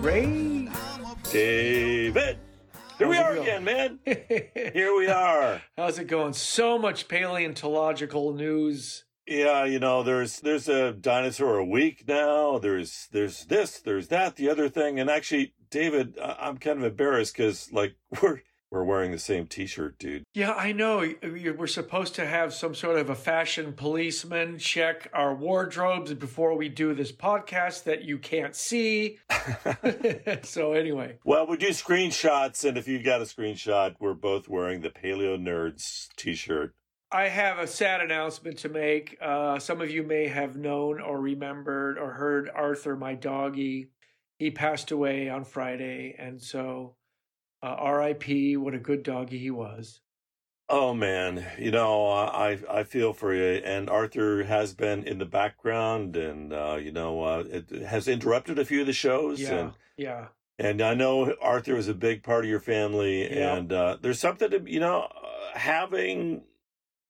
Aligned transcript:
Ray. 0.00 0.68
David. 1.30 2.38
Here 2.98 3.08
we 3.08 3.16
How's 3.16 3.26
are 3.26 3.34
going? 3.34 3.48
again, 3.48 3.64
man. 3.64 3.98
Here 4.72 4.96
we 4.96 5.08
are. 5.08 5.60
How's 5.76 5.98
it 5.98 6.06
going? 6.06 6.32
So 6.32 6.78
much 6.78 7.08
paleontological 7.08 8.32
news. 8.32 9.04
Yeah, 9.26 9.64
you 9.64 9.78
know, 9.80 10.02
there's 10.02 10.40
there's 10.40 10.68
a 10.68 10.92
dinosaur 10.92 11.58
a 11.58 11.64
week 11.64 12.04
now. 12.08 12.58
There's 12.58 13.08
there's 13.12 13.44
this, 13.44 13.80
there's 13.80 14.08
that, 14.08 14.36
the 14.36 14.48
other 14.48 14.68
thing, 14.68 14.98
and 14.98 15.10
actually, 15.10 15.52
David, 15.70 16.18
I'm 16.18 16.56
kind 16.56 16.78
of 16.78 16.84
embarrassed 16.84 17.36
because 17.36 17.70
like 17.72 17.96
we're 18.22 18.40
we're 18.70 18.84
wearing 18.84 19.12
the 19.12 19.18
same 19.18 19.46
T-shirt, 19.46 19.98
dude. 19.98 20.24
Yeah, 20.34 20.52
I 20.52 20.72
know. 20.72 21.10
We're 21.22 21.66
supposed 21.66 22.14
to 22.16 22.26
have 22.26 22.52
some 22.52 22.74
sort 22.74 22.98
of 22.98 23.08
a 23.08 23.14
fashion 23.14 23.72
policeman 23.72 24.58
check 24.58 25.08
our 25.14 25.34
wardrobes 25.34 26.12
before 26.14 26.56
we 26.56 26.68
do 26.68 26.94
this 26.94 27.10
podcast 27.10 27.84
that 27.84 28.04
you 28.04 28.18
can't 28.18 28.54
see. 28.54 29.18
so, 30.42 30.72
anyway, 30.72 31.18
Well, 31.24 31.46
we 31.46 31.56
do 31.56 31.68
screenshots, 31.68 32.68
and 32.68 32.76
if 32.76 32.86
you've 32.86 33.04
got 33.04 33.22
a 33.22 33.24
screenshot, 33.24 33.94
we're 34.00 34.14
both 34.14 34.48
wearing 34.48 34.82
the 34.82 34.90
Paleo 34.90 35.38
Nerds 35.38 36.08
T-shirt. 36.16 36.74
I 37.10 37.28
have 37.28 37.58
a 37.58 37.66
sad 37.66 38.02
announcement 38.02 38.58
to 38.58 38.68
make. 38.68 39.16
Uh, 39.22 39.58
some 39.58 39.80
of 39.80 39.90
you 39.90 40.02
may 40.02 40.28
have 40.28 40.56
known 40.56 41.00
or 41.00 41.18
remembered 41.18 41.96
or 41.96 42.12
heard 42.12 42.50
Arthur, 42.54 42.96
my 42.96 43.14
doggy. 43.14 43.88
He 44.38 44.50
passed 44.50 44.90
away 44.90 45.30
on 45.30 45.44
Friday. 45.44 46.14
And 46.18 46.40
so, 46.40 46.96
uh, 47.62 47.90
RIP, 47.92 48.58
what 48.58 48.74
a 48.74 48.78
good 48.78 49.02
doggy 49.02 49.38
he 49.38 49.50
was. 49.50 50.00
Oh 50.70 50.92
man, 50.92 51.46
you 51.58 51.70
know 51.70 52.08
I 52.10 52.58
I 52.70 52.84
feel 52.84 53.14
for 53.14 53.34
you, 53.34 53.62
and 53.64 53.88
Arthur 53.88 54.44
has 54.44 54.74
been 54.74 55.02
in 55.04 55.18
the 55.18 55.24
background, 55.24 56.14
and 56.16 56.52
uh, 56.52 56.78
you 56.80 56.92
know 56.92 57.22
uh, 57.22 57.44
it 57.50 57.70
has 57.86 58.06
interrupted 58.06 58.58
a 58.58 58.66
few 58.66 58.82
of 58.82 58.86
the 58.86 58.92
shows, 58.92 59.40
Yeah. 59.40 59.54
and 59.54 59.72
Yeah. 59.96 60.26
and 60.58 60.82
I 60.82 60.92
know 60.92 61.34
Arthur 61.40 61.76
is 61.76 61.88
a 61.88 61.94
big 61.94 62.22
part 62.22 62.44
of 62.44 62.50
your 62.50 62.60
family, 62.60 63.34
Yeah. 63.34 63.56
and 63.56 63.72
uh, 63.72 63.96
there's 64.02 64.20
something 64.20 64.50
to 64.50 64.70
you 64.70 64.80
know 64.80 65.08
having 65.54 66.42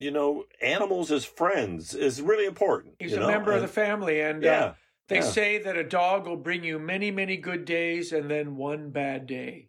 you 0.00 0.10
know 0.10 0.44
animals 0.62 1.10
as 1.10 1.24
friends 1.24 1.94
is 1.94 2.22
really 2.22 2.46
important. 2.46 2.94
He's 2.98 3.12
a 3.14 3.20
know? 3.20 3.26
member 3.26 3.52
of 3.52 3.62
the 3.62 3.68
family. 3.68 4.20
And 4.20 4.42
yeah. 4.42 4.64
uh, 4.64 4.74
they 5.08 5.16
yeah. 5.16 5.22
say 5.22 5.58
that 5.58 5.76
a 5.76 5.84
dog 5.84 6.26
will 6.26 6.36
bring 6.36 6.64
you 6.64 6.78
many, 6.78 7.10
many 7.10 7.36
good 7.36 7.64
days 7.64 8.12
and 8.12 8.30
then 8.30 8.56
one 8.56 8.90
bad 8.90 9.26
day. 9.26 9.67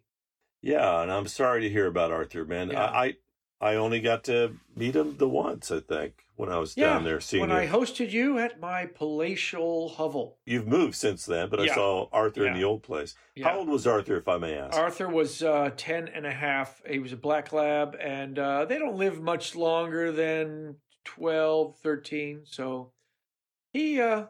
Yeah, 0.62 1.02
and 1.02 1.10
I'm 1.10 1.26
sorry 1.26 1.62
to 1.62 1.70
hear 1.70 1.86
about 1.86 2.10
Arthur, 2.10 2.44
man. 2.44 2.70
Yeah. 2.70 2.84
I, 2.84 3.16
I 3.60 3.74
only 3.74 4.00
got 4.00 4.24
to 4.24 4.56
meet 4.76 4.96
him 4.96 5.16
the 5.18 5.28
once, 5.28 5.70
I 5.70 5.80
think, 5.80 6.24
when 6.36 6.50
I 6.50 6.58
was 6.58 6.76
Yeah, 6.76 6.94
down 6.94 7.04
there 7.04 7.20
seeing 7.20 7.42
when 7.42 7.50
you. 7.50 7.56
I 7.56 7.66
hosted 7.66 8.10
you 8.10 8.38
at 8.38 8.60
my 8.60 8.86
palatial 8.86 9.90
hovel. 9.90 10.38
You've 10.46 10.66
moved 10.66 10.94
since 10.94 11.26
then, 11.26 11.50
but 11.50 11.60
I 11.60 11.66
saw 11.66 12.08
Arthur 12.12 12.46
in 12.46 12.54
the 12.54 12.64
old 12.64 12.82
place. 12.82 13.14
Yeah. 13.34 13.48
How 13.48 13.58
old 13.58 13.68
was 13.68 13.86
Arthur, 13.86 14.16
if 14.16 14.28
I 14.28 14.38
may 14.38 14.54
ask? 14.54 14.76
Arthur 14.78 15.08
was 15.08 15.42
uh, 15.42 15.70
10 15.76 16.08
and 16.08 16.26
a 16.26 16.32
half. 16.32 16.82
He 16.88 16.98
was 16.98 17.12
a 17.12 17.16
black 17.18 17.52
lab, 17.52 17.96
and 18.00 18.38
uh, 18.38 18.64
they 18.64 18.78
don't 18.78 18.96
live 18.96 19.20
much 19.20 19.54
longer 19.54 20.12
than 20.12 20.76
12, 21.04 21.76
13. 21.82 22.42
So 22.44 22.92
he, 23.72 24.00
uh, 24.00 24.24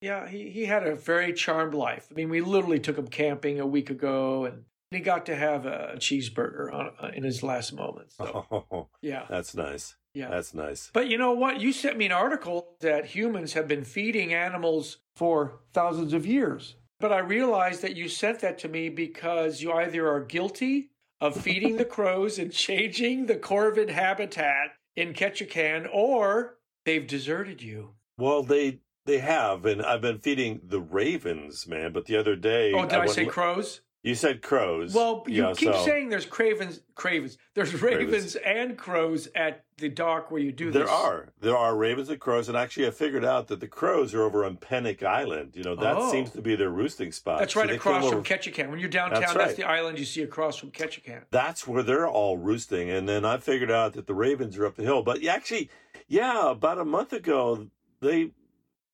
yeah, 0.00 0.28
he, 0.28 0.50
he 0.50 0.64
had 0.66 0.86
a 0.86 0.94
very 0.94 1.32
charmed 1.32 1.74
life. 1.74 2.06
I 2.10 2.14
mean, 2.14 2.28
we 2.28 2.40
literally 2.40 2.80
took 2.80 2.98
him 2.98 3.08
camping 3.08 3.58
a 3.60 3.66
week 3.66 3.90
ago, 3.90 4.44
and 4.44 4.64
he 4.90 5.00
got 5.00 5.26
to 5.26 5.36
have 5.36 5.66
a 5.66 5.94
cheeseburger 5.98 6.72
on, 6.72 6.90
uh, 7.00 7.10
in 7.14 7.22
his 7.22 7.42
last 7.42 7.72
moments. 7.72 8.16
So, 8.16 8.46
Oh, 8.70 8.88
yeah, 9.02 9.24
that's 9.28 9.54
nice. 9.54 9.96
yeah. 10.14 10.28
That's 10.30 10.54
nice. 10.54 10.90
But 10.92 11.08
you 11.08 11.18
know 11.18 11.32
what? 11.32 11.60
You 11.60 11.72
sent 11.72 11.96
me 11.98 12.06
an 12.06 12.12
article 12.12 12.76
that 12.80 13.06
humans 13.06 13.52
have 13.54 13.66
been 13.68 13.84
feeding 13.84 14.32
animals 14.32 14.98
for 15.16 15.60
thousands 15.72 16.12
of 16.12 16.26
years. 16.26 16.76
But 17.00 17.12
I 17.12 17.18
realized 17.18 17.82
that 17.82 17.96
you 17.96 18.08
sent 18.08 18.40
that 18.40 18.58
to 18.60 18.68
me 18.68 18.88
because 18.88 19.60
you 19.60 19.72
either 19.72 20.08
are 20.10 20.20
guilty 20.24 20.90
of 21.20 21.36
feeding 21.36 21.76
the 21.76 21.84
crows 21.96 22.38
and 22.38 22.52
changing 22.52 23.26
the 23.26 23.36
corvid 23.36 23.90
habitat 23.90 24.72
in 24.96 25.12
Ketchikan, 25.12 25.86
or 25.92 26.56
they've 26.86 27.06
deserted 27.06 27.60
you. 27.60 27.90
Well, 28.18 28.42
they 28.42 28.80
they 29.04 29.18
have, 29.18 29.66
and 29.66 29.82
I've 29.82 30.00
been 30.00 30.18
feeding 30.18 30.60
the 30.64 30.80
ravens, 30.80 31.66
man. 31.68 31.92
But 31.92 32.06
the 32.06 32.16
other 32.16 32.34
day, 32.34 32.72
Oh, 32.72 32.82
did 32.84 32.94
I, 32.94 32.98
went 33.00 33.10
say 33.10 33.24
li- 33.24 33.30
crows? 33.30 33.82
You 34.06 34.14
said 34.14 34.40
crows. 34.40 34.94
Well, 34.94 35.24
you 35.26 35.42
yeah, 35.42 35.52
keep 35.56 35.72
so 35.72 35.84
saying 35.84 36.10
there's 36.10 36.26
cravens, 36.26 36.80
cravens. 36.94 37.38
There's 37.54 37.82
ravens 37.82 38.36
and 38.36 38.78
crows 38.78 39.26
at 39.34 39.64
the 39.78 39.88
dock 39.88 40.30
where 40.30 40.40
you 40.40 40.52
do 40.52 40.70
there 40.70 40.82
this. 40.84 40.90
There 40.92 40.96
are 40.98 41.28
there 41.40 41.56
are 41.56 41.76
ravens 41.76 42.08
and 42.08 42.20
crows, 42.20 42.48
and 42.48 42.56
actually, 42.56 42.86
I 42.86 42.92
figured 42.92 43.24
out 43.24 43.48
that 43.48 43.58
the 43.58 43.66
crows 43.66 44.14
are 44.14 44.22
over 44.22 44.44
on 44.44 44.58
Pennock 44.58 45.02
Island. 45.02 45.56
You 45.56 45.64
know, 45.64 45.74
that 45.74 45.96
Oh. 45.96 46.12
seems 46.12 46.30
to 46.30 46.40
be 46.40 46.54
their 46.54 46.70
roosting 46.70 47.10
spot. 47.10 47.40
That's 47.40 47.56
right 47.56 47.68
they 47.68 47.74
across 47.74 48.08
from 48.08 48.22
Ketchikan. 48.22 48.70
When 48.70 48.78
you're 48.78 48.88
downtown, 48.88 49.22
That's 49.22 49.34
that's, 49.34 49.54
the 49.54 49.64
island 49.64 49.98
you 49.98 50.04
see 50.04 50.22
across 50.22 50.56
from 50.56 50.70
Ketchikan. 50.70 51.22
that's 51.32 51.66
where 51.66 51.82
they're 51.82 52.06
all 52.08 52.38
roosting. 52.38 52.88
And 52.88 53.08
then 53.08 53.24
I 53.24 53.38
figured 53.38 53.72
out 53.72 53.94
that 53.94 54.06
the 54.06 54.14
ravens 54.14 54.56
are 54.56 54.66
up 54.66 54.76
the 54.76 54.84
hill. 54.84 55.02
But 55.02 55.24
actually, 55.26 55.68
yeah, 56.06 56.52
about 56.52 56.78
a 56.78 56.84
month 56.84 57.12
ago, 57.12 57.66
they 58.00 58.30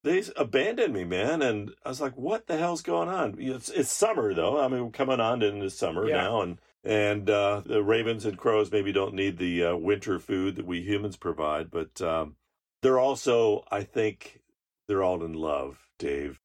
they 0.04 0.22
abandoned 0.36 0.92
me, 0.94 1.04
man. 1.04 1.42
And 1.42 1.72
I 1.84 1.88
was 1.88 2.00
like, 2.00 2.16
what 2.16 2.46
the 2.46 2.58
hell's 2.58 2.82
going 2.82 3.08
on? 3.08 3.36
It's, 3.38 3.68
it's 3.70 3.92
summer 3.92 4.34
though. 4.34 4.60
I 4.60 4.68
mean, 4.68 4.84
we're 4.84 4.90
coming 4.90 5.20
on 5.20 5.42
into 5.42 5.70
summer 5.70 6.08
Yeah. 6.08 6.16
now, 6.22 6.40
and 6.42 6.58
and 6.84 7.30
uh, 7.30 7.62
the 7.64 7.82
ravens 7.82 8.24
and 8.24 8.36
crows 8.36 8.72
maybe 8.72 8.92
don't 8.92 9.14
need 9.14 9.38
the 9.38 9.64
uh, 9.66 9.76
winter 9.76 10.18
food 10.18 10.56
that 10.56 10.66
we 10.66 10.80
humans 10.82 11.16
provide, 11.16 11.70
but 11.70 12.00
um, 12.02 12.34
they're 12.82 12.98
also, 12.98 13.64
I 13.70 13.84
think, 13.84 14.40
they're 14.88 15.04
all 15.04 15.22
in 15.24 15.32
love, 15.34 15.78
Dave. 16.00 16.40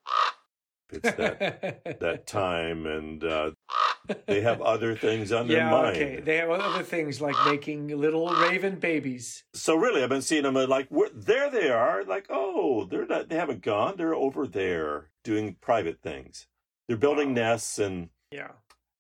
It's 0.92 1.12
that 1.14 2.00
that 2.00 2.28
time, 2.28 2.86
and 2.86 3.24
uh, 3.24 3.52
they 4.28 4.42
have 4.42 4.62
other 4.62 4.96
things 4.96 5.32
on 5.32 5.48
their 5.48 5.58
yeah, 5.58 5.72
mind. 5.72 5.96
okay. 5.98 6.20
They 6.20 6.38
have 6.38 6.50
other 6.50 6.84
things 6.84 7.20
like 7.22 7.36
making 7.46 7.88
little 7.90 8.28
raven 8.30 8.76
babies. 8.80 9.44
So 9.54 9.76
really, 9.76 10.04
I've 10.04 10.10
been 10.10 10.22
seeing 10.22 10.44
them 10.44 10.58
uh, 10.58 10.68
like 10.68 10.88
where, 10.90 11.10
there 11.14 11.50
they 11.50 11.70
are. 11.70 12.04
Like 12.04 12.28
oh, 12.30 12.86
they're 12.86 13.06
not. 13.06 13.30
They 13.30 13.36
haven't 13.36 13.62
gone. 13.62 13.96
They're 13.98 14.16
over 14.16 14.48
there 14.48 15.10
doing 15.24 15.56
private 15.62 16.02
things. 16.02 16.48
They're 16.88 16.98
building 16.98 17.30
Wow. 17.30 17.36
nests, 17.36 17.80
and 17.80 18.10
Yeah. 18.32 18.52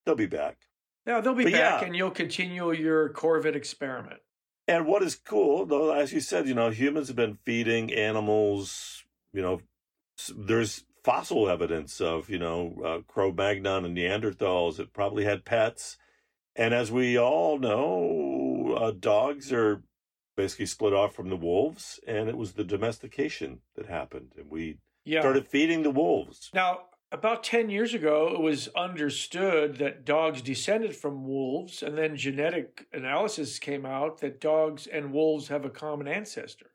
they'll 0.05 0.15
be 0.15 0.25
back. 0.25 0.57
Yeah, 1.05 1.21
they'll 1.21 1.33
be 1.33 1.45
But 1.45 1.53
back 1.53 1.81
yeah. 1.81 1.87
and 1.87 1.95
you'll 1.95 2.11
continue 2.11 2.71
your 2.73 3.09
Corvid 3.09 3.55
experiment. 3.55 4.19
And 4.67 4.85
what 4.85 5.01
is 5.01 5.15
cool, 5.15 5.65
though, 5.65 5.91
as 5.93 6.11
you 6.11 6.19
said, 6.19 6.45
you 6.49 6.53
know, 6.53 6.69
humans 6.69 7.07
have 7.07 7.15
been 7.15 7.37
feeding 7.45 7.93
animals. 7.93 9.05
You 9.31 9.41
know, 9.41 9.61
there's 10.35 10.83
fossil 11.07 11.49
evidence 11.49 12.01
of 12.01 12.29
you 12.29 12.37
know 12.37 12.75
uh, 12.83 12.99
Cro-Magnon 13.07 13.85
and 13.85 13.95
Neanderthals 13.95 14.77
It 14.77 14.91
probably 14.91 15.23
had 15.23 15.45
pets. 15.45 15.97
And 16.53 16.73
as 16.73 16.91
we 16.91 17.17
all 17.17 17.59
know, 17.59 18.75
uh, 18.77 18.91
dogs 18.91 19.53
are 19.53 19.83
basically 20.35 20.65
split 20.65 20.93
off 20.93 21.15
from 21.15 21.29
the 21.29 21.37
wolves, 21.37 21.99
and 22.05 22.27
it 22.27 22.35
was 22.35 22.53
the 22.53 22.65
domestication 22.65 23.61
that 23.75 23.85
happened, 23.85 24.33
and 24.37 24.49
we 24.49 24.79
Yeah. 25.05 25.21
started 25.21 25.47
feeding 25.47 25.83
the 25.83 25.91
wolves. 25.91 26.49
Now, 26.53 26.89
about 27.11 27.41
10 27.41 27.69
years 27.69 27.93
ago, 27.93 28.33
it 28.33 28.41
was 28.41 28.67
understood 28.69 29.77
that 29.77 30.03
dogs 30.03 30.41
descended 30.41 30.93
from 30.93 31.25
wolves, 31.25 31.81
and 31.81 31.97
then 31.97 32.17
genetic 32.17 32.85
analysis 32.91 33.59
came 33.59 33.85
out 33.85 34.17
that 34.19 34.41
dogs 34.41 34.87
and 34.87 35.13
wolves 35.13 35.47
have 35.47 35.63
a 35.63 35.69
common 35.69 36.07
ancestor. 36.09 36.71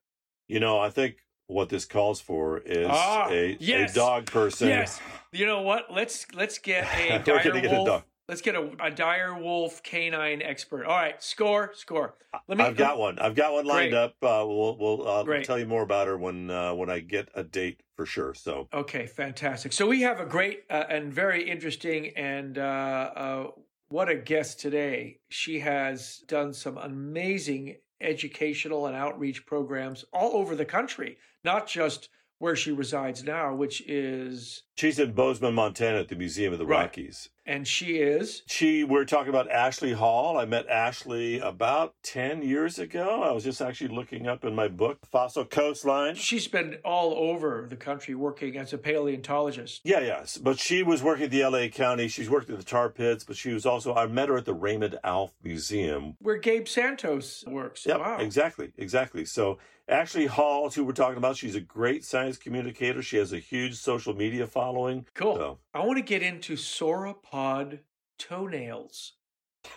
You 0.49 0.61
know, 0.61 0.79
I 0.79 0.89
think 0.89 1.19
what 1.53 1.69
this 1.69 1.85
calls 1.85 2.21
for 2.21 2.59
is 2.59 2.87
Ah, 2.91 3.29
a, 3.31 3.57
yes. 3.61 3.93
a 3.93 3.95
dog 3.95 4.27
person. 4.27 4.69
Yes. 4.69 5.01
You 5.33 5.47
know 5.47 5.63
what? 5.63 5.93
Let's 5.93 6.27
let's 6.35 6.59
get 6.59 6.85
a 6.99 7.19
dire 7.25 7.43
get 7.43 7.67
a 7.67 7.71
wolf. 7.71 7.87
dog. 7.87 8.03
Let's 8.29 8.41
get 8.41 8.55
a, 8.55 8.71
a 8.81 8.91
dire 8.91 9.35
wolf 9.37 9.83
canine 9.83 10.43
expert. 10.43 10.85
All 10.87 10.97
right, 10.97 11.21
score, 11.23 11.73
score. 11.75 12.15
Let 12.49 12.57
me. 12.59 12.65
I've 12.65 12.77
got 12.77 12.99
one. 12.99 13.19
I've 13.19 13.35
got 13.35 13.53
one 13.53 13.67
lined 13.67 13.91
Great. 13.91 13.99
up. 14.01 14.15
Uh, 14.23 14.47
we'll 14.47 14.77
we'll 14.79 15.07
uh, 15.09 15.43
tell 15.43 15.59
you 15.59 15.67
more 15.67 15.83
about 15.83 16.07
her 16.07 16.17
when 16.17 16.49
uh, 16.51 16.73
when 16.75 16.89
I 16.89 17.01
get 17.01 17.29
a 17.35 17.43
date 17.45 17.83
for 17.97 18.07
sure. 18.07 18.33
So 18.35 18.69
Okay, 18.73 19.07
fantastic. 19.07 19.73
So 19.73 19.87
we 19.87 20.01
have 20.03 20.21
a 20.21 20.25
great 20.25 20.63
uh, 20.71 20.85
and 20.89 21.13
very 21.13 21.49
interesting 21.49 22.09
and 22.17 22.57
uh, 22.59 22.63
uh, 22.63 23.47
what 23.93 24.09
a 24.09 24.17
guest 24.17 24.59
today. 24.59 25.19
She 25.29 25.61
has 25.61 26.23
done 26.27 26.55
some 26.55 26.79
amazing 26.79 27.77
educational 28.01 28.87
and 28.87 28.97
outreach 28.97 29.45
programs 29.45 30.05
all 30.15 30.33
over 30.33 30.57
the 30.57 30.65
country, 30.65 31.19
not 31.45 31.67
just 31.67 32.09
where 32.43 32.57
she 32.57 32.73
resides 32.73 33.23
now, 33.23 33.55
which 33.55 33.81
is 33.89 34.65
She's 34.75 34.99
in 34.99 35.13
Bozeman, 35.13 35.55
Montana 35.55 36.01
at 36.01 36.09
the 36.09 36.17
Museum 36.17 36.53
of 36.53 36.59
the 36.59 36.67
Right. 36.67 36.81
Rockies. 36.81 37.29
And 37.47 37.69
she 37.69 37.99
is. 37.99 38.43
She, 38.47 38.83
we're 38.83 39.05
talking 39.05 39.29
about 39.29 39.51
Ashley 39.51 39.93
Hall. 39.93 40.39
I 40.39 40.45
met 40.45 40.69
Ashley 40.69 41.39
about 41.39 41.95
10 42.03 42.43
years 42.43 42.79
ago. 42.81 43.23
I 43.23 43.31
was 43.31 43.45
just 43.45 43.61
actually 43.61 43.95
looking 43.95 44.27
up 44.27 44.45
in 44.45 44.57
my 44.57 44.67
book, 44.67 44.99
Fossil 45.11 45.45
Coastline. 45.45 46.17
She's 46.17 46.49
been 46.49 46.79
all 46.85 47.15
over 47.15 47.67
the 47.69 47.77
country 47.77 48.15
working 48.15 48.57
as 48.57 48.73
a 48.73 48.79
paleontologist. 48.79 49.81
Yeah, 49.85 50.01
yes. 50.01 50.37
But 50.37 50.59
she 50.59 50.83
was 50.83 51.03
working 51.03 51.27
at 51.27 51.31
the 51.31 51.45
LA 51.45 51.69
County. 51.69 52.09
She's 52.09 52.31
worked 52.31 52.51
at 52.51 52.59
the 52.59 52.65
tar 52.65 52.89
pits, 52.89 53.23
but 53.23 53.37
she 53.37 53.53
was 53.53 53.67
also, 53.67 53.95
I 53.95 54.07
met 54.07 54.29
her 54.29 54.37
at 54.37 54.47
the 54.47 54.55
Raymond 54.55 54.99
Alf 55.05 55.33
Museum. 55.45 56.17
Where 56.21 56.39
Gabe 56.39 56.67
Santos 56.67 57.45
works. 57.47 57.87
Yep, 57.87 58.01
wow. 58.01 58.19
exactly, 58.19 58.73
exactly. 58.79 59.25
So 59.25 59.59
Ashley 59.93 60.27
Hall 60.27 60.71
who 60.71 60.85
we're 60.85 60.93
talking 60.93 61.19
about. 61.19 61.37
She's 61.37 61.55
a 61.55 61.61
great 61.61 62.03
science 62.05 62.39
communicator. 62.39 63.03
She 63.03 63.19
has 63.19 63.33
a 63.33 63.39
huge 63.39 63.75
social 63.75 64.15
media 64.15 64.47
following. 64.47 65.07
Cool. 65.15 65.37
So- 65.37 65.59
I 65.75 65.81
want 65.85 65.99
to 65.99 66.03
get 66.03 66.23
into 66.23 66.55
sauropod 66.55 67.81
toenails. 68.19 69.13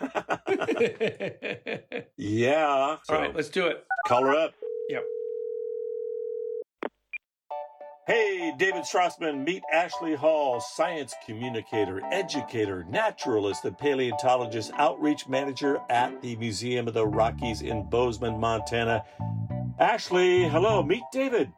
Yeah. 2.18 2.96
So 3.04 3.14
right, 3.14 3.34
let's 3.36 3.50
do 3.50 3.66
it. 3.66 3.84
call 4.08 4.24
her 4.24 4.34
up. 4.34 4.54
Yep. 4.88 5.04
Hey, 8.06 8.52
David 8.56 8.84
Strassman, 8.84 9.44
meet 9.44 9.62
Ashley 9.72 10.14
Hall, 10.14 10.60
science 10.60 11.14
communicator, 11.26 12.00
educator, 12.12 12.84
naturalist, 12.88 13.64
and 13.64 13.76
paleontologist, 13.76 14.70
outreach 14.74 15.28
manager 15.28 15.78
at 15.90 16.22
the 16.22 16.36
Museum 16.36 16.86
of 16.88 16.94
the 16.94 17.04
Rockies 17.06 17.62
in 17.62 17.88
Bozeman, 17.90 18.38
Montana. 18.38 19.04
Ashley, 19.78 20.48
hello, 20.48 20.82
meet 20.82 21.02
David. 21.12 21.52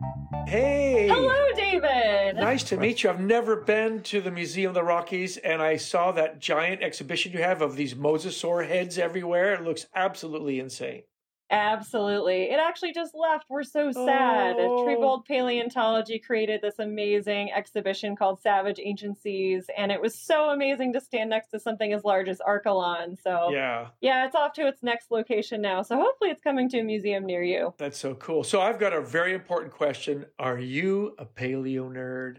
Hey. 0.49 1.07
Hello, 1.09 1.55
David. 1.55 2.35
Nice 2.35 2.65
to 2.65 2.77
meet 2.77 3.03
you. 3.03 3.11
I've 3.11 3.21
never 3.21 3.55
been 3.55 4.03
to 4.05 4.21
the 4.21 4.31
Museum 4.33 4.71
of 4.71 4.75
the 4.75 4.83
Rockies, 4.83 5.37
and 5.37 5.63
I 5.63 5.77
saw 5.77 6.11
that 6.13 6.41
giant 6.41 6.83
exhibition 6.83 7.33
you 7.33 7.39
have 7.39 7.63
of 7.63 7.77
these 7.77 7.95
mosasaur 7.95 8.67
heads 8.67 8.99
everywhere. 8.99 9.55
It 9.55 9.63
looks 9.63 9.87
absolutely 9.95 10.59
insane. 10.59 11.03
Absolutely. 11.51 12.45
It 12.51 12.59
actually 12.61 12.93
just 12.93 13.15
left. 13.15 13.47
We're 13.49 13.63
so 13.63 13.91
sad. 13.91 14.57
Oh. 14.59 14.85
Triebold 14.87 15.25
Paleontology 15.27 16.19
created 16.19 16.61
this 16.61 16.79
amazing 16.79 17.53
exhibition 17.53 18.17
called 18.17 18.41
Savage 18.43 18.79
Ancient 18.83 19.19
Seas, 19.19 19.67
and 19.77 19.91
it 19.91 20.01
was 20.01 20.15
so 20.15 20.51
amazing 20.51 20.93
to 20.93 21.01
stand 21.01 21.31
next 21.31 21.49
to 21.49 21.59
something 21.59 21.93
as 21.93 22.05
large 22.05 22.29
as 22.29 22.39
Archelon. 22.41 23.17
So, 23.23 23.51
Yeah, 23.51 23.89
yeah, 24.01 24.27
it's 24.27 24.35
off 24.35 24.53
to 24.55 24.67
its 24.67 24.83
next 24.83 25.11
location 25.11 25.61
now. 25.61 25.83
So, 25.83 25.97
hopefully, 25.97 26.31
it's 26.31 26.43
coming 26.43 26.69
to 26.71 26.81
a 26.81 26.85
museum 26.85 27.25
near 27.25 27.43
you. 27.43 27.75
that's 27.79 27.99
so 27.99 28.15
cool. 28.15 28.45
So 28.45 28.61
I've 28.61 28.79
got 28.79 28.93
a 28.93 29.01
very 29.01 29.35
important 29.35 29.73
question. 29.73 30.27
Are 30.39 30.59
you 30.59 31.15
a 31.19 31.25
paleo 31.27 31.91
nerd? 31.91 32.39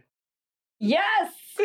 Yes! 0.80 1.34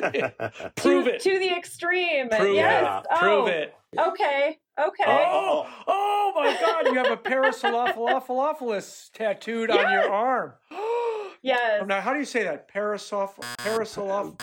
Prove 0.77 1.05
to, 1.05 1.15
it. 1.15 1.21
To 1.23 1.39
the 1.39 1.51
extreme. 1.57 2.29
Prove 2.29 2.55
yes. 2.57 3.05
it. 3.05 3.19
Prove 3.19 3.45
Oh, 3.45 3.47
it. 3.47 3.75
Okay. 3.97 4.59
Okay. 4.79 5.05
Oh. 5.07 5.67
Oh, 5.67 5.85
oh 5.87 6.33
my 6.35 6.57
God! 6.61 6.87
You 6.87 6.95
have 6.95 7.13
a 7.13 7.17
Parasolophalophalophalus 7.17 9.11
tattooed 9.13 9.71
on 9.71 9.93
your 9.93 10.11
arm. 10.11 10.53
Yes. 11.43 11.83
Now, 11.87 12.01
how 12.01 12.15
do 12.15 12.19
you 12.19 12.25
say 12.25 12.43
that? 12.45 12.73
Parasoloph 12.73 13.35
Parasoloph. 13.59 14.41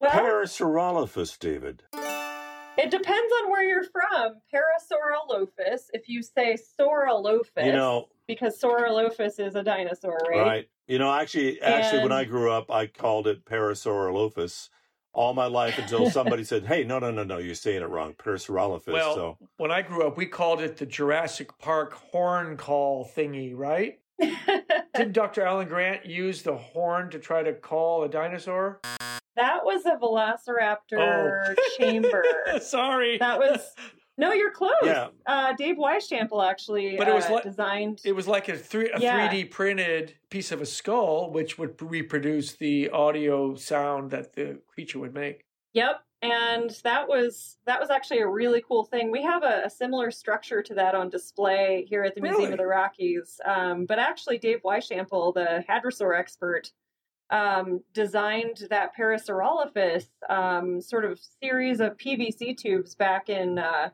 Well, 0.00 0.10
Parasaurolophus, 0.10 1.38
David. 1.38 1.84
It 1.94 2.90
depends 2.90 3.32
on 3.42 3.50
where 3.52 3.62
you're 3.62 3.84
from. 3.84 4.34
Parasaurolophus, 4.52 5.82
if 5.92 6.08
you 6.08 6.24
say 6.24 6.56
Saurolophus, 6.80 7.64
You 7.66 7.70
know, 7.70 8.08
because 8.34 8.60
Saurolophus 8.60 9.40
is 9.40 9.54
a 9.54 9.62
dinosaur, 9.62 10.18
right? 10.30 10.40
right? 10.40 10.68
You 10.86 10.98
know, 10.98 11.12
actually, 11.12 11.60
actually, 11.60 12.02
when 12.02 12.12
I 12.12 12.24
grew 12.24 12.50
up, 12.50 12.70
I 12.70 12.86
called 12.86 13.26
it 13.26 13.44
Parasaurolophus 13.44 14.68
all 15.12 15.34
my 15.34 15.46
life 15.46 15.78
until 15.78 16.08
somebody 16.10 16.44
said, 16.44 16.64
"Hey, 16.64 16.84
no, 16.84 16.98
no, 16.98 17.10
no, 17.10 17.24
no, 17.24 17.38
you're 17.38 17.54
saying 17.54 17.82
it 17.82 17.88
wrong, 17.88 18.14
Parasaurolophus." 18.14 18.92
Well, 18.92 19.14
so 19.14 19.38
when 19.56 19.70
I 19.70 19.82
grew 19.82 20.06
up, 20.06 20.16
we 20.16 20.26
called 20.26 20.60
it 20.60 20.76
the 20.76 20.86
Jurassic 20.86 21.58
Park 21.58 21.94
horn 21.94 22.56
call 22.56 23.10
thingy, 23.16 23.52
right? 23.56 23.98
Did 24.94 25.12
Dr. 25.12 25.42
Alan 25.42 25.66
Grant 25.66 26.04
use 26.04 26.42
the 26.42 26.56
horn 26.56 27.10
to 27.10 27.18
try 27.18 27.42
to 27.42 27.54
call 27.54 28.04
a 28.04 28.08
dinosaur? 28.08 28.80
that 29.36 29.64
was 29.64 29.86
a 29.86 29.96
Velociraptor 29.96 31.54
oh. 31.54 31.54
chamber. 31.78 32.24
Sorry. 32.60 33.18
That 33.18 33.38
was 33.38 33.74
no, 34.18 34.32
you're 34.32 34.50
close. 34.52 34.72
Yeah. 34.82 35.08
Uh, 35.26 35.54
Dave 35.54 35.76
Weishampel 35.76 36.44
actually 36.46 36.96
But 36.96 37.08
it 37.08 37.14
was 37.14 37.26
uh, 37.26 37.34
like- 37.34 37.44
designed. 37.44 38.00
It 38.04 38.12
was 38.12 38.28
like 38.28 38.48
a, 38.48 38.56
three, 38.56 38.90
a 38.90 39.00
Yeah. 39.00 39.28
3D 39.28 39.50
printed 39.50 40.14
piece 40.28 40.52
of 40.52 40.60
a 40.60 40.66
skull, 40.66 41.30
which 41.30 41.58
would 41.58 41.80
reproduce 41.80 42.52
the 42.52 42.90
audio 42.90 43.54
sound 43.54 44.10
that 44.10 44.34
the 44.34 44.60
creature 44.66 44.98
would 44.98 45.14
make. 45.14 45.44
Yep. 45.72 46.00
And 46.22 46.70
that 46.84 47.08
was 47.08 47.56
that 47.64 47.80
was 47.80 47.88
actually 47.88 48.18
a 48.18 48.28
really 48.28 48.62
cool 48.68 48.84
thing. 48.84 49.10
We 49.10 49.22
have 49.22 49.42
a, 49.42 49.62
a 49.64 49.70
similar 49.70 50.10
structure 50.10 50.62
to 50.62 50.74
that 50.74 50.94
on 50.94 51.08
display 51.08 51.86
here 51.88 52.02
at 52.02 52.14
the 52.14 52.20
Museum 52.20 52.52
of 52.52 52.58
the 52.58 52.66
Rockies. 52.66 53.40
Um, 53.46 53.86
but 53.86 53.98
actually, 53.98 54.36
Dave 54.36 54.60
Weishampel, 54.62 55.32
the 55.32 55.64
hadrosaur 55.66 56.18
expert, 56.18 56.72
um, 57.30 57.82
designed 57.94 58.66
that 58.68 58.94
Parasaurolophus 58.94 60.08
um, 60.28 60.82
sort 60.82 61.06
of 61.06 61.18
series 61.42 61.80
of 61.80 61.96
PVC 61.96 62.54
tubes 62.54 62.94
back 62.94 63.30
in 63.30 63.58
uh, 63.58 63.88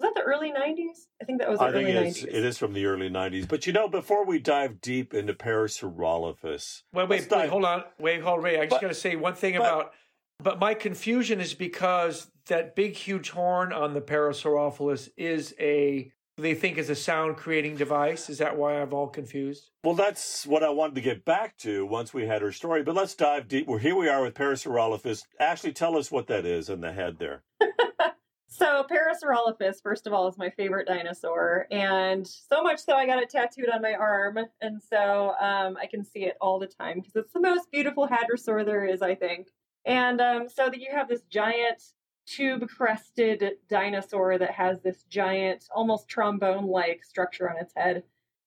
that 0.00 0.14
the 0.14 0.22
early 0.22 0.50
'90s? 0.52 1.06
I 1.20 1.24
think 1.24 1.40
that 1.40 1.48
was 1.50 1.58
the 1.58 1.64
I 1.66 1.72
think 1.72 1.88
early 1.88 2.08
it's, 2.08 2.22
'90s. 2.22 2.26
it 2.28 2.44
is 2.44 2.58
from 2.58 2.72
the 2.72 2.86
early 2.86 3.10
'90s. 3.10 3.48
But 3.48 3.66
you 3.66 3.72
know, 3.72 3.88
before 3.88 4.24
we 4.24 4.38
dive 4.38 4.80
deep 4.80 5.14
into 5.14 5.34
Parasaurolophus, 5.34 6.82
Wait, 6.92 7.08
Let's 7.08 7.10
wait, 7.10 7.20
wait, 7.20 7.28
dive- 7.30 7.50
hold 7.50 7.64
on. 7.64 7.84
Wait, 7.98 8.20
hold 8.22 8.42
wait. 8.42 8.58
I 8.60 8.66
just 8.66 8.80
got 8.80 8.88
to 8.88 8.94
say 8.94 9.16
one 9.16 9.34
thing 9.34 9.54
but- 9.54 9.60
about. 9.62 9.92
But 10.40 10.60
my 10.60 10.72
confusion 10.74 11.40
is 11.40 11.52
because 11.52 12.30
that 12.46 12.76
big, 12.76 12.94
huge 12.94 13.30
horn 13.30 13.72
on 13.72 13.92
the 13.92 14.00
Parasaurolophus 14.00 15.08
is 15.16 15.54
a. 15.58 16.12
They 16.36 16.54
think 16.54 16.78
is 16.78 16.88
a 16.88 16.94
sound 16.94 17.36
creating 17.36 17.74
device. 17.74 18.30
Is 18.30 18.38
that 18.38 18.56
why 18.56 18.80
I'm 18.80 18.94
all 18.94 19.08
confused? 19.08 19.70
Well, 19.82 19.94
that's 19.94 20.46
what 20.46 20.62
I 20.62 20.68
wanted 20.70 20.94
to 20.94 21.00
get 21.00 21.24
back 21.24 21.56
to 21.58 21.84
once 21.84 22.14
we 22.14 22.24
had 22.26 22.42
her 22.42 22.52
story. 22.52 22.84
But 22.84 22.94
let's 22.94 23.16
dive 23.16 23.48
deep. 23.48 23.66
Well, 23.66 23.78
here 23.78 23.96
we 23.96 24.08
are 24.08 24.22
with 24.22 24.34
Parasaurolophus. 24.34 25.24
Ashley, 25.40 25.72
tell 25.72 25.96
us 25.96 26.12
what 26.12 26.28
that 26.28 26.46
is 26.46 26.68
in 26.70 26.80
the 26.80 26.92
head 26.92 27.16
there. 27.18 27.42
So 28.58 28.84
Parasaurolophus, 28.90 29.80
first 29.80 30.08
of 30.08 30.12
all, 30.12 30.26
is 30.26 30.36
my 30.36 30.50
favorite 30.50 30.88
dinosaur, 30.88 31.68
and 31.70 32.26
so 32.26 32.60
much 32.60 32.80
so 32.80 32.96
I 32.96 33.06
got 33.06 33.22
it 33.22 33.30
tattooed 33.30 33.68
on 33.68 33.80
my 33.80 33.94
arm, 33.94 34.36
and 34.60 34.82
so 34.82 35.36
um, 35.40 35.76
I 35.80 35.86
can 35.86 36.04
see 36.04 36.24
it 36.24 36.36
all 36.40 36.58
the 36.58 36.66
time 36.66 36.96
because 36.96 37.14
it's 37.14 37.32
the 37.32 37.38
most 37.40 37.70
beautiful 37.70 38.08
hadrosaur 38.08 38.64
there 38.64 38.84
is, 38.84 39.00
I 39.00 39.14
think. 39.14 39.50
And 39.86 40.20
um, 40.20 40.48
so 40.48 40.70
that 40.70 40.80
you 40.80 40.88
have 40.90 41.08
this 41.08 41.22
giant 41.30 41.84
tube-crested 42.26 43.44
dinosaur 43.68 44.38
that 44.38 44.50
has 44.50 44.80
this 44.80 45.04
giant, 45.04 45.68
almost 45.72 46.08
trombone-like 46.08 47.04
structure 47.04 47.48
on 47.48 47.58
its 47.58 47.72
head, 47.76 48.02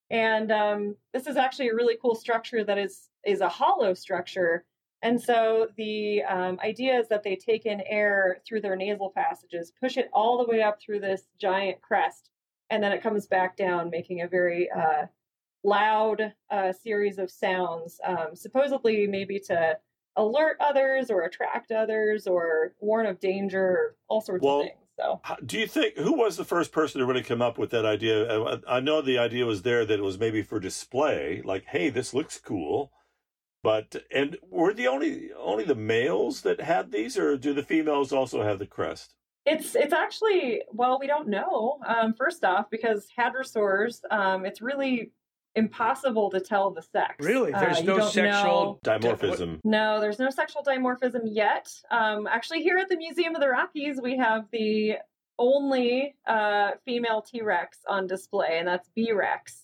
and 0.10 0.52
um, 0.52 0.96
this 1.14 1.26
is 1.26 1.38
actually 1.38 1.70
a 1.70 1.76
really 1.76 1.96
cool 2.02 2.16
structure 2.16 2.66
that 2.66 2.78
is 2.78 3.08
is 3.26 3.40
a 3.40 3.48
hollow 3.48 3.94
structure. 3.94 4.66
And 5.04 5.20
so 5.20 5.68
the 5.78 6.24
um, 6.24 6.60
idea 6.64 7.00
is 7.00 7.08
that 7.10 7.24
they 7.24 7.36
take 7.36 7.66
in 7.66 7.82
air 7.88 8.42
through 8.48 8.62
their 8.62 8.76
nasal 8.76 9.12
passages, 9.16 9.74
push 9.80 9.98
it 9.98 10.10
all 10.14 10.38
the 10.38 10.50
way 10.50 10.62
up 10.62 10.80
through 10.80 11.00
this 11.00 11.24
giant 11.40 11.82
crest, 11.82 12.30
and 12.70 12.84
then 12.84 12.92
it 12.92 13.02
comes 13.02 13.26
back 13.28 13.58
down, 13.58 13.90
making 13.90 14.22
a 14.22 14.28
very 14.28 14.70
uh, 14.70 15.08
loud 15.64 16.34
uh, 16.52 16.72
series 16.72 17.18
of 17.18 17.32
sounds, 17.32 18.00
um, 18.06 18.36
supposedly 18.36 19.08
maybe 19.08 19.40
to 19.40 19.78
alert 20.18 20.58
others 20.60 21.10
or 21.10 21.24
attract 21.24 21.72
others 21.72 22.28
or 22.28 22.74
warn 22.80 23.06
of 23.06 23.20
danger, 23.20 23.96
all 24.08 24.22
sorts 24.22 24.44
Well, 24.44 24.62
of 24.62 24.66
things. 24.68 24.78
So 25.00 25.22
Do 25.46 25.58
you 25.58 25.68
think 25.68 25.98
who 25.98 26.14
was 26.14 26.38
the 26.38 26.46
first 26.46 26.72
person 26.72 27.00
to 27.00 27.08
really 27.08 27.24
come 27.24 27.42
up 27.42 27.58
with 27.58 27.72
that 27.72 27.86
idea? 27.86 28.62
I 28.68 28.80
know 28.82 29.02
the 29.02 29.18
idea 29.18 29.46
was 29.46 29.64
there 29.64 29.86
that 29.86 30.00
it 30.00 30.04
was 30.04 30.20
maybe 30.20 30.44
for 30.44 30.60
display, 30.60 31.42
like, 31.44 31.66
hey, 31.66 31.90
this 31.90 32.14
looks 32.14 32.40
cool. 32.40 32.92
But 33.64 34.04
and 34.14 34.38
were 34.50 34.74
the 34.74 34.88
only 34.88 35.30
only 35.40 35.64
the 35.66 35.76
males 35.76 36.42
that 36.42 36.62
had 36.62 36.92
these, 36.92 37.18
or 37.18 37.38
do 37.38 37.54
the 37.54 37.64
females 37.64 38.12
also 38.12 38.42
have 38.44 38.60
the 38.60 38.66
crest? 38.66 39.14
It's 39.46 39.76
it's 39.76 39.94
actually 39.94 40.64
well 40.72 41.00
we 41.00 41.08
don't 41.08 41.28
know. 41.28 41.80
Um, 41.86 42.14
first 42.14 42.44
off, 42.44 42.70
because 42.72 43.08
hadrosaurs, 43.18 44.00
um, 44.10 44.46
it's 44.46 44.62
really 44.62 45.12
impossible 45.56 46.30
to 46.32 46.40
tell 46.40 46.72
the 46.72 46.82
sex. 46.82 47.16
Really? 47.20 47.54
Uh, 47.54 47.60
There's 47.60 47.80
you 47.82 47.86
no 47.86 47.98
don't 47.98 48.12
sexual 48.12 48.80
know- 48.86 49.00
Dimorphism. 49.00 49.60
No, 49.64 50.00
there's 50.00 50.18
no 50.18 50.30
sexual 50.30 50.64
dimorphism 50.64 51.22
yet. 51.26 51.70
Um, 51.92 52.26
actually, 52.26 52.62
here 52.64 52.78
at 52.78 52.88
the 52.90 52.96
Museum 52.96 53.36
of 53.36 53.42
the 53.42 53.50
Rockies, 53.50 54.00
we 54.02 54.18
have 54.18 54.46
the 54.52 54.94
only 55.38 56.16
uh, 56.26 56.72
female 56.86 57.22
T 57.22 57.42
Rex 57.42 57.80
on 57.88 58.08
display, 58.08 58.60
and 58.60 58.68
that's 58.68 58.90
B 58.96 59.12
Rex. 59.12 59.61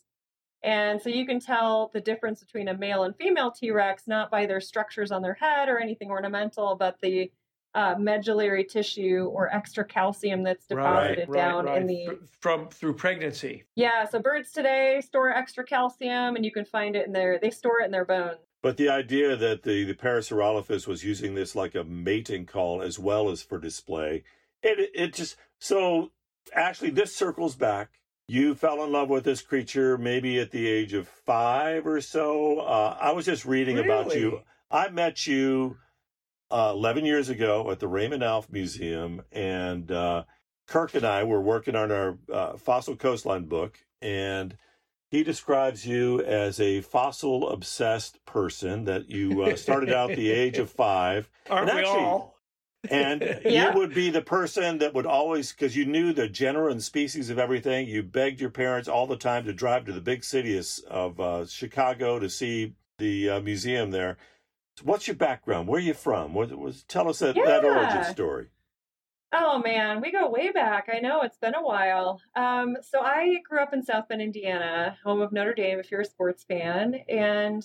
And 0.67 1.01
so 1.01 1.09
you 1.09 1.25
can 1.25 1.39
tell 1.39 1.91
the 1.93 2.01
difference 2.01 2.41
between 2.41 2.67
a 2.67 2.77
male 2.77 3.03
and 3.03 3.15
female 3.15 3.51
T 3.51 3.71
Rex 3.71 4.03
not 4.05 4.29
by 4.29 4.45
their 4.45 4.59
structures 4.59 5.13
on 5.13 5.21
their 5.21 5.36
head 5.36 5.69
or 5.69 5.79
anything 5.79 6.09
ornamental, 6.09 6.75
but 6.75 7.00
the 7.01 7.31
uh, 7.74 7.95
medullary 7.97 8.65
tissue 8.65 9.29
or 9.31 9.47
extra 9.55 9.86
calcium 9.86 10.43
that's 10.43 10.67
deposited 10.67 11.31
down 11.31 11.69
in 11.69 11.88
the 11.88 12.07
Fr- 12.07 12.25
from 12.41 12.67
through 12.67 12.95
pregnancy. 12.95 13.63
yeah, 13.75 14.05
so 14.05 14.19
birds 14.19 14.51
today 14.51 15.00
store 15.00 15.29
extra 15.29 15.63
calcium, 15.63 16.36
and 16.36 16.43
you 16.43 16.51
can 16.51 16.65
find 16.65 16.97
it 16.97 17.07
in 17.07 17.13
their. 17.13 17.39
They 17.39 17.50
store 17.50 17.79
it 17.79 17.86
in 17.86 17.91
their 17.91 18.03
bones. 18.03 18.39
But 18.62 18.75
the 18.75 18.89
idea 18.89 19.38
that 19.38 19.63
the, 19.63 19.86
the 19.86 19.93
Parasaurolophus 19.93 20.86
was 20.86 21.01
using 21.01 21.36
this 21.36 21.55
like 21.55 21.75
a 21.75 21.86
mating 21.86 22.45
call 22.45 22.81
as 22.81 23.00
well 23.00 23.29
as 23.29 23.41
for 23.41 23.57
display, 23.57 24.25
it 24.62 24.91
it 24.93 25.13
just 25.13 25.38
so 25.59 26.12
actually 26.53 26.89
this 26.89 27.15
circles 27.15 27.55
back. 27.55 27.91
You 28.29 28.55
fell 28.55 28.84
in 28.84 28.91
love 28.91 29.10
with 29.10 29.24
this 29.24 29.41
creature 29.41 29.98
maybe 29.98 30.38
at 30.39 30.51
the 30.51 30.67
age 30.67 30.93
of 30.93 31.07
five 31.07 31.88
or 31.88 32.01
so. 32.01 32.60
Uh, 32.60 32.98
I 33.00 33.13
was 33.13 33.25
just 33.25 33.46
reading 33.46 33.79
about 33.79 34.13
you. 34.13 34.41
I 34.69 34.89
met 34.89 35.25
you 35.25 35.77
uh, 36.51 36.74
11 36.75 37.05
years 37.05 37.29
ago 37.29 37.72
at 37.72 37.79
the 37.79 37.88
Raymond 37.88 38.24
Alf 38.24 38.51
Museum, 38.51 39.22
and 39.31 39.89
uh, 39.89 40.24
Kirk 40.67 40.93
and 40.93 41.05
I 41.05 41.24
were 41.24 41.39
working 41.39 41.77
on 41.77 41.89
our 41.89 42.17
uh, 42.31 42.57
fossil 42.57 42.98
coastline 42.98 43.46
book, 43.46 43.79
and 44.01 44.57
he 45.10 45.24
describes 45.24 45.88
you 45.88 46.22
as 46.22 46.60
a 46.60 46.81
fossil 46.81 47.48
obsessed 47.50 48.25
person 48.25 48.84
that 48.84 49.10
you 49.10 49.41
uh, 49.43 49.55
started 49.55 49.93
out 49.93 50.10
the 50.10 50.31
age 50.31 50.57
of 50.57 50.69
five 50.69 51.29
Aren't 51.50 51.69
And 51.69 51.77
we 51.77 51.84
actually- 51.86 52.03
all? 52.03 52.37
And 52.89 53.22
Yeah. 53.46 53.72
you 53.72 53.79
would 53.79 53.94
be 53.94 54.10
the 54.10 54.22
person 54.22 54.77
that 54.79 54.94
would 54.94 55.06
always 55.06 55.51
because 55.51 55.75
you 55.75 55.86
knew 55.86 56.13
the 56.13 56.27
genera 56.27 56.72
and 56.72 56.82
species 56.82 57.29
of 57.29 57.39
everything 57.39 57.88
you 57.88 58.03
begged 58.03 58.41
your 58.41 58.50
parents 58.50 58.88
all 58.89 59.08
the 59.08 59.17
time 59.17 59.46
to 59.46 59.53
drive 59.53 59.86
to 59.86 59.94
the 59.94 60.01
big 60.01 60.24
city 60.24 60.62
of, 60.89 61.20
uh, 61.20 61.46
chicago 61.46 62.20
to 62.20 62.29
see 62.29 62.74
the 62.98 63.29
uh, 63.29 63.39
museum 63.41 63.91
there 63.91 64.17
so 64.77 64.84
what's 64.86 65.08
your 65.08 65.15
background 65.15 65.67
where 65.67 65.77
are 65.77 65.84
you 65.84 65.94
from 65.94 66.34
what 66.34 66.51
was 66.58 66.84
tell 66.84 67.10
us 67.10 67.20
that, 67.20 67.36
that 67.36 67.63
origin 67.63 68.03
story 68.06 68.48
Oh 69.34 69.60
man, 69.60 70.00
we 70.00 70.12
go 70.12 70.29
way 70.29 70.51
back. 70.51 70.88
I 70.91 71.00
know 71.00 71.22
it's 71.22 71.38
been 71.38 71.53
a 71.53 71.62
while. 71.62 72.22
Um, 72.36 72.77
so 72.82 73.01
I 73.01 73.39
grew 73.48 73.60
up 73.60 73.74
in 73.74 73.84
South 73.84 74.08
Bend, 74.08 74.22
Indiana, 74.22 74.98
home 75.03 75.20
of 75.22 75.34
Notre 75.34 75.53
Dame. 75.53 75.79
If 75.79 75.91
you're 75.91 76.01
a 76.01 76.06
sports 76.06 76.46
fan, 76.46 76.96
and 77.10 77.62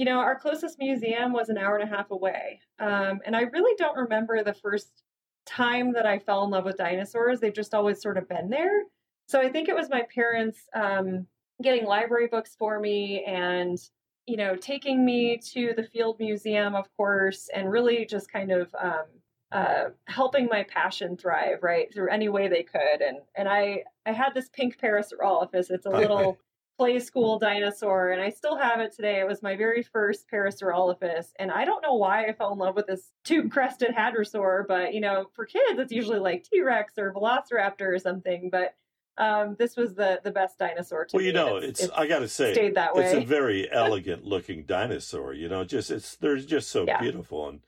you 0.00 0.06
know 0.06 0.18
our 0.18 0.34
closest 0.34 0.78
museum 0.78 1.30
was 1.30 1.50
an 1.50 1.58
hour 1.58 1.76
and 1.76 1.86
a 1.86 1.94
half 1.94 2.10
away. 2.10 2.60
Um, 2.78 3.20
and 3.26 3.36
I 3.36 3.42
really 3.42 3.74
don't 3.76 3.98
remember 3.98 4.42
the 4.42 4.54
first 4.54 5.02
time 5.44 5.92
that 5.92 6.06
I 6.06 6.18
fell 6.18 6.42
in 6.44 6.50
love 6.50 6.64
with 6.64 6.78
dinosaurs. 6.78 7.38
They've 7.38 7.52
just 7.52 7.74
always 7.74 8.00
sort 8.00 8.16
of 8.16 8.26
been 8.26 8.48
there. 8.48 8.84
So 9.28 9.42
I 9.42 9.50
think 9.50 9.68
it 9.68 9.74
was 9.74 9.90
my 9.90 10.04
parents 10.14 10.60
um, 10.74 11.26
getting 11.62 11.84
library 11.84 12.28
books 12.28 12.56
for 12.58 12.80
me 12.80 13.24
and 13.24 13.76
you 14.24 14.38
know 14.38 14.56
taking 14.56 15.04
me 15.04 15.36
to 15.52 15.74
the 15.76 15.82
field 15.82 16.18
museum, 16.18 16.74
of 16.74 16.86
course, 16.96 17.50
and 17.54 17.70
really 17.70 18.06
just 18.06 18.32
kind 18.32 18.52
of 18.52 18.74
um, 18.80 19.04
uh, 19.52 19.84
helping 20.06 20.46
my 20.46 20.62
passion 20.62 21.14
thrive 21.14 21.58
right 21.60 21.92
through 21.92 22.08
any 22.08 22.30
way 22.30 22.48
they 22.48 22.62
could 22.62 23.00
and 23.00 23.18
and 23.34 23.48
i 23.48 23.82
i 24.06 24.12
had 24.12 24.32
this 24.32 24.48
pink 24.50 24.78
parasaurolophus 24.78 25.70
it's 25.70 25.86
a 25.86 25.90
little 26.02 26.38
play 26.80 26.98
school 26.98 27.38
dinosaur 27.38 28.12
and 28.12 28.22
i 28.22 28.30
still 28.30 28.56
have 28.56 28.80
it 28.80 28.90
today. 28.90 29.20
It 29.20 29.26
was 29.26 29.42
my 29.42 29.54
very 29.54 29.82
first 29.82 30.24
parasaurolophus 30.32 31.26
and 31.38 31.50
i 31.50 31.62
don't 31.62 31.82
know 31.82 31.96
why 31.96 32.24
i 32.24 32.32
fell 32.32 32.54
in 32.54 32.58
love 32.58 32.74
with 32.74 32.86
this 32.86 33.12
tube 33.22 33.50
crested 33.50 33.90
hadrosaur 33.90 34.66
but 34.66 34.94
you 34.94 35.02
know 35.02 35.26
for 35.34 35.44
kids 35.44 35.78
it's 35.78 35.92
usually 35.92 36.18
like 36.18 36.42
t-rex 36.42 36.94
or 36.96 37.12
velociraptor 37.12 37.94
or 37.94 37.98
something 37.98 38.48
but 38.50 38.76
um, 39.18 39.56
this 39.58 39.76
was 39.76 39.92
the 39.92 40.22
the 40.24 40.30
best 40.30 40.58
dinosaur 40.58 41.04
to 41.04 41.16
well 41.18 41.22
you 41.26 41.34
know 41.34 41.56
and 41.56 41.66
it's, 41.66 41.86
i 41.94 42.06
gotta 42.06 42.26
say 42.26 42.54
stayed 42.54 42.74
that 42.76 42.96
way 42.96 43.02
it's 43.02 43.12
a 43.12 43.20
very 43.20 43.70
elegant 43.84 44.24
looking 44.24 44.62
dinosaur 44.62 45.34
you 45.34 45.50
know 45.50 45.64
just 45.64 45.90
it's 45.90 46.16
they're 46.16 46.38
just 46.38 46.70
so 46.70 46.86
Yeah. 46.86 46.98
beautiful 47.02 47.46
and 47.50 47.60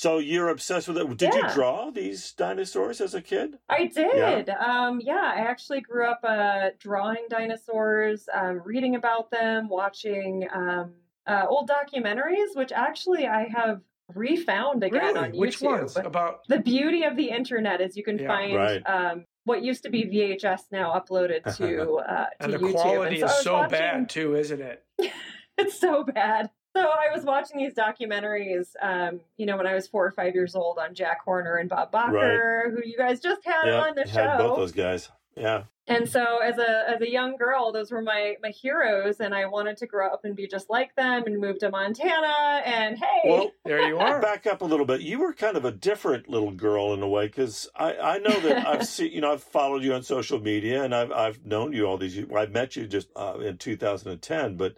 so 0.00 0.18
you're 0.18 0.48
obsessed 0.48 0.88
with 0.88 0.96
it 0.96 1.16
did 1.18 1.34
you 1.34 1.44
draw 1.52 1.90
these 1.90 2.32
dinosaurs 2.32 3.00
as 3.02 3.12
a 3.14 3.20
kid 3.20 3.58
I 3.68 3.84
did. 3.86 4.48
Um, 4.48 5.00
yeah, 5.02 5.32
I 5.36 5.40
actually 5.40 5.82
grew 5.82 6.06
up 6.06 6.20
uh, 6.24 6.70
drawing 6.78 7.24
dinosaurs, 7.28 8.26
um, 8.32 8.62
reading 8.64 8.94
about 8.96 9.30
them, 9.30 9.68
watching 9.68 10.48
um, 10.54 10.92
uh, 11.26 11.44
old 11.48 11.68
documentaries, 11.68 12.50
which 12.54 12.72
actually 12.72 13.26
I 13.26 13.42
have 13.48 13.82
refound 14.14 14.82
again 14.82 15.16
on 15.16 15.32
YouTube. 15.32 15.38
Which 15.38 15.60
ones? 15.60 15.96
About 15.96 16.40
The 16.48 16.60
beauty 16.60 17.02
of 17.04 17.14
the 17.16 17.28
internet 17.30 17.80
is 17.80 17.96
you 17.96 18.02
can 18.02 18.18
Yeah. 18.18 18.26
find 18.28 18.54
Right. 18.56 18.82
um, 18.86 19.24
what 19.44 19.62
used 19.62 19.82
to 19.84 19.90
be 19.90 20.04
VHS 20.04 20.62
now 20.72 20.92
uploaded 20.98 21.42
to 21.58 21.66
uh, 22.14 22.26
to 22.26 22.28
and 22.40 22.52
the 22.54 22.58
YouTube. 22.58 22.72
quality 22.72 23.20
And 23.20 23.30
so 23.30 23.36
is 23.36 23.42
so 23.44 23.52
watching- 23.54 23.70
bad 23.78 24.08
too, 24.08 24.34
isn't 24.34 24.60
it? 24.60 24.82
it's 25.58 25.78
so 25.78 26.04
bad. 26.04 26.50
So 26.76 26.80
I 26.80 27.14
was 27.14 27.24
watching 27.24 27.58
these 27.58 27.74
documentaries, 27.74 28.68
um, 28.80 29.20
you 29.36 29.46
know, 29.46 29.56
when 29.56 29.66
I 29.66 29.74
was 29.74 29.88
four 29.88 30.06
or 30.06 30.12
five 30.12 30.34
years 30.34 30.54
old 30.54 30.78
on 30.78 30.94
Jack 30.94 31.22
Horner 31.24 31.56
and 31.56 31.68
Bob 31.68 31.90
Bakker, 31.90 32.70
who 32.70 32.80
you 32.84 32.96
guys 32.96 33.20
just 33.20 33.44
had 33.44 33.66
yeah 33.66 33.80
on 33.80 33.94
the 33.96 34.06
show. 34.06 34.20
had 34.20 34.38
both 34.38 34.50
show. 34.50 34.56
those 34.56 34.72
guys 34.72 35.10
yeah 35.36 35.64
And 35.86 36.08
so 36.08 36.38
as 36.38 36.58
a 36.58 36.84
as 36.88 37.00
a 37.00 37.10
young 37.10 37.36
girl, 37.36 37.72
those 37.72 37.90
were 37.90 38.02
my 38.02 38.36
my 38.42 38.50
heroes, 38.50 39.18
and 39.20 39.34
I 39.34 39.46
wanted 39.46 39.76
to 39.78 39.86
grow 39.86 40.06
up 40.06 40.24
and 40.24 40.36
be 40.36 40.46
just 40.46 40.70
like 40.70 40.94
them, 40.94 41.24
and 41.26 41.40
move 41.40 41.58
to 41.60 41.70
Montana. 41.70 42.62
And 42.64 42.96
hey, 42.96 43.22
well 43.24 43.50
There 43.64 43.88
you 43.88 43.98
are. 43.98 44.20
back 44.30 44.46
up 44.46 44.62
a 44.62 44.64
little 44.64 44.86
bit. 44.86 45.00
You 45.00 45.18
were 45.18 45.32
kind 45.32 45.56
of 45.56 45.64
a 45.64 45.72
different 45.72 46.28
little 46.28 46.52
girl 46.52 46.92
in 46.94 47.02
a 47.02 47.08
way 47.08 47.26
because 47.26 47.68
I, 47.74 47.96
I 47.96 48.18
know 48.18 48.38
that 48.40 48.66
I've 48.72 48.86
seen 48.86 49.12
you 49.12 49.20
know 49.20 49.32
I've 49.32 49.42
followed 49.42 49.82
you 49.82 49.94
on 49.94 50.02
social 50.02 50.40
media 50.40 50.84
and 50.84 50.94
I've 50.94 51.10
I've 51.10 51.44
known 51.44 51.72
you 51.72 51.86
all 51.86 51.98
these 51.98 52.16
years. 52.16 52.28
I 52.36 52.46
met 52.46 52.76
you 52.76 52.86
just 52.86 53.08
uh, 53.16 53.38
in 53.40 53.58
2010, 53.58 54.56
but 54.56 54.76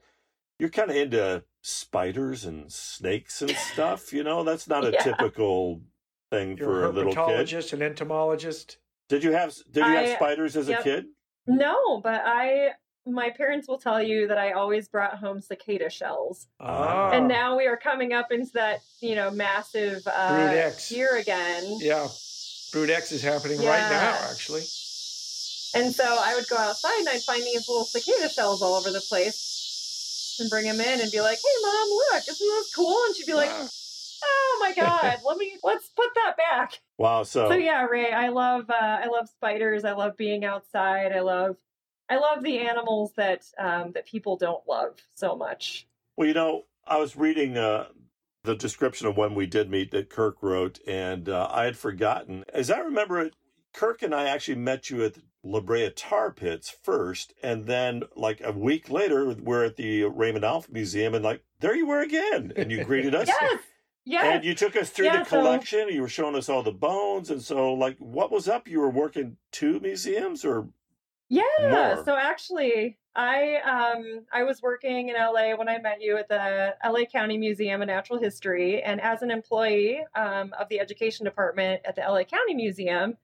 you're 0.59 0.71
kind 0.71 0.91
of 0.91 0.97
into 0.97 1.45
spiders 1.63 2.45
and 2.45 2.71
snakes 2.71 3.41
and 3.41 3.51
stuff. 3.73 4.13
You 4.13 4.23
know 4.25 4.45
that's 4.45 4.69
not 4.69 4.85
a 4.85 4.91
Yeah. 4.93 5.03
typical 5.03 5.81
thing 6.31 6.57
You're 6.59 6.67
for 6.67 6.85
a 6.87 6.91
a 6.91 6.93
little 6.93 7.13
kid. 7.15 7.73
an 7.73 7.83
entomologist. 7.83 8.79
Did 9.09 9.25
you 9.25 9.33
have 9.33 9.55
Did 9.71 9.85
you 9.87 9.93
have 9.93 10.09
spiders 10.17 10.57
as 10.57 10.69
yep. 10.69 10.81
a 10.81 10.83
kid? 10.83 11.05
no, 11.47 12.01
but 12.03 12.23
I 12.25 12.73
my 13.05 13.31
parents 13.31 13.67
will 13.67 13.79
tell 13.79 14.01
you 14.01 14.29
that 14.29 14.39
I 14.39 14.53
always 14.53 14.87
brought 14.89 15.19
home 15.19 15.41
cicada 15.41 15.91
shells, 15.91 16.47
Ah. 16.61 17.11
and 17.11 17.27
now 17.27 17.57
we 17.57 17.67
are 17.67 17.77
coming 17.77 18.13
up 18.13 18.31
into 18.31 18.53
that 18.53 18.81
you 19.01 19.15
know 19.17 19.31
massive 19.31 20.07
uh, 20.07 20.71
year 20.89 21.17
again. 21.17 21.79
Yeah. 21.81 22.07
Brood 22.73 22.91
X 22.91 23.13
is 23.13 23.23
happening 23.23 23.59
right 23.59 23.91
now, 23.91 24.19
actually. 24.31 24.63
And 25.75 25.93
so 25.95 26.05
I 26.05 26.35
would 26.35 26.47
go 26.49 26.57
outside 26.57 26.99
and 27.01 27.09
I'd 27.09 27.21
find 27.23 27.43
these 27.43 27.69
little 27.69 27.85
cicada 27.85 28.29
shells 28.31 28.63
all 28.63 28.75
over 28.75 28.91
the 28.91 29.01
place 29.01 29.62
and 30.39 30.51
bring 30.51 30.67
him 30.67 30.81
in 30.81 31.01
and 31.01 31.11
be 31.11 31.21
like, 31.21 31.39
"Hey, 31.39 31.63
mom, 31.63 31.89
look, 31.91 32.25
isn't 32.29 32.49
this 32.49 32.75
cool?" 32.75 32.97
And 33.07 33.17
she'd 33.17 33.27
be 33.27 33.35
like, 33.35 33.51
Wow. 33.51 33.69
"Oh 34.25 34.57
my 34.61 34.75
god, 34.75 35.21
let 35.25 35.37
me 35.37 35.59
let's 35.63 35.89
put 35.89 36.09
that 36.15 36.37
back." 36.37 36.81
Wow. 36.99 37.23
So, 37.25 37.49
So 37.49 37.55
yeah, 37.55 37.85
Ray, 37.85 38.13
I 38.13 38.29
love 38.29 38.71
uh, 38.71 38.75
I 39.03 39.07
love 39.07 39.29
spiders. 39.29 39.85
I 39.85 39.93
love 39.93 40.17
being 40.17 40.45
outside. 40.45 41.13
I 41.13 41.21
love 41.21 41.57
I 42.09 42.17
love 42.17 42.43
the 42.43 42.59
animals 42.59 43.13
that 43.17 43.45
um, 43.59 43.93
that 43.93 44.07
people 44.07 44.37
don't 44.37 44.67
love 44.69 45.01
so 45.15 45.37
much. 45.37 45.87
Well, 46.17 46.29
you 46.29 46.35
know, 46.35 46.65
I 46.87 46.99
was 46.99 47.17
reading 47.17 47.57
uh, 47.57 47.87
the 48.45 48.55
description 48.55 49.07
of 49.07 49.17
when 49.17 49.35
we 49.35 49.47
did 49.47 49.71
meet 49.71 49.91
that 49.93 50.11
Kirk 50.11 50.43
wrote, 50.43 50.79
and 50.87 51.29
uh, 51.29 51.49
I 51.51 51.65
had 51.65 51.77
forgotten. 51.77 52.45
As 52.53 52.71
I 52.71 52.81
remember 52.81 53.21
it, 53.21 53.35
Kirk 53.73 54.03
and 54.03 54.15
I 54.15 54.29
actually 54.29 54.57
met 54.57 54.91
you 54.91 55.05
at 55.05 55.15
La 55.43 55.61
Brea 55.61 55.91
Tar 55.91 56.31
Pits 56.31 56.71
first, 56.83 57.33
and 57.43 57.67
then 57.67 58.03
like 58.15 58.41
a 58.45 58.53
week 58.53 58.91
later, 58.91 59.33
we're 59.35 59.65
at 59.65 59.77
the 59.77 60.05
Raymond 60.05 60.45
Alf 60.45 60.69
Museum, 60.69 61.15
and 61.15 61.25
like 61.25 61.43
there 61.61 61.75
you 61.75 61.87
were 61.87 62.01
again, 62.01 62.53
and 62.57 62.71
you 62.71 62.85
greeted 62.85 63.15
us. 63.15 63.27
Yes, 63.29 63.61
yes. 64.05 64.25
And 64.25 64.45
you 64.45 64.55
took 64.55 64.77
us 64.77 64.91
through 64.91 65.07
Yeah, 65.07 65.19
the 65.21 65.25
so- 65.25 65.39
collection. 65.41 65.89
You 65.89 66.03
were 66.03 66.09
showing 66.09 66.37
us 66.37 66.49
all 66.49 66.63
the 66.63 66.71
bones, 66.73 67.31
and 67.31 67.43
so 67.43 67.73
like, 67.73 67.97
what 67.99 68.31
was 68.31 68.49
up? 68.49 68.69
You 68.69 68.81
were 68.81 68.91
working 68.91 69.37
two 69.51 69.81
museums, 69.81 70.45
or 70.45 70.69
Yeah. 71.29 71.43
more. 71.61 72.05
So 72.05 72.15
actually, 72.17 72.99
I 73.17 73.57
um 73.57 74.27
I 74.33 74.45
was 74.45 74.63
working 74.63 75.09
in 75.09 75.17
LA 75.17 75.55
when 75.57 75.69
I 75.69 75.79
met 75.79 76.01
you 76.01 76.17
at 76.19 76.29
the 76.29 76.77
LA 76.85 77.05
County 77.07 77.37
Museum 77.37 77.83
of 77.83 77.89
Natural 77.89 78.21
History, 78.21 78.81
and 78.83 79.01
as 79.01 79.23
an 79.23 79.31
employee 79.33 80.05
um, 80.15 80.55
of 80.59 80.69
the 80.69 80.79
education 80.79 81.25
department 81.25 81.83
at 81.85 81.97
the 81.97 82.03
LA 82.03 82.23
County 82.25 82.55
Museum, 82.55 83.17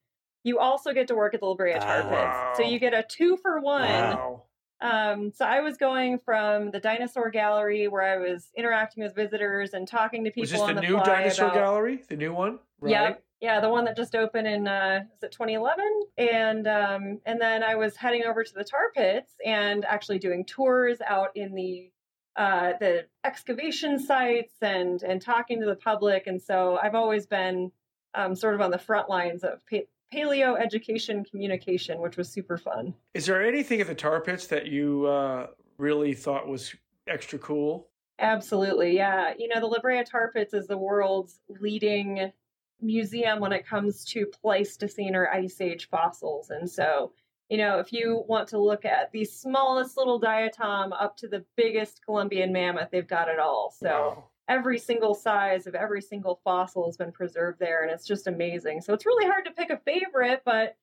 you 0.48 0.58
also 0.58 0.92
get 0.92 1.06
to 1.08 1.14
work 1.14 1.34
at 1.34 1.40
the 1.40 1.46
La 1.46 1.54
Brea 1.54 1.74
Tar. 1.74 2.02
Pits. 2.02 2.58
So 2.58 2.62
you 2.64 2.80
get 2.80 2.94
a 2.94 3.04
two 3.08 3.36
for 3.36 3.60
one. 3.60 3.82
Wow. 3.82 4.42
Um, 4.80 5.32
so 5.32 5.44
I 5.44 5.60
was 5.60 5.76
going 5.76 6.18
from 6.18 6.70
the 6.70 6.78
dinosaur 6.80 7.30
gallery 7.30 7.88
where 7.88 8.02
I 8.02 8.16
was 8.16 8.48
interacting 8.56 9.02
with 9.02 9.14
visitors 9.14 9.74
and 9.74 9.86
talking 9.88 10.24
to 10.24 10.30
people 10.30 10.42
Was 10.42 10.52
this 10.52 10.60
the 10.60 10.74
the 10.74 10.80
new 10.80 10.96
dinosaur 11.02 11.46
about, 11.46 11.54
gallery? 11.54 12.02
The 12.08 12.16
new 12.16 12.32
one? 12.32 12.60
Right. 12.80 12.92
Yep. 12.92 13.24
Yeah, 13.40 13.60
the 13.60 13.68
one 13.68 13.84
that 13.84 13.96
just 13.96 14.14
opened 14.16 14.46
in 14.48 14.66
uh 14.66 15.00
is 15.16 15.22
it 15.22 15.32
2011? 15.32 15.84
And 16.16 16.66
um 16.66 17.20
and 17.26 17.40
then 17.40 17.62
I 17.62 17.74
was 17.74 17.96
heading 17.96 18.24
over 18.24 18.42
to 18.44 18.54
the 18.54 18.64
tar 18.64 18.90
pits 18.94 19.32
and 19.44 19.84
actually 19.84 20.18
doing 20.20 20.44
tours 20.44 20.98
out 21.06 21.30
in 21.36 21.54
the 21.54 21.90
uh 22.36 22.72
the 22.78 23.06
excavation 23.24 23.98
sites 23.98 24.54
and 24.62 25.02
and 25.02 25.20
talking 25.20 25.60
to 25.60 25.66
the 25.66 25.76
public 25.76 26.28
and 26.28 26.40
so 26.40 26.78
I've 26.80 26.94
always 26.94 27.26
been 27.26 27.72
um 28.14 28.34
sort 28.36 28.54
of 28.54 28.60
on 28.60 28.70
the 28.70 28.78
front 28.78 29.08
lines 29.08 29.42
of 29.42 29.60
pa- 29.68 29.88
paleo 30.12 30.58
education 30.58 31.24
communication, 31.24 32.00
which 32.00 32.16
was 32.16 32.28
super 32.28 32.56
fun. 32.56 32.94
Is 33.14 33.26
there 33.26 33.46
anything 33.46 33.80
at 33.80 33.86
the 33.86 33.94
tar 33.94 34.20
pits 34.20 34.46
that 34.48 34.66
you 34.66 35.06
uh, 35.06 35.48
really 35.78 36.14
thought 36.14 36.46
was 36.46 36.74
extra 37.06 37.38
cool? 37.38 37.88
Absolutely, 38.18 38.96
yeah. 38.96 39.32
You 39.38 39.48
know, 39.48 39.60
the 39.60 39.66
La 39.66 39.78
Brea 39.80 40.02
Tar 40.02 40.32
Pits 40.32 40.52
is 40.52 40.66
the 40.66 40.76
world's 40.76 41.40
leading 41.60 42.32
museum 42.80 43.38
when 43.38 43.52
it 43.52 43.66
comes 43.66 44.04
to 44.06 44.26
Pleistocene 44.26 45.14
or 45.14 45.28
Ice 45.28 45.60
Age 45.60 45.88
fossils, 45.88 46.50
and 46.50 46.68
so 46.68 47.12
you 47.48 47.56
know, 47.56 47.78
if 47.78 47.92
you 47.92 48.24
want 48.28 48.48
to 48.48 48.58
look 48.58 48.84
at 48.84 49.10
the 49.12 49.24
smallest 49.24 49.96
little 49.96 50.20
diatom 50.20 50.90
up 50.92 51.16
to 51.16 51.28
the 51.28 51.44
biggest 51.56 52.04
Columbian 52.04 52.52
mammoth, 52.52 52.90
they've 52.90 53.08
got 53.08 53.28
it 53.28 53.38
all. 53.38 53.74
So 53.74 53.88
Wow. 53.88 54.24
Every 54.48 54.78
single 54.78 55.14
size 55.14 55.66
of 55.66 55.74
every 55.74 56.00
single 56.00 56.40
fossil 56.42 56.86
has 56.86 56.96
been 56.96 57.12
preserved 57.12 57.58
there, 57.60 57.82
and 57.82 57.92
it's 57.92 58.06
just 58.06 58.26
amazing. 58.26 58.80
So 58.80 58.94
it's 58.94 59.06
really 59.06 59.26
hard 59.26 59.44
to 59.44 59.50
pick 59.50 59.70
a 59.70 59.78
favorite, 59.78 60.42
but 60.44 60.76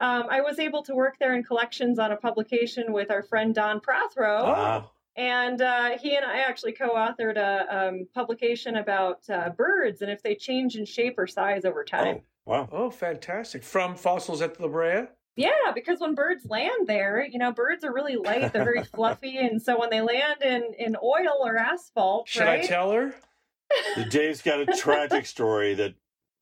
um, 0.00 0.26
I 0.30 0.40
was 0.40 0.58
able 0.58 0.82
to 0.84 0.94
work 0.94 1.16
there 1.18 1.34
in 1.34 1.42
collections 1.42 1.98
on 1.98 2.12
a 2.12 2.16
publication 2.16 2.92
with 2.92 3.10
our 3.10 3.22
friend 3.22 3.54
Don 3.54 3.80
Prothero. 3.80 4.44
Wow. 4.44 4.90
And 5.16 5.60
uh, 5.60 5.98
he 5.98 6.14
and 6.14 6.24
I 6.24 6.38
actually 6.42 6.72
co-authored 6.72 7.36
a 7.36 7.88
um, 7.88 8.06
publication 8.14 8.76
about 8.76 9.28
uh, 9.28 9.50
birds 9.50 10.00
and 10.00 10.10
if 10.12 10.22
they 10.22 10.36
change 10.36 10.76
in 10.76 10.84
shape 10.84 11.18
or 11.18 11.26
size 11.26 11.64
over 11.64 11.82
time. 11.82 12.20
Oh, 12.46 12.52
wow. 12.52 12.68
Oh, 12.70 12.90
fantastic! 12.90 13.64
From 13.64 13.96
fossils 13.96 14.40
at 14.40 14.54
the 14.54 14.62
La 14.62 14.68
Brea. 14.68 15.08
Yeah, 15.38 15.72
because 15.74 16.00
when 16.00 16.14
birds 16.14 16.44
land 16.46 16.86
there, 16.86 17.24
you 17.24 17.38
know, 17.38 17.52
birds 17.52 17.84
are 17.84 17.92
really 17.92 18.16
light, 18.16 18.52
they're 18.52 18.64
very 18.64 18.82
fluffy, 18.94 19.38
and 19.38 19.62
so 19.62 19.78
when 19.78 19.90
they 19.90 20.00
land 20.00 20.42
in 20.42 20.74
in 20.78 20.96
oil 20.96 21.38
or 21.44 21.56
asphalt, 21.56 22.28
Should 22.28 22.42
right? 22.42 22.64
I 22.64 22.66
tell 22.66 22.90
her? 22.90 23.14
Dave's 24.10 24.42
got 24.42 24.60
a 24.60 24.66
tragic 24.66 25.26
story 25.26 25.74
that, 25.74 25.94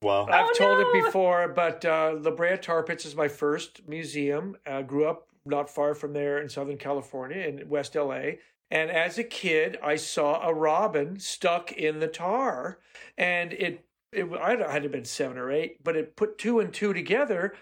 well, 0.03 0.29
I've 0.31 0.47
Oh, 0.49 0.55
told 0.57 0.81
it 0.81 1.05
before, 1.05 1.49
but 1.49 1.85
uh, 1.85 2.15
La 2.21 2.31
Brea 2.31 2.57
Tar 2.57 2.83
Pits 2.85 3.05
is 3.05 3.15
my 3.17 3.29
first 3.29 3.83
museum. 3.87 4.57
I 4.67 4.83
grew 4.83 5.07
up 5.07 5.27
not 5.45 5.69
far 5.69 5.95
from 5.95 6.13
there 6.13 6.39
in 6.41 6.49
Southern 6.49 6.79
California, 6.79 7.39
in 7.39 7.69
West 7.69 7.95
LA. 7.95 8.37
And 8.71 8.91
as 8.91 9.19
a 9.19 9.25
kid, 9.25 9.79
I 9.83 9.97
saw 9.97 10.47
a 10.47 10.53
robin 10.53 11.19
stuck 11.21 11.71
in 11.73 12.01
the 12.01 12.09
tar, 12.09 12.79
and 13.17 13.53
it 13.53 13.85
it 14.13 14.27
I 14.41 14.51
had 14.51 14.59
to 14.59 14.71
have 14.71 14.93
been 14.93 15.05
seven 15.05 15.39
or 15.39 15.53
eight, 15.53 15.83
but 15.85 15.97
it 15.97 16.17
put 16.17 16.39
two 16.39 16.59
and 16.61 16.73
two 16.73 16.93
together. 16.93 17.55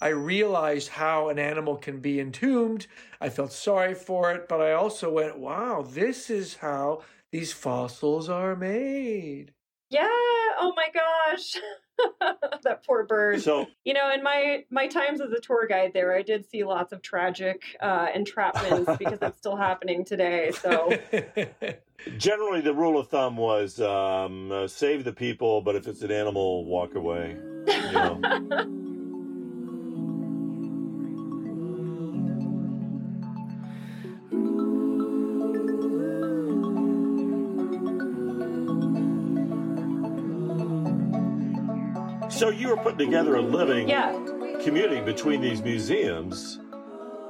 I 0.00 0.08
realized 0.08 0.88
how 0.88 1.28
an 1.28 1.38
animal 1.38 1.76
can 1.76 2.00
be 2.00 2.20
entombed. 2.20 2.86
I 3.20 3.28
felt 3.28 3.52
sorry 3.52 3.94
for 3.94 4.32
it, 4.32 4.48
but 4.48 4.60
I 4.60 4.72
also 4.72 5.10
went, 5.10 5.38
"Wow, 5.38 5.82
this 5.82 6.30
is 6.30 6.56
how 6.56 7.02
these 7.32 7.52
fossils 7.52 8.28
are 8.28 8.56
made." 8.56 9.52
Yeah. 9.90 10.08
Oh 10.58 10.72
my 10.76 10.88
gosh. 10.92 11.56
that 12.64 12.84
poor 12.84 13.04
bird. 13.04 13.42
so 13.42 13.66
You 13.84 13.94
know, 13.94 14.12
in 14.12 14.22
my 14.22 14.64
my 14.70 14.88
times 14.88 15.20
as 15.20 15.30
a 15.30 15.40
tour 15.40 15.66
guide 15.68 15.92
there, 15.94 16.14
I 16.14 16.22
did 16.22 16.48
see 16.48 16.64
lots 16.64 16.92
of 16.92 17.02
tragic 17.02 17.62
uh, 17.80 18.08
entrapments 18.08 18.98
because 18.98 19.20
it's 19.22 19.38
still 19.38 19.56
happening 19.56 20.04
today. 20.04 20.50
So 20.60 20.90
generally 22.18 22.60
the 22.60 22.74
rule 22.74 22.98
of 22.98 23.08
thumb 23.08 23.36
was 23.36 23.80
um, 23.80 24.50
uh, 24.50 24.66
save 24.66 25.04
the 25.04 25.12
people, 25.12 25.60
but 25.60 25.76
if 25.76 25.86
it's 25.86 26.02
an 26.02 26.10
animal, 26.10 26.64
walk 26.64 26.94
away. 26.94 27.36
You 27.66 27.92
know? 27.92 28.80
So 42.44 42.50
you 42.50 42.68
were 42.68 42.76
putting 42.76 42.98
together 42.98 43.36
a 43.36 43.40
living 43.40 43.88
yeah, 43.88 44.12
commuting 44.62 45.02
between 45.04 45.40
these 45.40 45.62
museums. 45.62 46.60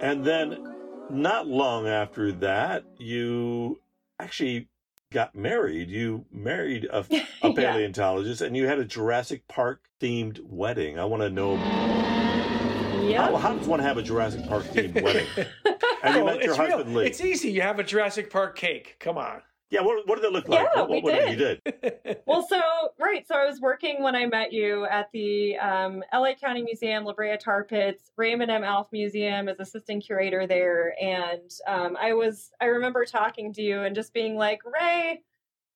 And 0.00 0.24
then, 0.24 0.74
not 1.08 1.46
long 1.46 1.86
after 1.86 2.32
that, 2.32 2.84
you 2.98 3.80
actually 4.18 4.68
got 5.12 5.36
married. 5.36 5.88
You 5.88 6.24
married 6.32 6.86
a, 6.86 6.98
a 7.08 7.08
Yeah. 7.10 7.52
paleontologist 7.54 8.40
and 8.40 8.56
you 8.56 8.66
had 8.66 8.80
a 8.80 8.84
Jurassic 8.84 9.46
Park 9.46 9.82
themed 10.00 10.40
wedding. 10.42 10.98
I 10.98 11.04
want 11.04 11.22
to 11.22 11.30
know 11.30 11.56
how, 11.58 13.02
yeah. 13.04 13.36
how 13.38 13.54
does 13.54 13.68
one 13.68 13.78
have 13.80 13.98
a 13.98 14.02
Jurassic 14.02 14.44
Park 14.48 14.64
themed 14.64 15.00
wedding? 15.00 15.26
And 16.02 16.16
you 16.16 16.20
Oh, 16.20 16.24
met 16.26 16.42
your 16.42 16.50
it's 16.50 16.58
real. 16.58 16.70
husband, 16.76 16.94
Lee. 16.94 17.06
It's 17.06 17.20
easy. 17.22 17.50
You 17.50 17.62
have 17.62 17.78
a 17.78 17.82
Jurassic 17.82 18.28
Park 18.30 18.56
cake. 18.56 18.96
Come 19.00 19.16
on. 19.16 19.40
Yeah, 19.74 19.80
what, 19.80 20.06
what 20.06 20.22
did 20.22 20.26
it 20.26 20.32
look 20.32 20.46
like? 20.48 20.68
Yeah, 20.72 20.82
what, 20.82 20.90
we 20.90 21.00
what 21.00 21.14
what 21.14 21.30
you 21.30 21.36
did. 21.36 21.62
did? 21.64 22.18
Well, 22.26 22.46
so 22.48 22.60
right, 23.00 23.26
so 23.26 23.34
I 23.34 23.44
was 23.44 23.60
working 23.60 24.04
when 24.04 24.14
I 24.14 24.24
met 24.26 24.52
you 24.52 24.84
at 24.84 25.08
the 25.12 25.56
um, 25.58 26.04
LA 26.12 26.34
County 26.34 26.62
Museum, 26.62 27.04
La 27.04 27.12
Brea 27.12 27.36
Tar 27.36 27.64
Pits, 27.64 28.12
Raymond 28.16 28.52
M. 28.52 28.62
Alf 28.62 28.86
Museum 28.92 29.48
as 29.48 29.58
assistant 29.58 30.04
curator 30.04 30.46
there, 30.46 30.94
and 31.02 31.50
um, 31.66 31.96
I 32.00 32.12
was 32.12 32.52
I 32.60 32.66
remember 32.66 33.04
talking 33.04 33.52
to 33.54 33.62
you 33.62 33.80
and 33.82 33.96
just 33.96 34.14
being 34.14 34.36
like, 34.36 34.60
Ray 34.64 35.22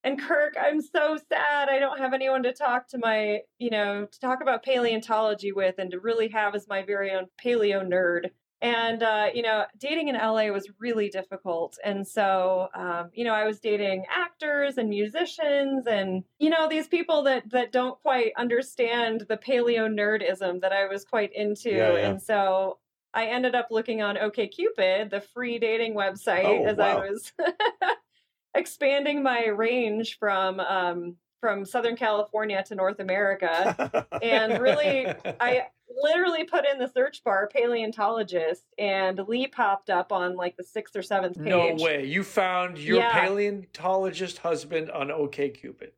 and 0.04 0.20
Kirk, 0.20 0.54
I'm 0.60 0.80
so 0.80 1.18
sad 1.28 1.68
I 1.68 1.80
don't 1.80 1.98
have 1.98 2.14
anyone 2.14 2.44
to 2.44 2.52
talk 2.52 2.86
to 2.90 2.98
my 2.98 3.40
you 3.58 3.70
know 3.70 4.06
to 4.06 4.20
talk 4.20 4.40
about 4.40 4.64
paleontology 4.64 5.50
with 5.50 5.74
and 5.78 5.90
to 5.90 5.98
really 5.98 6.28
have 6.28 6.54
as 6.54 6.68
my 6.68 6.82
very 6.82 7.10
own 7.10 7.26
paleo 7.44 7.84
nerd. 7.84 8.30
And 8.60 9.04
uh, 9.04 9.28
you 9.32 9.42
know, 9.42 9.66
dating 9.78 10.08
in 10.08 10.16
LA 10.16 10.48
was 10.48 10.68
really 10.80 11.08
difficult, 11.08 11.78
and 11.84 12.06
so 12.06 12.68
um, 12.74 13.10
you 13.12 13.22
know, 13.24 13.32
I 13.32 13.44
was 13.44 13.60
dating 13.60 14.04
actors 14.10 14.78
and 14.78 14.88
musicians, 14.88 15.86
and 15.86 16.24
you 16.40 16.50
know, 16.50 16.68
these 16.68 16.88
people 16.88 17.22
that 17.22 17.48
that 17.50 17.70
don't 17.70 18.00
quite 18.02 18.32
understand 18.36 19.26
the 19.28 19.36
paleo 19.36 19.86
nerdism 19.88 20.60
that 20.62 20.72
I 20.72 20.88
was 20.88 21.04
quite 21.04 21.32
into, 21.34 21.70
Yeah, 21.70 21.92
yeah. 21.92 22.08
and 22.08 22.20
so 22.20 22.78
I 23.14 23.26
ended 23.26 23.54
up 23.54 23.68
looking 23.70 24.02
on 24.02 24.16
OkCupid, 24.16 25.10
the 25.10 25.20
free 25.32 25.60
dating 25.60 25.94
website, 25.94 26.44
Oh, 26.44 26.64
as 26.64 26.76
wow. 26.78 26.98
I 26.98 27.10
was 27.10 27.32
expanding 28.54 29.22
my 29.22 29.46
range 29.46 30.18
from 30.18 30.58
um, 30.60 31.16
from 31.40 31.64
Southern 31.64 31.96
California 31.96 32.62
to 32.66 32.74
North 32.74 32.98
America 33.00 34.06
and 34.22 34.60
really 34.60 35.06
I 35.40 35.66
literally 36.02 36.44
put 36.44 36.64
in 36.66 36.78
the 36.78 36.88
search 36.88 37.22
bar 37.24 37.48
paleontologist 37.52 38.64
and 38.78 39.18
Lee 39.26 39.46
popped 39.46 39.90
up 39.90 40.12
on 40.12 40.36
like 40.36 40.56
the 40.56 40.64
sixth 40.64 40.96
or 40.96 41.02
seventh 41.02 41.36
page. 41.38 41.46
no 41.46 41.74
way. 41.74 42.04
You 42.04 42.22
found 42.24 42.78
your 42.78 42.98
Yeah. 42.98 43.12
paleontologist 43.20 44.38
husband 44.38 44.90
on 44.90 45.08
OKCupid. 45.08 45.90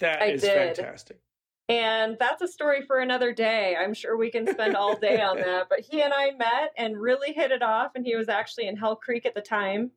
That 0.00 0.22
I 0.22 0.26
is 0.26 0.40
did. 0.42 0.76
fantastic. 0.76 1.18
And 1.68 2.16
that's 2.18 2.42
a 2.42 2.48
story 2.48 2.82
for 2.84 2.98
another 2.98 3.32
day. 3.32 3.76
I'm 3.78 3.94
sure 3.94 4.16
we 4.16 4.30
can 4.30 4.44
spend 4.46 4.74
all 4.74 4.96
day 4.96 5.20
on 5.20 5.36
that. 5.36 5.68
But 5.68 5.80
he 5.80 6.02
and 6.02 6.12
I 6.12 6.32
met 6.32 6.72
and 6.76 7.00
really 7.00 7.32
hit 7.32 7.52
it 7.52 7.62
off. 7.62 7.92
And 7.94 8.04
he 8.04 8.16
was 8.16 8.28
actually 8.28 8.66
in 8.66 8.76
Hell 8.76 8.96
Creek 8.96 9.24
at 9.24 9.34
the 9.36 9.40
time 9.40 9.92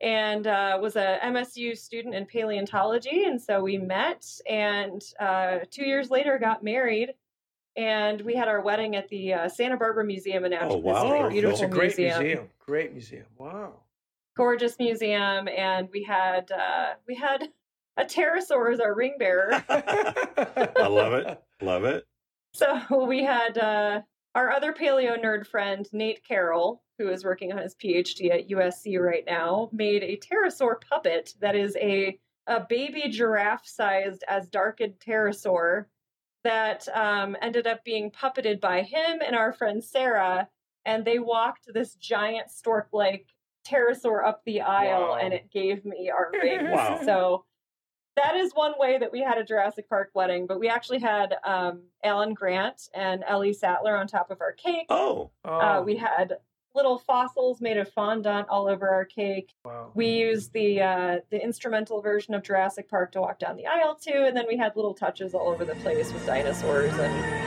and 0.00 0.46
uh, 0.46 0.78
was 0.80 0.96
a 0.96 1.18
MSU 1.24 1.76
student 1.76 2.14
in 2.14 2.24
paleontology. 2.26 3.24
And 3.24 3.40
so 3.40 3.60
we 3.62 3.76
met 3.78 4.26
and 4.48 5.02
uh, 5.20 5.58
two 5.70 5.84
years 5.84 6.10
later 6.10 6.38
got 6.38 6.62
married. 6.64 7.14
And 7.76 8.20
we 8.22 8.34
had 8.34 8.48
our 8.48 8.60
wedding 8.62 8.96
at 8.96 9.08
the 9.08 9.32
uh, 9.34 9.48
Santa 9.48 9.76
Barbara 9.76 10.04
Museum 10.04 10.44
of 10.44 10.50
Natural 10.50 10.74
Oh, 10.74 10.78
wow. 10.78 11.02
History. 11.02 11.18
Oh, 11.20 11.26
it's 11.26 11.32
Beautiful 11.60 11.64
a 11.64 11.68
great 11.68 11.98
museum. 11.98 12.18
museum. 12.22 12.48
Great 12.58 12.92
museum. 12.92 13.26
Wow. 13.38 13.72
gorgeous 14.36 14.78
museum 14.78 15.48
and 15.48 15.88
we 15.92 16.02
had 16.02 16.50
uh 16.52 16.94
we 17.06 17.14
had 17.14 17.48
a 17.96 18.04
pterosaur 18.04 18.72
as 18.72 18.80
our 18.80 18.94
ring 18.94 19.16
bearer 19.18 19.52
I 19.68 20.86
love 20.88 21.12
it. 21.12 21.42
Love 21.60 21.84
it. 21.84 22.04
so 22.54 23.04
we 23.06 23.22
had 23.24 23.58
uh 23.58 24.00
our 24.34 24.50
other 24.50 24.72
paleo 24.72 25.20
nerd 25.22 25.46
friend 25.46 25.86
nate 25.92 26.24
carroll 26.26 26.82
who 27.00 27.08
is 27.08 27.24
working 27.24 27.50
on 27.52 27.58
his 27.58 27.74
phd 27.76 28.30
at 28.30 28.48
usc 28.50 29.00
right 29.00 29.24
now 29.26 29.70
made 29.72 30.02
a 30.02 30.18
pterosaur 30.18 30.74
puppet 30.86 31.32
that 31.40 31.56
is 31.56 31.74
a 31.80 32.18
a 32.46 32.60
baby 32.68 33.08
giraffe 33.08 33.66
sized 33.66 34.22
azhdarchid 34.30 34.94
pterosaur 34.98 35.86
that 36.44 36.86
um, 36.94 37.36
ended 37.42 37.66
up 37.66 37.82
being 37.84 38.10
puppeted 38.10 38.60
by 38.60 38.82
him 38.82 39.20
and 39.26 39.34
our 39.34 39.52
friend 39.52 39.82
sarah 39.82 40.46
and 40.84 41.04
they 41.06 41.18
walked 41.18 41.72
this 41.72 41.94
giant 41.94 42.50
stork 42.50 42.88
like 42.92 43.26
pterosaur 43.66 44.26
up 44.26 44.42
the 44.44 44.60
aisle 44.60 45.08
Wow. 45.10 45.18
and 45.22 45.32
it 45.32 45.50
gave 45.50 45.84
me 45.86 46.10
our 46.10 46.30
ring. 46.42 46.70
Wow. 46.70 47.00
So 47.04 47.44
that 48.16 48.34
is 48.34 48.52
one 48.52 48.72
way 48.78 48.98
that 48.98 49.12
we 49.12 49.20
had 49.20 49.38
a 49.38 49.44
Jurassic 49.44 49.88
Park 49.88 50.10
wedding, 50.14 50.46
but 50.46 50.58
we 50.58 50.68
actually 50.68 50.98
had 50.98 51.36
um, 51.44 51.82
Alan 52.04 52.34
Grant 52.34 52.88
and 52.94 53.22
Ellie 53.26 53.52
Sattler 53.52 53.96
on 53.96 54.06
top 54.08 54.30
of 54.30 54.40
our 54.40 54.52
cake. 54.52 54.86
Oh, 54.90 55.30
Oh, 55.44 55.58
Uh, 55.58 55.82
we 55.82 55.96
had 55.96 56.38
little 56.74 56.98
fossils 56.98 57.60
made 57.60 57.76
of 57.76 57.88
fondant 57.92 58.48
all 58.48 58.68
over 58.68 58.88
our 58.88 59.04
cake. 59.04 59.54
wow. 59.64 59.90
We 59.94 60.08
used 60.08 60.52
the 60.52 60.82
uh, 60.82 61.18
the 61.30 61.42
instrumental 61.42 62.00
version 62.00 62.34
of 62.34 62.42
Jurassic 62.42 62.88
Park 62.88 63.12
to 63.12 63.20
walk 63.20 63.38
down 63.38 63.56
the 63.56 63.66
aisle 63.66 63.96
to, 64.02 64.26
and 64.26 64.36
then 64.36 64.46
we 64.48 64.56
had 64.56 64.76
little 64.76 64.94
touches 64.94 65.34
all 65.34 65.48
over 65.48 65.64
the 65.64 65.74
place 65.76 66.12
with 66.12 66.24
dinosaurs 66.26 66.92
and 66.98 67.40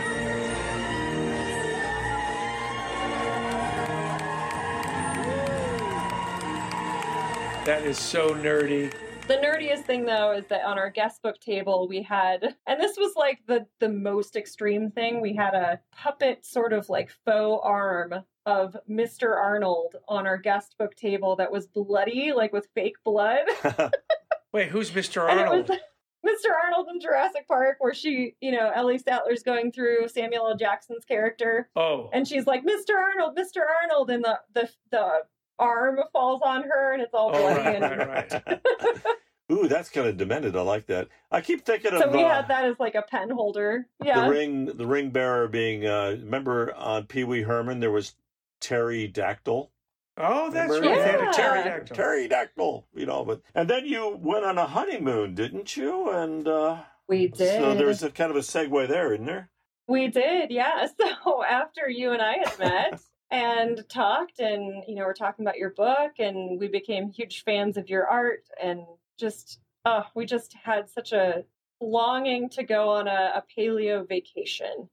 That 7.65 7.85
is 7.85 7.97
so 7.97 8.31
nerdy. 8.31 8.93
The 9.27 9.35
nerdiest 9.35 9.85
thing 9.85 10.05
though 10.05 10.33
is 10.33 10.45
that 10.47 10.65
on 10.65 10.77
our 10.77 10.89
guest 10.89 11.21
book 11.23 11.39
table 11.39 11.87
we 11.87 12.01
had 12.01 12.55
and 12.67 12.79
this 12.79 12.97
was 12.97 13.13
like 13.15 13.39
the 13.47 13.65
the 13.79 13.87
most 13.89 14.35
extreme 14.35 14.91
thing, 14.91 15.21
we 15.21 15.33
had 15.33 15.53
a 15.53 15.79
puppet 15.95 16.45
sort 16.45 16.73
of 16.73 16.89
like 16.89 17.09
faux 17.25 17.61
arm 17.63 18.13
of 18.45 18.75
Mr. 18.89 19.35
Arnold 19.37 19.95
on 20.09 20.27
our 20.27 20.37
guest 20.37 20.75
book 20.77 20.93
table 20.95 21.37
that 21.37 21.51
was 21.51 21.67
bloody, 21.67 22.33
like 22.35 22.51
with 22.51 22.67
fake 22.75 22.97
blood. 23.05 23.45
Wait, 24.51 24.67
who's 24.69 24.91
Mr. 24.91 25.29
And 25.29 25.39
it 25.39 25.47
Arnold? 25.47 25.69
was 26.23 26.39
Mr. 26.45 26.49
Arnold 26.61 26.87
in 26.93 26.99
Jurassic 26.99 27.47
Park, 27.47 27.77
where 27.79 27.93
she, 27.93 28.35
you 28.41 28.51
know, 28.51 28.71
Ellie 28.75 28.97
Sattler's 28.97 29.43
going 29.43 29.71
through 29.71 30.09
Samuel 30.09 30.49
L. 30.49 30.57
Jackson's 30.57 31.05
character, 31.05 31.69
Oh, 31.77 32.09
and 32.13 32.27
she's 32.27 32.45
like, 32.45 32.63
"Mr. 32.63 32.95
Arnold, 32.97 33.37
Mr. 33.37 33.61
Arnold," 33.81 34.09
and 34.09 34.23
the 34.23 34.39
the 34.53 34.69
the 34.91 35.09
arm 35.59 35.99
falls 36.11 36.41
on 36.43 36.63
her, 36.63 36.93
and 36.93 37.01
it's 37.01 37.13
all 37.13 37.31
oh 37.33 37.39
bloody. 37.39 37.59
right, 37.59 37.83
and 37.83 37.99
right, 37.99 38.31
right. 38.45 39.01
Ooh, 39.51 39.67
that's 39.67 39.89
kind 39.89 40.07
of 40.07 40.17
demented. 40.17 40.55
I 40.55 40.61
like 40.61 40.87
that. 40.87 41.09
I 41.29 41.41
keep 41.41 41.65
thinking 41.65 41.91
so 41.91 42.05
of 42.05 42.13
we 42.13 42.23
uh, 42.23 42.29
had 42.29 42.47
that 42.47 42.65
as 42.65 42.75
like 42.79 42.95
a 42.95 43.01
pen 43.01 43.29
holder. 43.29 43.87
Yeah. 44.03 44.21
the 44.25 44.29
ring, 44.31 44.65
the 44.65 44.87
ring 44.87 45.09
bearer 45.11 45.47
being. 45.47 45.85
Uh, 45.85 46.11
remember 46.21 46.73
on 46.75 47.05
Pee 47.05 47.23
Wee 47.23 47.41
Herman 47.41 47.79
there 47.79 47.91
was 47.91 48.15
Terry 48.61 49.07
Dactyl. 49.07 49.69
Oh, 50.17 50.49
that's 50.51 50.69
right. 50.71 50.79
Remember? 50.81 51.01
They 51.01 51.11
had 51.11 51.19
a 51.19 51.23
Yeah. 51.25 51.31
pterodactyl. 51.31 51.95
Pterodactyl, 51.95 52.87
you 52.95 53.05
know. 53.05 53.25
But 53.25 53.41
and 53.53 53.69
then 53.69 53.85
you 53.85 54.17
went 54.21 54.45
on 54.45 54.57
a 54.57 54.65
honeymoon, 54.67 55.35
didn't 55.35 55.75
you? 55.75 56.09
And 56.09 56.47
uh, 56.47 56.77
we 57.07 57.27
did. 57.27 57.59
so 57.61 57.73
there's 57.75 58.01
a 58.03 58.11
kind 58.11 58.31
of 58.31 58.37
a 58.37 58.41
segue 58.41 58.87
there, 58.87 59.13
isn't 59.13 59.25
there? 59.25 59.49
We 59.87 60.07
did, 60.07 60.51
yeah. 60.51 60.87
So 60.99 61.43
after 61.43 61.89
you 61.89 62.11
and 62.11 62.21
I 62.21 62.37
had 62.37 62.59
met 62.59 63.01
and 63.33 63.83
talked, 63.89 64.39
and 64.39 64.83
you 64.87 64.95
know, 64.95 65.03
we're 65.03 65.13
talking 65.13 65.43
about 65.43 65.57
your 65.57 65.71
book, 65.71 66.19
and 66.19 66.59
we 66.59 66.67
became 66.67 67.09
huge 67.09 67.43
fans 67.43 67.77
of 67.77 67.89
your 67.89 68.07
art, 68.07 68.45
and 68.61 68.85
just, 69.17 69.59
oh, 69.85 70.03
we 70.15 70.25
just 70.25 70.53
had 70.53 70.89
such 70.89 71.11
a 71.13 71.43
longing 71.81 72.47
to 72.49 72.63
go 72.63 72.89
on 72.89 73.07
a, 73.07 73.33
a 73.35 73.43
paleo 73.57 74.07
vacation. 74.07 74.87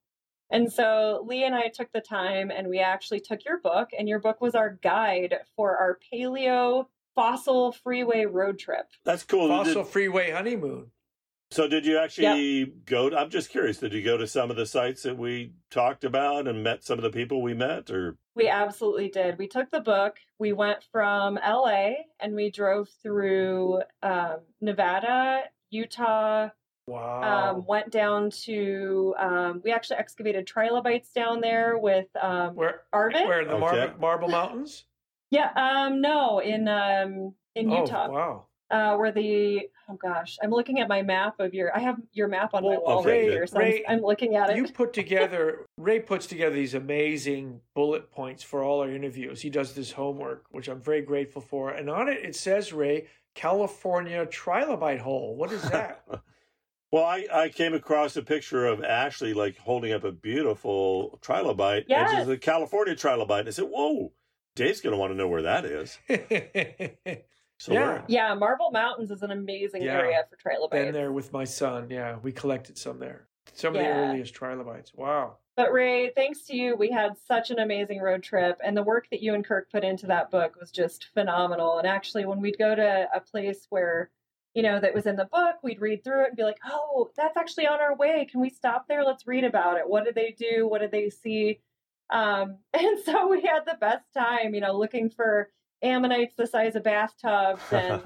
And 0.51 0.73
so 0.73 1.25
Lee 1.29 1.45
and 1.45 1.55
I 1.55 1.69
took 1.69 1.93
the 1.93 2.01
time 2.01 2.51
and 2.51 2.67
we 2.67 2.81
actually 2.81 3.21
took 3.21 3.45
your 3.45 3.61
book, 3.61 3.91
and 3.97 4.09
your 4.09 4.19
book 4.19 4.41
was 4.41 4.55
our 4.55 4.71
guide 4.83 5.37
for 5.55 5.77
our 5.77 5.99
paleo 6.13 6.87
fossil 7.15 7.73
freeway 7.73 8.25
road 8.25 8.59
trip. 8.59 8.89
That's 9.05 9.23
cool. 9.23 9.49
Fossil 9.49 9.85
Freeway 9.85 10.31
honeymoon. 10.31 10.91
So 11.51 11.67
did 11.67 11.85
you 11.85 11.99
actually 11.99 12.73
go? 12.87 13.11
to, 13.11 13.19
I'm 13.19 13.31
just 13.31 13.51
curious. 13.51 13.79
Did 13.79 13.93
you 13.93 14.03
go 14.03 14.17
to 14.17 14.27
some 14.27 14.51
of 14.51 14.57
the 14.57 14.67
sites 14.67 15.03
that 15.03 15.19
we 15.19 15.53
talked 15.71 16.05
about 16.05 16.47
and 16.47 16.63
met 16.63 16.85
some 16.85 16.99
of 16.99 17.03
the 17.03 17.11
people 17.11 17.43
we 17.43 17.55
met, 17.55 17.91
or 17.91 18.17
We 18.37 18.49
absolutely 18.49 19.09
did. 19.09 19.37
We 19.39 19.49
took 19.49 19.71
the 19.71 19.81
book. 19.81 20.17
We 20.39 20.53
went 20.53 20.85
from 20.93 21.35
LA 21.37 21.91
and 22.21 22.35
we 22.35 22.51
drove 22.51 22.89
through 23.03 23.83
um, 24.03 24.39
Nevada, 24.61 25.43
Utah, 25.71 26.49
Wow. 26.87 27.53
um, 27.53 27.67
went 27.67 27.91
down 27.91 28.31
to, 28.47 29.15
um, 29.19 29.61
we 29.65 29.71
actually 29.71 29.99
excavated 29.99 30.47
trilobites 30.47 31.13
down 31.13 31.41
there 31.41 31.79
with 31.79 32.09
um, 32.21 32.55
where? 32.57 32.83
Arvid. 32.93 33.27
Where 33.27 33.43
in 33.43 33.49
the 33.49 33.55
Okay. 33.55 33.77
Marble, 33.77 34.01
Marble 34.01 34.29
Mountains? 34.29 34.85
Yeah, 35.31 35.51
um, 35.55 36.01
no, 36.01 36.41
in 36.41 36.67
um, 36.67 37.35
in 37.55 37.71
Utah, 37.71 38.07
Oh, 38.09 38.13
wow. 38.13 38.47
Uh, 38.71 38.97
where 38.97 39.13
the, 39.13 39.69
oh 39.89 39.95
gosh, 39.95 40.39
I'm 40.43 40.51
looking 40.51 40.81
at 40.81 40.89
my 40.89 41.03
map 41.03 41.41
of 41.41 41.53
your, 41.55 41.75
I 41.77 41.81
have 41.81 41.97
your 42.13 42.29
map 42.29 42.55
on 42.55 42.63
my 42.63 42.77
wall 42.79 43.01
okay, 43.01 43.11
right 43.11 43.31
here, 43.31 43.47
so 43.47 43.59
Ray- 43.59 43.85
I'm, 43.89 43.99
I'm 43.99 44.03
looking 44.05 44.37
at 44.37 44.51
it. 44.51 44.57
You 44.57 44.69
put 44.69 44.93
together, 45.03 45.67
Ray 45.77 46.01
puts 46.01 46.27
together 46.27 46.55
these 46.55 46.75
amazing 46.75 47.61
bullet 47.75 48.11
points 48.11 48.43
for 48.43 48.63
all 48.63 48.81
our 48.81 48.91
interviews. 48.91 49.41
He 49.41 49.51
does 49.51 49.75
this 49.75 49.93
homework, 49.93 50.45
which 50.51 50.69
I'm 50.69 50.81
very 50.81 51.03
grateful 51.03 51.43
for. 51.43 51.71
And 51.71 51.91
on 51.91 52.09
it, 52.09 52.19
it 52.25 52.37
says, 52.37 52.73
Ray, 52.73 53.07
California 53.35 54.27
trilobite 54.27 55.01
hole. 55.01 55.37
What 55.37 55.53
is 55.53 55.63
that? 55.71 56.05
Well, 56.93 57.05
I, 57.05 57.25
I 57.33 57.49
came 57.51 57.73
across 57.73 58.17
a 58.17 58.23
picture 58.23 58.67
of 58.67 58.83
Ashley 58.83 59.33
like 59.33 59.57
holding 59.59 59.93
up 59.93 60.03
a 60.03 60.11
beautiful 60.11 61.21
trilobite. 61.23 61.83
And 61.83 61.87
Yes. 61.89 62.11
she's 62.19 62.29
a 62.29 62.37
California 62.37 62.97
trilobite. 62.97 63.39
And 63.41 63.49
I 63.49 63.53
said, 63.53 63.67
Whoa, 63.67 64.13
Dave's 64.57 64.81
going 64.81 64.95
to 64.95 64.99
want 64.99 65.13
to 65.13 65.17
know 65.17 65.29
where 65.29 65.43
that 65.43 65.65
is. 65.65 65.97
So 67.61 67.75
Yeah. 67.75 67.89
where- 67.89 68.05
yeah, 68.09 68.33
Marble 68.35 68.71
Mountains 68.71 69.11
is 69.11 69.23
an 69.23 69.31
amazing 69.31 69.83
Yeah. 69.83 69.99
area 69.99 70.25
for 70.31 70.37
trilobites. 70.37 70.83
Been 70.83 70.95
there 70.95 71.13
with 71.13 71.31
my 71.31 71.45
son. 71.45 71.91
Yeah, 71.91 72.17
we 72.23 72.33
collected 72.33 72.79
some 72.79 72.99
there. 72.99 73.29
Some 73.53 73.77
of 73.77 73.83
the 73.83 73.87
earliest 73.89 74.33
trilobites. 74.35 74.95
Wow. 74.95 75.37
But 75.57 75.71
Ray, 75.71 76.09
thanks 76.11 76.43
to 76.47 76.57
you, 76.57 76.75
we 76.75 76.91
had 76.91 77.19
such 77.19 77.51
an 77.51 77.59
amazing 77.59 78.01
road 78.01 78.23
trip, 78.23 78.59
and 78.65 78.75
the 78.75 78.83
work 78.83 79.09
that 79.11 79.21
you 79.21 79.35
and 79.35 79.45
Kirk 79.45 79.71
put 79.71 79.85
into 79.85 80.07
that 80.07 80.31
book 80.31 80.57
was 80.59 80.71
just 80.71 81.09
phenomenal. 81.13 81.77
And 81.77 81.87
actually, 81.87 82.25
when 82.25 82.41
we'd 82.41 82.57
go 82.59 82.75
to 82.75 83.09
a 83.15 83.21
place 83.21 83.67
where, 83.69 84.11
you 84.55 84.63
know, 84.63 84.81
that 84.81 84.95
was 84.95 85.05
in 85.07 85.17
the 85.17 85.27
book, 85.27 85.57
we'd 85.63 85.83
read 85.83 86.03
through 86.03 86.23
it 86.23 86.29
and 86.29 86.37
be 86.39 86.45
like, 86.45 86.61
"Oh, 86.65 87.11
that's 87.15 87.37
actually 87.37 87.67
on 87.67 87.81
our 87.81 87.95
way. 87.95 88.25
Can 88.25 88.41
we 88.41 88.49
stop 88.49 88.89
there? 88.89 89.05
Let's 89.05 89.27
read 89.27 89.45
about 89.45 89.77
it. 89.77 89.87
What 89.87 90.05
did 90.07 90.15
they 90.15 90.31
do? 90.33 90.67
What 90.67 90.81
did 90.81 90.93
they 90.93 91.11
see?" 91.11 91.61
Um, 92.09 92.61
and 92.73 92.99
so 93.01 93.27
we 93.29 93.43
had 93.43 93.67
the 93.67 93.77
best 93.79 94.11
time, 94.15 94.55
you 94.55 94.63
know, 94.63 94.73
looking 94.73 95.11
for 95.11 95.51
ammonites 95.83 96.35
the 96.37 96.47
size 96.47 96.77
of 96.77 96.83
bathtubs 96.85 97.63
and 97.73 98.03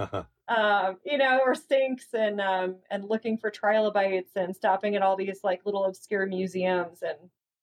um, 0.48 0.96
you 1.04 1.16
know, 1.18 1.40
or 1.44 1.54
sinks 1.54 2.06
and 2.12 2.40
um, 2.40 2.76
and 2.90 3.04
looking 3.08 3.38
for 3.38 3.50
trilobites 3.50 4.32
and 4.36 4.54
stopping 4.54 4.94
at 4.94 5.02
all 5.02 5.16
these 5.16 5.40
like 5.42 5.64
little 5.64 5.84
obscure 5.84 6.26
museums 6.26 7.02
and 7.02 7.16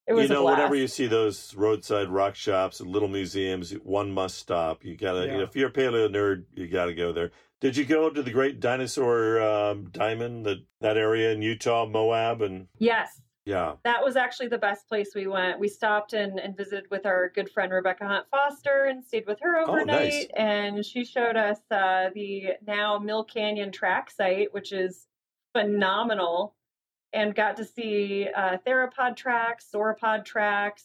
it 0.06 0.14
was 0.14 0.24
you 0.24 0.34
know, 0.34 0.40
a 0.40 0.42
blast. 0.42 0.56
whenever 0.58 0.74
you 0.74 0.88
see 0.88 1.06
those 1.06 1.54
roadside 1.54 2.08
rock 2.08 2.34
shops 2.34 2.80
and 2.80 2.90
little 2.90 3.06
museums, 3.08 3.70
one 3.84 4.10
must 4.10 4.36
stop. 4.36 4.84
You 4.84 4.96
gotta, 4.96 5.26
Yeah. 5.26 5.42
if 5.42 5.54
you're 5.54 5.68
a 5.68 5.72
paleo 5.72 6.08
nerd, 6.08 6.44
you 6.54 6.66
gotta 6.66 6.92
go 6.92 7.12
there. 7.12 7.30
Did 7.60 7.76
you 7.76 7.84
go 7.84 8.10
to 8.10 8.20
the 8.20 8.32
Great 8.32 8.58
Dinosaur 8.58 9.40
um, 9.40 9.84
Diamond, 9.92 10.44
that 10.46 10.58
that 10.80 10.96
area 10.96 11.30
in 11.30 11.40
Utah, 11.40 11.86
Moab, 11.86 12.42
and 12.42 12.66
yes, 12.78 13.20
yeah, 13.44 13.74
that 13.84 14.04
was 14.04 14.16
actually 14.16 14.48
the 14.48 14.58
best 14.58 14.88
place 14.88 15.14
we 15.14 15.26
went. 15.26 15.58
We 15.58 15.68
stopped 15.68 16.12
and, 16.12 16.38
and 16.38 16.56
visited 16.56 16.90
with 16.90 17.06
our 17.06 17.30
good 17.30 17.50
friend 17.50 17.72
Rebecca 17.72 18.06
Hunt 18.06 18.26
Foster 18.30 18.84
and 18.84 19.04
stayed 19.04 19.26
with 19.26 19.38
her 19.40 19.58
overnight. 19.58 19.78
Oh, 19.80 19.84
nice. 19.84 20.26
And 20.36 20.84
she 20.86 21.04
showed 21.04 21.36
us 21.36 21.58
uh, 21.70 22.10
the 22.14 22.50
now 22.66 22.98
Mill 22.98 23.24
Canyon 23.24 23.72
track 23.72 24.10
site, 24.10 24.52
which 24.54 24.72
is 24.72 25.06
phenomenal, 25.52 26.54
and 27.12 27.34
got 27.34 27.56
to 27.56 27.64
see 27.64 28.28
uh, 28.34 28.58
theropod 28.66 29.16
tracks, 29.16 29.68
sauropod 29.72 30.24
tracks. 30.24 30.84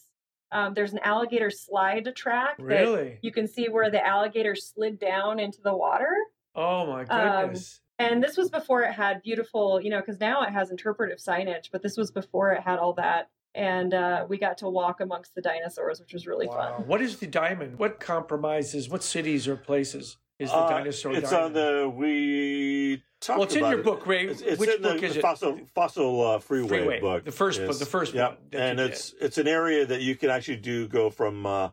Um, 0.50 0.74
there's 0.74 0.92
an 0.92 1.00
alligator 1.04 1.50
slide 1.50 2.10
track 2.16 2.56
that 2.58 2.64
Really? 2.64 3.18
you 3.22 3.30
can 3.30 3.46
see 3.46 3.68
where 3.68 3.90
the 3.90 4.04
alligator 4.04 4.54
slid 4.54 4.98
down 4.98 5.38
into 5.38 5.60
the 5.62 5.76
water. 5.76 6.12
Oh, 6.54 6.86
my 6.86 7.04
Um, 7.04 7.40
goodness. 7.42 7.80
And 7.98 8.22
this 8.22 8.36
was 8.36 8.48
before 8.48 8.82
it 8.82 8.92
had 8.92 9.22
beautiful, 9.22 9.80
you 9.80 9.90
know, 9.90 10.00
because 10.00 10.20
now 10.20 10.42
it 10.42 10.50
has 10.50 10.70
interpretive 10.70 11.18
signage, 11.18 11.70
but 11.72 11.82
this 11.82 11.96
was 11.96 12.10
before 12.10 12.52
it 12.52 12.62
had 12.62 12.78
all 12.78 12.92
that. 12.94 13.28
And 13.54 13.92
uh, 13.92 14.24
we 14.28 14.38
got 14.38 14.58
to 14.58 14.68
walk 14.68 15.00
amongst 15.00 15.34
the 15.34 15.40
dinosaurs, 15.40 15.98
which 16.00 16.12
was 16.12 16.26
really 16.26 16.46
wow. 16.46 16.76
fun. 16.76 16.86
What 16.86 17.00
is 17.02 17.16
the 17.18 17.26
diamond? 17.26 17.78
What 17.78 17.98
compromises, 17.98 18.88
what 18.88 19.02
cities 19.02 19.48
or 19.48 19.56
places 19.56 20.16
is 20.38 20.50
the 20.50 20.56
Uh, 20.56 20.68
dinosaur 20.68 21.12
It's 21.14 21.30
diamond? 21.30 21.56
on 21.56 21.62
the 21.64 21.88
we 21.88 23.02
talked 23.20 23.38
well, 23.38 23.46
it's 23.46 23.56
in 23.56 23.64
your 23.64 23.80
it. 23.80 23.84
book, 23.84 24.06
Ray. 24.06 24.28
It's, 24.28 24.42
it's 24.42 24.60
Which 24.60 24.70
in 24.70 24.82
book 24.82 25.00
the, 25.00 25.06
is 25.06 25.14
the 25.14 25.18
it? 25.18 25.22
fossil 25.22 25.58
fossil 25.74 26.24
uh, 26.24 26.38
freeway, 26.38 26.68
Freeway, 26.68 27.00
book. 27.00 27.24
the 27.24 27.32
first 27.32 27.58
book- 27.66 27.78
the 27.78 27.86
first 27.86 28.14
yeah. 28.14 28.28
one 28.28 28.36
that 28.52 28.60
and 28.70 28.78
you 28.78 28.84
it's 28.84 29.14
it's 29.20 29.38
an 29.38 29.48
area 29.48 29.84
that 29.86 30.02
you 30.02 30.14
can 30.14 30.30
actually 30.30 30.58
do 30.58 30.86
go 30.86 31.10
from 31.10 31.44
uh, 31.44 31.70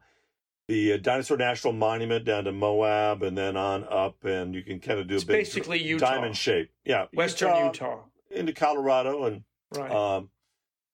the 0.67 0.93
uh, 0.93 0.97
Dinosaur 0.97 1.37
National 1.37 1.73
Monument 1.73 2.25
down 2.25 2.45
to 2.45 2.51
Moab 2.51 3.21
and 3.23 3.37
then 3.37 3.55
on 3.57 3.83
up, 3.89 4.23
and 4.23 4.55
you 4.55 4.63
can 4.63 4.79
kind 4.79 4.99
of 4.99 5.07
do 5.07 5.15
It's 5.15 5.23
a 5.23 5.27
big 5.27 5.37
basically 5.39 5.81
Utah. 5.81 6.05
diamond 6.13 6.37
shape. 6.37 6.71
Yeah, 6.83 7.05
Western 7.13 7.55
Utah. 7.67 8.03
into 8.31 8.53
Colorado 8.53 9.25
and 9.25 9.43
Right. 9.71 9.91
um, 9.91 10.29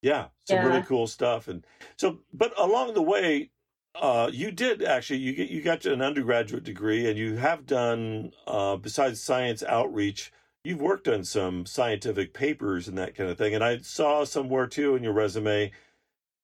yeah, 0.01 0.27
some 0.45 0.57
Yeah. 0.57 0.65
really 0.65 0.83
cool 0.83 1.07
stuff. 1.07 1.47
And 1.47 1.65
so, 1.97 2.19
but 2.33 2.53
along 2.59 2.93
the 2.93 3.01
way, 3.01 3.51
uh, 3.95 4.29
you 4.33 4.51
did 4.51 4.83
actually 4.83 5.19
you 5.19 5.33
get 5.33 5.49
you 5.49 5.61
got 5.61 5.85
an 5.85 6.01
undergraduate 6.01 6.63
degree, 6.63 7.09
and 7.09 7.17
you 7.17 7.35
have 7.37 7.65
done 7.65 8.33
uh, 8.47 8.75
besides 8.77 9.21
science 9.21 9.63
outreach. 9.63 10.31
You've 10.63 10.81
worked 10.81 11.07
on 11.07 11.23
some 11.23 11.65
scientific 11.65 12.33
papers 12.33 12.87
and 12.87 12.97
that 12.97 13.15
kind 13.15 13.29
of 13.29 13.37
thing. 13.37 13.55
And 13.55 13.63
I 13.63 13.79
saw 13.79 14.23
somewhere 14.25 14.67
too 14.67 14.95
in 14.95 15.03
your 15.03 15.11
resume, 15.13 15.71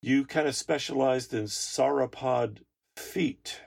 you 0.01 0.25
kind 0.25 0.47
of 0.47 0.55
specialized 0.55 1.33
in 1.33 1.43
sauropod 1.45 2.59
feet, 2.99 3.59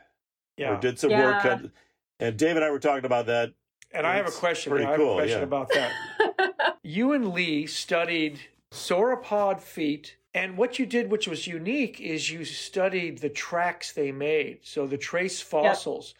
yeah. 0.56 0.76
or 0.76 0.80
did 0.80 0.98
some 0.98 1.10
work. 1.10 1.44
Yeah. 1.44 1.52
On, 1.54 1.72
and 2.18 2.36
Dave 2.36 2.56
and 2.56 2.64
I 2.64 2.70
were 2.70 2.78
talking 2.78 3.04
about 3.06 3.26
that. 3.26 3.52
and 3.92 4.06
I 4.06 4.16
have 4.16 4.28
a 4.28 4.30
question. 4.30 4.70
pretty 4.70 4.86
I 4.86 4.90
have 4.90 4.98
cool, 4.98 5.12
a 5.14 5.16
question 5.16 5.38
yeah. 5.38 5.44
about 5.44 5.68
that. 5.70 6.76
you 6.82 7.12
and 7.12 7.32
Lee 7.32 7.66
studied 7.66 8.40
sauropod 8.72 9.60
feet, 9.60 10.16
and 10.34 10.56
what 10.56 10.78
you 10.78 10.86
did, 10.86 11.10
which 11.10 11.26
was 11.26 11.46
unique, 11.46 12.00
is 12.00 12.30
you 12.30 12.44
studied 12.44 13.18
the 13.18 13.28
tracks 13.28 13.92
they 13.92 14.12
made, 14.12 14.60
so 14.62 14.86
the 14.86 14.98
trace 14.98 15.40
fossils, 15.40 16.14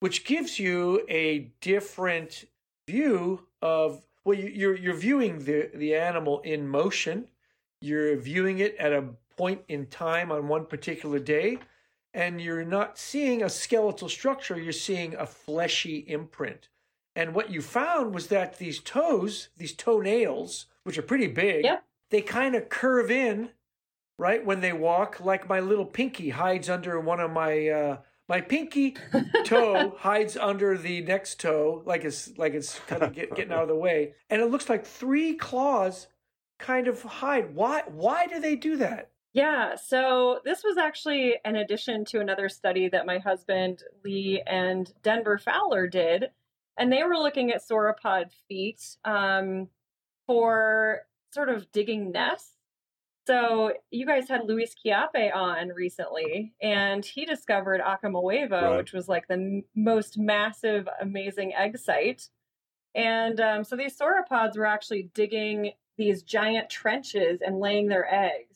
which 0.00 0.24
gives 0.24 0.58
you 0.58 1.04
a 1.08 1.50
different 1.60 2.44
view 2.86 3.46
of 3.62 4.04
well, 4.24 4.38
you- 4.38 4.48
you're 4.48 4.76
you're 4.76 4.94
viewing 4.94 5.44
the 5.44 5.70
the 5.74 5.94
animal 5.94 6.40
in 6.40 6.68
motion, 6.68 7.28
you're 7.80 8.16
viewing 8.16 8.58
it 8.58 8.76
at 8.76 8.92
a 8.92 9.04
point 9.36 9.62
in 9.68 9.86
time 9.86 10.32
on 10.32 10.48
one 10.48 10.66
particular 10.66 11.18
day. 11.18 11.58
And 12.16 12.40
you're 12.40 12.64
not 12.64 12.96
seeing 12.96 13.42
a 13.42 13.50
skeletal 13.50 14.08
structure, 14.08 14.58
you're 14.58 14.72
seeing 14.72 15.14
a 15.14 15.26
fleshy 15.26 15.98
imprint. 16.08 16.70
And 17.14 17.34
what 17.34 17.50
you 17.50 17.60
found 17.60 18.14
was 18.14 18.28
that 18.28 18.58
these 18.58 18.78
toes, 18.80 19.48
these 19.58 19.74
toenails, 19.74 20.66
which 20.84 20.96
are 20.96 21.02
pretty 21.02 21.26
big, 21.26 21.64
Yep. 21.64 21.84
they 22.10 22.22
kind 22.22 22.54
of 22.54 22.70
curve 22.70 23.10
in, 23.10 23.50
right, 24.18 24.42
when 24.44 24.60
they 24.60 24.72
walk, 24.72 25.20
like 25.20 25.46
my 25.46 25.60
little 25.60 25.84
pinky 25.84 26.30
hides 26.30 26.70
under 26.70 26.98
one 26.98 27.20
of 27.20 27.30
my 27.30 27.68
uh, 27.68 27.96
My 28.28 28.40
pinky 28.40 28.96
toe 29.44 29.94
hides 29.98 30.36
under 30.38 30.76
the 30.78 31.00
next 31.02 31.38
toe, 31.38 31.82
like 31.84 32.02
it's 32.04 32.36
like 32.38 32.54
it's 32.54 32.78
kind 32.88 33.02
of 33.02 33.12
get, 33.18 33.34
getting 33.36 33.52
out 33.52 33.62
of 33.62 33.68
the 33.68 33.76
way, 33.76 34.14
and 34.30 34.40
it 34.42 34.50
looks 34.50 34.68
like 34.70 34.84
three 34.86 35.34
claws 35.34 36.06
kind 36.58 36.88
of 36.88 37.02
hide. 37.02 37.54
Why? 37.54 37.82
Why 37.86 38.26
do 38.26 38.40
they 38.40 38.56
do 38.56 38.76
that? 38.78 39.10
Yeah, 39.36 39.74
so 39.74 40.40
this 40.46 40.64
was 40.64 40.78
actually 40.78 41.34
an 41.44 41.56
addition 41.56 42.06
to 42.06 42.20
another 42.20 42.48
study 42.48 42.88
that 42.88 43.04
my 43.04 43.18
husband 43.18 43.82
Lee 44.02 44.42
and 44.46 44.90
Denver 45.02 45.36
Fowler 45.36 45.86
did, 45.88 46.30
and 46.78 46.90
they 46.90 47.02
were 47.04 47.18
looking 47.18 47.50
at 47.50 47.60
sauropod 47.62 48.30
feet 48.48 48.96
um, 49.04 49.68
for 50.26 51.02
sort 51.34 51.50
of 51.50 51.70
digging 51.70 52.12
nests. 52.12 52.54
So 53.26 53.74
you 53.90 54.06
guys 54.06 54.26
had 54.26 54.46
Luis 54.46 54.74
Chiappe 54.74 55.34
on 55.36 55.68
recently, 55.68 56.54
and 56.62 57.04
he 57.04 57.26
discovered 57.26 57.82
Auca 57.82 58.06
Mahuevo, 58.06 58.50
Right. 58.62 58.76
which 58.78 58.94
was 58.94 59.06
like 59.06 59.28
the 59.28 59.34
m- 59.34 59.64
most 59.74 60.16
massive, 60.16 60.88
amazing 61.02 61.52
egg 61.54 61.76
site. 61.76 62.30
And 62.94 63.38
um, 63.38 63.64
so 63.64 63.76
these 63.76 63.98
sauropods 63.98 64.56
were 64.56 64.64
actually 64.64 65.10
digging 65.12 65.72
these 65.98 66.22
giant 66.22 66.70
trenches 66.70 67.42
and 67.44 67.60
laying 67.60 67.88
their 67.88 68.10
eggs. 68.10 68.55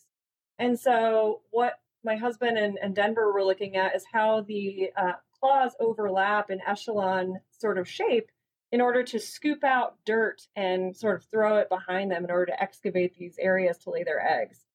And 0.61 0.79
so 0.79 1.41
what 1.51 1.81
my 2.05 2.17
husband 2.17 2.59
and, 2.59 2.79
and 2.81 2.95
Denver 2.95 3.33
were 3.33 3.43
looking 3.43 3.77
at 3.77 3.97
is 3.97 4.05
how 4.13 4.43
the 4.43 4.91
uh, 4.97 5.13
claws 5.41 5.73
overlap 5.81 6.51
en 6.51 6.61
echelon 6.67 7.41
sort 7.59 7.79
of 7.79 7.89
shape 7.89 8.31
in 8.71 8.81
order 8.81 9.03
to 9.03 9.19
scoop 9.19 9.65
out 9.65 9.97
dirt 10.05 10.47
and 10.55 10.95
sort 10.95 11.17
of 11.17 11.25
throw 11.31 11.57
it 11.57 11.69
behind 11.71 12.11
them 12.11 12.25
in 12.25 12.31
order 12.31 12.47
to 12.47 12.63
excavate 12.63 13.17
these 13.19 13.37
areas 13.39 13.79
to 13.79 13.91
lay 13.91 14.05
their 14.05 14.25
eggs. 14.25 14.67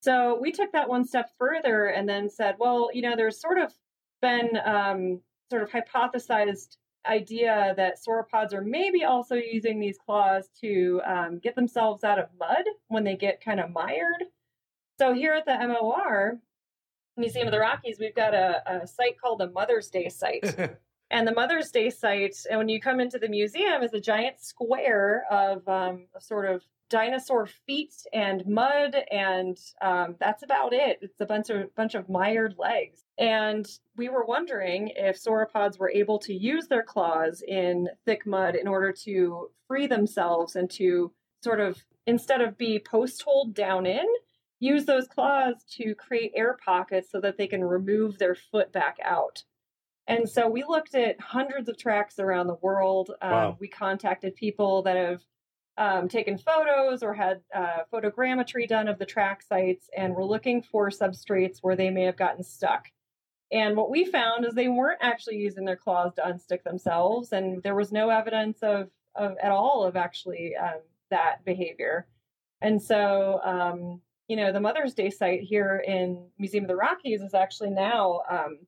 So 0.00 0.38
we 0.38 0.52
took 0.52 0.72
that 0.72 0.88
one 0.88 1.06
step 1.06 1.30
further 1.38 1.86
and 1.86 2.06
then 2.08 2.28
said, 2.28 2.56
well, 2.58 2.90
you 2.92 3.00
know, 3.00 3.16
there's 3.16 3.40
sort 3.40 3.58
of 3.58 3.72
been 4.20 4.58
um, 4.64 5.20
sort 5.48 5.62
of 5.62 5.70
hypothesized 5.70 6.76
idea 7.06 7.72
that 7.76 7.98
sauropods 8.06 8.52
are 8.52 8.62
maybe 8.62 9.04
also 9.04 9.36
using 9.36 9.78
these 9.78 9.96
claws 9.96 10.48
to 10.60 11.00
um, 11.06 11.38
get 11.38 11.54
themselves 11.54 12.04
out 12.04 12.18
of 12.18 12.28
mud 12.38 12.64
when 12.88 13.04
they 13.04 13.16
get 13.16 13.42
kind 13.42 13.60
of 13.60 13.70
mired. 13.70 14.24
So 15.04 15.12
here 15.12 15.34
at 15.34 15.44
the 15.44 15.58
MOR, 15.68 16.40
Museum 17.18 17.46
of 17.46 17.52
the 17.52 17.60
Rockies, 17.60 17.98
we've 18.00 18.14
got 18.14 18.32
a, 18.32 18.62
a 18.66 18.86
site 18.86 19.20
called 19.20 19.38
the 19.38 19.50
Mother's 19.50 19.90
Day 19.90 20.08
site. 20.08 20.56
And 21.10 21.28
the 21.28 21.34
Mother's 21.34 21.70
Day 21.70 21.90
site, 21.90 22.34
and 22.50 22.58
when 22.58 22.68
you 22.70 22.80
come 22.80 22.98
into 22.98 23.18
the 23.18 23.28
museum, 23.28 23.82
is 23.82 23.92
a 23.92 24.00
giant 24.00 24.40
square 24.40 25.26
of, 25.30 25.68
um, 25.68 26.06
sort 26.18 26.46
of 26.46 26.62
dinosaur 26.88 27.46
feet 27.46 27.94
and 28.14 28.44
mud, 28.46 28.96
and 29.12 29.58
um, 29.82 30.16
that's 30.18 30.42
about 30.42 30.72
it. 30.72 30.98
It's 31.02 31.20
a 31.20 31.26
bunch 31.26 31.50
of 31.50 31.72
bunch 31.76 31.94
of 31.94 32.08
mired 32.08 32.54
legs. 32.58 33.04
And 33.18 33.68
we 33.96 34.08
were 34.08 34.24
wondering 34.24 34.92
if 34.96 35.22
sauropods 35.22 35.78
were 35.78 35.90
able 35.90 36.18
to 36.20 36.34
use 36.34 36.66
their 36.66 36.82
claws 36.82 37.44
in 37.46 37.90
thick 38.06 38.26
mud 38.26 38.56
in 38.56 38.66
order 38.66 38.90
to 39.04 39.50
free 39.68 39.86
themselves 39.86 40.56
and 40.56 40.70
to 40.70 41.12
sort 41.44 41.60
of 41.60 41.84
instead 42.06 42.40
of 42.40 42.56
be 42.56 42.78
post 42.78 43.22
holed 43.22 43.54
down 43.54 43.84
in, 43.86 44.06
use 44.60 44.84
those 44.84 45.06
claws 45.08 45.56
to 45.76 45.94
create 45.94 46.32
air 46.34 46.56
pockets 46.64 47.10
so 47.10 47.20
that 47.20 47.36
they 47.36 47.46
can 47.46 47.62
remove 47.62 48.18
their 48.18 48.34
foot 48.34 48.72
back 48.72 48.96
out. 49.04 49.42
And 50.06 50.28
so 50.28 50.48
we 50.48 50.64
looked 50.64 50.94
at 50.94 51.20
hundreds 51.20 51.68
of 51.68 51.78
tracks 51.78 52.18
around 52.18 52.46
the 52.46 52.58
world. 52.62 53.10
Um, 53.22 53.30
Wow. 53.30 53.56
We 53.58 53.68
contacted 53.68 54.34
people 54.36 54.82
that 54.82 54.96
have 54.96 55.22
um, 55.76 56.08
taken 56.08 56.38
photos 56.38 57.02
or 57.02 57.14
had 57.14 57.40
uh, 57.54 57.78
photogrammetry 57.92 58.68
done 58.68 58.86
of 58.86 58.98
the 58.98 59.06
track 59.06 59.42
sites, 59.42 59.88
and 59.96 60.14
we're 60.14 60.24
looking 60.24 60.62
for 60.62 60.88
substrates 60.90 61.58
where 61.62 61.74
they 61.74 61.90
may 61.90 62.04
have 62.04 62.16
gotten 62.16 62.44
stuck. 62.44 62.86
And 63.50 63.76
what 63.76 63.90
we 63.90 64.04
found 64.04 64.44
is 64.44 64.54
they 64.54 64.68
weren't 64.68 65.00
actually 65.02 65.36
using 65.36 65.64
their 65.64 65.76
claws 65.76 66.14
to 66.14 66.22
unstick 66.22 66.62
themselves, 66.62 67.32
and 67.32 67.62
there 67.62 67.74
was 67.74 67.92
no 67.92 68.10
evidence 68.10 68.58
of, 68.62 68.88
of 69.14 69.36
at 69.42 69.50
all 69.50 69.84
of 69.84 69.96
actually 69.96 70.54
um, 70.56 70.80
that 71.10 71.44
behavior. 71.44 72.06
And 72.60 72.80
so, 72.80 73.40
um, 73.42 74.00
you 74.28 74.36
know, 74.36 74.52
the 74.52 74.60
Mother's 74.60 74.94
Day 74.94 75.10
site 75.10 75.42
here 75.42 75.82
in 75.86 76.26
Museum 76.38 76.64
of 76.64 76.68
the 76.68 76.76
Rockies 76.76 77.20
is 77.20 77.34
actually 77.34 77.70
now 77.70 78.22
um, 78.30 78.58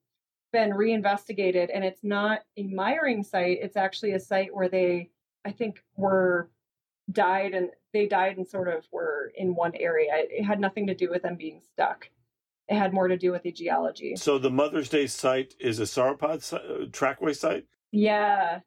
been 0.53 0.75
reinvestigated, 0.75 1.71
and 1.71 1.85
it's 1.85 2.05
not 2.05 2.41
a 2.57 2.65
miring 2.65 3.23
site. 3.23 3.59
It's 3.63 3.77
actually 3.77 4.13
a 4.13 4.21
site 4.21 4.55
where 4.55 4.69
they, 4.69 5.11
I 5.45 5.53
think, 5.53 5.83
were 5.97 6.51
died 7.13 7.55
and 7.55 7.71
they 7.93 8.07
died 8.07 8.37
and 8.37 8.47
sort 8.47 8.69
of 8.69 8.85
were 8.93 9.33
in 9.37 9.55
one 9.55 9.73
area. 9.77 10.11
It 10.15 10.45
had 10.45 10.61
nothing 10.61 10.87
to 10.89 10.95
do 10.95 11.09
with 11.11 11.23
them 11.23 11.37
being 11.37 11.61
stuck. 11.73 12.11
It 12.69 12.75
had 12.77 12.93
more 12.93 13.07
to 13.09 13.17
do 13.17 13.31
with 13.31 13.45
the 13.45 13.53
geology. 13.53 14.17
So 14.17 14.39
the 14.39 14.51
Mother's 14.51 14.89
Day 14.89 15.07
site 15.07 15.55
is 15.61 15.79
a 15.79 15.85
sauropod 15.85 16.43
si- 16.43 16.57
uh, 16.57 16.87
trackway 16.91 17.33
site. 17.33 17.65
Yeah. 17.93 18.61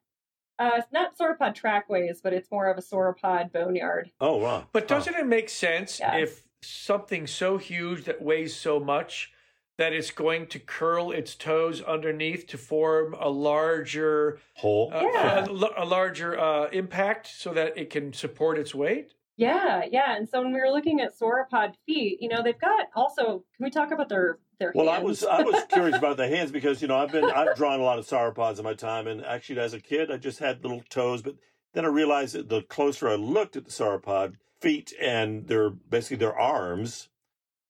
Uh, 0.58 0.70
it's 0.76 0.90
not 0.90 1.16
sauropod 1.18 1.54
trackways, 1.54 2.20
but 2.22 2.32
it's 2.32 2.50
more 2.50 2.68
of 2.68 2.78
a 2.78 2.82
sauropod 2.82 3.52
boneyard. 3.52 4.10
Oh 4.20 4.36
wow! 4.36 4.66
But 4.72 4.88
doesn't 4.88 5.14
it 5.14 5.26
make 5.26 5.48
sense 5.48 6.00
Yeah. 6.00 6.16
if 6.16 6.42
something 6.62 7.26
so 7.26 7.58
huge 7.58 8.04
that 8.04 8.22
weighs 8.22 8.54
so 8.54 8.80
much 8.80 9.32
that 9.78 9.92
it's 9.92 10.10
going 10.10 10.46
to 10.46 10.58
curl 10.58 11.10
its 11.10 11.34
toes 11.34 11.80
underneath 11.82 12.46
to 12.48 12.58
form 12.58 13.14
a 13.18 13.28
larger, 13.30 14.38
hole? 14.56 14.90
uh, 14.92 15.00
Yeah. 15.02 15.46
a, 15.46 15.82
a 15.82 15.86
larger 15.86 16.38
uh, 16.38 16.68
impact 16.68 17.26
so 17.28 17.54
that 17.54 17.78
it 17.78 17.88
can 17.90 18.12
support 18.12 18.58
its 18.58 18.74
weight? 18.74 19.14
Yeah, 19.36 19.84
yeah. 19.90 20.16
And 20.16 20.28
so 20.28 20.42
when 20.42 20.52
we 20.52 20.60
were 20.60 20.68
looking 20.68 21.00
at 21.00 21.18
sauropod 21.18 21.74
feet, 21.86 22.18
you 22.20 22.28
know, 22.28 22.42
they've 22.42 22.58
got 22.60 22.88
also. 22.94 23.42
Can 23.56 23.64
we 23.64 23.70
talk 23.70 23.90
about 23.90 24.10
their 24.10 24.38
their? 24.58 24.70
Well, 24.74 24.90
I 24.90 24.98
was 24.98 25.24
I 25.24 25.40
was 25.42 25.64
curious 25.72 25.96
about 25.96 26.18
the 26.18 26.28
hands 26.28 26.52
because 26.52 26.82
you 26.82 26.88
know 26.88 26.98
I've 26.98 27.10
been 27.10 27.24
I've 27.24 27.56
drawn 27.56 27.80
a 27.80 27.82
lot 27.82 27.98
of 27.98 28.06
sauropods 28.06 28.58
in 28.58 28.64
my 28.64 28.74
time, 28.74 29.06
and 29.06 29.24
actually 29.24 29.58
as 29.60 29.72
a 29.72 29.80
kid 29.80 30.10
I 30.10 30.18
just 30.18 30.40
had 30.40 30.62
little 30.62 30.82
toes, 30.90 31.22
but 31.22 31.36
then 31.72 31.86
I 31.86 31.88
realized 31.88 32.34
that 32.34 32.50
the 32.50 32.60
closer 32.60 33.08
I 33.08 33.14
looked 33.14 33.56
at 33.56 33.64
the 33.64 33.70
sauropod 33.70 34.34
feet 34.60 34.92
and 35.00 35.46
their 35.46 35.70
basically 35.70 36.18
their 36.18 36.38
arms, 36.38 37.08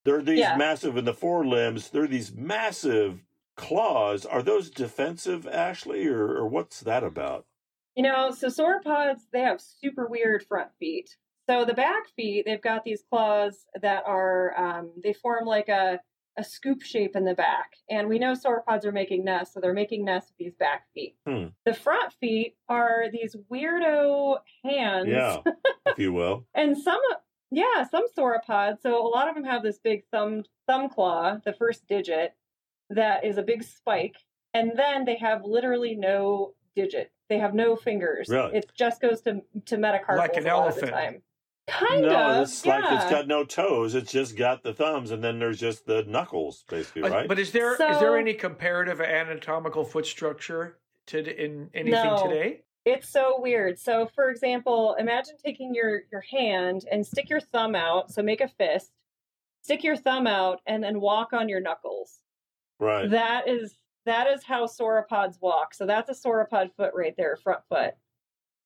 they're 0.04 0.22
these 0.22 0.40
Yeah. 0.40 0.56
massive 0.56 0.96
in 0.96 1.04
the 1.04 1.14
forelimbs. 1.14 1.90
They're 1.90 2.06
these 2.06 2.32
massive 2.32 3.22
claws. 3.56 4.24
Are 4.24 4.42
those 4.42 4.70
defensive, 4.70 5.46
Ashley, 5.46 6.06
or, 6.06 6.28
or 6.28 6.46
what's 6.48 6.80
that 6.80 7.04
about? 7.04 7.46
You 7.94 8.02
know, 8.04 8.30
so 8.30 8.48
sauropods, 8.48 9.22
they 9.32 9.40
have 9.40 9.60
super 9.60 10.06
weird 10.06 10.44
front 10.46 10.70
feet. 10.78 11.16
So 11.48 11.64
the 11.64 11.74
back 11.74 12.08
feet, 12.16 12.44
they've 12.46 12.62
got 12.62 12.84
these 12.84 13.02
claws 13.10 13.66
that 13.82 14.04
are, 14.06 14.58
um, 14.58 14.92
they 15.02 15.12
form 15.12 15.44
like 15.46 15.68
a, 15.68 16.00
a 16.36 16.44
scoop 16.44 16.82
shape 16.82 17.16
in 17.16 17.24
the 17.24 17.34
back. 17.34 17.72
And 17.88 18.08
we 18.08 18.18
know 18.18 18.32
sauropods 18.32 18.84
are 18.84 18.92
making 18.92 19.24
nests, 19.24 19.54
so 19.54 19.60
they're 19.60 19.72
making 19.74 20.04
nests 20.04 20.30
with 20.30 20.38
these 20.38 20.54
back 20.54 20.86
feet. 20.94 21.16
Hmm. 21.26 21.46
The 21.64 21.74
front 21.74 22.12
feet 22.14 22.56
are 22.68 23.06
these 23.12 23.36
weirdo 23.50 24.38
hands. 24.64 25.08
Yeah, 25.08 25.38
if 25.86 25.98
you 25.98 26.12
will. 26.12 26.46
And 26.54 26.76
some, 26.76 27.00
yeah, 27.50 27.84
some 27.90 28.04
sauropods. 28.16 28.82
So 28.82 29.04
a 29.04 29.08
lot 29.08 29.28
of 29.28 29.34
them 29.34 29.44
have 29.44 29.62
this 29.62 29.78
big 29.78 30.04
thumb 30.12 30.44
thumb 30.66 30.88
claw, 30.88 31.38
the 31.44 31.52
first 31.52 31.86
digit, 31.86 32.34
that 32.90 33.24
is 33.24 33.38
a 33.38 33.42
big 33.42 33.62
spike, 33.62 34.16
and 34.54 34.72
then 34.76 35.04
they 35.04 35.16
have 35.16 35.44
literally 35.44 35.94
no 35.94 36.54
digit. 36.74 37.12
They 37.28 37.38
have 37.38 37.54
no 37.54 37.76
fingers. 37.76 38.28
Really? 38.28 38.56
It 38.56 38.70
just 38.76 39.00
goes 39.00 39.20
to 39.22 39.42
to 39.66 39.76
metacarpals 39.76 40.18
Like 40.18 40.36
an 40.36 40.46
a 40.46 40.56
lot 40.56 40.68
of 40.68 40.82
elephant. 40.82 41.22
The 41.66 41.72
time. 41.72 41.88
Kind 41.88 42.02
no, 42.02 42.30
of. 42.30 42.42
it's 42.42 42.64
yeah. 42.64 42.78
like 42.78 43.00
it's 43.02 43.10
got 43.10 43.26
no 43.28 43.44
toes. 43.44 43.94
It's 43.94 44.12
just 44.12 44.36
got 44.36 44.62
the 44.62 44.72
thumbs, 44.74 45.10
and 45.10 45.22
then 45.22 45.38
there's 45.38 45.58
just 45.60 45.86
the 45.86 46.04
knuckles, 46.06 46.64
basically, 46.68 47.02
right? 47.02 47.28
But 47.28 47.38
is 47.38 47.52
there 47.52 47.72
is 47.72 47.78
So- 47.78 47.98
there 48.00 48.18
any 48.18 48.34
comparative 48.34 49.00
anatomical 49.00 49.84
foot 49.84 50.06
structure 50.06 50.78
to 51.08 51.18
in 51.18 51.70
anything 51.74 52.04
No. 52.04 52.22
today? 52.28 52.62
It's 52.86 53.08
so 53.10 53.38
weird. 53.40 53.78
So, 53.78 54.06
for 54.14 54.30
example, 54.30 54.94
imagine 54.98 55.36
taking 55.44 55.74
your 55.74 56.02
your 56.10 56.22
hand 56.22 56.84
and 56.90 57.06
stick 57.06 57.28
your 57.28 57.40
thumb 57.40 57.74
out. 57.74 58.10
So 58.10 58.22
make 58.22 58.40
a 58.40 58.48
fist. 58.48 58.90
Stick 59.62 59.84
your 59.84 59.96
thumb 59.96 60.26
out 60.26 60.60
and 60.66 60.82
then 60.82 61.00
walk 61.00 61.32
on 61.34 61.48
your 61.48 61.60
knuckles. 61.60 62.20
right. 62.78 63.10
That 63.10 63.46
is 63.48 63.74
that 64.06 64.26
is 64.28 64.42
how 64.44 64.64
sauropods 64.64 65.40
walk. 65.42 65.74
So 65.74 65.84
that's 65.84 66.08
a 66.08 66.14
sauropod 66.28 66.74
foot 66.74 66.92
right 66.94 67.14
there, 67.18 67.36
front 67.36 67.60
foot. 67.68 67.94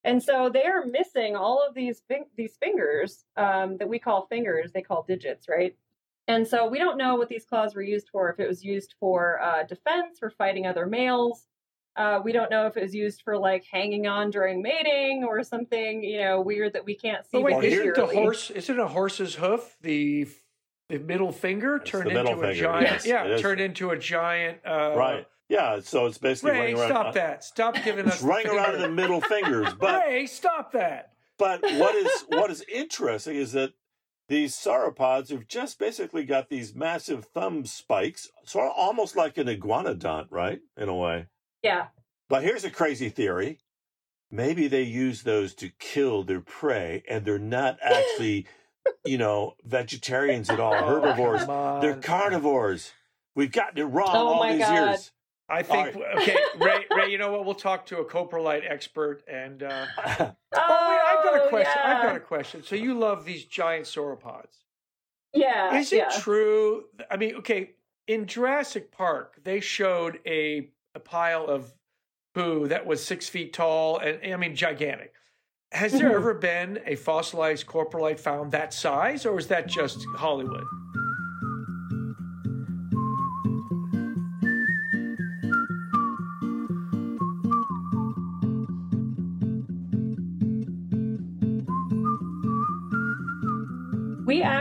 And 0.05 0.23
so 0.23 0.51
they 0.53 0.65
are 0.65 0.85
missing 0.85 1.35
all 1.35 1.65
of 1.67 1.75
these 1.75 2.03
fin- 2.09 2.27
these 2.37 2.57
fingers 2.57 3.25
um, 3.37 3.79
that 3.79 3.89
we 3.89 3.99
call 3.99 4.27
fingers. 4.27 4.71
They 4.73 4.83
call 4.83 5.03
digits, 5.09 5.49
right? 5.49 5.75
And 6.29 6.47
so 6.47 6.67
we 6.69 6.79
don't 6.79 6.99
know 6.99 7.17
what 7.17 7.29
these 7.29 7.45
claws 7.45 7.75
were 7.75 7.83
used 7.83 8.09
for. 8.11 8.31
If 8.31 8.39
it 8.39 8.47
was 8.47 8.63
used 8.65 8.95
for 9.01 9.41
uh, 9.43 9.65
defense, 9.65 10.19
for 10.19 10.31
fighting 10.31 10.67
other 10.67 10.87
males. 10.87 11.47
Uh, 11.97 12.21
we 12.25 12.33
don't 12.33 12.51
know 12.51 12.67
if 12.67 12.77
it 12.77 12.83
was 12.83 12.95
used 12.95 13.23
for 13.23 13.39
like 13.39 13.65
hanging 13.71 14.09
on 14.09 14.29
during 14.29 14.61
mating 14.61 15.23
or 15.23 15.45
something, 15.45 16.03
you 16.03 16.19
know, 16.19 16.41
weird 16.41 16.73
that 16.73 16.85
we 16.85 16.97
can't 16.97 17.25
see. 17.25 17.41
But 17.41 17.43
wait, 17.45 17.73
isn't 17.73 17.95
the 17.95 18.07
horse? 18.07 18.51
Isn't 18.51 18.81
a 18.81 18.89
horse's 18.89 19.37
hoof 19.37 19.77
the 19.81 20.27
the 20.89 20.99
middle 20.99 21.33
finger 21.33 21.77
It's 21.77 21.91
turned 21.91 22.11
the 22.11 22.15
middle 22.15 22.33
into 22.33 22.49
a 22.49 22.55
giant? 22.55 22.83
yes, 22.83 23.07
yeah, 23.07 23.37
turned 23.39 23.61
into 23.61 23.91
a 23.91 23.99
giant. 23.99 24.59
Uh, 24.67 24.95
right. 24.97 25.27
Yeah. 25.49 25.81
So 25.81 26.07
it's 26.07 26.19
basically 26.19 26.53
Ray, 26.53 26.59
running 26.61 26.79
around. 26.79 26.89
stop 26.89 27.07
uh, 27.07 27.13
that! 27.13 27.45
Stop 27.45 27.75
giving 27.85 28.07
us 28.07 28.15
It's 28.15 28.23
running 28.23 28.47
the 28.49 28.55
around 28.57 28.75
in 28.77 28.81
the 28.83 28.89
middle 28.89 29.21
fingers. 29.21 29.69
But 29.79 30.05
Ray, 30.07 30.27
stop 30.27 30.73
that! 30.73 31.11
but 31.39 31.61
what 31.63 31.95
is 31.97 32.25
what 32.29 32.51
is 32.51 32.65
interesting 32.73 33.37
is 33.37 33.53
that 33.53 33.73
these 34.29 34.55
sauropods 34.57 35.31
have 35.31 35.47
just 35.49 35.79
basically 35.79 36.25
got 36.25 36.49
these 36.49 36.75
massive 36.75 37.27
thumb 37.27 37.67
spikes, 37.67 38.29
sort 38.47 38.67
of 38.69 38.73
almost 38.77 39.17
like 39.17 39.37
an 39.37 39.49
iguanodont, 39.49 40.29
right? 40.31 40.61
In 40.79 40.89
a 40.89 40.95
way. 40.95 41.27
Yeah. 41.63 41.89
But 42.31 42.43
here's 42.43 42.65
a 42.65 42.71
crazy 42.71 43.11
theory. 43.11 43.59
Maybe 44.31 44.67
they 44.67 44.83
use 44.83 45.23
those 45.25 45.55
to 45.57 45.69
kill 45.79 46.25
their 46.25 46.41
prey 46.41 47.03
and 47.09 47.25
they're 47.27 47.39
not 47.39 47.79
actually, 47.83 48.47
you 49.05 49.19
know, 49.19 49.55
vegetarians 49.63 50.49
at 50.49 50.59
all, 50.59 50.73
Oh, 50.83 50.87
herbivores. 50.87 51.41
come 51.43 51.51
on. 51.51 51.81
They're 51.83 51.97
carnivores. 51.97 52.93
We've 53.37 53.53
gotten 53.53 53.79
it 53.79 53.85
wrong 53.85 54.09
Oh 54.11 54.27
all 54.29 54.39
my 54.41 54.53
these 54.53 54.63
God. 54.65 54.73
years. 54.91 55.13
I 55.49 55.63
think 55.63 55.97
okay, 55.97 56.37
Ray. 56.59 56.85
Ray, 56.91 57.11
you 57.11 57.19
know 57.19 57.31
what? 57.33 57.45
We'll 57.45 57.55
talk 57.55 57.87
to 57.87 57.99
a 57.99 58.05
coprolite 58.05 58.69
expert. 58.71 59.23
And 59.29 59.63
uh, 59.63 59.87
oh, 59.99 60.07
wait, 60.19 60.29
I've 60.57 61.25
got 61.25 61.37
a 61.37 61.43
Oh, 61.45 61.49
question. 61.49 61.81
I've 61.85 62.03
got 62.03 62.17
a 62.17 62.21
question. 62.21 62.63
So 62.63 62.77
you 62.77 62.95
love 62.99 63.25
these 63.25 63.45
giant 63.45 63.85
sauropods? 63.87 64.63
Yeah. 65.35 65.77
Is 65.77 65.93
it 65.93 65.97
yeah. 65.97 66.19
true? 66.21 66.85
I 67.11 67.17
mean, 67.17 67.35
okay, 67.37 67.73
in 68.07 68.27
Jurassic 68.27 68.91
Park, 68.91 69.39
they 69.45 69.61
showed 69.61 70.19
a 70.27 70.71
a 70.95 71.01
pile 71.01 71.47
of 71.47 71.75
poo 72.35 72.69
that 72.69 72.87
was 72.87 73.05
six 73.05 73.29
feet 73.29 73.53
tall 73.53 73.99
and 73.99 74.33
I 74.33 74.37
mean 74.37 74.55
gigantic. 74.57 75.13
Has 75.73 75.93
there 75.93 76.11
Mhm. 76.11 76.15
ever 76.15 76.35
been 76.35 76.81
a 76.87 76.95
fossilized 76.95 77.67
coprolite 77.67 78.21
found 78.21 78.53
that 78.53 78.73
size, 78.73 79.27
or 79.27 79.39
is 79.39 79.49
that 79.49 79.67
just 79.67 80.05
Hollywood? 80.17 80.65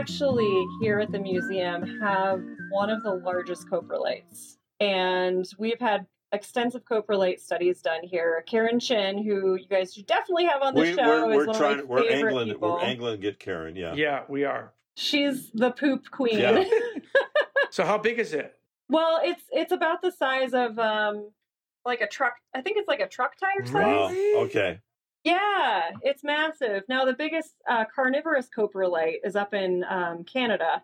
Actually 0.03 0.67
here 0.81 0.99
at 0.99 1.09
the 1.13 1.19
museum 1.19 1.81
have 2.01 2.43
one 2.71 2.89
of 2.89 3.01
the 3.03 3.09
largest 3.09 3.69
coprolites, 3.69 4.57
and 4.81 5.45
we've 5.57 5.79
had 5.79 6.05
extensive 6.33 6.83
coprolite 6.83 7.39
studies 7.39 7.81
done 7.81 8.01
here. 8.03 8.43
Karen 8.45 8.81
Chin, 8.81 9.23
who 9.23 9.55
you 9.55 9.65
guys 9.69 9.93
should 9.93 10.05
definitely 10.05 10.43
have 10.43 10.61
on 10.61 10.73
the 10.75 10.81
we, 10.81 10.93
show, 10.93 11.25
we're, 11.25 11.31
is 11.31 11.37
we're 11.37 11.45
one 11.47 11.55
trying. 11.55 11.79
of 11.79 11.87
my 11.87 11.95
We're 11.95 12.01
favorite 12.09 12.31
angling. 12.31 12.47
people. 12.49 12.71
We're 12.73 12.81
angling. 12.81 13.19
Get 13.21 13.39
Karen. 13.39 13.77
Yeah. 13.77 13.93
Yeah, 13.93 14.23
we 14.27 14.43
are. 14.43 14.73
She's 14.97 15.49
the 15.51 15.71
poop 15.71 16.11
queen. 16.11 16.37
Yeah. 16.37 16.63
So 17.71 17.83
how 17.83 17.97
big 17.97 18.19
is 18.19 18.33
it? 18.35 18.55
well, 18.87 19.19
it's 19.23 19.41
it's 19.51 19.71
about 19.71 20.03
the 20.03 20.11
size 20.11 20.53
of 20.53 20.77
um 20.77 21.31
like 21.85 22.01
a 22.01 22.07
truck. 22.07 22.35
I 22.53 22.61
think 22.61 22.77
it's 22.77 22.87
like 22.87 22.99
a 22.99 23.07
truck 23.07 23.35
tire 23.35 23.65
size. 23.65 23.73
Wow. 23.73 24.11
Okay. 24.43 24.79
Yeah, 25.23 25.91
it's 26.01 26.23
massive. 26.23 26.83
Now, 26.89 27.05
the 27.05 27.13
biggest 27.13 27.53
uh, 27.69 27.85
carnivorous 27.93 28.49
coprolite 28.55 29.19
is 29.23 29.35
up 29.35 29.53
in 29.53 29.85
um, 29.87 30.23
Canada, 30.25 30.83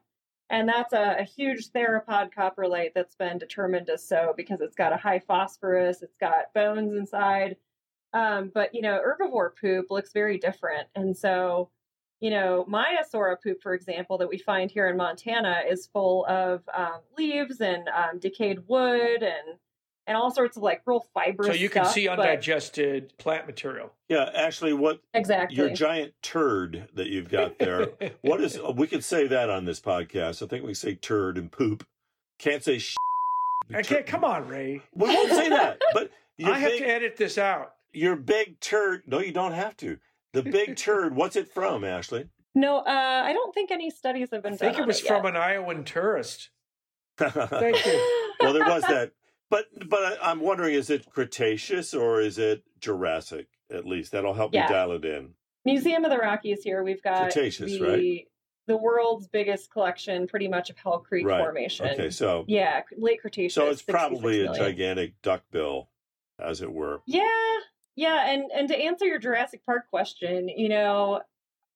and 0.49 0.67
that's 0.67 0.93
a, 0.93 1.17
a 1.19 1.23
huge 1.23 1.69
theropod 1.71 2.33
coprolite 2.33 2.93
that's 2.95 3.15
been 3.15 3.37
determined 3.37 3.89
as 3.89 4.07
so 4.07 4.33
because 4.37 4.61
it's 4.61 4.75
got 4.75 4.93
a 4.93 4.97
high 4.97 5.19
phosphorus, 5.19 6.01
it's 6.03 6.15
got 6.17 6.53
bones 6.53 6.93
inside. 6.93 7.57
Um, 8.13 8.51
but 8.53 8.73
you 8.73 8.81
know, 8.81 9.01
herbivore 9.05 9.51
poop 9.59 9.87
looks 9.91 10.13
very 10.13 10.37
different, 10.37 10.87
and 10.95 11.17
so 11.17 11.69
you 12.21 12.29
know, 12.31 12.65
Maiasaura 12.69 13.37
poop, 13.41 13.61
for 13.61 13.73
example, 13.73 14.17
that 14.17 14.27
we 14.29 14.37
find 14.37 14.69
here 14.71 14.89
in 14.89 14.97
Montana 14.97 15.61
is 15.69 15.87
full 15.87 16.25
of 16.27 16.61
um, 16.73 16.99
leaves 17.17 17.61
and 17.61 17.87
um, 17.89 18.19
decayed 18.19 18.67
wood 18.67 19.23
and 19.23 19.57
and 20.09 20.17
all 20.17 20.31
sorts 20.31 20.57
of 20.57 20.63
like 20.63 20.81
real 20.85 21.05
fibrous. 21.13 21.47
So 21.47 21.53
you 21.53 21.69
can 21.69 21.83
stuff, 21.85 21.93
see 21.93 22.07
but- 22.07 22.19
undigested 22.19 23.17
plant 23.17 23.45
material. 23.47 23.93
Yeah. 24.09 24.29
Actually, 24.33 24.73
what 24.73 25.01
exactly. 25.13 25.55
your 25.55 25.69
giant 25.69 26.13
turd 26.23 26.89
that 26.95 27.07
you've 27.07 27.29
got 27.29 27.59
there? 27.59 27.89
what 28.21 28.41
is? 28.41 28.59
We 28.75 28.87
could 28.87 29.03
say 29.03 29.27
that 29.27 29.49
on 29.49 29.65
this 29.65 29.79
podcast. 29.79 30.43
I 30.43 30.47
think 30.47 30.65
we 30.65 30.73
say 30.73 30.95
turd 30.95 31.37
and 31.37 31.51
poop. 31.51 31.85
Can't 32.39 32.63
say. 32.63 32.79
Sh- 32.79 32.95
Okay, 33.71 34.01
come 34.01 34.23
on, 34.23 34.47
Ray. 34.47 34.81
We 34.95 35.07
won't 35.07 35.29
say 35.29 35.47
that. 35.49 35.79
But 35.93 36.09
your 36.37 36.51
I 36.51 36.57
have 36.57 36.71
big, 36.71 36.79
to 36.81 36.87
edit 36.89 37.17
this 37.17 37.37
out. 37.37 37.73
your 37.93 38.15
big 38.15 38.59
turd. 38.59 39.03
No, 39.05 39.19
you 39.19 39.31
don't 39.31 39.51
have 39.51 39.77
to. 39.77 39.99
The 40.33 40.41
big 40.41 40.75
turd. 40.75 41.15
What's 41.15 41.35
it 41.35 41.53
from, 41.53 41.83
Ashley? 41.83 42.25
No, 42.55 42.79
uh, 42.79 42.83
I 42.87 43.31
don't 43.31 43.53
think 43.53 43.69
any 43.69 43.91
studies 43.91 44.29
have 44.31 44.41
been 44.41 44.53
I 44.53 44.57
done. 44.57 44.67
I 44.69 44.69
think 44.71 44.79
it 44.79 44.81
on 44.81 44.87
was 44.87 45.03
yet. 45.03 45.07
from 45.09 45.25
an 45.27 45.35
Iowan 45.35 45.83
tourist. 45.83 46.49
Thank 47.19 47.85
you. 47.85 48.31
well, 48.39 48.53
there 48.53 48.65
was 48.65 48.81
that. 48.83 49.11
But 49.49 49.65
but 49.89 49.99
I- 50.21 50.31
I'm 50.31 50.39
wondering, 50.39 50.75
is 50.75 50.89
it 50.89 51.09
Cretaceous 51.09 51.93
or 51.93 52.21
is 52.21 52.37
it 52.37 52.63
Jurassic? 52.79 53.47
At 53.71 53.85
least 53.85 54.11
that'll 54.11 54.33
help 54.33 54.53
Yeah. 54.53 54.63
me 54.67 54.69
dial 54.73 54.91
it 54.93 55.05
in. 55.05 55.33
Museum 55.65 56.05
of 56.05 56.11
the 56.11 56.17
Rockies 56.17 56.63
here. 56.63 56.83
We've 56.83 57.01
got 57.01 57.23
Cretaceous, 57.31 57.73
the 57.77 57.81
right? 57.81 58.27
the 58.67 58.77
world's 58.77 59.27
biggest 59.27 59.71
collection, 59.71 60.27
pretty 60.27 60.47
much 60.47 60.69
of 60.69 60.77
Hell 60.77 60.99
Creek 60.99 61.25
Right. 61.25 61.39
Formation. 61.41 61.87
Okay, 61.87 62.09
so 62.11 62.45
Yeah, 62.47 62.83
late 62.97 63.19
Cretaceous. 63.21 63.53
so 63.55 63.69
it's 63.69 63.81
probably 63.81 64.41
a 64.45 64.53
gigantic 64.53 65.19
duckbill, 65.23 65.89
as 66.37 66.61
it 66.61 66.71
were. 66.71 67.01
Yeah, 67.07 67.59
yeah, 67.95 68.29
and 68.29 68.51
and 68.51 68.67
to 68.69 68.77
answer 68.77 69.05
your 69.05 69.17
Jurassic 69.19 69.65
Park 69.65 69.89
question, 69.89 70.47
you 70.49 70.69
know, 70.69 71.21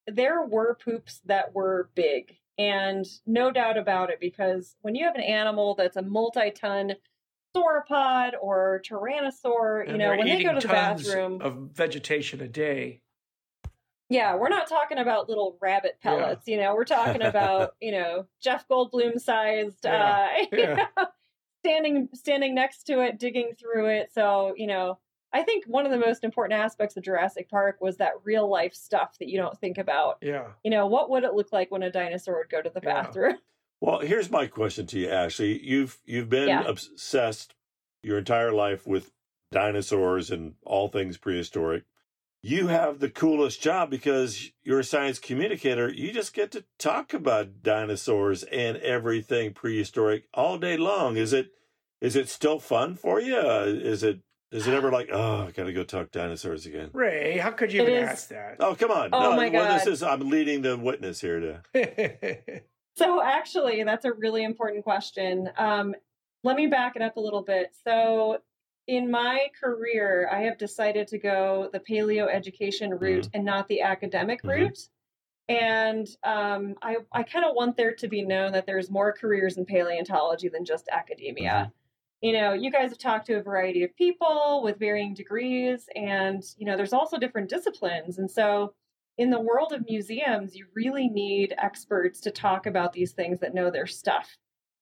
there 0.06 0.42
were 0.44 0.76
poops 0.76 1.20
that 1.24 1.52
were 1.54 1.90
big, 1.96 2.36
and 2.58 3.04
no 3.26 3.50
doubt 3.50 3.76
about 3.76 4.10
it, 4.10 4.20
because 4.20 4.76
when 4.82 4.94
you 4.94 5.04
have 5.04 5.16
an 5.16 5.22
animal 5.22 5.74
that's 5.74 5.96
a 5.96 6.02
multi-ton 6.02 6.94
sauropod 7.54 8.32
or 8.40 8.82
tyrannosaur, 8.88 9.84
you 9.86 9.90
And 9.94 9.98
know, 9.98 10.10
when 10.16 10.26
they 10.26 10.42
go 10.42 10.54
to 10.54 10.60
the 10.60 10.68
bathroom, 10.68 11.40
of 11.40 11.70
vegetation 11.72 12.40
a 12.40 12.48
day. 12.48 13.00
yeah, 14.08 14.34
we're 14.36 14.48
not 14.48 14.68
talking 14.68 14.98
about 14.98 15.28
little 15.28 15.56
rabbit 15.60 15.98
Yeah. 16.04 16.10
pellets. 16.10 16.46
You 16.48 16.58
know, 16.58 16.74
we're 16.74 16.84
talking 16.84 17.22
about 17.22 17.74
you 17.80 17.92
know 17.92 18.26
Jeff 18.40 18.66
Goldblum 18.68 19.20
sized, 19.20 19.84
Yeah, 19.84 20.28
uh, 20.42 20.46
yeah. 20.56 20.74
know, 20.96 21.06
standing 21.64 22.08
standing 22.14 22.54
next 22.54 22.84
to 22.84 23.00
it, 23.00 23.18
digging 23.18 23.52
through 23.58 23.86
it. 23.86 24.12
So 24.12 24.54
you 24.56 24.66
know, 24.66 24.98
I 25.32 25.42
think 25.42 25.64
one 25.66 25.84
of 25.86 25.92
the 25.92 25.98
most 25.98 26.22
important 26.24 26.60
aspects 26.60 26.96
of 26.96 27.02
Jurassic 27.02 27.48
Park 27.48 27.78
was 27.80 27.96
that 27.96 28.12
real 28.24 28.48
life 28.48 28.74
stuff 28.74 29.16
that 29.18 29.28
you 29.28 29.38
don't 29.38 29.58
think 29.58 29.78
about. 29.78 30.18
Yeah. 30.20 30.48
You 30.62 30.70
know, 30.70 30.86
what 30.86 31.10
would 31.10 31.24
it 31.24 31.34
look 31.34 31.52
like 31.52 31.70
when 31.70 31.82
a 31.82 31.90
dinosaur 31.90 32.38
would 32.38 32.50
go 32.50 32.62
to 32.62 32.70
the 32.70 32.80
Yeah. 32.82 33.02
bathroom? 33.02 33.38
Well, 33.84 33.98
here's 33.98 34.30
my 34.30 34.46
question 34.46 34.86
to 34.86 34.98
you, 34.98 35.10
Ashley. 35.10 35.62
You've 35.62 35.98
you've 36.06 36.30
been 36.30 36.48
Yeah. 36.48 36.62
obsessed 36.66 37.54
your 38.02 38.16
entire 38.16 38.50
life 38.50 38.86
with 38.86 39.12
dinosaurs 39.52 40.30
and 40.30 40.54
all 40.64 40.88
things 40.88 41.18
prehistoric. 41.18 41.84
You 42.40 42.68
have 42.68 42.98
the 43.00 43.10
coolest 43.10 43.60
job 43.60 43.90
because 43.90 44.52
you're 44.62 44.80
a 44.80 44.84
science 44.84 45.18
communicator. 45.18 45.90
You 45.92 46.12
just 46.12 46.32
get 46.32 46.50
to 46.52 46.64
talk 46.78 47.12
about 47.12 47.62
dinosaurs 47.62 48.42
and 48.44 48.78
everything 48.78 49.52
prehistoric 49.52 50.28
all 50.32 50.56
day 50.56 50.78
long. 50.78 51.18
Is 51.18 51.34
it 51.34 51.48
is 52.00 52.16
it 52.16 52.30
still 52.30 52.58
fun 52.58 52.96
for 52.96 53.20
you? 53.20 53.36
Uh, 53.36 53.64
Is 53.66 54.02
it 54.02 54.20
is 54.50 54.66
it 54.66 54.72
ever 54.72 54.90
like, 54.90 55.10
oh, 55.12 55.46
I 55.48 55.50
got 55.50 55.64
to 55.64 55.74
go 55.74 55.84
talk 55.84 56.10
dinosaurs 56.10 56.64
again? 56.64 56.88
Ray, 56.94 57.36
how 57.36 57.50
could 57.50 57.70
you 57.70 57.82
It 57.82 57.88
even 57.90 58.02
is- 58.04 58.08
ask 58.08 58.28
that? 58.28 58.56
Oh, 58.60 58.74
come 58.74 58.90
on. 58.92 59.10
Oh, 59.12 59.30
no, 59.32 59.36
my 59.36 59.50
well, 59.50 59.74
this 59.74 59.86
is 59.86 60.02
I'm 60.02 60.30
leading 60.30 60.62
the 60.62 60.74
witness 60.78 61.20
here 61.20 61.60
to 61.74 62.62
So 62.96 63.22
actually, 63.22 63.82
that's 63.84 64.04
a 64.04 64.12
really 64.12 64.44
important 64.44 64.84
question. 64.84 65.50
Um, 65.56 65.94
let 66.44 66.56
me 66.56 66.66
back 66.66 66.96
it 66.96 67.02
up 67.02 67.16
a 67.16 67.20
little 67.20 67.42
bit. 67.42 67.74
So 67.84 68.38
in 68.86 69.10
my 69.10 69.48
career, 69.58 70.28
I 70.30 70.42
have 70.42 70.58
decided 70.58 71.08
to 71.08 71.18
go 71.18 71.70
the 71.72 71.80
paleo 71.80 72.28
education 72.32 72.92
route 72.94 73.28
and 73.34 73.44
not 73.44 73.66
the 73.68 73.80
academic 73.80 74.42
Mhm. 74.42 74.48
route. 74.48 74.88
And 75.48 76.06
um, 76.22 76.74
I, 76.82 76.98
I 77.12 77.22
kind 77.22 77.44
of 77.44 77.54
want 77.54 77.76
there 77.76 77.94
to 77.94 78.08
be 78.08 78.22
known 78.22 78.52
that 78.52 78.66
there's 78.66 78.90
more 78.90 79.12
careers 79.12 79.58
in 79.58 79.66
paleontology 79.66 80.48
than 80.48 80.64
just 80.64 80.88
academia. 80.90 81.72
You 82.22 82.32
know, 82.32 82.52
you 82.54 82.70
guys 82.70 82.90
have 82.90 82.98
talked 82.98 83.26
to 83.26 83.34
a 83.34 83.42
variety 83.42 83.82
of 83.84 83.94
people 83.96 84.62
with 84.62 84.78
varying 84.78 85.12
degrees, 85.12 85.88
and, 85.94 86.42
you 86.56 86.64
know, 86.64 86.76
there's 86.76 86.94
also 86.94 87.18
different 87.18 87.50
disciplines. 87.50 88.18
And 88.18 88.30
so 88.30 88.72
in 89.18 89.30
the 89.30 89.40
world 89.40 89.72
of 89.72 89.84
museums, 89.88 90.54
you 90.54 90.66
really 90.74 91.08
need 91.08 91.54
experts 91.58 92.20
to 92.20 92.30
talk 92.30 92.66
about 92.66 92.92
these 92.92 93.12
things 93.12 93.40
that 93.40 93.54
know 93.54 93.70
their 93.70 93.86
stuff. 93.86 94.36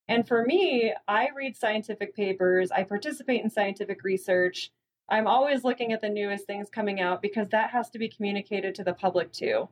And 0.09 0.27
for 0.27 0.45
me, 0.45 0.93
I 1.07 1.29
read 1.37 1.57
scientific 1.57 2.15
papers, 2.17 2.71
I 2.71 2.83
participate 2.85 3.43
in 3.43 3.51
scientific 3.51 4.03
research. 4.05 4.71
I'm 5.09 5.27
always 5.27 5.65
looking 5.65 5.93
at 5.93 6.01
the 6.01 6.09
newest 6.09 6.47
things 6.47 6.69
coming 6.71 7.01
out 7.01 7.21
because 7.21 7.49
that 7.51 7.71
has 7.71 7.91
to 7.91 7.99
be 7.99 8.09
communicated 8.09 8.75
to 8.77 8.85
the 8.85 8.95
public 8.95 9.33
too. 9.33 9.69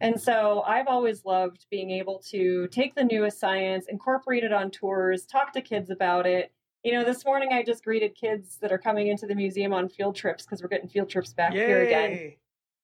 And 0.00 0.20
so 0.20 0.62
I've 0.66 0.88
always 0.88 1.24
loved 1.24 1.66
being 1.70 1.90
able 1.90 2.18
to 2.30 2.68
take 2.68 2.94
the 2.94 3.04
newest 3.04 3.40
science, 3.40 3.86
incorporate 3.88 4.44
it 4.44 4.52
on 4.52 4.70
tours, 4.70 5.24
talk 5.24 5.52
to 5.54 5.62
kids 5.62 5.88
about 5.90 6.26
it. 6.26 6.52
You 6.82 6.92
know, 6.92 7.04
this 7.04 7.24
morning 7.24 7.50
I 7.52 7.62
just 7.62 7.82
greeted 7.84 8.14
kids 8.14 8.58
that 8.60 8.70
are 8.70 8.78
coming 8.78 9.06
into 9.06 9.26
the 9.26 9.34
museum 9.34 9.72
on 9.72 9.88
field 9.88 10.14
trips 10.16 10.44
because 10.44 10.60
we're 10.60 10.68
getting 10.68 10.88
field 10.88 11.08
trips 11.08 11.32
back 11.32 11.52
here 11.52 11.84
again. 11.86 12.34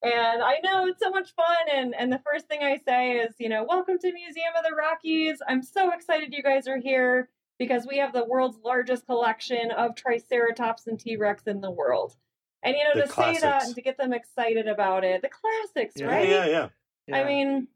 Yay. 0.04 0.12
And 0.12 0.42
I 0.42 0.58
know 0.62 0.86
it's 0.86 1.00
so 1.02 1.10
much 1.10 1.34
fun. 1.34 1.56
And, 1.74 1.94
and 1.94 2.12
the 2.12 2.20
first 2.24 2.46
thing 2.48 2.60
I 2.62 2.78
say 2.86 3.12
is, 3.18 3.34
you 3.38 3.48
know, 3.48 3.64
welcome 3.68 3.98
to 3.98 4.12
Museum 4.12 4.52
of 4.56 4.64
the 4.68 4.74
Rockies. 4.74 5.38
I'm 5.46 5.62
so 5.62 5.92
excited 5.92 6.32
you 6.32 6.42
guys 6.42 6.66
are 6.68 6.78
here 6.78 7.28
because 7.58 7.86
we 7.86 7.98
have 7.98 8.12
the 8.12 8.24
world's 8.24 8.58
largest 8.64 9.06
collection 9.06 9.70
of 9.70 9.94
Triceratops 9.94 10.86
and 10.86 10.98
T 10.98 11.16
Rex 11.16 11.42
in 11.46 11.60
the 11.60 11.70
world. 11.70 12.16
And, 12.62 12.76
you 12.76 12.84
know, 12.84 12.90
The 12.94 13.06
to 13.06 13.12
say 13.12 13.38
that 13.40 13.64
and 13.64 13.74
to 13.74 13.82
get 13.82 13.96
them 13.98 14.12
excited 14.12 14.66
about 14.68 15.04
it, 15.04 15.22
the 15.22 15.28
classics, 15.30 15.94
Yeah. 15.96 16.06
Yeah, 16.06 16.14
right? 16.16 16.28
yeah, 16.28 16.68
yeah. 17.06 17.16
I 17.16 17.24
mean, 17.24 17.68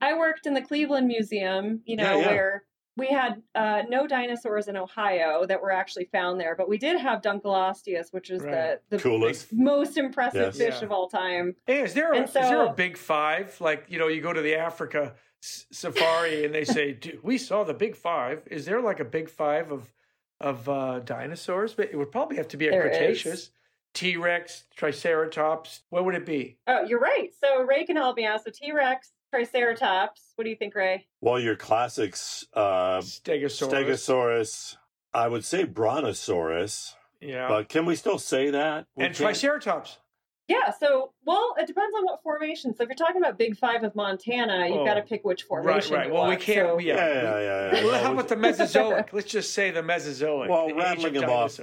I 0.00 0.16
worked 0.18 0.46
in 0.46 0.54
the 0.54 0.62
Cleveland 0.62 1.06
Museum, 1.08 1.82
you 1.84 1.96
know, 1.96 2.04
Yeah, 2.04 2.16
yeah. 2.20 2.26
where 2.26 2.64
we 2.98 3.06
had 3.08 3.42
uh, 3.54 3.82
no 3.88 4.06
dinosaurs 4.06 4.68
in 4.68 4.76
Ohio 4.76 5.46
that 5.46 5.62
were 5.62 5.70
actually 5.72 6.06
found 6.12 6.38
there, 6.40 6.54
but 6.56 6.68
we 6.68 6.76
did 6.76 7.00
have 7.00 7.22
Dunkleosteus, 7.22 8.12
which 8.12 8.28
is 8.30 8.42
Right. 8.42 8.78
the, 8.90 8.96
the 8.96 9.02
Coolest. 9.02 9.52
most 9.52 9.96
impressive 9.96 10.42
Yes. 10.54 10.58
fish 10.58 10.74
Yeah. 10.80 10.84
of 10.86 10.92
all 10.92 11.08
time. 11.08 11.56
Hey, 11.66 11.80
is 11.82 11.94
there 11.94 12.12
a, 12.12 12.16
And 12.16 12.24
is 12.26 12.32
there 12.34 12.66
a 12.66 12.72
big 12.72 12.96
five? 12.98 13.58
Like 13.60 13.84
you 13.88 13.98
know, 13.98 14.08
you 14.08 14.20
go 14.20 14.32
to 14.32 14.42
the 14.42 14.56
Africa 14.56 15.14
s- 15.42 15.66
safari 15.72 16.44
and 16.44 16.54
they 16.54 16.64
say, 16.64 16.92
"Dude, 16.92 17.22
"We 17.22 17.38
saw 17.38 17.64
the 17.64 17.74
big 17.74 17.96
five. 17.96 18.42
Is 18.50 18.66
there 18.66 18.80
like 18.82 19.00
a 19.00 19.04
big 19.06 19.30
five 19.30 19.70
of 19.72 19.92
of 20.40 20.68
uh, 20.68 21.00
dinosaurs? 21.00 21.74
But 21.74 21.90
it 21.92 21.96
would 21.96 22.12
probably 22.12 22.36
have 22.36 22.48
to 22.48 22.56
be 22.56 22.68
a 22.68 22.70
There 22.70 22.86
is. 22.88 22.96
Cretaceous, 22.98 23.50
T 23.94 24.16
Rex, 24.16 24.64
Triceratops. 24.76 25.82
What 25.90 26.04
would 26.04 26.14
it 26.14 26.26
be? 26.26 26.58
Oh, 26.66 26.82
you're 26.84 27.00
right. 27.00 27.30
So 27.42 27.62
Ray 27.62 27.84
can 27.84 27.96
help 27.96 28.16
me 28.16 28.24
out. 28.26 28.44
So 28.44 28.50
T 28.54 28.72
Rex, 28.72 29.12
Triceratops. 29.32 30.32
What 30.36 30.44
do 30.44 30.50
you 30.50 30.56
think, 30.56 30.74
Ray? 30.74 31.06
Well, 31.20 31.38
your 31.40 31.56
classics, 31.56 32.46
uh, 32.54 32.98
Stegosaurus. 33.00 33.68
Stegosaurus, 33.72 34.76
I 35.12 35.28
would 35.28 35.44
say 35.44 35.64
Brontosaurus, 35.64 36.94
Yeah. 37.20 37.48
but 37.48 37.68
can 37.68 37.86
we 37.86 37.94
still 37.96 38.18
say 38.18 38.50
that? 38.50 38.86
We 38.96 39.04
and 39.04 39.14
can't- 39.14 39.16
Triceratops. 39.26 39.98
Yeah, 40.46 40.70
so 40.70 41.12
well, 41.26 41.54
it 41.58 41.66
depends 41.66 41.94
on 41.94 42.06
what 42.06 42.22
formation. 42.22 42.74
So 42.74 42.82
if 42.82 42.88
you're 42.88 42.96
talking 42.96 43.18
about 43.20 43.36
Big 43.36 43.54
Five 43.58 43.84
of 43.84 43.94
Montana, 43.94 44.66
you've 44.66 44.78
Oh, 44.78 44.84
got 44.86 44.94
to 44.94 45.02
pick 45.02 45.22
which 45.22 45.42
formation. 45.42 45.94
right. 45.94 46.06
you 46.06 46.12
Well, 46.14 46.22
we 46.22 46.28
want. 46.30 46.40
can't. 46.40 46.68
So- 46.68 46.78
yeah. 46.78 46.94
Yeah, 46.96 47.12
yeah, 47.22 47.40
yeah. 47.40 47.74
yeah. 47.74 47.84
Well, 47.84 48.02
how 48.02 48.12
about 48.14 48.28
the 48.28 48.36
Mesozoic? 48.36 49.12
Let's 49.12 49.30
just 49.30 49.52
say 49.52 49.70
the 49.70 49.82
Mesozoic. 49.82 50.48
Well, 50.48 50.68
the 50.68 50.72
age 50.74 50.78
rattling 50.78 51.12
them 51.14 51.28
off. 51.28 51.60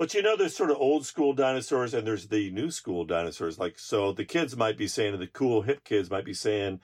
Dinosaur. 0.00 0.06
But 0.06 0.14
you 0.14 0.22
know, 0.22 0.36
there's 0.36 0.56
sort 0.56 0.70
of 0.70 0.76
old 0.78 1.06
school 1.06 1.32
dinosaurs 1.32 1.94
and 1.94 2.06
there's 2.06 2.28
the 2.28 2.50
new 2.50 2.70
school 2.70 3.04
dinosaurs. 3.04 3.58
Like, 3.58 3.78
so 3.78 4.12
the 4.12 4.24
kids 4.24 4.56
might 4.56 4.78
be 4.78 4.88
saying, 4.88 5.18
the 5.18 5.26
cool 5.26 5.62
hip 5.62 5.84
kids 5.84 6.10
might 6.10 6.24
be 6.24 6.34
saying 6.34 6.80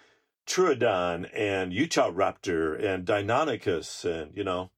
Troodon 0.47 1.29
and 1.35 1.73
Utah 1.73 2.11
Raptor 2.11 2.83
and 2.85 3.07
Deinonychus. 3.07 4.05
And, 4.05 4.37
you 4.37 4.45
know, 4.45 4.71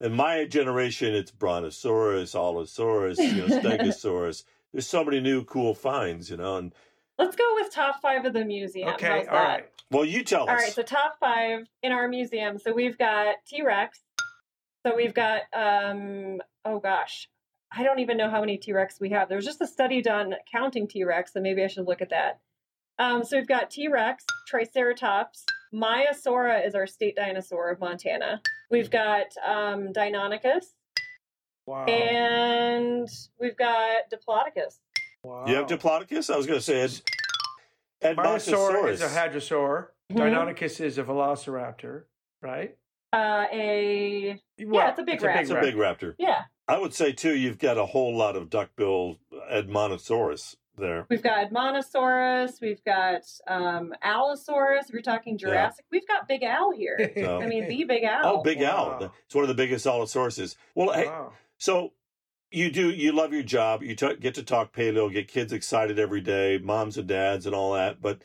in 0.00 0.14
my 0.14 0.44
generation, 0.44 1.14
it's 1.14 1.30
Brontosaurus, 1.30 2.34
Allosaurus, 2.34 3.18
you 3.18 3.34
know, 3.34 3.46
Stegosaurus. 3.60 4.44
There's 4.72 4.86
so 4.86 5.04
many 5.04 5.20
new 5.20 5.44
cool 5.44 5.74
finds, 5.74 6.30
you 6.30 6.36
know. 6.38 6.56
And, 6.56 6.74
Let's 7.18 7.36
go 7.36 7.54
with 7.54 7.72
top 7.72 8.00
five 8.02 8.24
of 8.24 8.32
the 8.32 8.44
museum. 8.44 8.88
Okay, 8.94 9.06
How's 9.06 9.28
all 9.28 9.34
that? 9.34 9.44
right. 9.44 9.64
well, 9.90 10.04
you 10.04 10.24
tell 10.24 10.42
All 10.42 10.50
us. 10.50 10.62
right, 10.62 10.72
so 10.72 10.82
top 10.82 11.18
five 11.20 11.66
in 11.82 11.92
our 11.92 12.08
museum. 12.08 12.58
So 12.58 12.72
we've 12.72 12.98
got 12.98 13.36
T 13.46 13.62
Rex. 13.62 14.00
So 14.84 14.96
we've 14.96 15.14
got 15.14 15.42
um 15.52 16.40
oh 16.64 16.80
gosh. 16.80 17.28
I 17.74 17.82
don't 17.82 17.98
even 18.00 18.16
know 18.16 18.28
how 18.30 18.40
many 18.40 18.56
T 18.58 18.72
Rex 18.72 19.00
we 19.00 19.10
have. 19.10 19.28
There 19.28 19.36
was 19.36 19.44
just 19.46 19.60
a 19.60 19.66
study 19.66 20.02
done 20.02 20.34
counting 20.50 20.86
T 20.88 21.04
Rex, 21.04 21.32
so 21.32 21.40
maybe 21.40 21.62
I 21.62 21.66
should 21.68 21.86
look 21.86 22.02
at 22.02 22.10
that. 22.10 22.40
Um, 22.98 23.24
so 23.24 23.36
we've 23.38 23.48
got 23.48 23.70
T 23.70 23.88
Rex, 23.88 24.24
Triceratops, 24.46 25.44
Maiasaura 25.74 26.66
is 26.66 26.74
our 26.74 26.86
state 26.86 27.16
dinosaur 27.16 27.70
of 27.70 27.80
Montana. 27.80 28.42
We've 28.70 28.90
got 28.90 29.26
um, 29.46 29.92
Deinonychus, 29.92 30.66
Wow. 31.66 31.86
and 31.86 33.08
we've 33.40 33.56
got 33.56 34.10
Diplodocus. 34.10 34.78
wow. 35.22 35.46
you 35.46 35.54
have 35.54 35.66
Diplodocus? 35.66 36.32
I 36.32 36.36
was 36.36 36.46
going 36.46 36.58
to 36.58 36.64
say 36.64 36.80
Ed, 38.02 38.16
Maiasaur 38.16 38.90
is 38.90 39.00
a 39.00 39.06
Edmontosaurus. 39.06 39.16
hadrosaur. 39.16 39.86
Mhm. 40.12 40.16
Deinonychus 40.18 40.80
is 40.80 40.98
a 40.98 41.04
velociraptor, 41.04 42.04
right? 42.42 42.76
Uh, 43.12 43.44
a 43.52 44.40
Well, 44.64 44.88
it's 44.88 44.98
a 44.98 45.02
big 45.02 45.16
It's 45.16 45.24
rat. 45.24 45.50
a 45.50 45.60
big 45.60 45.74
raptor. 45.74 46.14
yeah. 46.18 46.42
I 46.68 46.78
would 46.78 46.94
say, 46.94 47.12
too, 47.12 47.34
you've 47.36 47.58
got 47.58 47.76
a 47.76 47.84
whole 47.84 48.16
lot 48.16 48.36
of 48.36 48.48
duckbill 48.48 49.18
Edmontosaurus 49.52 50.56
there. 50.78 51.06
We've 51.10 51.22
got 51.22 51.50
Monosaurus. 51.50 52.60
We've 52.60 52.82
got 52.84 53.22
um, 53.46 53.92
Allosaurus. 54.02 54.86
If 54.86 54.92
you're 54.92 55.02
talking 55.02 55.36
Jurassic, 55.36 55.84
we've 55.90 56.06
got 56.06 56.28
Big 56.28 56.42
Al 56.42 56.70
here. 56.72 57.10
So- 57.16 57.40
I 57.40 57.46
mean, 57.46 57.68
the 57.68 57.84
Big 57.84 58.04
Al. 58.04 58.20
Oh, 58.38 58.42
Big 58.42 58.60
Wow. 58.60 58.98
Al. 59.00 59.12
It's 59.26 59.34
one 59.34 59.44
of 59.44 59.48
the 59.48 59.54
biggest 59.54 59.84
Allosauruses. 59.86 60.56
Well, 60.74 60.92
hey, 60.94 61.10
so 61.58 61.92
you 62.50 62.70
do, 62.70 62.90
you 62.90 63.12
love 63.12 63.32
your 63.32 63.42
job. 63.42 63.82
You 63.82 63.94
t- 63.94 64.16
get 64.16 64.34
to 64.36 64.42
talk 64.42 64.72
paleo, 64.74 65.12
get 65.12 65.28
kids 65.28 65.52
excited 65.52 65.98
every 65.98 66.20
day, 66.20 66.58
moms 66.62 66.96
and 66.96 67.08
dads 67.08 67.44
and 67.46 67.54
all 67.54 67.74
that. 67.74 68.00
But 68.00 68.22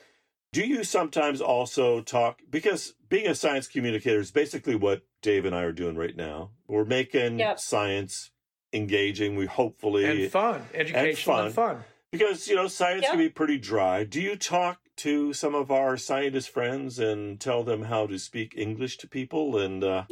do 0.53 0.65
you 0.65 0.83
sometimes 0.83 1.41
also 1.41 2.01
talk, 2.01 2.41
because 2.49 2.93
being 3.09 3.27
a 3.27 3.35
science 3.35 3.67
communicator 3.67 4.19
is 4.19 4.31
basically 4.31 4.75
what 4.75 5.01
Dave 5.21 5.45
and 5.45 5.55
I 5.55 5.61
are 5.63 5.71
doing 5.71 5.95
right 5.95 6.15
now. 6.15 6.51
We're 6.67 6.85
making 6.85 7.39
Yep. 7.39 7.59
science 7.59 8.31
engaging. 8.73 9.35
We 9.35 9.45
hopefully, 9.45 10.23
And 10.23 10.31
fun, 10.31 10.67
educational 10.73 11.39
and 11.39 11.53
fun. 11.55 11.83
because, 12.11 12.47
you 12.47 12.55
know, 12.55 12.67
science 12.67 13.03
Yep. 13.03 13.11
can 13.11 13.19
be 13.19 13.29
pretty 13.29 13.57
dry. 13.57 14.03
Do 14.03 14.21
you 14.21 14.35
talk 14.35 14.79
to 14.97 15.33
some 15.33 15.53
of 15.55 15.69
our 15.71 15.95
scientist 15.97 16.49
friends 16.49 16.97
and 16.99 17.39
tell 17.39 17.63
them 17.63 17.83
how 17.83 18.07
to 18.07 18.17
speak 18.17 18.53
English 18.57 18.97
to 18.97 19.07
people 19.07 19.57
and, 19.57 19.83
uh, 19.83 20.03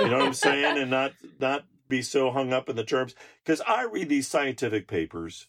you 0.00 0.06
know 0.08 0.18
what 0.18 0.26
I'm 0.26 0.34
saying? 0.34 0.78
And 0.78 0.90
not 0.90 1.12
not 1.38 1.64
be 1.88 2.02
so 2.02 2.30
hung 2.30 2.52
up 2.52 2.68
in 2.68 2.76
the 2.76 2.84
terms. 2.84 3.14
Because 3.44 3.60
I 3.66 3.82
read 3.84 4.08
these 4.08 4.26
scientific 4.28 4.88
papers 4.88 5.48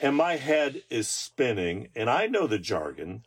and 0.00 0.16
my 0.16 0.36
head 0.36 0.82
is 0.90 1.08
spinning 1.08 1.88
and 1.94 2.08
I 2.08 2.26
know 2.26 2.46
the 2.46 2.58
jargon, 2.58 3.24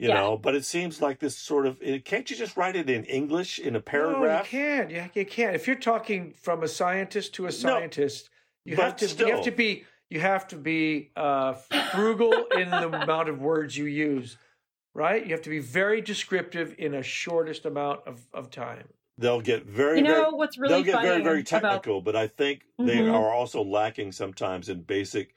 you 0.00 0.08
Yeah. 0.08 0.14
know, 0.14 0.36
but 0.38 0.54
it 0.54 0.64
seems 0.64 1.02
like 1.02 1.18
this 1.18 1.36
sort 1.36 1.66
of 1.66 1.76
it- 1.82 2.06
can't 2.06 2.28
you 2.30 2.36
just 2.36 2.56
write 2.56 2.74
it 2.74 2.88
in 2.88 3.04
English 3.04 3.58
in 3.58 3.76
a 3.76 3.80
paragraph? 3.80 4.50
No, 4.52 4.58
you 4.58 4.64
can't. 4.66 4.90
Yeah, 4.90 5.08
you 5.12 5.26
can't. 5.26 5.54
If 5.54 5.66
you're 5.66 5.76
talking 5.76 6.32
from 6.32 6.62
a 6.62 6.68
scientist 6.68 7.34
to 7.34 7.44
a 7.46 7.52
scientist, 7.52 8.30
you 8.64 8.76
have 8.76 8.96
to. 8.96 9.06
You 9.06 9.26
have 9.34 9.44
to 9.44 9.50
be. 9.50 9.84
You 10.08 10.20
have 10.20 10.48
to 10.48 10.56
be 10.56 11.10
uh, 11.16 11.52
frugal 11.92 12.32
in 12.56 12.70
the 12.70 12.88
amount 12.88 13.28
of 13.28 13.40
words 13.40 13.76
you 13.76 13.84
use. 13.84 14.38
Right. 14.94 15.24
You 15.24 15.32
have 15.32 15.42
to 15.42 15.50
be 15.50 15.60
very 15.60 16.00
descriptive 16.00 16.74
in 16.78 16.94
a 16.94 17.02
shortest 17.02 17.64
amount 17.64 18.00
of, 18.06 18.26
of 18.34 18.50
time. 18.50 18.88
They'll 19.18 19.40
get 19.42 19.66
very 19.66 19.98
you 19.98 20.04
know 20.04 20.14
very 20.14 20.30
what's 20.32 20.58
really 20.58 20.74
they'll 20.82 20.82
get 20.94 21.02
very 21.02 21.22
very 21.22 21.40
about 21.42 21.60
technical, 21.60 22.00
but 22.00 22.16
I 22.16 22.26
think 22.26 22.62
they 22.78 22.96
Mhm. 22.96 23.12
are 23.14 23.30
also 23.30 23.62
lacking 23.62 24.12
sometimes 24.12 24.68
in 24.70 24.80
basic 24.82 25.34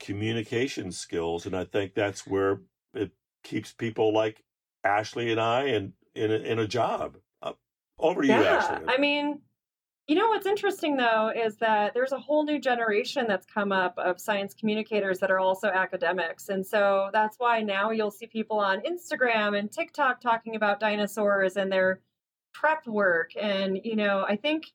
communication 0.00 0.90
skills, 0.92 1.44
and 1.46 1.54
I 1.56 1.64
think 1.64 1.94
that's 1.94 2.26
where 2.26 2.60
it 2.94 3.10
keeps 3.42 3.72
people 3.72 4.12
like 4.12 4.42
Ashley 4.84 5.30
and 5.30 5.40
I 5.40 5.64
in 5.64 5.92
in 6.14 6.30
a, 6.30 6.36
in 6.36 6.58
a 6.58 6.66
job. 6.66 7.16
Uh, 7.42 7.52
over 7.98 8.22
to 8.22 8.26
you, 8.26 8.34
yeah, 8.34 8.40
Ashley. 8.40 8.86
I 8.88 8.98
mean, 8.98 9.40
you 10.08 10.14
know 10.14 10.28
what's 10.28 10.46
interesting 10.46 10.96
though 10.96 11.30
is 11.36 11.58
that 11.58 11.92
there's 11.92 12.12
a 12.12 12.18
whole 12.18 12.44
new 12.44 12.58
generation 12.58 13.26
that's 13.28 13.46
come 13.46 13.72
up 13.72 13.94
of 13.98 14.18
science 14.18 14.54
communicators 14.54 15.18
that 15.18 15.30
are 15.30 15.38
also 15.38 15.68
academics. 15.68 16.48
And 16.48 16.66
so 16.66 17.10
that's 17.12 17.36
why 17.38 17.60
now 17.60 17.90
you'll 17.90 18.10
see 18.10 18.26
people 18.26 18.58
on 18.58 18.80
Instagram 18.80 19.58
and 19.58 19.70
TikTok 19.70 20.20
talking 20.22 20.56
about 20.56 20.80
dinosaurs 20.80 21.56
and 21.56 21.70
their 21.70 22.00
prep 22.54 22.86
work. 22.86 23.32
And, 23.38 23.78
you 23.84 23.96
know, 23.96 24.24
I 24.26 24.36
think 24.36 24.72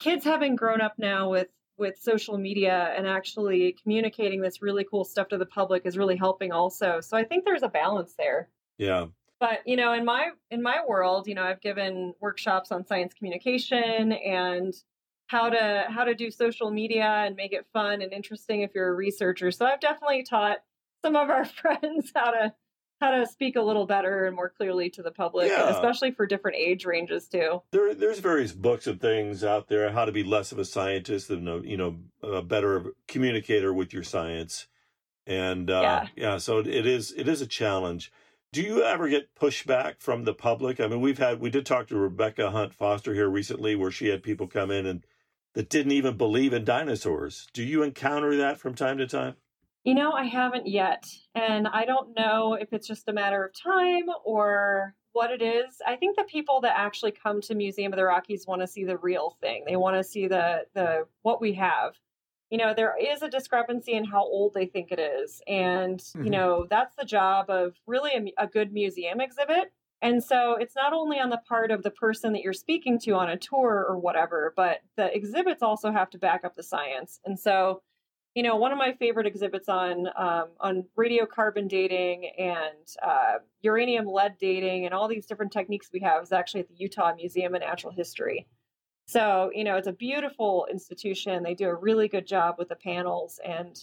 kids 0.00 0.22
having 0.22 0.54
grown 0.54 0.82
up 0.82 0.94
now 0.98 1.30
with 1.30 1.48
with 1.78 1.98
social 1.98 2.38
media 2.38 2.92
and 2.96 3.06
actually 3.06 3.76
communicating 3.82 4.40
this 4.40 4.60
really 4.62 4.84
cool 4.90 5.04
stuff 5.04 5.28
to 5.28 5.38
the 5.38 5.46
public 5.46 5.82
is 5.84 5.96
really 5.96 6.16
helping 6.16 6.52
also. 6.52 7.00
So 7.00 7.16
I 7.16 7.24
think 7.24 7.44
there's 7.44 7.62
a 7.62 7.68
balance 7.68 8.14
there. 8.18 8.48
Yeah, 8.78 9.06
but 9.40 9.60
you 9.66 9.76
know 9.76 9.92
in 9.92 10.04
my 10.04 10.30
in 10.50 10.62
my 10.62 10.82
world 10.86 11.26
you 11.26 11.34
know 11.34 11.42
i've 11.42 11.60
given 11.60 12.14
workshops 12.20 12.72
on 12.72 12.84
science 12.86 13.14
communication 13.14 14.12
and 14.12 14.74
how 15.28 15.50
to 15.50 15.84
how 15.88 16.04
to 16.04 16.14
do 16.14 16.30
social 16.30 16.70
media 16.70 17.04
and 17.04 17.36
make 17.36 17.52
it 17.52 17.66
fun 17.72 18.02
and 18.02 18.12
interesting 18.12 18.62
if 18.62 18.70
you're 18.74 18.88
a 18.88 18.94
researcher. 18.94 19.50
So 19.50 19.66
i've 19.66 19.80
definitely 19.80 20.24
taught 20.24 20.58
some 21.04 21.16
of 21.16 21.30
our 21.30 21.44
friends 21.62 22.12
how 22.14 22.30
to 22.30 22.54
how 23.00 23.10
to 23.12 23.26
speak 23.26 23.56
a 23.56 23.62
little 23.62 23.86
better 23.86 24.26
and 24.26 24.34
more 24.34 24.48
clearly 24.50 24.90
to 24.90 25.02
the 25.02 25.10
public 25.10 25.48
Yeah. 25.48 25.68
especially 25.70 26.10
for 26.12 26.26
different 26.26 26.56
age 26.56 26.84
ranges 26.84 27.28
too 27.28 27.62
there 27.70 27.94
there's 27.94 28.18
various 28.18 28.52
books 28.52 28.86
and 28.86 29.00
things 29.00 29.44
out 29.44 29.68
there 29.68 29.90
how 29.92 30.04
to 30.04 30.12
be 30.12 30.24
less 30.24 30.52
of 30.52 30.58
a 30.58 30.64
scientist 30.64 31.30
and 31.30 31.48
a, 31.48 31.60
you 31.64 31.76
know 31.76 31.96
a 32.22 32.42
better 32.42 32.92
communicator 33.06 33.72
with 33.72 33.92
your 33.92 34.02
science, 34.02 34.66
and 35.26 35.70
uh, 35.70 35.80
Yeah. 35.82 36.08
yeah, 36.32 36.38
so 36.38 36.58
it 36.58 36.86
is 36.86 37.12
it 37.16 37.28
is 37.28 37.40
a 37.40 37.46
challenge. 37.46 38.10
Do 38.52 38.62
you 38.62 38.82
ever 38.82 39.08
get 39.08 39.34
pushback 39.34 40.00
from 40.00 40.24
the 40.24 40.32
public? 40.34 40.80
I 40.80 40.86
mean, 40.88 41.00
we've 41.00 41.18
had 41.18 41.38
we 41.38 41.50
did 41.50 41.66
talk 41.66 41.86
to 41.88 41.96
Rebecca 41.96 42.50
Hunt 42.50 42.74
Foster 42.74 43.14
here 43.14 43.28
recently, 43.28 43.76
where 43.76 43.90
she 43.90 44.08
had 44.08 44.22
people 44.22 44.46
come 44.48 44.70
in 44.70 44.86
and 44.86 45.04
that 45.54 45.68
didn't 45.68 45.92
even 45.92 46.16
believe 46.16 46.52
in 46.52 46.64
dinosaurs. 46.64 47.46
Do 47.52 47.62
you 47.62 47.82
encounter 47.82 48.36
that 48.36 48.58
from 48.58 48.74
time 48.74 48.98
to 48.98 49.06
time? 49.06 49.34
You 49.88 49.94
know, 49.94 50.12
I 50.12 50.24
haven't 50.24 50.66
yet. 50.66 51.06
And 51.34 51.66
I 51.66 51.86
don't 51.86 52.14
know 52.14 52.52
if 52.52 52.74
it's 52.74 52.86
just 52.86 53.08
a 53.08 53.12
matter 53.14 53.42
of 53.42 53.54
time 53.54 54.04
or 54.22 54.94
what 55.12 55.30
it 55.30 55.40
is. 55.40 55.80
I 55.86 55.96
think 55.96 56.14
the 56.14 56.24
people 56.24 56.60
that 56.60 56.78
actually 56.78 57.12
come 57.12 57.40
to 57.40 57.54
Museum 57.54 57.94
of 57.94 57.96
the 57.96 58.04
Rockies 58.04 58.46
want 58.46 58.60
to 58.60 58.66
see 58.66 58.84
the 58.84 58.98
real 58.98 59.38
thing. 59.40 59.64
They 59.66 59.76
want 59.76 59.96
to 59.96 60.04
see 60.04 60.28
the 60.28 60.66
the 60.74 61.06
what 61.22 61.40
we 61.40 61.54
have. 61.54 61.94
You 62.50 62.58
know, 62.58 62.74
there 62.74 62.96
is 63.00 63.22
a 63.22 63.30
discrepancy 63.30 63.92
in 63.94 64.04
how 64.04 64.24
old 64.24 64.52
they 64.52 64.66
think 64.66 64.92
it 64.92 64.98
is. 64.98 65.40
And, 65.48 66.00
Mhm. 66.00 66.24
you 66.24 66.30
know, 66.32 66.66
that's 66.68 66.94
the 66.96 67.06
job 67.06 67.48
of 67.48 67.74
really 67.86 68.12
a, 68.12 68.44
a 68.44 68.46
good 68.46 68.74
museum 68.74 69.22
exhibit. 69.22 69.72
And 70.02 70.22
so 70.22 70.56
it's 70.56 70.76
not 70.76 70.92
only 70.92 71.18
on 71.18 71.30
the 71.30 71.40
part 71.48 71.70
of 71.70 71.82
the 71.82 71.90
person 71.90 72.34
that 72.34 72.42
you're 72.42 72.52
speaking 72.52 72.98
to 73.04 73.12
on 73.12 73.30
a 73.30 73.38
tour 73.38 73.86
or 73.88 73.96
whatever, 73.96 74.52
but 74.54 74.80
the 74.96 75.10
exhibits 75.16 75.62
also 75.62 75.90
have 75.92 76.10
to 76.10 76.18
back 76.18 76.44
up 76.44 76.56
the 76.56 76.62
science. 76.62 77.20
And 77.24 77.40
so 77.40 77.80
you 78.38 78.44
know, 78.44 78.54
one 78.54 78.70
of 78.70 78.78
my 78.78 78.92
favorite 78.92 79.26
exhibits 79.26 79.68
on 79.68 80.06
um, 80.16 80.50
on 80.60 80.84
radiocarbon 80.96 81.68
dating 81.68 82.30
and 82.38 82.86
uh, 83.02 83.38
uranium 83.62 84.06
lead 84.06 84.36
dating 84.38 84.84
and 84.84 84.94
all 84.94 85.08
these 85.08 85.26
different 85.26 85.50
techniques 85.50 85.90
we 85.92 85.98
have 85.98 86.22
is 86.22 86.30
actually 86.30 86.60
at 86.60 86.68
the 86.68 86.76
Utah 86.76 87.12
Museum 87.16 87.56
of 87.56 87.62
Natural 87.62 87.92
History. 87.92 88.46
So, 89.08 89.50
you 89.52 89.64
know, 89.64 89.76
it's 89.76 89.88
a 89.88 89.92
beautiful 89.92 90.68
institution. 90.70 91.42
They 91.42 91.56
do 91.56 91.66
a 91.66 91.74
really 91.74 92.06
good 92.06 92.28
job 92.28 92.54
with 92.60 92.68
the 92.68 92.76
panels. 92.76 93.40
And 93.44 93.76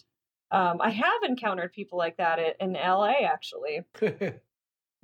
um, 0.51 0.79
I 0.79 0.89
have 0.89 1.23
encountered 1.27 1.73
people 1.73 1.97
like 1.97 2.15
that 2.15 2.39
at, 2.39 2.55
in 2.61 2.75
LA, 2.75 3.25
actually. 3.27 3.81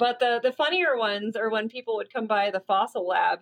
But 0.01 0.17
the, 0.19 0.39
the 0.41 0.51
funnier 0.51 0.97
ones 0.97 1.35
are 1.35 1.51
when 1.51 1.69
people 1.69 1.97
would 1.97 2.11
come 2.11 2.25
by 2.25 2.49
the 2.49 2.61
fossil 2.61 3.05
lab 3.05 3.41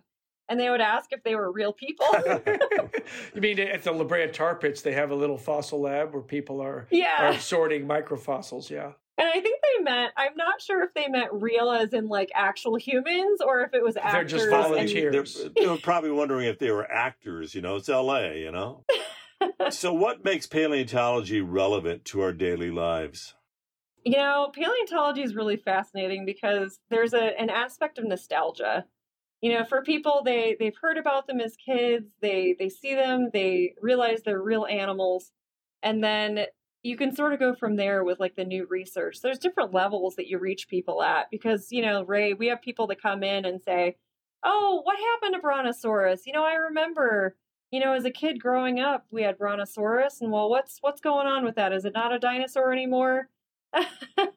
and 0.50 0.60
they 0.60 0.70
would 0.70 0.82
ask 0.82 1.14
if 1.14 1.24
they 1.24 1.36
were 1.36 1.52
real 1.52 1.72
people. 1.72 2.08
you 3.36 3.42
mean 3.42 3.60
at 3.60 3.84
the 3.84 3.92
La 3.92 4.04
Brea 4.04 4.28
Tar 4.28 4.56
Pits, 4.56 4.82
they 4.82 4.94
have 4.94 5.12
a 5.12 5.16
little 5.16 5.38
fossil 5.38 5.82
lab 5.82 6.14
where 6.14 6.24
people 6.24 6.60
are, 6.60 6.88
yeah. 6.90 7.30
are 7.30 7.40
sorting 7.40 7.88
microfossils? 7.88 8.70
Yeah. 8.70 8.94
And 9.20 9.28
I 9.28 9.42
think 9.42 9.60
they 9.62 9.84
meant, 9.84 10.14
I'm 10.16 10.36
not 10.36 10.62
sure 10.62 10.82
if 10.84 10.94
they 10.94 11.08
meant 11.10 11.30
real 11.34 11.70
as 11.72 11.94
in 11.94 12.08
like 12.08 12.32
actual 12.34 12.78
humans 12.78 13.42
or 13.46 13.62
if 13.62 13.74
it 13.74 13.84
was 13.84 13.98
actors. 13.98 14.14
They're 14.14 14.24
just 14.24 14.44
and- 14.46 14.52
volunteers. 14.52 15.36
They're, 15.36 15.50
they 15.56 15.68
were 15.68 15.78
probably 15.78 16.12
wondering 16.12 16.48
if 16.48 16.58
they 16.58 16.72
were 16.72 16.90
actors. 16.90 17.54
You 17.54 17.62
know, 17.62 17.76
it's 17.76 17.90
L.A. 17.90 18.40
You 18.40 18.52
know. 18.52 18.86
so, 19.70 19.94
what 19.94 20.24
makes 20.24 20.48
paleontology 20.48 21.42
relevant 21.42 22.06
to 22.06 22.22
our 22.22 22.32
daily 22.32 22.72
lives? 22.72 23.36
You 24.06 24.18
know, 24.18 24.52
paleontology 24.54 25.22
is 25.22 25.36
really 25.36 25.58
fascinating 25.58 26.26
because 26.26 26.80
there's 26.90 27.14
a, 27.14 27.38
an 27.38 27.50
aspect 27.50 27.98
of 27.98 28.06
nostalgia. 28.06 28.86
You 29.42 29.54
know, 29.54 29.64
for 29.66 29.82
people 29.82 30.22
they 30.24 30.56
they've 30.60 30.76
heard 30.82 30.98
about 30.98 31.28
them 31.28 31.40
as 31.40 31.56
kids, 31.56 32.12
they 32.22 32.56
they 32.58 32.70
see 32.70 32.94
them, 32.96 33.30
they 33.32 33.76
realize 33.82 34.22
they're 34.22 34.42
real 34.42 34.66
animals, 34.66 35.32
and 35.82 36.04
then 36.04 36.46
you 36.84 36.98
can 36.98 37.14
sort 37.16 37.34
of 37.34 37.40
go 37.40 37.54
from 37.54 37.76
there 37.76 38.04
with 38.04 38.20
like 38.20 38.36
the 38.36 38.44
new 38.44 38.66
research. 38.70 39.22
There's 39.22 39.40
different 39.40 39.74
levels 39.74 40.16
that 40.16 40.28
you 40.28 40.40
reach 40.40 40.68
people 40.70 41.02
at 41.04 41.30
because, 41.30 41.72
you 41.72 41.82
know, 41.82 42.04
Ray, 42.04 42.34
we 42.34 42.48
have 42.48 42.62
people 42.62 42.88
that 42.88 43.02
come 43.02 43.24
in 43.24 43.46
and 43.46 43.62
say, 43.62 43.96
"Oh, 44.44 44.82
what 44.84 44.98
happened 44.98 45.36
to 45.36 45.42
Brontosaurus?" 45.42 46.26
You 46.26 46.34
know, 46.34 46.44
I 46.44 46.54
remember 46.56 47.36
you 47.72 47.80
know, 47.80 47.94
as 47.94 48.06
a 48.06 48.12
kid 48.12 48.42
growing 48.42 48.80
up, 48.80 49.06
we 49.12 49.22
had 49.22 49.38
Brontosaurus, 49.38 50.22
and 50.22 50.32
well, 50.32 50.50
what's 50.50 50.80
what's 50.82 51.02
going 51.02 51.28
on 51.28 51.46
with 51.46 51.56
that? 51.56 51.72
Is 51.72 51.86
it 51.86 51.94
not 51.94 52.14
a 52.14 52.20
dinosaur 52.20 52.72
anymore? 52.74 53.30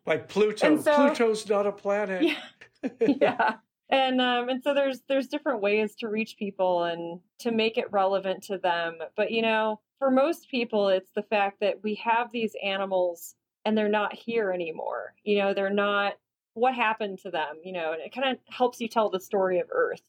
Like 0.04 0.28
Pluto. 0.28 0.80
So- 0.80 0.94
Pluto's 0.94 1.48
not 1.48 1.66
a 1.66 1.72
planet. 1.72 2.22
Yeah. 2.22 2.90
yeah 3.20 3.54
and 3.90 4.20
um 4.20 4.48
and 4.48 4.62
so 4.62 4.74
there's 4.74 5.00
there's 5.08 5.28
different 5.28 5.60
ways 5.60 5.94
to 5.96 6.08
reach 6.08 6.36
people 6.38 6.84
and 6.84 7.20
to 7.40 7.52
make 7.52 7.78
it 7.78 7.92
relevant 7.92 8.42
to 8.44 8.58
them. 8.58 8.98
But 9.16 9.30
you 9.30 9.42
know 9.42 9.80
for 9.98 10.10
most 10.10 10.48
people 10.50 10.88
it's 10.88 11.10
the 11.14 11.22
fact 11.22 11.60
that 11.60 11.82
we 11.82 11.94
have 11.96 12.32
these 12.32 12.54
animals 12.62 13.34
and 13.64 13.76
they're 13.78 13.88
not 13.88 14.14
here 14.14 14.50
anymore. 14.50 15.14
You 15.24 15.38
know 15.38 15.54
they're 15.54 15.70
not 15.70 16.14
what 16.54 16.74
happened 16.74 17.18
to 17.20 17.30
them? 17.30 17.56
You 17.64 17.72
know 17.72 17.92
and 17.92 18.02
it 18.02 18.14
kind 18.14 18.30
of 18.30 18.38
helps 18.48 18.80
you 18.80 18.88
tell 18.88 19.10
the 19.10 19.20
story 19.20 19.60
of 19.60 19.68
earth. 19.70 20.02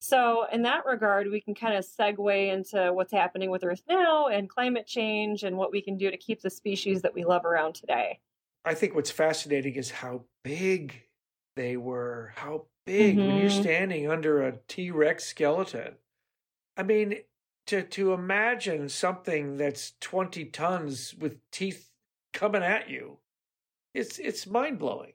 So 0.00 0.46
in 0.52 0.62
that 0.62 0.84
regard 0.84 1.30
we 1.30 1.40
can 1.40 1.54
kind 1.54 1.76
of 1.76 1.86
segue 1.86 2.52
into 2.52 2.92
what's 2.92 3.12
happening 3.12 3.50
with 3.50 3.62
earth 3.62 3.82
now 3.88 4.26
and 4.26 4.48
climate 4.48 4.86
change 4.86 5.44
and 5.44 5.56
what 5.56 5.70
we 5.70 5.80
can 5.80 5.96
do 5.96 6.10
to 6.10 6.16
keep 6.16 6.40
the 6.42 6.50
species 6.50 7.02
that 7.02 7.14
we 7.14 7.24
love 7.24 7.44
around 7.44 7.74
today. 7.74 8.18
I 8.64 8.74
think 8.74 8.94
what's 8.94 9.10
fascinating 9.10 9.74
is 9.74 9.90
how 9.90 10.24
big 10.44 11.02
they 11.56 11.76
were. 11.76 12.32
How 12.36 12.66
big 12.86 13.22
when 13.22 13.36
you're 13.36 13.48
Mhm. 13.48 13.60
standing 13.60 14.08
under 14.10 14.42
a 14.42 14.58
T 14.68 14.90
Rex 14.90 15.24
skeleton. 15.24 15.96
I 16.76 16.82
mean, 16.82 17.22
to 17.66 17.82
to 17.82 18.12
imagine 18.12 18.88
something 18.88 19.56
that's 19.56 19.94
twenty 20.00 20.44
tons 20.46 21.14
with 21.14 21.38
teeth 21.50 21.90
coming 22.32 22.62
at 22.62 22.88
you, 22.90 23.18
it's 23.94 24.18
it's 24.18 24.46
mind 24.46 24.78
blowing. 24.78 25.14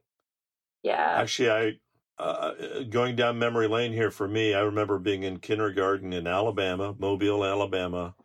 yeah 0.83 1.17
Actually, 1.17 1.49
I 1.51 1.79
uh, 2.19 2.83
going 2.89 3.15
down 3.15 3.37
memory 3.39 3.67
lane 3.67 3.93
here 3.93 4.11
for 4.11 4.27
me. 4.27 4.53
I 4.53 4.61
remember 4.61 4.97
being 4.99 5.23
in 5.23 5.39
kindergarten 5.39 6.13
in 6.13 6.25
Alabama, 6.27 6.95
Mobile, 6.97 7.43
Alabama, 7.45 8.15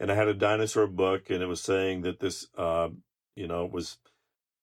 and 0.00 0.12
I 0.12 0.14
had 0.14 0.28
a 0.28 0.34
dinosaur 0.34 0.86
book, 0.86 1.30
and 1.30 1.42
it 1.42 1.46
was 1.46 1.60
saying 1.60 2.02
that 2.02 2.20
this, 2.20 2.48
uh, 2.56 2.90
you 3.36 3.48
know, 3.48 3.66
was 3.66 3.98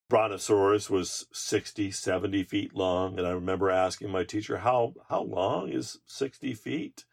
Brontosaurus 0.09 0.89
was 0.89 1.27
60, 1.31 1.91
70 1.91 2.43
feet 2.43 2.75
long, 2.75 3.17
and 3.17 3.27
I 3.27 3.31
remember 3.31 3.69
asking 3.69 4.09
my 4.09 4.23
teacher, 4.23 4.57
"How 4.57 4.95
how 5.07 5.21
long 5.21 5.69
is 5.69 5.99
sixty 6.07 6.53
feet?" 6.53 7.05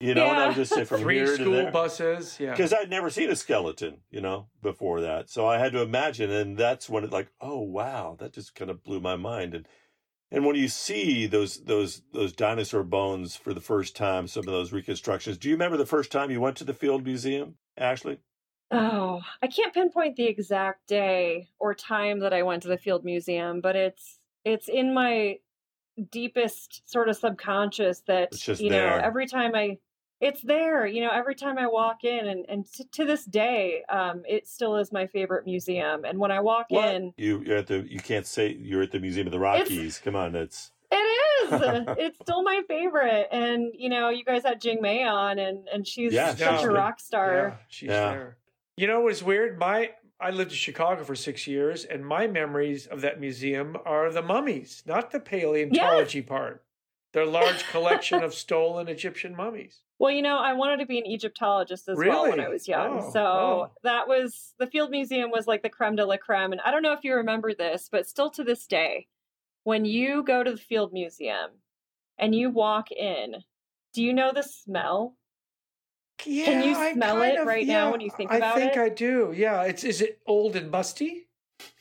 You 0.00 0.14
know, 0.14 0.26
and 0.26 0.38
I 0.38 0.46
would 0.48 0.56
just 0.56 0.74
say 0.74 0.84
from 0.84 1.00
Three 1.02 1.16
here 1.16 1.26
to 1.26 1.34
school 1.34 1.52
there 1.52 1.70
buses, 1.70 2.38
yeah. 2.40 2.50
because 2.50 2.72
I'd 2.72 2.90
never 2.90 3.10
seen 3.10 3.30
a 3.30 3.36
skeleton, 3.36 3.98
you 4.10 4.20
know, 4.20 4.48
before 4.60 5.00
that. 5.02 5.30
So 5.30 5.46
I 5.46 5.58
had 5.58 5.72
to 5.72 5.82
imagine, 5.82 6.30
and 6.30 6.58
that's 6.58 6.88
when 6.88 7.04
it 7.04 7.12
like, 7.12 7.28
oh 7.40 7.60
wow, 7.60 8.16
that 8.18 8.32
just 8.32 8.54
kind 8.54 8.70
of 8.70 8.82
blew 8.82 9.00
my 9.00 9.16
mind. 9.16 9.54
And 9.54 9.68
and 10.30 10.44
when 10.44 10.56
you 10.56 10.68
see 10.68 11.26
those 11.26 11.64
those 11.64 12.02
those 12.12 12.32
dinosaur 12.32 12.82
bones 12.82 13.36
for 13.36 13.54
the 13.54 13.60
first 13.60 13.94
time, 13.94 14.26
some 14.26 14.48
of 14.48 14.52
those 14.52 14.72
reconstructions. 14.72 15.38
Do 15.38 15.48
you 15.48 15.54
remember 15.54 15.76
the 15.76 15.86
first 15.86 16.10
time 16.10 16.30
you 16.30 16.40
went 16.40 16.56
to 16.56 16.64
the 16.64 16.74
Field 16.74 17.04
Museum, 17.04 17.56
Ashley? 17.76 18.18
Oh, 18.74 19.22
I 19.42 19.46
can't 19.46 19.72
pinpoint 19.74 20.16
the 20.16 20.24
exact 20.26 20.86
day 20.86 21.48
or 21.58 21.74
time 21.74 22.20
that 22.20 22.32
I 22.32 22.42
went 22.42 22.62
to 22.62 22.68
the 22.68 22.78
Field 22.78 23.04
Museum, 23.04 23.60
but 23.60 23.76
it's 23.76 24.18
it's 24.44 24.68
in 24.68 24.92
my 24.92 25.38
deepest 26.10 26.82
sort 26.90 27.08
of 27.08 27.16
subconscious 27.16 28.00
that 28.06 28.28
It's 28.32 28.40
just 28.40 28.60
you 28.60 28.70
know 28.70 28.96
every 29.02 29.26
time 29.26 29.54
I 29.54 29.78
it's 30.20 30.42
there, 30.42 30.86
you 30.86 31.00
know, 31.02 31.10
every 31.10 31.34
time 31.34 31.58
I 31.58 31.66
walk 31.66 32.04
in 32.04 32.26
and 32.28 32.44
and 32.48 32.70
t- 32.72 32.84
to 32.92 33.04
this 33.04 33.24
day 33.24 33.82
um 33.88 34.22
it 34.28 34.48
still 34.48 34.76
is 34.76 34.92
my 34.92 35.06
favorite 35.06 35.44
museum 35.46 36.04
and 36.04 36.18
when 36.18 36.30
I 36.32 36.40
walk 36.40 36.72
in 36.72 37.12
You 37.16 37.42
you're 37.46 37.58
at 37.58 37.66
the 37.68 37.86
you 37.88 38.00
can't 38.00 38.26
say 38.26 38.52
you're 38.52 38.82
at 38.82 38.90
the 38.90 39.00
Museum 39.00 39.26
of 39.26 39.32
the 39.32 39.38
Rockies. 39.38 39.98
Come 39.98 40.16
on, 40.16 40.34
it's 40.34 40.70
It 40.90 40.96
is. 40.96 41.52
it's 41.98 42.18
still 42.20 42.42
my 42.42 42.62
favorite. 42.68 43.28
And 43.32 43.72
you 43.76 43.88
know, 43.88 44.08
you 44.10 44.24
guys 44.24 44.44
had 44.44 44.60
Jingmai 44.60 45.04
on 45.10 45.38
and 45.38 45.68
and 45.68 45.86
she's 45.86 46.12
Yeah, 46.12 46.34
such 46.34 46.58
she's 46.58 46.64
a 46.64 46.70
rock 46.70 47.00
star. 47.00 47.34
Yeah, 47.34 47.56
she's 47.68 47.90
Yeah. 47.90 48.10
there. 48.10 48.36
You 48.76 48.86
know 48.86 49.00
what's 49.00 49.22
weird? 49.22 49.58
My 49.58 49.92
I 50.20 50.30
lived 50.30 50.52
in 50.52 50.56
Chicago 50.56 51.04
for 51.04 51.14
six 51.14 51.46
years, 51.46 51.84
and 51.84 52.06
my 52.06 52.26
memories 52.26 52.86
of 52.86 53.00
that 53.02 53.20
museum 53.20 53.76
are 53.84 54.10
the 54.10 54.22
mummies, 54.22 54.82
not 54.86 55.10
the 55.10 55.20
paleontology 55.20 56.22
part. 56.22 56.64
Their 57.12 57.26
large 57.26 57.64
collection 57.68 58.22
of 58.24 58.34
stolen 58.34 58.88
Egyptian 58.88 59.36
mummies. 59.36 59.82
Well, 60.00 60.10
you 60.10 60.22
know, 60.22 60.38
I 60.38 60.54
wanted 60.54 60.78
to 60.78 60.86
be 60.86 60.98
an 60.98 61.06
Egyptologist 61.06 61.88
as 61.88 61.96
well 61.96 62.28
when 62.28 62.40
I 62.40 62.48
was 62.48 62.66
young. 62.66 63.00
Oh, 63.00 63.10
so 63.12 63.20
oh. 63.20 63.70
that 63.84 64.08
was 64.08 64.54
the 64.58 64.66
Field 64.66 64.90
Museum 64.90 65.30
was 65.30 65.46
like 65.46 65.62
the 65.62 65.68
creme 65.68 65.94
de 65.94 66.04
la 66.04 66.16
creme. 66.16 66.50
And 66.50 66.60
I 66.62 66.72
don't 66.72 66.82
know 66.82 66.92
if 66.92 67.04
you 67.04 67.14
remember 67.14 67.54
this, 67.54 67.88
but 67.90 68.08
still 68.08 68.30
to 68.30 68.42
this 68.42 68.66
day, 68.66 69.06
when 69.62 69.84
you 69.84 70.24
go 70.24 70.42
to 70.42 70.50
the 70.50 70.56
Field 70.56 70.92
Museum 70.92 71.50
and 72.18 72.34
you 72.34 72.50
walk 72.50 72.90
in, 72.90 73.36
do 73.92 74.02
you 74.02 74.12
know 74.12 74.32
the 74.34 74.42
smell? 74.42 75.16
Yeah, 76.24 76.44
Can 76.46 76.62
you 76.64 76.92
smell 76.94 77.22
it 77.22 77.38
of- 77.40 77.46
right 77.46 77.66
now 77.66 77.90
when 77.90 78.00
you 78.00 78.10
think 78.10 78.30
about 78.30 78.36
it? 78.38 78.44
I 78.44 78.46
about 78.48 78.58
think 78.58 78.76
it? 78.76 78.80
I 78.80 78.88
do. 78.88 79.32
Yeah, 79.36 79.62
it's 79.64 79.84
is 79.84 80.00
it 80.00 80.20
old 80.26 80.56
and 80.56 80.70
musty? 80.70 81.26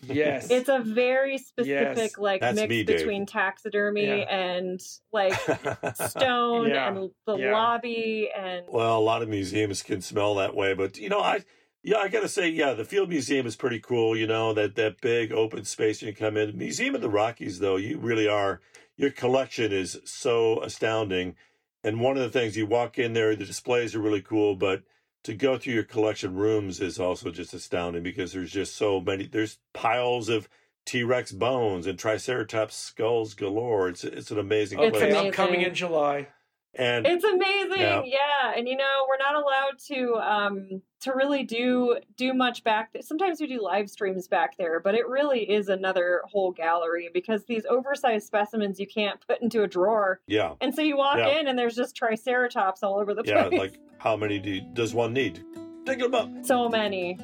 Yes. 0.01 0.49
It's 0.51 0.69
a 0.69 0.79
very 0.79 1.37
specific 1.37 1.97
Yes. 1.97 2.17
like 2.17 2.41
That's 2.41 2.55
mix 2.55 2.69
me, 2.69 2.83
between 2.83 3.25
taxidermy 3.25 4.05
Yeah. 4.05 4.35
and 4.35 4.79
like 5.11 5.33
stone 5.95 6.69
Yeah, 6.69 6.89
and 6.89 7.09
the 7.25 7.37
yeah. 7.37 7.51
lobby 7.51 8.29
and 8.35 8.65
Well, 8.69 8.97
a 8.97 9.01
lot 9.01 9.21
of 9.21 9.29
museums 9.29 9.81
can 9.81 10.01
smell 10.01 10.35
that 10.35 10.55
way, 10.55 10.73
but 10.73 10.97
you 10.97 11.09
know, 11.09 11.19
I 11.21 11.43
yeah, 11.85 11.97
I 11.97 12.07
gotta 12.07 12.29
say, 12.29 12.47
yeah, 12.49 12.73
the 12.73 12.85
Field 12.85 13.09
Museum 13.09 13.45
is 13.45 13.57
pretty 13.57 13.79
cool. 13.79 14.15
You 14.15 14.25
know 14.27 14.53
that 14.53 14.75
that 14.75 15.01
big 15.01 15.31
open 15.33 15.65
space 15.65 16.01
you 16.01 16.13
come 16.13 16.37
in. 16.37 16.57
Museum 16.57 16.95
of 16.95 17.01
the 17.01 17.09
Rockies, 17.09 17.59
though, 17.59 17.75
you 17.75 17.97
really 17.97 18.27
are. 18.27 18.61
Your 18.95 19.09
collection 19.11 19.73
is 19.73 19.99
so 20.05 20.61
astounding, 20.61 21.35
and 21.83 21.99
one 21.99 22.17
of 22.17 22.23
the 22.23 22.29
things 22.29 22.55
you 22.57 22.65
walk 22.65 22.97
in 22.97 23.13
there, 23.13 23.35
the 23.35 23.45
displays 23.45 23.93
are 23.95 23.99
really 23.99 24.21
cool, 24.21 24.55
but 24.55 24.83
to 25.23 25.33
go 25.33 25.57
through 25.57 25.73
your 25.73 25.83
collection 25.83 26.35
rooms 26.35 26.79
is 26.81 26.99
also 26.99 27.31
just 27.31 27.53
astounding 27.53 28.03
because 28.03 28.33
there's 28.33 28.51
just 28.51 28.75
so 28.75 28.99
many. 28.99 29.25
There's 29.27 29.57
piles 29.73 30.29
of 30.29 30.49
T 30.85 31.03
Rex 31.03 31.31
bones 31.31 31.87
and 31.87 31.97
Triceratops 31.97 32.75
skulls 32.75 33.33
galore. 33.33 33.87
It's 33.89 34.03
it's 34.03 34.31
an 34.31 34.39
amazing 34.39 34.79
It's 34.79 34.91
place. 34.97 35.03
okay, 35.13 35.27
I'm 35.27 35.31
coming 35.31 35.61
in 35.61 35.73
July. 35.73 36.27
And 36.75 37.05
It's 37.05 37.23
amazing, 37.23 37.79
Yeah. 37.79 38.01
yeah. 38.03 38.53
And 38.55 38.67
you 38.67 38.75
know, 38.75 39.05
we're 39.07 39.17
not 39.17 39.35
allowed 39.35 39.77
to 39.87 40.15
um 40.15 40.81
to 41.01 41.11
really 41.13 41.43
do 41.43 41.97
do 42.17 42.33
much 42.33 42.63
back 42.63 42.93
there. 42.93 43.01
Sometimes 43.01 43.39
we 43.41 43.47
do 43.47 43.61
live 43.61 43.89
streams 43.89 44.27
back 44.27 44.57
there, 44.57 44.79
but 44.79 44.95
it 44.95 45.07
really 45.07 45.41
is 45.49 45.69
another 45.69 46.21
whole 46.25 46.51
gallery 46.51 47.09
because 47.13 47.43
these 47.45 47.65
oversized 47.69 48.25
specimens 48.25 48.79
you 48.79 48.87
can't 48.87 49.19
put 49.27 49.41
into 49.41 49.63
a 49.63 49.67
drawer. 49.67 50.21
yeah, 50.27 50.53
And 50.61 50.73
so 50.73 50.81
you 50.81 50.97
walk 50.97 51.17
Yeah. 51.17 51.39
in 51.39 51.47
and 51.47 51.59
there's 51.59 51.75
just 51.75 51.95
triceratops 51.95 52.81
all 52.83 52.97
over 52.97 53.13
the 53.13 53.23
place. 53.23 53.47
yeah, 53.51 53.57
like 53.57 53.73
how 53.97 54.15
many 54.15 54.39
do 54.39 54.49
you, 54.49 54.61
does 54.73 54.93
one 54.93 55.13
need? 55.13 55.43
Dig 55.85 55.99
them 55.99 56.15
up. 56.15 56.29
so 56.43 56.69
many. 56.69 57.19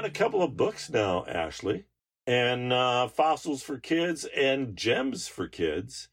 Done 0.00 0.10
a 0.10 0.12
couple 0.12 0.42
of 0.42 0.56
books 0.56 0.88
now, 0.88 1.26
Ashley, 1.26 1.84
and 2.26 2.72
uh, 2.72 3.06
fossils 3.06 3.62
for 3.62 3.78
kids 3.78 4.26
and 4.34 4.74
gems 4.74 5.28
for 5.28 5.46
kids. 5.46 6.08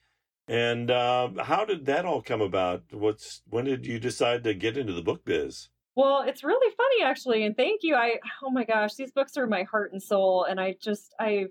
And 0.45 0.91
uh, 0.91 1.29
how 1.43 1.63
did 1.63 1.85
that 1.85 2.03
all 2.03 2.21
come 2.21 2.41
about? 2.41 2.83
What's 2.91 3.43
when 3.49 3.63
did 3.63 3.85
you 3.85 3.97
decide 3.97 4.43
to 4.43 4.53
get 4.53 4.77
into 4.77 4.91
the 4.91 5.01
book 5.01 5.23
biz? 5.23 5.69
Well, 5.95 6.23
it's 6.27 6.43
really 6.43 6.73
funny 6.75 7.09
actually, 7.09 7.45
and 7.45 7.55
thank 7.55 7.81
you. 7.83 7.95
I 7.95 8.19
oh 8.43 8.49
my 8.49 8.65
gosh, 8.65 8.95
these 8.95 9.11
books 9.11 9.37
are 9.37 9.47
my 9.47 9.63
heart 9.63 9.93
and 9.93 10.03
soul, 10.03 10.43
and 10.43 10.59
I 10.59 10.75
just 10.81 11.15
I 11.17 11.45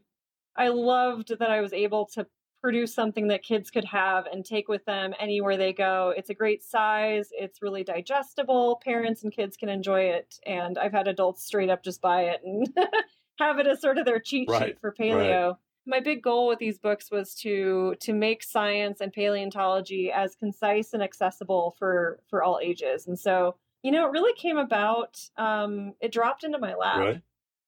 I 0.57 0.69
loved 0.69 1.39
that 1.39 1.51
I 1.51 1.63
was 1.63 1.73
able 1.73 2.07
to 2.15 2.27
produce 2.61 2.95
something 2.95 3.29
that 3.29 3.43
kids 3.43 3.71
could 3.71 3.85
have 3.85 4.27
and 4.27 4.45
take 4.45 4.69
with 4.69 4.85
them 4.85 5.15
anywhere 5.21 5.57
they 5.57 5.73
go. 5.73 6.13
It's 6.17 6.31
a 6.31 6.35
great 6.35 6.65
size, 6.65 7.29
it's 7.33 7.63
really 7.63 7.85
digestible. 7.85 8.81
Parents 8.85 9.23
and 9.23 9.33
kids 9.33 9.57
can 9.57 9.69
enjoy 9.69 10.03
it, 10.03 10.39
and 10.47 10.79
I've 10.79 10.93
had 10.93 11.09
adults 11.09 11.45
straight 11.45 11.71
up 11.71 11.83
just 11.83 12.01
buy 12.01 12.23
it 12.23 12.41
and 12.45 12.67
have 13.39 13.59
it 13.59 13.67
as 13.67 13.81
sort 13.81 13.99
of 13.99 14.05
their 14.05 14.21
cheat 14.21 14.49
Right, 14.51 14.69
sheet 14.69 14.81
for 14.81 14.93
paleo. 14.93 15.57
My 15.87 16.01
big 16.01 16.23
goal 16.23 16.49
with 16.49 16.59
these 16.59 16.79
books 16.79 17.11
was 17.11 17.35
to 17.43 17.95
to 18.01 18.13
make 18.13 18.43
science 18.43 19.01
and 19.01 19.13
paleontology 19.13 20.11
as 20.11 20.35
concise 20.35 20.93
and 20.95 21.03
accessible 21.03 21.77
for 21.79 22.19
for 22.29 22.43
all 22.43 22.59
ages. 22.61 23.07
And 23.07 23.19
so, 23.19 23.57
you 23.83 23.93
know, 23.93 24.07
it 24.07 24.11
really 24.11 24.35
came 24.35 24.57
about 24.59 25.21
um 25.37 25.93
it 26.01 26.11
dropped 26.13 26.43
into 26.43 26.59
my 26.59 26.75
lap. 26.75 26.99
Right? 26.99 27.23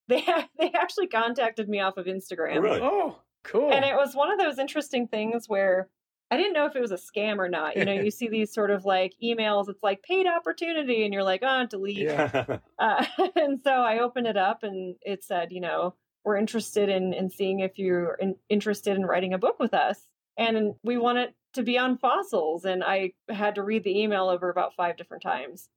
They 0.09 0.25
they 0.59 0.73
actually 0.73 1.07
contacted 1.07 1.69
me 1.69 1.81
off 1.81 1.97
of 1.97 2.07
Instagram. 2.07 2.57
Oh, 2.57 2.61
really? 2.61 2.81
Oh, 2.83 3.21
cool. 3.49 3.73
And 3.73 3.85
it 3.85 3.97
was 3.97 4.15
one 4.15 4.31
of 4.31 4.39
those 4.39 4.59
interesting 4.59 5.09
things 5.09 5.49
where 5.49 5.89
I 6.31 6.37
didn't 6.37 6.53
know 6.53 6.67
if 6.67 6.77
it 6.77 6.81
was 6.81 6.93
a 6.93 6.97
scam 6.97 7.39
or 7.39 7.49
not. 7.49 7.77
You 7.77 7.85
know, 7.85 7.95
you 7.95 8.11
see 8.11 8.29
these 8.29 8.53
sort 8.53 8.71
of 8.71 8.85
like 8.85 9.15
emails, 9.23 9.69
it's 9.69 9.83
like 9.83 10.03
paid 10.03 10.27
opportunity, 10.27 11.05
and 11.05 11.15
you're 11.15 11.23
like, 11.23 11.43
oh, 11.43 11.67
delete. 11.67 11.99
Yeah. 11.99 12.59
Uh, 12.79 13.05
and 13.35 13.61
so 13.61 13.73
I 13.73 13.99
opened 13.99 14.29
it 14.29 14.37
up 14.37 14.63
and 14.63 14.95
it 15.03 15.25
said, 15.25 15.51
you 15.51 15.61
know, 15.61 15.95
we're 16.25 16.37
interested 16.37 16.89
in, 16.89 17.13
in 17.13 17.29
seeing 17.29 17.59
if 17.59 17.77
you're 17.77 18.15
in, 18.21 18.37
interested 18.49 18.97
in 18.97 19.05
writing 19.05 19.35
a 19.35 19.39
book 19.39 19.59
with 19.59 19.75
us. 19.75 19.99
And 20.37 20.75
we 20.85 20.97
want 20.97 21.19
it 21.19 21.35
to 21.55 21.65
be 21.65 21.77
on 21.77 21.99
fossils. 21.99 22.65
And 22.65 22.85
I 22.85 23.15
had 23.29 23.57
to 23.57 23.65
read 23.65 23.83
the 23.83 24.01
email 24.01 24.29
over 24.29 24.49
about 24.49 24.77
five 24.77 24.97
different 24.97 25.25
times 25.25 25.69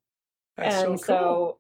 That's 0.57 0.76
and 0.76 0.99
so 0.99 1.05
so, 1.05 1.17
cool. 1.17 1.59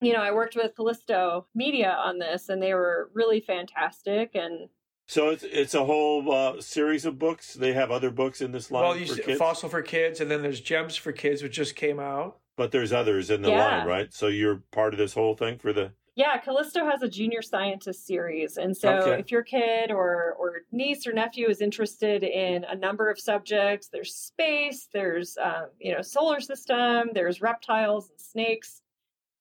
you 0.00 0.14
know, 0.14 0.20
I 0.20 0.32
worked 0.32 0.56
with 0.56 0.74
Callisto 0.74 1.46
Media 1.54 1.92
on 1.92 2.18
this, 2.18 2.48
and 2.48 2.60
they 2.60 2.74
were 2.74 3.08
really 3.14 3.40
fantastic. 3.40 4.34
And 4.34 4.68
so 5.12 5.28
it's 5.28 5.44
it's 5.44 5.74
a 5.74 5.84
whole 5.84 6.32
uh, 6.32 6.60
series 6.60 7.04
of 7.04 7.18
books. 7.18 7.54
They 7.54 7.74
have 7.74 7.90
other 7.90 8.10
books 8.10 8.40
in 8.40 8.52
this 8.52 8.70
line 8.70 8.82
well, 8.82 8.96
you 8.96 9.06
for 9.06 9.14
said 9.16 9.24
kids, 9.24 9.38
Fossil 9.38 9.68
for 9.68 9.82
Kids, 9.82 10.20
and 10.20 10.30
then 10.30 10.40
there's 10.42 10.60
Gems 10.60 10.96
for 10.96 11.12
Kids, 11.12 11.42
which 11.42 11.54
just 11.54 11.76
came 11.76 12.00
out. 12.00 12.38
but 12.56 12.70
there's 12.70 12.92
others 12.92 13.30
in 13.30 13.40
the 13.42 13.50
Yeah. 13.50 13.78
line, 13.78 13.86
right? 13.86 14.12
So 14.12 14.28
you're 14.28 14.62
part 14.72 14.92
of 14.94 14.98
this 14.98 15.14
whole 15.14 15.34
thing 15.34 15.58
for 15.58 15.72
the 15.72 15.92
yeah, 16.14 16.36
Callisto 16.36 16.84
has 16.84 17.02
a 17.02 17.08
junior 17.08 17.40
scientist 17.40 18.06
series, 18.06 18.58
and 18.58 18.76
so 18.76 18.90
Okay. 18.90 19.20
if 19.20 19.30
your 19.30 19.42
kid 19.42 19.90
or 19.90 20.34
or 20.38 20.62
niece 20.70 21.06
or 21.06 21.12
nephew 21.14 21.48
is 21.48 21.62
interested 21.62 22.22
in 22.22 22.64
a 22.64 22.74
number 22.74 23.08
of 23.08 23.18
subjects, 23.18 23.88
there's 23.88 24.14
space, 24.14 24.88
there's 24.92 25.38
um, 25.38 25.68
you 25.78 25.92
know 25.94 26.02
solar 26.02 26.40
system, 26.40 27.10
there's 27.14 27.40
reptiles 27.40 28.10
and 28.10 28.20
snakes. 28.20 28.81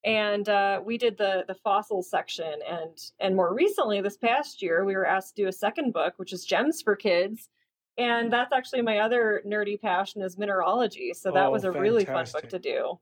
And 0.04 0.50
uh, 0.50 0.82
we 0.84 0.98
did 0.98 1.18
the 1.18 1.44
the 1.48 1.54
fossil 1.56 2.02
section, 2.02 2.60
and 2.68 2.98
and 3.20 3.36
more 3.36 3.54
recently, 3.54 4.02
this 4.02 4.18
past 4.18 4.62
year, 4.62 4.84
we 4.84 4.96
were 4.96 5.06
asked 5.06 5.36
to 5.36 5.44
do 5.44 5.48
a 5.48 5.52
second 5.52 5.94
book, 5.94 6.16
which 6.18 6.34
is 6.34 6.44
Gems 6.46 6.82
for 6.82 6.96
Kids, 6.96 7.50
and 7.98 8.32
that's 8.34 8.52
actually 8.52 8.82
my 8.82 8.98
other 9.00 9.44
nerdy 9.46 9.80
passion 9.80 10.22
is 10.24 10.38
mineralogy. 10.40 11.14
So 11.14 11.32
that 11.32 11.48
Oh, 11.48 11.52
was 11.52 11.64
a 11.66 11.72
really 11.72 12.06
fun 12.06 12.26
book 12.34 12.50
to 12.50 12.58
do. 12.60 13.00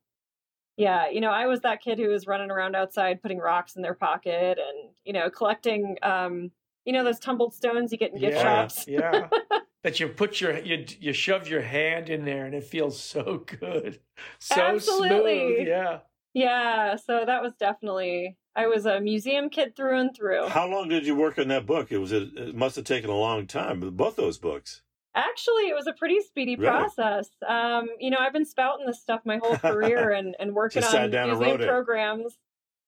Yeah, 0.77 1.09
you 1.09 1.19
know, 1.21 1.31
I 1.31 1.45
was 1.47 1.61
that 1.61 1.81
kid 1.81 1.99
who 1.99 2.07
was 2.09 2.25
running 2.27 2.51
around 2.51 2.75
outside 2.75 3.21
putting 3.21 3.37
rocks 3.39 3.75
in 3.75 3.81
their 3.81 3.93
pocket 3.93 4.57
and, 4.57 4.91
you 5.03 5.11
know, 5.13 5.29
collecting 5.29 5.97
um, 6.03 6.51
you 6.85 6.93
know, 6.93 7.03
those 7.03 7.19
tumbled 7.19 7.53
stones 7.53 7.91
you 7.91 7.97
get 7.97 8.11
in 8.13 8.17
gift 8.17 8.37
yeah, 8.37 8.41
shops. 8.41 8.85
yeah. 8.87 9.29
That 9.83 9.99
you 9.99 10.09
put 10.09 10.41
your 10.41 10.57
you 10.59 10.85
you 10.99 11.13
shove 11.13 11.47
your 11.47 11.61
hand 11.61 12.09
in 12.09 12.25
there 12.25 12.45
and 12.45 12.53
it 12.53 12.65
feels 12.65 12.99
so 13.01 13.37
good, 13.59 14.01
so 14.39 14.75
Absolutely. 14.75 15.55
smooth. 15.55 15.67
Yeah. 15.67 15.99
Yeah, 16.33 16.95
so 16.95 17.23
that 17.25 17.41
was 17.41 17.53
definitely 17.59 18.37
I 18.55 18.67
was 18.67 18.85
a 18.85 18.99
museum 18.99 19.49
kid 19.49 19.75
through 19.75 19.99
and 19.99 20.15
through. 20.15 20.47
How 20.49 20.67
long 20.67 20.89
did 20.89 21.05
you 21.05 21.15
work 21.15 21.37
on 21.39 21.47
that 21.47 21.65
book? 21.65 21.91
It 21.91 21.97
was 21.97 22.11
a, 22.11 22.23
it 22.49 22.55
must 22.55 22.75
have 22.75 22.85
taken 22.85 23.09
a 23.09 23.15
long 23.15 23.47
time. 23.47 23.79
Both 23.91 24.15
those 24.15 24.37
books. 24.37 24.81
Actually, 25.15 25.63
it 25.69 25.75
was 25.75 25.87
a 25.87 25.93
pretty 25.93 26.19
speedy 26.21 26.55
Really? 26.55 26.69
process. 26.71 27.29
Um, 27.47 27.87
you 27.99 28.09
know, 28.09 28.17
I've 28.19 28.33
been 28.33 28.45
spouting 28.45 28.85
this 28.85 29.01
stuff 29.01 29.21
my 29.25 29.37
whole 29.41 29.57
career 29.57 30.11
and, 30.17 30.35
and 30.39 30.53
working 30.53 30.83
on 30.83 31.09
museum 31.09 31.39
wrote 31.39 31.61
it. 31.61 31.67
programs. 31.67 32.37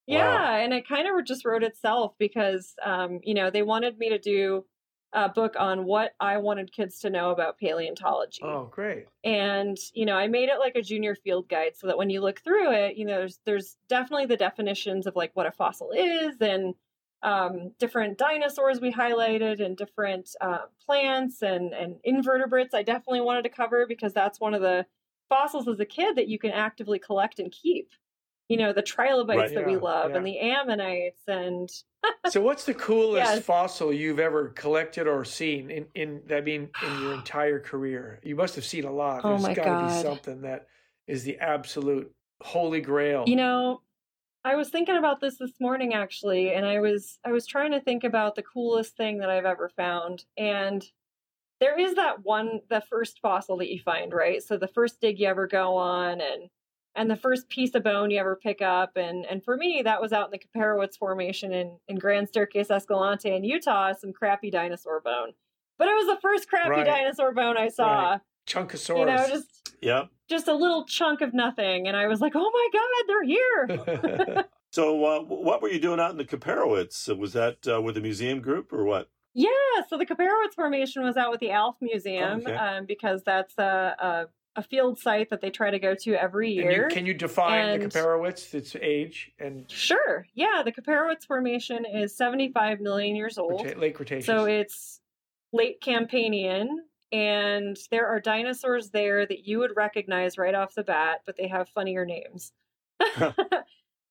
Wow. 0.07 0.17
Yeah, 0.17 0.55
and 0.57 0.73
it 0.73 0.87
kind 0.87 1.07
of 1.07 1.25
just 1.25 1.45
wrote 1.45 1.63
itself 1.63 2.13
because, 2.19 2.73
um, 2.85 3.19
you 3.23 3.33
know, 3.33 3.49
they 3.49 3.63
wanted 3.63 3.97
me 3.97 4.09
to 4.09 4.19
do 4.19 4.65
a 5.13 5.27
book 5.29 5.55
on 5.59 5.85
what 5.85 6.13
I 6.19 6.37
wanted 6.37 6.71
kids 6.71 6.99
to 6.99 7.09
know 7.09 7.31
about 7.31 7.57
paleontology. 7.59 8.41
Oh, 8.43 8.69
great. 8.71 9.07
and 9.23 9.77
you 9.93 10.05
know 10.05 10.15
i 10.15 10.27
made 10.27 10.49
it 10.49 10.59
like 10.59 10.75
a 10.75 10.81
junior 10.81 11.15
field 11.15 11.47
guide 11.49 11.73
so 11.75 11.87
that 11.87 11.97
when 11.97 12.09
you 12.09 12.21
look 12.21 12.39
through 12.41 12.71
it 12.71 12.95
you 12.95 13.05
know 13.05 13.17
there's 13.17 13.39
there's 13.45 13.77
definitely 13.89 14.25
the 14.25 14.37
definitions 14.37 15.05
of 15.05 15.15
like 15.15 15.31
what 15.35 15.45
a 15.45 15.51
fossil 15.51 15.91
is 15.91 16.35
and 16.41 16.73
um, 17.23 17.71
different 17.77 18.17
dinosaurs 18.17 18.79
we 18.81 18.91
highlighted 18.91 19.63
and 19.63 19.77
different 19.77 20.29
uh, 20.41 20.65
plants 20.83 21.41
and 21.43 21.73
and 21.73 21.97
invertebrates 22.03 22.73
i 22.73 22.81
definitely 22.81 23.21
wanted 23.21 23.43
to 23.43 23.49
cover 23.49 23.85
because 23.87 24.13
that's 24.13 24.39
one 24.39 24.53
of 24.53 24.61
the 24.61 24.85
fossils 25.29 25.67
as 25.67 25.79
a 25.79 25.85
kid 25.85 26.15
that 26.15 26.27
you 26.27 26.39
can 26.39 26.51
actively 26.51 26.97
collect 26.99 27.39
and 27.39 27.51
keep 27.51 27.91
you 28.51 28.57
know 28.57 28.73
the 28.73 28.81
trilobites 28.81 29.53
Right. 29.53 29.53
that 29.53 29.63
we 29.65 29.73
Yeah, 29.73 29.81
love 29.81 30.13
and 30.15 30.25
the 30.25 30.39
ammonites 30.39 31.23
and 31.27 31.69
So, 32.23 32.41
what's 32.41 32.65
the 32.65 32.73
coolest 32.73 33.39
Yes. 33.39 33.45
fossil 33.45 33.91
you've 33.91 34.19
ever 34.19 34.49
collected 34.49 35.07
or 35.07 35.25
seen 35.25 35.69
in, 35.71 35.87
in 35.95 36.23
I 36.31 36.41
mean, 36.41 36.69
in 36.79 36.97
your 36.97 37.13
entire 37.13 37.59
career? 37.59 38.19
You 38.23 38.35
must 38.35 38.55
have 38.55 38.65
seen 38.65 38.85
a 38.85 38.91
lot. 38.91 39.25
Oh 39.25 39.27
There's 39.27 39.41
my 39.41 39.53
got 39.53 39.69
to 39.69 39.75
be 39.75 39.89
something 39.89 40.41
that 40.41 40.67
is 41.07 41.23
the 41.23 41.39
absolute 41.39 42.13
holy 42.41 42.81
grail. 42.81 43.23
You 43.25 43.35
know, 43.35 43.81
I 44.43 44.55
was 44.55 44.69
thinking 44.69 44.97
about 44.97 45.21
this 45.21 45.37
this 45.37 45.59
morning 45.59 45.93
actually, 45.93 46.53
and 46.53 46.65
I 46.65 46.79
was 46.79 47.19
I 47.25 47.31
was 47.31 47.47
trying 47.47 47.71
to 47.71 47.81
think 47.81 48.03
about 48.03 48.35
the 48.35 48.43
coolest 48.43 48.97
thing 48.97 49.19
that 49.19 49.29
I've 49.29 49.45
ever 49.45 49.69
found, 49.69 50.25
and 50.37 50.85
there 51.61 51.79
is 51.79 51.95
that 51.95 52.23
one, 52.23 52.61
the 52.69 52.81
first 52.81 53.19
fossil 53.21 53.57
that 53.57 53.71
you 53.71 53.81
find, 53.81 54.13
right? 54.13 54.43
So 54.43 54.57
the 54.57 54.67
first 54.69 55.01
dig 55.01 55.19
you 55.19 55.27
ever 55.27 55.47
go 55.47 55.77
on, 55.77 56.21
and 56.21 56.49
and 56.95 57.09
the 57.09 57.15
first 57.15 57.47
piece 57.49 57.73
of 57.75 57.83
bone 57.83 58.11
you 58.11 58.19
ever 58.19 58.35
pick 58.35 58.61
up, 58.61 58.97
and 58.97 59.25
and 59.25 59.43
for 59.43 59.55
me 59.57 59.81
that 59.83 60.01
was 60.01 60.13
out 60.13 60.25
in 60.25 60.31
the 60.31 60.39
Kaiparowits 60.39 60.97
Formation 60.97 61.53
in 61.53 61.77
in 61.87 61.97
Grand 61.97 62.27
Staircase 62.27 62.69
Escalante 62.71 63.33
in 63.33 63.43
Utah, 63.43 63.93
some 63.93 64.13
crappy 64.13 64.49
dinosaur 64.51 64.99
bone, 65.01 65.31
but 65.77 65.87
it 65.87 65.93
was 65.95 66.07
the 66.07 66.19
first 66.21 66.47
crappy 66.49 66.69
Right. 66.69 66.85
dinosaur 66.85 67.33
bone 67.33 67.57
I 67.57 67.69
saw. 67.69 68.17
Chunkosaurus. 68.47 68.97
You 68.99 69.05
know, 69.05 69.27
just 69.27 69.73
Yep. 69.81 70.09
just 70.29 70.47
a 70.47 70.53
little 70.53 70.85
chunk 70.85 71.21
of 71.21 71.33
nothing, 71.33 71.87
and 71.87 71.95
I 71.97 72.07
was 72.07 72.21
like, 72.21 72.33
oh 72.35 72.51
my 72.53 72.69
god, 72.73 73.07
they're 73.07 73.23
here. 74.37 74.45
So 74.73 75.03
uh, 75.03 75.19
what 75.23 75.61
were 75.61 75.67
you 75.67 75.81
doing 75.81 75.99
out 75.99 76.11
in 76.11 76.17
the 76.17 76.23
Kaiparowits? 76.23 77.13
Was 77.17 77.33
that 77.33 77.57
uh, 77.67 77.81
with 77.81 77.95
the 77.95 77.99
museum 78.01 78.39
group 78.39 78.71
or 78.71 78.85
what? 78.85 79.09
Yeah, 79.33 79.49
so 79.89 79.97
the 79.97 80.05
Kaiparowits 80.05 80.53
Formation 80.55 81.03
was 81.03 81.17
out 81.17 81.29
with 81.29 81.41
the 81.41 81.51
ALF 81.51 81.75
Museum 81.81 82.39
Okay. 82.39 82.55
um, 82.55 82.85
because 82.85 83.21
that's 83.25 83.53
a, 83.57 83.95
a 83.99 84.25
a 84.57 84.63
field 84.63 84.99
site 84.99 85.29
that 85.29 85.39
they 85.41 85.49
try 85.49 85.71
to 85.71 85.79
go 85.79 85.95
to 85.95 86.13
every 86.13 86.57
And 86.57 86.65
you- 86.65 86.71
year. 86.71 86.89
can 86.89 87.05
you 87.05 87.13
define 87.13 87.79
the 87.79 87.83
And- 87.85 87.91
Kaiparowits, 87.93 88.53
its 88.53 88.75
age 88.75 89.31
and 89.39 89.69
Sure, 89.71 90.25
yeah, 90.33 90.61
the 90.63 90.71
Kaiparowits 90.71 91.25
Formation 91.25 91.85
is 91.85 92.15
75 92.17 92.81
million 92.81 93.15
years 93.15 93.37
old, 93.37 93.61
Creta- 93.61 93.79
late 93.79 93.95
Cretaceous? 93.95 94.25
so 94.25 94.45
it's 94.45 94.99
late 95.53 95.79
Campanian, 95.81 96.67
and 97.13 97.77
there 97.91 98.07
are 98.07 98.19
dinosaurs 98.19 98.89
there 98.91 99.25
that 99.25 99.45
you 99.47 99.59
would 99.59 99.75
recognize 99.77 100.37
right 100.37 100.55
off 100.55 100.75
the 100.75 100.83
bat, 100.83 101.21
but 101.25 101.37
they 101.37 101.47
have 101.47 101.69
funnier 101.69 102.05
names. 102.05 102.51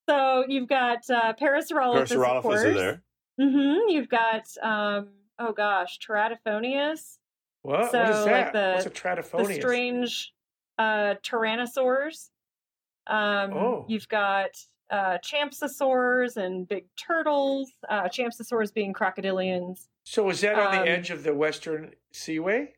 so 0.08 0.44
you've 0.48 0.68
got 0.68 1.08
uh, 1.10 1.34
Parasaurolophus, 1.40 2.12
of 2.36 2.42
course. 2.42 2.64
are 2.64 2.74
there. 2.74 3.02
Mm-hmm. 3.40 3.88
You've 3.90 4.08
got 4.08 4.46
um, 4.62 5.10
oh 5.38 5.52
gosh, 5.52 5.98
Teratophoneus. 6.06 7.18
What? 7.62 7.90
so, 7.90 8.00
what 8.00 8.10
is 8.10 8.26
like 8.26 8.52
the- 8.52 8.72
What's 8.74 8.86
a 8.86 9.46
the 9.46 9.54
strange 9.54 10.32
uh, 10.78 11.14
tyrannosaurs. 11.22 12.30
Um, 13.06 13.52
Oh. 13.52 13.84
You've 13.88 14.08
got 14.08 14.50
uh, 14.90 15.18
champsosaurs 15.18 16.36
and 16.36 16.66
big 16.66 16.86
turtles. 16.96 17.70
Uh, 17.88 18.04
champsosaurs 18.04 18.72
being 18.72 18.92
crocodilians. 18.92 19.88
So 20.04 20.28
is 20.30 20.40
that 20.40 20.58
on 20.58 20.78
um, 20.78 20.84
the 20.84 20.90
edge 20.90 21.10
of 21.10 21.22
the 21.22 21.34
Western 21.34 21.92
Seaway? 22.12 22.72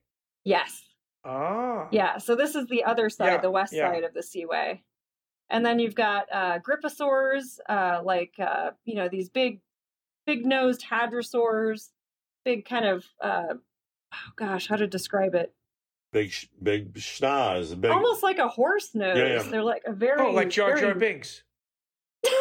Yes. 0.45 0.83
Ah. 1.25 1.89
Yeah. 1.93 2.19
So 2.19 2.35
this 2.35 2.55
is 2.55 2.67
the 2.67 2.85
other 2.85 3.09
side, 3.09 3.27
Yeah, 3.27 3.41
the 3.41 3.51
west 3.51 3.73
yeah. 3.73 3.91
side 3.91 4.05
of 4.05 4.13
the 4.13 4.23
seaway. 4.23 4.83
And 5.49 5.65
then 5.65 5.79
you've 5.79 5.95
got 5.95 6.27
uh, 6.33 6.59
gryposaurs, 6.59 7.59
uh, 7.69 8.01
like 8.05 8.35
uh, 8.39 8.71
you 8.85 8.95
know 8.95 9.09
these 9.09 9.29
big, 9.29 9.61
big 10.27 10.45
nosed 10.47 10.85
hadrosaurs, 10.91 11.91
big 12.45 12.65
kind 12.65 12.87
of 12.87 13.05
uh, 13.21 13.55
oh 14.13 14.33
gosh, 14.37 14.69
how 14.69 14.77
to 14.77 14.87
describe 14.87 15.35
it? 15.35 15.53
Big, 16.13 16.33
big 16.63 16.93
schnoz. 16.95 17.79
Big. 17.81 17.91
Almost 17.91 18.23
like 18.23 18.39
a 18.39 18.49
horse 18.49 18.95
nose. 18.95 19.17
Yeah, 19.17 19.27
yeah. 19.37 19.43
They're 19.43 19.63
like 19.63 19.83
a 19.87 19.93
very 19.93 20.21
Oh, 20.21 20.31
like 20.31 20.51
Jar 20.51 20.71
Jar 20.71 20.95
very- 20.95 20.99
Binks. 20.99 21.43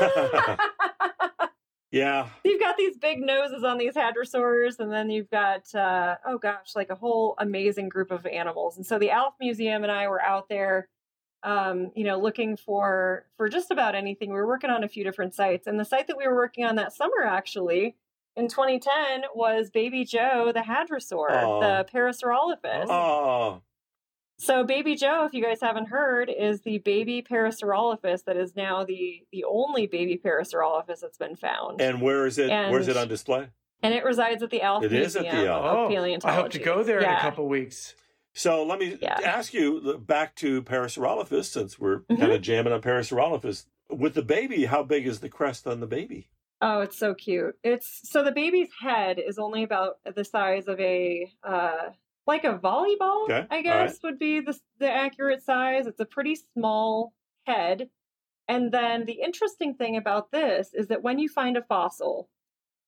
Yeah. 1.92 2.30
You've 2.46 2.62
got 2.62 2.78
these 2.78 2.98
big 2.98 3.20
noses 3.20 3.66
on 3.66 3.78
these 3.78 3.96
hadrosaurs, 3.96 4.80
and 4.80 4.90
then 4.92 5.10
you've 5.10 5.30
got 5.30 5.74
uh, 5.76 6.16
oh 6.26 6.38
gosh, 6.38 6.74
like 6.74 6.90
a 6.90 6.96
whole 6.96 7.36
amazing 7.38 7.90
group 7.90 8.12
of 8.12 8.26
animals. 8.26 8.78
And 8.78 8.86
so 8.86 8.98
the 8.98 9.12
Alf 9.12 9.34
Museum 9.42 9.84
and 9.84 9.92
I 9.92 10.08
were 10.08 10.22
out 10.22 10.48
there, 10.48 10.88
um, 11.44 11.92
you 11.94 12.06
know, 12.06 12.18
looking 12.18 12.56
for 12.56 13.26
for 13.36 13.50
just 13.50 13.72
about 13.72 13.94
anything. 13.94 14.30
We 14.30 14.36
were 14.38 14.48
working 14.48 14.70
on 14.70 14.86
a 14.86 14.88
few 14.88 15.04
different 15.04 15.34
sites, 15.34 15.68
and 15.68 15.78
the 15.78 15.84
site 15.84 16.08
that 16.08 16.18
we 16.18 16.26
were 16.26 16.36
working 16.36 16.64
on 16.64 16.78
that 16.78 16.94
summer 16.94 17.24
actually 17.26 17.98
in 18.36 18.48
2010 18.48 19.22
was 19.36 19.70
Baby 19.70 20.06
Joe 20.06 20.52
the 20.54 20.62
hadrosaur, 20.62 21.30
Aw. 21.30 21.60
the 21.60 21.86
Parasaurolophus. 21.94 22.88
Oh, 22.90 23.62
So 24.38 24.64
Baby 24.64 24.96
Joe, 24.96 25.26
if 25.26 25.34
you 25.34 25.44
guys 25.44 25.62
haven't 25.62 25.88
heard, 25.90 26.30
is 26.36 26.62
the 26.62 26.80
baby 26.80 27.22
Parasaurolophus 27.22 28.24
that 28.26 28.38
is 28.38 28.56
now 28.56 28.84
the 28.84 29.24
the 29.32 29.44
only 29.44 29.86
baby 29.88 30.20
Parasaurolophus 30.24 31.00
that's 31.02 31.18
been 31.18 31.36
found. 31.36 31.82
and 31.82 32.02
where 32.02 32.26
is 32.26 32.38
it? 32.38 32.50
where's 32.72 32.88
it 32.88 32.98
on 32.98 33.08
display? 33.08 33.50
And 33.84 33.94
it 33.96 34.04
resides 34.06 34.44
at 34.44 34.52
the 34.52 34.62
Alf 34.62 34.84
It 34.84 34.94
is 34.94 35.16
at 35.16 35.24
the 35.24 35.48
Alf. 35.48 35.66
of 35.66 35.78
Oh, 35.78 35.88
Paleontology. 35.90 36.38
I 36.38 36.42
hope 36.42 36.52
to 36.52 36.60
go 36.60 36.84
there 36.84 37.00
in 37.00 37.10
a 37.10 37.20
couple 37.20 37.48
weeks. 37.48 37.96
So 38.34 38.64
let 38.64 38.80
me 38.80 38.98
Yeah. 39.02 39.20
ask 39.24 39.54
you 39.54 39.98
back 39.98 40.36
to 40.38 40.62
Parasaurolophus, 40.62 41.46
since 41.46 41.78
we're 41.80 42.00
Mhm. 42.02 42.20
kind 42.20 42.32
of 42.32 42.42
jamming 42.42 42.72
on 42.74 42.82
Parasaurolophus. 42.82 43.66
With 43.90 44.14
the 44.14 44.22
baby, 44.22 44.66
how 44.66 44.84
big 44.84 45.06
is 45.06 45.20
the 45.20 45.30
crest 45.30 45.68
on 45.68 45.80
the 45.82 45.88
baby? 45.88 46.30
Oh, 46.62 46.82
it's 46.82 46.98
so 46.98 47.14
cute. 47.16 47.56
It's 47.64 48.02
so 48.04 48.24
the 48.24 48.32
baby's 48.32 48.70
head 48.80 49.20
is 49.20 49.40
only 49.40 49.64
about 49.64 49.98
the 50.16 50.24
size 50.24 50.68
of 50.68 50.80
a 50.80 51.32
uh 51.44 51.90
like 52.28 52.44
a 52.44 52.58
volleyball, 52.58 53.24
Okay, 53.24 53.48
I 53.50 53.62
guess 53.62 54.00
would 54.04 54.20
be 54.20 54.42
the 54.42 54.58
the 54.80 54.90
accurate 54.90 55.44
size. 55.44 55.88
It's 55.88 56.00
a 56.00 56.06
pretty 56.06 56.38
small 56.54 57.14
head. 57.46 57.90
And 58.48 58.72
then 58.72 59.06
the 59.06 59.22
interesting 59.24 59.76
thing 59.76 59.98
about 59.98 60.32
this 60.32 60.74
is 60.74 60.88
that 60.88 61.04
when 61.04 61.20
you 61.20 61.30
find 61.30 61.58
a 61.58 61.64
fossil, 61.64 62.30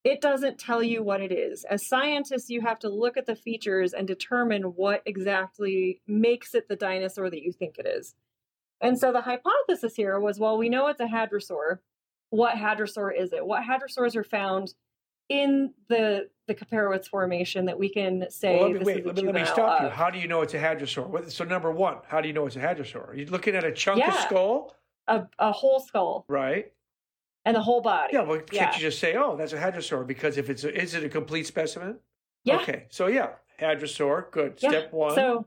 it 0.03 0.19
doesn't 0.21 0.59
tell 0.59 0.83
you 0.83 1.01
what 1.01 1.21
it 1.21 1.31
is. 1.31 1.63
As 1.63 1.87
scientists, 1.87 2.49
you 2.49 2.61
have 2.61 2.79
to 2.79 2.89
look 2.89 3.15
at 3.17 3.25
the 3.25 3.35
features 3.35 3.93
and 3.93 4.05
determine 4.07 4.63
what 4.75 5.01
exactly 5.05 6.01
makes 6.05 6.53
it 6.53 6.67
the 6.67 6.75
dinosaur 6.75 7.29
that 7.29 7.41
you 7.41 7.53
think 7.53 7.77
it 7.77 7.87
is. 7.87 8.13
And 8.81 8.99
so 8.99 9.13
the 9.13 9.21
hypothesis 9.21 9.95
here 9.95 10.19
was 10.19 10.39
well, 10.39 10.57
we 10.57 10.69
know 10.69 10.87
it's 10.87 10.99
a 10.99 11.05
hadrosaur. 11.05 11.79
What 12.33 12.55
hadrosaur 12.55 13.11
is 13.15 13.31
it? 13.31 13.45
What 13.45 13.61
hadrosaurs 13.61 14.15
are 14.15 14.23
found 14.23 14.73
in 15.29 15.71
the 15.87 16.29
the 16.47 16.55
Kaiparowits 16.55 17.07
formation 17.07 17.65
that 17.67 17.77
we 17.77 17.89
can 17.89 18.25
say 18.31 18.59
Well, 18.59 18.71
let 18.71 18.79
me, 18.79 18.85
wait, 18.85 19.05
let 19.05 19.15
me, 19.15 19.21
let 19.21 19.35
me 19.35 19.45
stop 19.45 19.83
you. 19.83 19.89
How 19.89 20.09
do 20.09 20.17
you 20.17 20.27
know 20.27 20.41
it's 20.41 20.55
a 20.55 20.59
hadrosaur? 20.59 21.31
So, 21.31 21.43
number 21.43 21.71
one, 21.71 21.97
how 22.07 22.21
do 22.21 22.27
you 22.27 22.33
know 22.33 22.47
it's 22.47 22.55
a 22.55 22.59
hadrosaur? 22.59 23.07
Are 23.09 23.13
you 23.13 23.27
looking 23.27 23.55
at 23.55 23.63
a 23.63 23.71
chunk 23.71 24.03
of 24.05 24.15
skull? 24.15 24.75
A, 25.07 25.27
a 25.37 25.51
whole 25.51 25.79
skull 25.79 26.25
Right. 26.27 26.73
and 27.45 27.55
the 27.55 27.61
whole 27.61 27.81
body. 27.81 28.13
Yeah, 28.13 28.21
well, 28.23 28.39
can't 28.39 28.51
Yeah. 28.51 28.73
you 28.73 28.79
just 28.81 28.99
say, 28.99 29.15
oh, 29.15 29.35
that's 29.37 29.53
a 29.53 29.57
hadrosaur? 29.59 30.05
Because 30.07 30.37
if 30.37 30.49
it's 30.49 30.63
a, 30.63 30.75
is 30.75 30.95
it 30.95 31.03
a 31.03 31.09
complete 31.09 31.45
specimen? 31.45 31.99
Yeah. 32.45 32.57
Okay, 32.61 32.87
so 32.89 33.05
yeah, 33.07 33.29
hadrosaur. 33.61 34.31
Good. 34.31 34.55
Yeah. 34.59 34.69
Step 34.69 34.91
one. 34.91 35.13
So, 35.13 35.45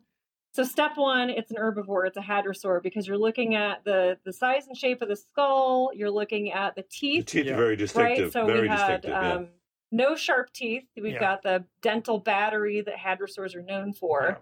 so 0.57 0.65
step 0.65 0.93
one, 0.97 1.29
it's 1.29 1.51
an 1.51 1.59
herbivore. 1.59 2.07
It's 2.07 2.17
a 2.17 2.21
hadrosaur 2.23 2.83
because 2.83 3.07
you're 3.07 3.19
looking 3.19 3.55
at 3.55 3.85
the 3.85 4.19
the 4.25 4.33
size 4.33 4.67
and 4.67 4.77
shape 4.77 5.03
of 5.03 5.09
the 5.09 5.17
skull. 5.17 5.91
You're 5.95 6.11
looking 6.11 6.51
at 6.53 6.75
the 6.75 6.81
The 6.83 6.89
teeth, 6.91 7.27
teeth 7.27 7.47
Yeah. 7.47 7.53
are 7.53 7.57
very 7.57 7.77
distinctive. 7.77 8.25
right? 8.25 8.33
So 8.33 8.47
very 8.47 8.63
we 8.63 8.69
had 8.69 9.03
distinctive. 9.03 9.11
yeah. 9.11 9.33
um, 9.35 9.49
no 9.93 10.17
sharp 10.17 10.53
teeth. 10.53 10.85
We've 10.97 11.13
Yeah. 11.13 11.21
got 11.21 11.43
the 11.43 11.65
dental 11.83 12.19
battery 12.19 12.81
that 12.81 12.95
hadrosaurs 12.97 13.55
are 13.55 13.63
known 13.63 13.93
for. 13.93 14.23
Yeah. 14.23 14.37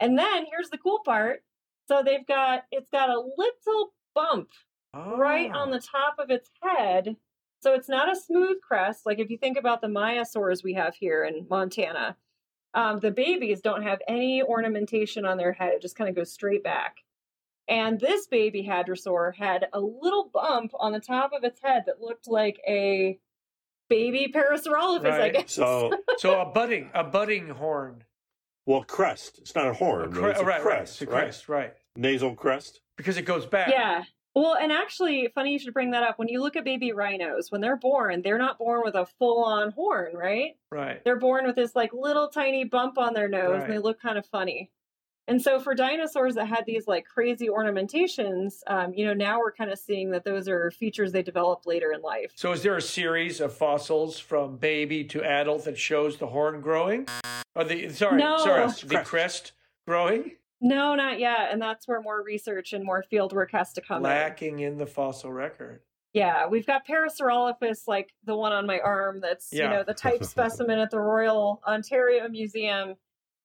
And 0.00 0.18
then 0.18 0.46
here's 0.50 0.70
the 0.70 0.78
cool 0.78 1.00
part. 1.04 1.44
So 1.86 2.02
they've 2.02 2.26
got 2.26 2.64
it's 2.72 2.90
got 2.90 3.08
a 3.10 3.18
little 3.18 3.94
bump 4.14 4.50
right 4.94 5.50
Oh. 5.54 5.58
on 5.58 5.70
the 5.70 5.80
top 5.80 6.16
of 6.18 6.30
its 6.30 6.50
head. 6.62 7.16
So 7.60 7.74
it's 7.74 7.88
not 7.88 8.10
a 8.10 8.16
smooth 8.16 8.60
crest. 8.60 9.06
Like 9.06 9.18
if 9.20 9.30
you 9.30 9.38
think 9.38 9.56
about 9.56 9.80
the 9.80 9.86
Maiasaurs 9.88 10.62
we 10.64 10.74
have 10.74 10.94
here 10.96 11.24
in 11.24 11.46
Montana, 11.48 12.16
um, 12.74 13.00
the 13.00 13.10
babies 13.10 13.60
don't 13.60 13.82
have 13.82 14.00
any 14.08 14.42
ornamentation 14.42 15.24
on 15.24 15.36
their 15.38 15.52
head. 15.52 15.72
It 15.74 15.82
just 15.82 15.96
kind 15.96 16.10
of 16.10 16.16
goes 16.16 16.32
straight 16.32 16.62
back. 16.64 16.96
And 17.68 17.98
this 17.98 18.26
baby 18.26 18.66
hadrosaur 18.68 19.34
had 19.34 19.68
a 19.72 19.80
little 19.80 20.28
bump 20.32 20.72
on 20.78 20.92
the 20.92 21.00
top 21.00 21.32
of 21.32 21.44
its 21.44 21.60
head 21.62 21.84
that 21.86 22.00
looked 22.00 22.28
like 22.28 22.60
a 22.68 23.18
baby 23.88 24.30
Parasaurolophus, 24.34 25.06
I 25.10 25.18
Right. 25.18 25.32
guess. 25.32 25.52
So, 25.52 25.92
So 26.18 26.40
a 26.40 26.46
budding, 26.46 26.90
a 26.94 27.04
budding 27.04 27.48
horn. 27.48 28.04
well, 28.66 28.82
crest. 28.84 29.38
It's 29.38 29.54
not 29.54 29.66
a 29.66 29.70
A 29.70 29.74
horn. 29.74 30.12
cre- 30.12 30.20
right? 30.20 30.30
It's 30.32 30.40
a 30.40 30.44
right, 30.44 30.52
right. 30.56 30.62
crest, 30.62 31.02
It's 31.02 31.10
a 31.10 31.14
right? 31.14 31.22
crest, 31.24 31.48
right? 31.48 31.74
Nasal 31.96 32.34
crest. 32.34 32.80
Because 32.96 33.16
it 33.16 33.22
goes 33.22 33.46
back. 33.46 33.68
Yeah. 33.70 34.02
Well, 34.34 34.56
and 34.60 34.72
actually, 34.72 35.28
funny 35.34 35.52
you 35.52 35.58
should 35.58 35.74
bring 35.74 35.92
that 35.92 36.02
up. 36.02 36.18
When 36.18 36.28
you 36.28 36.40
look 36.42 36.56
at 36.56 36.64
baby 36.64 36.92
rhinos, 36.92 37.52
when 37.52 37.60
they're 37.60 37.76
born, 37.76 38.22
they're 38.22 38.38
not 38.38 38.58
born 38.58 38.82
with 38.84 38.94
a 38.96 39.06
full 39.18 39.44
on 39.44 39.70
horn, 39.72 40.16
right? 40.16 40.56
Right. 40.70 41.02
they're 41.04 41.18
born 41.20 41.46
with 41.46 41.54
this 41.54 41.76
like 41.76 41.92
little 41.92 42.28
tiny 42.28 42.64
bump 42.64 42.98
on 42.98 43.14
their 43.14 43.28
nose 43.28 43.62
and 43.62 43.72
they 43.72 43.78
look 43.78 44.00
kind 44.00 44.18
of 44.18 44.26
funny. 44.26 44.70
And 45.26 45.40
so 45.40 45.58
for 45.58 45.74
dinosaurs 45.74 46.34
that 46.34 46.46
had 46.48 46.66
these 46.66 46.86
like 46.86 47.06
crazy 47.06 47.48
ornamentations, 47.48 48.62
um, 48.66 48.92
you 48.92 49.06
know, 49.06 49.14
now 49.14 49.38
we're 49.38 49.52
kind 49.52 49.70
of 49.70 49.78
seeing 49.78 50.10
that 50.10 50.24
those 50.24 50.48
are 50.48 50.70
features 50.72 51.12
they 51.12 51.22
develop 51.22 51.64
later 51.64 51.92
in 51.92 52.02
life. 52.02 52.32
So 52.34 52.52
is 52.52 52.62
there 52.62 52.76
a 52.76 52.82
series 52.82 53.40
of 53.40 53.54
fossils 53.54 54.18
from 54.18 54.56
baby 54.56 55.04
to 55.04 55.22
adult 55.22 55.64
that 55.64 55.78
shows 55.78 56.18
the 56.18 56.26
horn 56.26 56.60
growing? 56.60 57.06
Or 57.54 57.64
the 57.64 57.88
sorry, 57.90 58.18
No. 58.18 58.36
sorry, 58.36 58.68
the 58.86 59.02
crest 59.04 59.52
growing? 59.86 60.32
No, 60.64 60.94
not 60.94 61.20
yet. 61.20 61.52
And 61.52 61.60
that's 61.60 61.86
where 61.86 62.00
more 62.00 62.22
research 62.22 62.72
and 62.72 62.82
more 62.82 63.02
field 63.02 63.34
work 63.34 63.52
has 63.52 63.74
to 63.74 63.82
come 63.82 63.98
in. 63.98 64.04
Lacking 64.04 64.60
in 64.60 64.78
the 64.78 64.86
fossil 64.86 65.30
record. 65.30 65.80
Yeah, 66.14 66.46
we've 66.46 66.66
got 66.66 66.86
Parasaurolophus, 66.86 67.86
like 67.86 68.14
the 68.24 68.34
one 68.34 68.52
on 68.52 68.66
my 68.66 68.78
arm 68.78 69.20
that's, 69.20 69.52
you 69.52 69.64
know, 69.64 69.82
the 69.86 69.92
type 69.92 70.24
specimen 70.24 70.78
at 70.78 70.90
the 70.90 71.00
Royal 71.00 71.60
Ontario 71.68 72.28
Museum. 72.28 72.94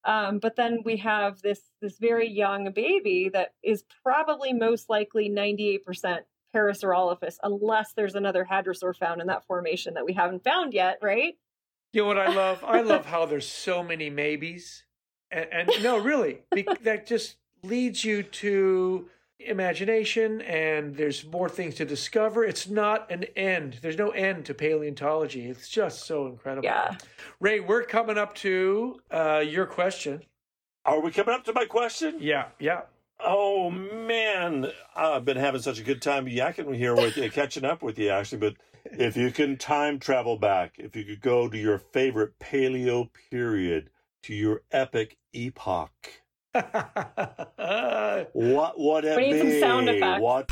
Um, 0.06 0.40
but 0.40 0.56
then 0.56 0.80
we 0.86 0.96
have 0.98 1.42
this 1.42 1.60
this 1.82 1.98
very 1.98 2.30
young 2.30 2.72
baby 2.72 3.30
that 3.34 3.50
is 3.62 3.84
probably 4.02 4.54
most 4.54 4.90
likely 4.90 5.30
98% 5.30 6.20
Parasaurolophus, 6.56 7.36
unless 7.44 7.92
there's 7.94 8.16
another 8.16 8.48
hadrosaur 8.50 8.96
found 8.96 9.20
in 9.20 9.28
that 9.28 9.46
formation 9.46 9.96
that 9.96 10.06
we 10.06 10.14
haven't 10.14 10.46
found 10.46 10.74
yet, 10.74 11.00
right? 11.02 11.34
You 11.92 12.04
know 12.04 12.08
what 12.08 12.18
I 12.18 12.34
love? 12.34 12.64
I 12.66 12.80
love 12.80 13.06
how 13.08 13.26
there's 13.26 13.48
so 13.48 13.84
many 13.84 14.10
maybes, 14.10 14.86
and, 15.32 15.48
and 15.52 15.84
no, 15.84 15.98
really, 15.98 16.42
be, 16.52 16.68
that 16.84 17.06
just 17.06 17.36
leads 17.64 18.04
you 18.04 18.24
to 18.24 19.10
imagination, 19.40 20.42
and 20.42 20.96
there's 20.96 21.26
more 21.26 21.50
things 21.50 21.76
to 21.76 21.86
discover. 21.86 22.44
It's 22.44 22.68
not 22.68 23.10
an 23.12 23.24
end. 23.36 23.80
There's 23.82 23.98
no 23.98 24.10
end 24.10 24.46
to 24.46 24.54
paleontology. 24.54 25.48
It's 25.48 25.70
just 25.70 26.06
so 26.06 26.28
incredible. 26.28 26.66
Yeah. 26.66 26.98
Ray, 27.40 27.60
we're 27.60 27.84
coming 27.84 28.18
up 28.18 28.36
to 28.36 29.00
uh, 29.12 29.44
your 29.46 29.66
question. 29.66 30.22
Are 30.86 31.02
we 31.02 31.12
coming 31.12 31.36
up 31.36 31.46
to 31.46 31.54
my 31.54 31.66
question? 31.66 32.18
Yeah, 32.20 32.48
yeah. 32.60 32.82
Oh 33.20 33.70
man, 33.70 34.72
I've 34.96 35.26
been 35.26 35.38
having 35.38 35.62
such 35.62 35.80
a 35.80 35.84
good 35.84 36.02
time 36.02 36.26
yakking 36.26 36.76
here 36.76 36.96
with 36.96 37.18
you, 37.18 37.30
catching 37.30 37.66
up 37.66 37.82
with 37.82 38.00
you, 38.00 38.10
actually. 38.10 38.40
But 38.40 38.56
if 38.86 39.18
you 39.18 39.32
can 39.32 39.58
time 39.58 40.00
travel 40.00 40.38
back, 40.38 40.76
if 40.78 40.96
you 40.96 41.04
could 41.04 41.22
go 41.22 41.50
to 41.50 41.58
your 41.58 41.78
favorite 41.78 42.40
paleo 42.40 43.10
period, 43.30 43.90
to 44.24 44.34
your 44.34 44.62
epic 44.72 45.18
epoch, 45.34 46.22
what 48.34 48.80
would 48.80 49.06
it 49.06 49.18
We 49.18 49.38
some 49.38 49.48
be? 49.48 49.60
sound. 49.60 50.22
What 50.22 50.52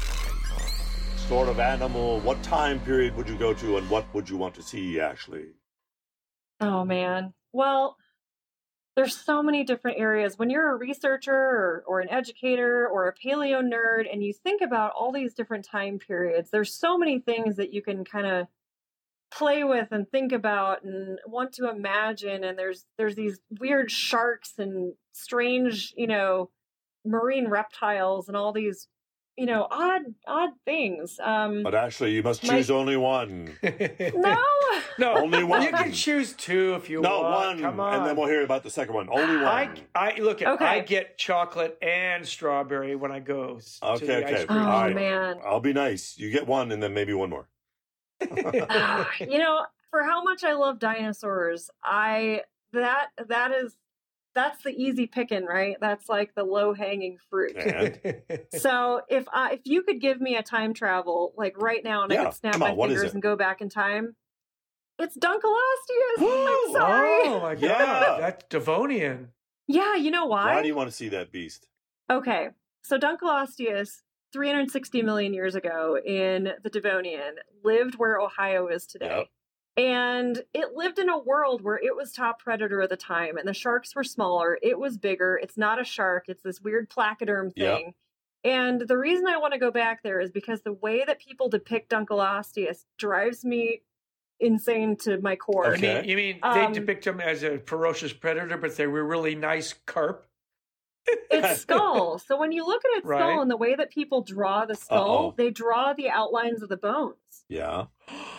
sort 1.27 1.49
of 1.49 1.59
animal? 1.59 2.19
What 2.21 2.41
time 2.43 2.79
period 2.81 3.15
would 3.15 3.27
you 3.27 3.37
go 3.37 3.53
to, 3.53 3.77
and 3.77 3.89
what 3.89 4.05
would 4.13 4.29
you 4.29 4.37
want 4.37 4.55
to 4.55 4.61
see? 4.63 4.99
Ashley? 4.99 5.47
Oh 6.61 6.85
man. 6.85 7.33
Well, 7.53 7.97
there's 8.95 9.15
so 9.15 9.43
many 9.43 9.63
different 9.63 9.99
areas. 9.99 10.39
When 10.39 10.49
you're 10.49 10.71
a 10.71 10.75
researcher 10.75 11.33
or, 11.33 11.83
or 11.87 11.99
an 11.99 12.09
educator 12.09 12.87
or 12.87 13.07
a 13.07 13.13
paleo 13.13 13.61
nerd 13.61 14.11
and 14.11 14.23
you 14.23 14.33
think 14.33 14.61
about 14.61 14.93
all 14.97 15.11
these 15.11 15.35
different 15.35 15.65
time 15.65 15.99
periods, 15.99 16.49
there's 16.49 16.73
so 16.73 16.97
many 16.97 17.19
things 17.19 17.57
that 17.57 17.71
you 17.73 17.81
can 17.83 18.03
kind 18.03 18.25
of 18.25 18.47
play 19.31 19.63
with 19.63 19.87
and 19.91 20.09
think 20.09 20.31
about 20.31 20.83
and 20.83 21.19
want 21.27 21.51
to 21.53 21.69
imagine 21.69 22.43
and 22.43 22.57
there's 22.57 22.85
there's 22.97 23.15
these 23.15 23.39
weird 23.59 23.91
sharks 23.91 24.53
and 24.57 24.93
strange, 25.13 25.93
you 25.97 26.07
know, 26.07 26.49
marine 27.05 27.47
reptiles 27.49 28.27
and 28.27 28.37
all 28.37 28.53
these, 28.53 28.87
you 29.35 29.45
know, 29.45 29.67
odd 29.69 30.01
odd 30.25 30.51
things. 30.65 31.19
Um 31.21 31.61
but 31.63 31.75
actually, 31.75 32.11
you 32.13 32.23
must 32.23 32.43
My- 32.45 32.55
choose 32.57 32.71
only 32.71 32.95
one. 32.97 33.51
no. 33.63 34.37
no, 34.97 35.13
Only 35.17 35.43
one. 35.43 35.61
You 35.61 35.69
can 35.71 35.91
choose 35.91 36.33
two 36.33 36.73
if 36.75 36.89
you 36.89 37.01
want. 37.01 37.13
No, 37.13 37.21
want. 37.21 37.33
one, 37.35 37.59
Come 37.61 37.79
on. 37.79 37.93
and 37.95 38.05
then 38.05 38.15
we'll 38.15 38.27
hear 38.27 38.43
about 38.43 38.63
the 38.63 38.69
second 38.69 38.95
one. 38.95 39.09
Only 39.11 39.35
one. 39.37 39.45
I, 39.45 39.69
I 39.93 40.19
look 40.19 40.41
at. 40.41 40.47
Okay. 40.53 40.65
I 40.65 40.79
get 40.79 41.17
chocolate 41.17 41.77
and 41.81 42.25
strawberry 42.25 42.95
when 42.95 43.11
I 43.11 43.19
go 43.19 43.57
s- 43.57 43.79
to 43.81 43.87
Okay, 43.91 44.05
the 44.05 44.25
okay. 44.25 44.35
ice 44.41 44.45
cream. 44.45 44.59
Oh 44.59 44.63
All 44.63 44.81
right. 44.85 44.95
man. 44.95 45.35
I'll 45.45 45.59
be 45.59 45.73
nice. 45.73 46.17
You 46.17 46.31
get 46.31 46.47
one, 46.47 46.71
and 46.71 46.81
then 46.81 46.93
maybe 46.93 47.13
one 47.13 47.29
more. 47.29 47.47
Ah, 48.69 49.09
you 49.21 49.37
know, 49.37 49.65
for 49.89 50.03
how 50.03 50.23
much 50.23 50.43
I 50.43 50.53
love 50.53 50.79
dinosaurs, 50.79 51.69
I 51.83 52.41
that 52.73 53.07
that 53.27 53.51
is 53.51 53.75
that's 54.35 54.61
the 54.63 54.69
easy 54.71 55.07
picking, 55.07 55.45
right? 55.45 55.77
That's 55.81 56.07
like 56.09 56.35
the 56.35 56.43
low 56.43 56.73
hanging 56.73 57.17
fruit. 57.29 57.55
And? 57.57 57.99
So 58.53 59.01
if 59.09 59.25
I 59.31 59.53
if 59.53 59.61
you 59.65 59.83
could 59.83 59.99
give 59.99 60.21
me 60.21 60.35
a 60.35 60.41
time 60.43 60.73
travel 60.73 61.33
like 61.37 61.61
right 61.61 61.83
now 61.83 62.03
and 62.03 62.13
I 62.13 62.25
could 62.25 62.33
snap 62.33 62.53
come 62.53 62.61
my 62.61 62.71
on, 62.71 62.89
fingers 62.89 63.13
and 63.13 63.21
go 63.21 63.35
back 63.35 63.61
in 63.61 63.69
time, 63.69 64.15
It's 64.99 65.17
Dunkleosteus. 65.17 66.17
I'm 66.19 66.71
sorry. 66.73 67.21
Oh 67.25 67.39
my 67.41 67.55
god, 67.55 67.61
Yeah. 67.61 68.17
that's 68.19 68.45
Devonian. 68.49 69.29
Yeah, 69.67 69.95
you 69.95 70.11
know 70.11 70.25
why? 70.25 70.55
Why 70.55 70.61
do 70.61 70.67
you 70.67 70.75
want 70.75 70.89
to 70.89 70.95
see 70.95 71.09
that 71.09 71.31
beast? 71.31 71.67
Okay, 72.09 72.49
so 72.83 72.97
Dunkleosteus, 72.97 74.01
360 74.37 75.01
million 75.01 75.33
years 75.33 75.55
ago 75.55 75.97
in 75.97 76.49
the 76.61 76.69
Devonian, 76.69 77.37
lived 77.63 77.95
where 77.95 78.19
Ohio 78.19 78.67
is 78.67 78.85
today. 78.85 79.07
Yep. 79.17 79.27
And 79.83 80.43
it 80.53 80.73
lived 80.75 80.99
in 80.99 81.09
a 81.09 81.17
world 81.17 81.63
where 81.63 81.77
it 81.77 81.95
was 81.95 82.11
top 82.11 82.39
predator 82.39 82.83
at 82.83 82.89
the 82.89 82.97
time, 82.97 83.37
and 83.37 83.47
the 83.47 83.53
sharks 83.55 83.95
were 83.95 84.03
smaller. 84.03 84.59
It 84.61 84.77
was 84.77 84.95
bigger. 84.99 85.39
It's 85.41 85.57
not 85.57 85.81
a 85.81 85.83
shark, 85.83 86.25
it's 86.27 86.43
this 86.43 86.61
weird 86.61 86.87
placoderm 86.87 87.51
Yep. 87.55 87.77
thing. 87.77 87.93
And 88.43 88.81
the 88.81 88.97
reason 88.97 89.25
I 89.25 89.37
want 89.37 89.53
to 89.53 89.59
go 89.59 89.71
back 89.71 90.03
there 90.03 90.21
is 90.21 90.29
because 90.29 90.61
the 90.61 90.73
way 90.73 91.03
that 91.03 91.19
people 91.19 91.49
depict 91.49 91.91
Uncle 91.91 92.19
Dunkleosteus 92.19 92.85
drives 92.99 93.43
me 93.43 93.81
insane 94.39 94.97
to 94.97 95.19
my 95.19 95.35
core. 95.35 95.75
You 95.75 95.81
mean, 95.81 96.05
you 96.09 96.15
mean 96.15 96.39
Um, 96.43 96.73
they 96.73 96.79
depict 96.79 97.07
him 97.07 97.19
as 97.19 97.41
a 97.41 97.57
ferocious 97.57 98.13
predator, 98.13 98.55
but 98.57 98.77
they 98.77 98.85
were 98.85 99.03
really 99.03 99.33
nice 99.33 99.73
carp? 99.87 100.26
Its 101.31 101.61
skull. 101.61 102.19
So 102.19 102.37
when 102.39 102.51
you 102.51 102.65
look 102.65 102.83
at 102.85 102.97
its 102.97 103.05
Right. 103.05 103.19
skull 103.19 103.41
and 103.41 103.49
the 103.51 103.57
way 103.57 103.75
that 103.75 103.91
people 103.91 104.21
draw 104.21 104.65
the 104.65 104.75
skull, 104.75 105.27
Uh-oh. 105.29 105.33
they 105.37 105.49
draw 105.49 105.93
the 105.93 106.09
outlines 106.09 106.61
of 106.61 106.69
the 106.69 106.77
bones. 106.77 107.15
Yeah. 107.49 107.85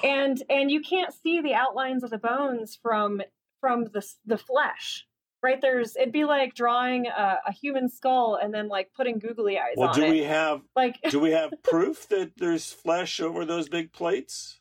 And 0.04 0.42
and 0.50 0.70
you 0.70 0.80
can't 0.82 1.12
see 1.14 1.40
the 1.40 1.54
outlines 1.54 2.02
of 2.02 2.10
the 2.10 2.18
bones 2.18 2.78
from 2.80 3.22
from 3.60 3.84
the 3.92 4.06
the 4.24 4.38
flesh. 4.38 5.06
Right 5.40 5.60
there's 5.60 5.94
it'd 5.96 6.12
be 6.12 6.24
like 6.24 6.54
drawing 6.54 7.06
a, 7.06 7.38
a 7.46 7.52
human 7.52 7.88
skull 7.88 8.34
and 8.42 8.52
then 8.52 8.66
like 8.68 8.90
putting 8.96 9.18
googly 9.20 9.56
eyes 9.56 9.74
Well, 9.76 9.90
on 9.90 9.94
do 9.94 10.02
it. 10.04 10.10
we 10.10 10.22
have 10.24 10.62
like 10.74 10.96
do 11.10 11.20
we 11.20 11.30
have 11.30 11.52
proof 11.62 12.08
that 12.08 12.32
there's 12.38 12.72
flesh 12.72 13.20
over 13.20 13.44
those 13.44 13.68
big 13.68 13.92
plates? 13.92 14.60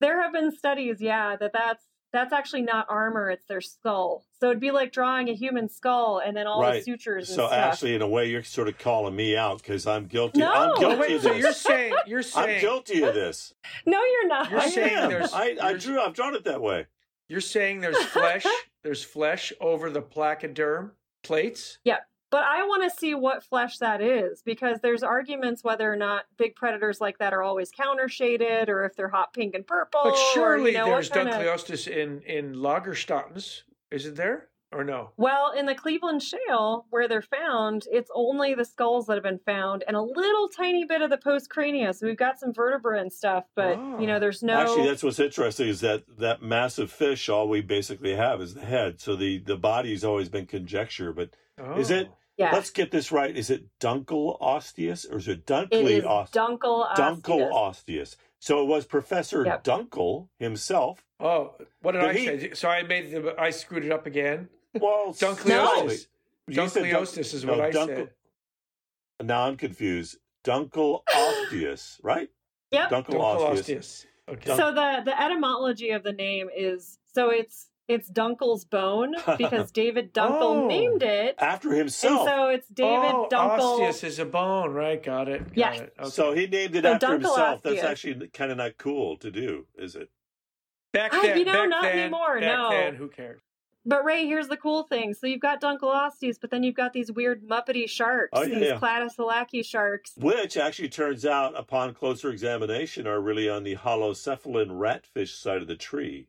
there 0.00 0.20
have 0.22 0.32
been 0.32 0.54
studies, 0.54 1.00
yeah, 1.00 1.34
that 1.36 1.52
that's 1.54 1.84
that's 2.14 2.32
actually 2.32 2.62
not 2.62 2.86
armor; 2.88 3.28
it's 3.30 3.44
their 3.46 3.60
skull. 3.60 4.24
So 4.40 4.48
it'd 4.48 4.60
be 4.60 4.70
like 4.70 4.92
drawing 4.92 5.28
a 5.28 5.34
human 5.34 5.68
skull 5.68 6.22
and 6.24 6.34
then 6.36 6.46
all 6.46 6.62
the 6.62 6.80
sutures 6.80 7.28
and 7.28 7.36
So 7.36 7.46
stuff. 7.48 7.52
actually, 7.58 7.94
in 7.94 8.00
a 8.02 8.08
way, 8.08 8.30
you're 8.30 8.42
sort 8.42 8.68
of 8.68 8.78
calling 8.78 9.14
me 9.14 9.36
out 9.36 9.58
because 9.58 9.86
I'm 9.86 10.06
guilty. 10.06 10.38
No. 10.40 10.50
I'm 10.50 10.78
guilty 10.80 11.00
wait, 11.00 11.12
of 11.16 11.22
so 11.22 11.28
this. 11.34 11.42
you're 11.42 11.52
saying 11.52 11.94
you're 12.06 12.22
I'm 12.36 12.60
guilty 12.60 13.02
of 13.02 13.12
this. 13.14 13.52
no, 13.84 14.02
you're 14.02 14.28
not. 14.28 14.50
You're 14.50 14.60
I 14.60 14.68
saying 14.70 14.94
am. 14.96 15.10
there's- 15.10 15.32
I, 15.34 15.56
I 15.60 15.68
you're- 15.70 15.78
drew. 15.78 16.00
I've 16.00 16.14
drawn 16.14 16.34
it 16.34 16.44
that 16.44 16.62
way. 16.62 16.86
you're 17.28 17.40
saying 17.42 17.80
there's 17.80 18.02
flesh 18.06 18.46
there's 18.82 19.02
flesh 19.04 19.52
over 19.60 19.90
the 19.90 20.02
placoderm 20.02 20.92
plates? 21.22 21.78
But 22.34 22.42
I 22.42 22.64
want 22.64 22.82
to 22.82 22.90
see 22.90 23.14
what 23.14 23.44
flesh 23.44 23.78
that 23.78 24.02
is 24.02 24.42
because 24.42 24.80
there's 24.80 25.04
arguments 25.04 25.62
whether 25.62 25.88
or 25.92 25.94
not 25.94 26.24
big 26.36 26.56
predators 26.56 27.00
like 27.00 27.18
that 27.18 27.32
are 27.32 27.44
always 27.44 27.70
counter 27.70 28.08
shaded 28.08 28.68
or 28.68 28.84
if 28.84 28.96
they're 28.96 29.08
hot 29.08 29.32
pink 29.32 29.54
and 29.54 29.64
purple. 29.64 30.00
But 30.02 30.14
or, 30.14 30.32
surely 30.32 30.72
you 30.72 30.78
know, 30.78 30.86
there's 30.86 31.10
what 31.10 31.28
of... 31.28 31.34
Dunkleosteus 31.34 31.86
in 31.86 32.22
in 32.22 32.56
Lagerstätten, 32.56 33.62
isn't 33.92 34.16
there? 34.16 34.48
Or 34.72 34.82
no? 34.82 35.12
Well, 35.16 35.52
in 35.52 35.66
the 35.66 35.76
Cleveland 35.76 36.24
Shale, 36.24 36.86
where 36.90 37.06
they're 37.06 37.22
found, 37.22 37.86
it's 37.92 38.10
only 38.12 38.54
the 38.54 38.64
skulls 38.64 39.06
that 39.06 39.14
have 39.14 39.22
been 39.22 39.38
found 39.38 39.84
and 39.86 39.96
a 39.96 40.02
little 40.02 40.48
tiny 40.48 40.84
bit 40.84 41.02
of 41.02 41.10
the 41.10 41.18
postcrania. 41.18 41.94
So 41.94 42.04
we've 42.08 42.16
got 42.16 42.40
some 42.40 42.52
vertebrae 42.52 43.00
and 43.00 43.12
stuff, 43.12 43.44
but 43.54 43.78
Oh. 43.78 44.00
you 44.00 44.08
know, 44.08 44.16
ah. 44.16 44.18
there's 44.18 44.42
no. 44.42 44.54
Actually, 44.54 44.88
that's 44.88 45.04
what's 45.04 45.20
interesting 45.20 45.68
is 45.68 45.82
that 45.82 46.02
that 46.18 46.42
massive 46.42 46.90
fish. 46.90 47.28
All 47.28 47.48
we 47.48 47.60
basically 47.60 48.16
have 48.16 48.40
is 48.40 48.54
the 48.54 48.64
head. 48.64 49.00
So 49.00 49.14
the 49.14 49.38
the 49.38 49.56
body's 49.56 50.02
always 50.02 50.28
been 50.28 50.46
conjecture. 50.46 51.12
But 51.12 51.36
Oh. 51.56 51.78
Is 51.78 51.92
it- 51.92 52.08
oh. 52.10 52.16
Yeah, 52.36 52.50
let's 52.52 52.70
get 52.70 52.90
this 52.90 53.12
right. 53.12 53.36
Is 53.36 53.48
it 53.50 53.64
Dunkel 53.80 54.36
Osteus 54.40 55.04
or 55.04 55.18
is 55.18 55.28
it 55.28 55.38
it 55.38 55.46
Dunkley 55.46 55.98
is 55.98 56.04
Osteus? 56.04 56.42
Dunkel 56.42 56.94
Dunkel 56.96 57.52
Osteus. 57.52 57.52
Osteus. 57.52 58.16
So 58.40 58.60
it 58.62 58.66
was 58.66 58.84
Professor 58.86 59.44
Yep. 59.46 59.64
Dunkle 59.64 60.28
himself. 60.38 61.04
Oh, 61.20 61.54
what 61.80 61.92
did 61.92 62.02
I 62.02 62.12
he- 62.12 62.26
say? 62.26 62.50
So 62.54 62.68
I 62.68 62.82
made 62.82 63.10
the 63.12 63.34
I 63.38 63.50
screwed 63.50 63.84
it 63.84 63.92
up 63.92 64.06
again. 64.06 64.48
Well, 64.78 65.12
Dunkleosteus. 65.18 66.06
You 66.48 66.68
said 66.68 66.82
Dunk- 66.90 66.92
Dunkleosteus 67.08 67.34
is 67.34 67.44
no, 67.44 67.52
what 67.52 67.60
I 67.60 67.70
Dunkel- 67.70 67.86
said. 67.86 68.10
Now 69.22 69.46
I'm 69.46 69.56
confused. 69.56 70.18
Dunkel 70.44 71.02
Osteus, 71.14 72.00
right? 72.02 72.28
Yep. 72.72 72.90
Dunkel 72.90 73.20
Osteus. 73.20 74.06
Okay. 74.28 74.56
So 74.56 74.72
the 74.74 75.02
the 75.04 75.22
etymology 75.22 75.90
of 75.90 76.02
the 76.02 76.12
name 76.12 76.48
is 76.54 76.98
so 77.14 77.30
it's 77.30 77.68
it's 77.88 78.10
Dunkle's 78.10 78.64
bone 78.64 79.14
because 79.38 79.70
David 79.72 80.12
Dunkle 80.14 80.40
Oh. 80.64 80.66
named 80.66 81.02
it, 81.02 81.34
After 81.38 81.68
and 81.70 81.78
himself. 81.78 82.26
so 82.28 82.48
it's 82.48 82.68
David 82.68 83.10
oh, 83.12 83.28
Dunkle. 83.30 83.80
Osteus 83.80 84.04
is 84.04 84.18
a 84.18 84.24
bone, 84.24 84.72
right? 84.72 85.02
Got 85.02 85.28
it. 85.28 85.40
Got 85.48 85.56
Yeah. 85.56 85.72
it. 85.74 85.94
Okay. 85.98 86.10
So 86.10 86.32
he 86.32 86.46
named 86.46 86.76
it 86.76 86.84
So 86.84 86.92
after 86.92 87.12
himself. 87.12 87.62
That's 87.62 87.82
actually 87.82 88.28
kind 88.28 88.50
of 88.50 88.56
not 88.58 88.78
cool 88.78 89.16
to 89.18 89.30
do, 89.30 89.66
is 89.76 89.94
it? 89.96 90.10
back 90.92 91.10
then, 91.10 91.36
you 91.38 91.44
know, 91.44 91.52
back 91.52 91.68
not 91.70 91.82
then, 91.82 91.98
anymore, 91.98 92.40
Back 92.40 92.56
no. 92.58 92.70
then, 92.70 92.94
who 92.94 93.08
cares? 93.08 93.40
But 93.86 94.04
Ray, 94.04 94.26
here's 94.26 94.46
the 94.48 94.56
cool 94.56 94.84
thing. 94.84 95.12
So 95.12 95.26
you've 95.26 95.40
got 95.40 95.60
Dunkleosteus, 95.60 96.36
but 96.40 96.50
then 96.50 96.62
you've 96.62 96.76
got 96.76 96.92
these 96.94 97.12
weird 97.12 97.46
Muppety 97.46 97.86
sharks, 97.88 98.30
Oh, 98.32 98.42
yeah, 98.42 98.58
these 98.58 98.68
yeah. 98.68 98.78
Cladoselache 98.78 99.66
sharks. 99.66 100.12
Which 100.16 100.56
actually 100.56 100.88
turns 100.88 101.26
out, 101.26 101.58
upon 101.58 101.92
closer 101.94 102.30
examination, 102.30 103.06
are 103.06 103.20
really 103.20 103.46
on 103.48 103.62
the 103.64 103.76
holocephalan 103.76 104.68
ratfish 104.70 105.36
side 105.36 105.60
of 105.60 105.68
the 105.68 105.76
tree. 105.76 106.28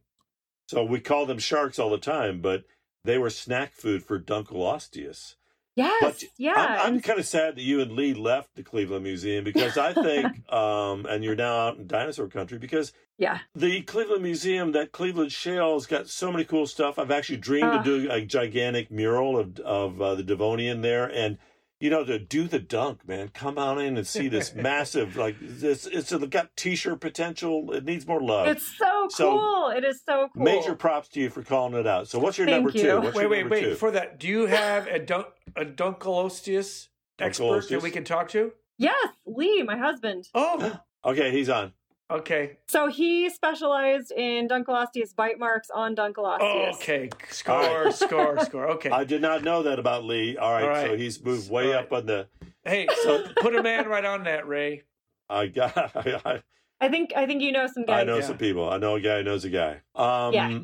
So 0.67 0.83
we 0.83 0.99
call 0.99 1.25
them 1.25 1.39
sharks 1.39 1.77
all 1.79 1.89
the 1.89 1.97
time, 1.97 2.41
but 2.41 2.63
they 3.03 3.17
were 3.17 3.29
snack 3.29 3.73
food 3.73 4.03
for 4.03 4.19
Dunkleosteus. 4.19 5.35
Yes, 5.75 6.01
But 6.01 6.23
yeah. 6.37 6.53
I'm, 6.55 6.95
I'm 6.95 7.01
kind 7.01 7.19
of 7.19 7.25
sad 7.25 7.55
that 7.57 7.61
you 7.61 7.81
and 7.81 7.91
Lee 7.91 8.13
left 8.13 8.55
the 8.55 8.63
Cleveland 8.63 9.03
Museum 9.03 9.43
because 9.43 9.77
I 9.77 9.91
think, 9.91 10.49
um, 10.53 11.05
and 11.05 11.21
you're 11.21 11.35
now 11.35 11.67
out 11.67 11.77
in 11.77 11.85
dinosaur 11.85 12.29
country 12.29 12.57
because 12.57 12.93
yeah. 13.17 13.39
the 13.53 13.81
Cleveland 13.81 14.23
Museum, 14.23 14.71
that 14.71 14.93
Cleveland 14.93 15.33
Shale's 15.33 15.85
got 15.85 16.07
so 16.07 16.31
many 16.31 16.45
cool 16.45 16.65
stuff. 16.65 16.97
I've 16.97 17.11
actually 17.11 17.37
dreamed 17.37 17.65
Uh. 17.65 17.79
of 17.79 17.83
doing 17.83 18.09
a 18.09 18.21
gigantic 18.25 18.89
mural 18.89 19.37
of 19.37 19.59
of 19.59 20.01
uh, 20.01 20.15
the 20.15 20.23
Devonian 20.23 20.81
there, 20.81 21.05
and 21.11 21.37
you 21.79 21.89
know 21.89 22.03
to 22.05 22.17
do 22.17 22.47
the 22.47 22.59
dunk, 22.59 23.07
man. 23.07 23.29
Come 23.29 23.57
on 23.57 23.79
in 23.79 23.97
and 23.97 24.07
see 24.07 24.27
this 24.27 24.53
massive, 24.55 25.15
like 25.17 25.35
this. 25.39 25.85
It's 25.85 26.13
got 26.27 26.55
t-shirt 26.55 27.01
potential. 27.01 27.71
It 27.73 27.85
needs 27.85 28.07
more 28.07 28.21
love. 28.21 28.47
It's 28.47 28.77
so 28.77 29.07
So, 29.09 29.37
cool. 29.37 29.69
it 29.69 29.83
is 29.83 30.01
so 30.05 30.29
cool. 30.33 30.43
Major 30.43 30.75
props 30.75 31.09
to 31.09 31.19
you 31.19 31.29
for 31.29 31.43
calling 31.43 31.73
it 31.79 31.85
out. 31.87 32.07
So 32.07 32.19
what's 32.19 32.37
your 32.37 32.47
Thank 32.47 32.63
number 32.65 32.77
you. 32.77 32.83
two? 32.83 33.01
What's 33.01 33.15
wait, 33.15 33.29
wait, 33.29 33.49
wait. 33.49 33.61
two? 33.63 33.69
Before 33.71 33.91
that, 33.91 34.19
do 34.19 34.27
you 34.27 34.45
have 34.45 34.87
a 34.87 34.99
dunk 34.99 35.27
a 35.55 35.65
Dunkleosteus 35.65 36.87
expert 37.19 37.69
that 37.69 37.81
we 37.81 37.91
can 37.91 38.03
talk 38.03 38.29
to? 38.29 38.51
Yes, 38.77 39.07
Lee, 39.25 39.63
my 39.63 39.77
husband. 39.77 40.27
Oh, 40.33 40.79
Okay, 41.05 41.31
he's 41.31 41.49
on. 41.49 41.71
Okay. 42.11 42.57
So 42.67 42.87
he 42.87 43.29
specialized 43.31 44.11
in 44.11 44.47
Dunkleosteus 44.47 45.15
bite 45.15 45.39
marks 45.39 45.69
on 45.71 45.95
Dunkleosteus. 45.95 46.37
Oh, 46.41 46.71
okay. 46.75 47.09
Score, 47.29 47.55
All 47.55 47.83
right. 47.85 47.93
score, 47.93 48.39
score. 48.45 48.69
Okay. 48.71 48.91
I 48.91 49.03
did 49.03 49.21
not 49.21 49.43
know 49.43 49.63
that 49.63 49.79
about 49.79 50.03
Lee. 50.03 50.37
All 50.37 50.51
right, 50.51 50.63
All 50.63 50.69
right. 50.69 50.87
so 50.91 50.97
he's 50.97 51.23
moved 51.23 51.49
way 51.49 51.67
All 51.67 51.73
right. 51.73 51.85
up 51.85 51.93
on 51.93 52.05
the. 52.05 52.27
Hey, 52.63 52.87
so 53.03 53.23
put 53.41 53.55
a 53.55 53.63
man 53.63 53.87
right 53.87 54.05
on 54.05 54.23
that, 54.25 54.47
Ray. 54.47 54.83
I 55.29 55.47
got. 55.47 55.75
I, 56.25 56.41
I 56.79 56.89
think 56.89 57.13
I 57.15 57.25
think 57.25 57.41
you 57.41 57.51
know 57.51 57.65
some 57.67 57.85
guys. 57.85 58.01
I 58.01 58.03
know 58.03 58.17
Yeah. 58.17 58.25
some 58.25 58.37
people. 58.37 58.69
I 58.69 58.77
know 58.77 58.95
a 58.95 59.01
guy 59.01 59.17
who 59.17 59.23
knows 59.23 59.43
a 59.45 59.49
guy. 59.49 59.81
Um, 59.95 60.33
Yeah. 60.33 60.59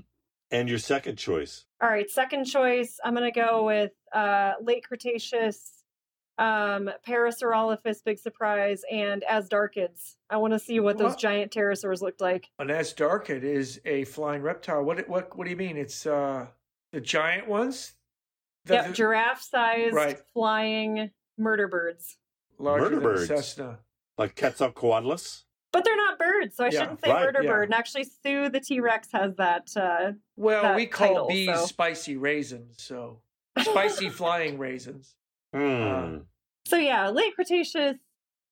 And 0.52 0.68
your 0.70 0.80
second 0.80 1.16
choice. 1.16 1.66
All 1.82 1.90
right, 1.90 2.10
second 2.10 2.44
choice. 2.46 3.00
I'm 3.04 3.14
gonna 3.16 3.32
go 3.32 3.64
with 3.66 3.94
uh, 4.14 4.54
late 4.62 4.84
Cretaceous, 4.88 5.81
um, 6.38 6.90
Parasaurolophus, 7.08 8.04
big 8.04 8.18
surprise, 8.20 8.84
and 8.92 9.24
azhdarchids. 9.30 10.16
I 10.30 10.38
want 10.38 10.54
to 10.54 10.60
see 10.60 10.80
what 10.80 10.98
those 10.98 11.12
What? 11.12 11.20
giant 11.20 11.52
pterosaurs 11.52 12.02
looked 12.02 12.22
like. 12.22 12.48
An 12.60 12.68
azhdarchid 12.70 13.44
is 13.44 13.80
a 13.86 14.06
flying 14.06 14.42
reptile. 14.42 14.84
What? 14.84 15.08
What? 15.08 15.38
What 15.38 15.44
do 15.46 15.50
you 15.52 15.58
mean? 15.58 15.78
It's 15.78 16.06
uh 16.06 16.48
the 16.94 17.02
giant 17.02 17.48
ones. 17.48 17.94
The, 18.66 18.76
Yep, 18.76 18.88
the- 18.88 18.94
giraffe-sized 18.94 19.96
Right. 19.96 20.20
flying 20.34 21.12
murder 21.38 21.68
birds. 21.68 22.18
larger 22.60 22.84
Murder 22.84 22.96
than 22.96 23.04
birds. 23.04 23.24
a 23.24 23.38
Cessna. 23.38 23.80
Like 24.20 24.36
Quetzalcoatlus? 24.36 25.44
But 25.72 25.84
they're 25.86 25.96
not 25.96 26.20
birds, 26.20 26.56
so 26.58 26.66
I 26.66 26.68
Yeah, 26.68 26.80
shouldn't 26.82 27.02
say 27.04 27.10
right, 27.12 27.24
murder 27.26 27.42
yeah. 27.44 27.50
bird. 27.50 27.64
And 27.70 27.74
actually, 27.74 28.04
Sue 28.04 28.50
the 28.50 28.60
T 28.60 28.80
Rex 28.82 29.08
has 29.14 29.36
that. 29.38 29.70
Uh, 29.76 30.12
Well, 30.36 30.62
that 30.64 30.76
we 30.76 30.86
call 30.86 31.08
title, 31.08 31.28
bees 31.28 31.48
so- 31.48 31.66
spicy 31.66 32.18
raisins, 32.18 32.76
so 32.84 33.22
spicy 33.60 34.10
flying 34.10 34.58
raisins. 34.60 35.16
Hmm. 35.54 35.60
Uh, 35.82 36.20
so 36.66 36.78
yeah, 36.78 37.10
late 37.10 37.36
Cretaceous, 37.36 37.98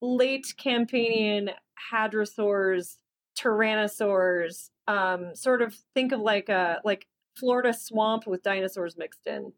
late 0.01 0.45
Campanian 0.57 1.51
hadrosaurs, 1.91 2.97
tyrannosaurs. 3.37 4.69
Um, 4.87 5.35
sort 5.35 5.61
of 5.61 5.75
think 5.93 6.11
of 6.11 6.19
like 6.19 6.49
a 6.49 6.81
like 6.83 7.07
Florida 7.37 7.73
swamp 7.73 8.25
with 8.27 8.43
dinosaurs 8.43 8.97
mixed 8.97 9.27
in. 9.27 9.53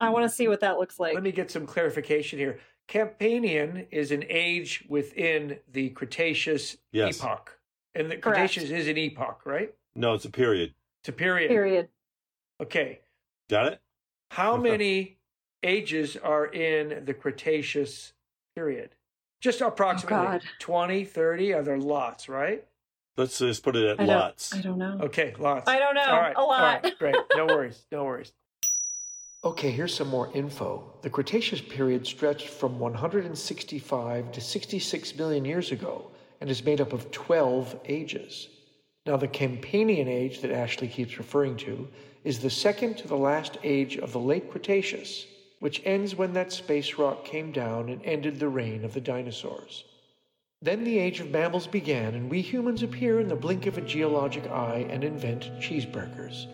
I 0.00 0.10
want 0.10 0.28
to 0.28 0.28
see 0.34 0.48
what 0.48 0.60
that 0.60 0.78
looks 0.78 0.98
like. 1.00 1.14
Let 1.14 1.22
me 1.22 1.32
get 1.32 1.50
some 1.50 1.66
clarification 1.66 2.38
here. 2.38 2.58
Campanian 2.88 3.86
is 3.90 4.10
an 4.10 4.24
age 4.28 4.84
within 4.88 5.58
the 5.72 5.88
Cretaceous 5.90 6.76
Yes. 6.92 7.18
epoch. 7.18 7.58
And 7.94 8.10
the 8.10 8.16
Correct. 8.16 8.22
Cretaceous 8.52 8.70
is 8.70 8.88
an 8.88 8.98
epoch, 8.98 9.46
right? 9.46 9.72
no, 9.94 10.12
it's 10.14 10.24
a 10.26 10.30
period. 10.30 10.74
It's 11.00 11.08
a 11.08 11.12
period. 11.12 11.48
Period. 11.48 11.88
Okay. 12.60 13.00
Got 13.48 13.72
it? 13.72 13.80
How 14.30 14.56
many 14.56 15.13
ages 15.64 16.16
are 16.16 16.46
in 16.46 17.04
the 17.04 17.14
Cretaceous 17.14 18.12
period? 18.54 18.90
Just 19.40 19.60
approximately 19.60 20.38
God. 20.38 20.42
20, 20.60 21.04
30? 21.04 21.52
Are 21.54 21.62
there 21.62 21.78
lots, 21.78 22.28
right? 22.28 22.64
Let's 23.16 23.38
just 23.38 23.62
put 23.62 23.76
it 23.76 23.84
at 23.84 24.00
I 24.00 24.06
don't, 24.06 24.16
lots. 24.16 24.54
I 24.54 24.60
don't 24.60 24.78
know. 24.78 24.98
Okay, 25.02 25.34
lots. 25.38 25.68
I 25.68 25.78
don't 25.78 25.94
know. 25.94 26.02
All 26.02 26.20
right, 26.20 26.36
a 26.36 26.42
lot. 26.42 26.84
All 26.84 26.90
right, 26.90 26.98
great. 26.98 27.16
No 27.36 27.46
worries. 27.46 27.86
No 27.92 28.04
worries. 28.04 28.32
Okay, 29.44 29.70
here's 29.70 29.94
some 29.94 30.08
more 30.08 30.32
info. 30.34 30.94
The 31.02 31.10
Cretaceous 31.10 31.60
period 31.60 32.06
stretched 32.06 32.48
from 32.48 32.78
165 32.78 34.32
to 34.32 34.40
66 34.40 35.16
million 35.16 35.44
years 35.44 35.70
ago 35.70 36.10
and 36.40 36.50
is 36.50 36.64
made 36.64 36.80
up 36.80 36.92
of 36.92 37.10
12 37.10 37.78
ages. 37.84 38.48
Now, 39.06 39.18
the 39.18 39.28
Campanian 39.28 40.08
age 40.08 40.40
that 40.40 40.50
Ashley 40.50 40.88
keeps 40.88 41.18
referring 41.18 41.58
to 41.58 41.86
is 42.24 42.38
the 42.38 42.48
second 42.50 42.96
to 42.96 43.06
the 43.06 43.16
last 43.16 43.58
age 43.62 43.98
of 43.98 44.12
the 44.12 44.18
late 44.18 44.50
Cretaceous, 44.50 45.26
which 45.64 45.80
ends 45.86 46.14
when 46.14 46.34
that 46.34 46.52
space 46.52 46.98
rock 46.98 47.24
came 47.24 47.50
down 47.50 47.88
and 47.88 48.04
ended 48.04 48.38
the 48.38 48.46
reign 48.46 48.84
of 48.84 48.92
the 48.92 49.00
dinosaurs. 49.00 49.84
Then 50.60 50.84
the 50.84 50.98
age 50.98 51.20
of 51.20 51.30
mammals 51.30 51.66
began, 51.66 52.14
and 52.14 52.30
we 52.30 52.42
humans 52.42 52.82
appear 52.82 53.18
in 53.18 53.28
the 53.28 53.34
blink 53.34 53.64
of 53.64 53.78
a 53.78 53.80
geologic 53.80 54.46
eye 54.50 54.86
and 54.90 55.02
invent 55.02 55.50
cheeseburgers. 55.60 56.48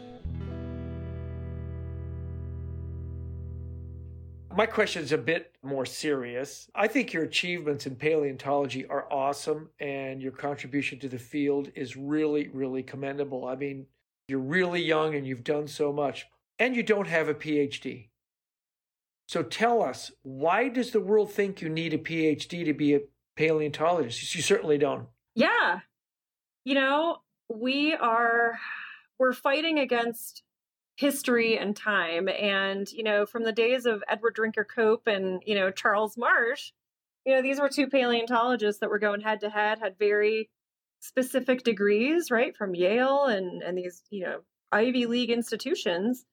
My 4.54 4.66
question 4.66 5.02
is 5.02 5.10
a 5.10 5.18
bit 5.18 5.56
more 5.64 5.86
serious. 5.86 6.70
I 6.76 6.86
think 6.86 7.12
your 7.12 7.24
achievements 7.24 7.88
in 7.88 7.96
paleontology 7.96 8.86
are 8.86 9.12
awesome, 9.12 9.70
and 9.80 10.22
your 10.22 10.30
contribution 10.30 11.00
to 11.00 11.08
the 11.08 11.18
field 11.18 11.72
is 11.74 11.96
really, 11.96 12.46
really 12.52 12.84
commendable. 12.84 13.48
I 13.48 13.56
mean, 13.56 13.86
you're 14.28 14.38
really 14.38 14.84
young 14.84 15.16
and 15.16 15.26
you've 15.26 15.42
done 15.42 15.66
so 15.66 15.92
much, 15.92 16.28
and 16.60 16.76
you 16.76 16.84
don't 16.84 17.08
have 17.08 17.26
a 17.26 17.34
PhD. 17.34 18.09
So 19.30 19.44
tell 19.44 19.80
us, 19.80 20.10
why 20.22 20.68
does 20.68 20.90
the 20.90 20.98
world 20.98 21.30
think 21.30 21.62
you 21.62 21.68
need 21.68 21.94
a 21.94 21.98
PhD 21.98 22.64
to 22.64 22.74
be 22.74 22.96
a 22.96 23.02
paleontologist? 23.36 24.34
You 24.34 24.42
certainly 24.42 24.76
don't. 24.76 25.06
Yeah. 25.36 25.82
You 26.64 26.74
know, 26.74 27.18
we 27.48 27.94
are 27.94 28.58
we're 29.20 29.32
fighting 29.32 29.78
against 29.78 30.42
history 30.96 31.56
and 31.56 31.76
time 31.76 32.28
and 32.28 32.90
you 32.90 33.04
know 33.04 33.24
from 33.24 33.44
the 33.44 33.52
days 33.52 33.86
of 33.86 34.02
edward 34.08 34.34
drinker 34.34 34.64
cope 34.64 35.06
and 35.06 35.42
you 35.46 35.54
know 35.54 35.70
charles 35.70 36.18
marsh 36.18 36.72
you 37.24 37.34
know 37.34 37.40
these 37.40 37.58
were 37.58 37.70
two 37.70 37.86
paleontologists 37.86 38.80
that 38.80 38.90
were 38.90 38.98
going 38.98 39.22
head 39.22 39.40
to 39.40 39.48
head 39.48 39.78
had 39.78 39.98
very 39.98 40.50
specific 41.00 41.62
degrees 41.62 42.30
right 42.30 42.54
from 42.54 42.74
yale 42.74 43.24
and 43.24 43.62
and 43.62 43.78
these 43.78 44.02
you 44.10 44.22
know 44.22 44.40
ivy 44.72 45.06
league 45.06 45.30
institutions 45.30 46.26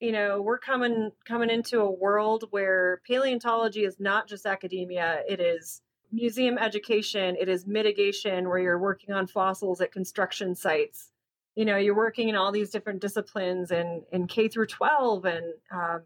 you 0.00 0.12
know 0.12 0.42
we're 0.42 0.58
coming 0.58 1.10
coming 1.24 1.50
into 1.50 1.80
a 1.80 1.90
world 1.90 2.44
where 2.50 3.00
paleontology 3.06 3.84
is 3.84 3.98
not 3.98 4.28
just 4.28 4.46
academia 4.46 5.22
it 5.28 5.40
is 5.40 5.80
museum 6.12 6.58
education 6.58 7.36
it 7.38 7.48
is 7.48 7.66
mitigation 7.66 8.48
where 8.48 8.58
you're 8.58 8.78
working 8.78 9.14
on 9.14 9.26
fossils 9.26 9.80
at 9.80 9.92
construction 9.92 10.54
sites. 10.54 11.10
You 11.54 11.64
know 11.64 11.76
you're 11.76 11.96
working 11.96 12.28
in 12.28 12.36
all 12.36 12.52
these 12.52 12.70
different 12.70 13.00
disciplines 13.00 13.70
and 13.70 14.02
in 14.12 14.26
k 14.26 14.48
through 14.48 14.66
12 14.66 15.24
and 15.24 15.44
um, 15.70 16.02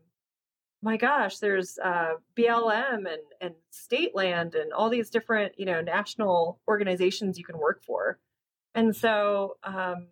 my 0.83 0.97
gosh 0.97 1.39
there's 1.39 1.79
uh, 1.83 2.13
blm 2.39 2.99
and, 2.99 3.23
and 3.41 3.55
state 3.71 4.15
land 4.15 4.55
and 4.55 4.73
all 4.73 4.89
these 4.89 5.11
different 5.11 5.59
you 5.59 5.67
know 5.67 5.81
national 5.81 6.61
organizations 6.69 7.39
you 7.39 7.45
can 7.45 7.59
work 7.59 7.83
for. 7.85 8.19
And 8.75 8.95
so 8.95 9.57
um, 9.65 10.07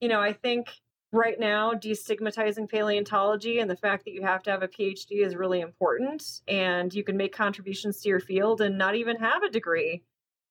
you 0.00 0.08
know 0.08 0.20
i 0.20 0.32
think 0.32 0.68
right 1.14 1.38
now 1.38 1.72
destigmatizing 1.72 2.68
paleontology 2.68 3.60
and 3.60 3.70
the 3.70 3.76
fact 3.76 4.04
that 4.04 4.12
you 4.12 4.22
have 4.22 4.42
to 4.42 4.50
have 4.50 4.62
a 4.62 4.68
phd 4.68 5.06
is 5.10 5.36
really 5.36 5.60
important 5.60 6.40
and 6.48 6.92
you 6.92 7.04
can 7.04 7.16
make 7.16 7.34
contributions 7.34 8.00
to 8.00 8.08
your 8.08 8.20
field 8.20 8.60
and 8.60 8.76
not 8.76 8.96
even 8.96 9.16
have 9.16 9.42
a 9.42 9.50
degree 9.50 10.02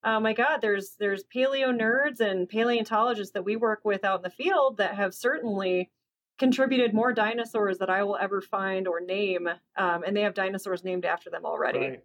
oh 0.04 0.18
my 0.18 0.32
god 0.32 0.60
there's 0.60 0.96
there's 0.98 1.24
paleo 1.24 1.68
nerds 1.68 2.20
and 2.20 2.48
paleontologists 2.48 3.32
that 3.34 3.44
we 3.44 3.56
work 3.56 3.80
with 3.84 4.04
out 4.04 4.20
in 4.20 4.22
the 4.22 4.30
field 4.30 4.78
that 4.78 4.94
have 4.94 5.14
certainly 5.14 5.90
contributed 6.38 6.94
more 6.94 7.12
dinosaurs 7.12 7.78
that 7.78 7.90
i 7.90 8.02
will 8.02 8.16
ever 8.16 8.40
find 8.40 8.88
or 8.88 9.00
name 9.00 9.46
um, 9.76 10.02
and 10.04 10.16
they 10.16 10.22
have 10.22 10.34
dinosaurs 10.34 10.82
named 10.82 11.04
after 11.04 11.30
them 11.30 11.44
already 11.44 11.78
Right. 11.78 12.04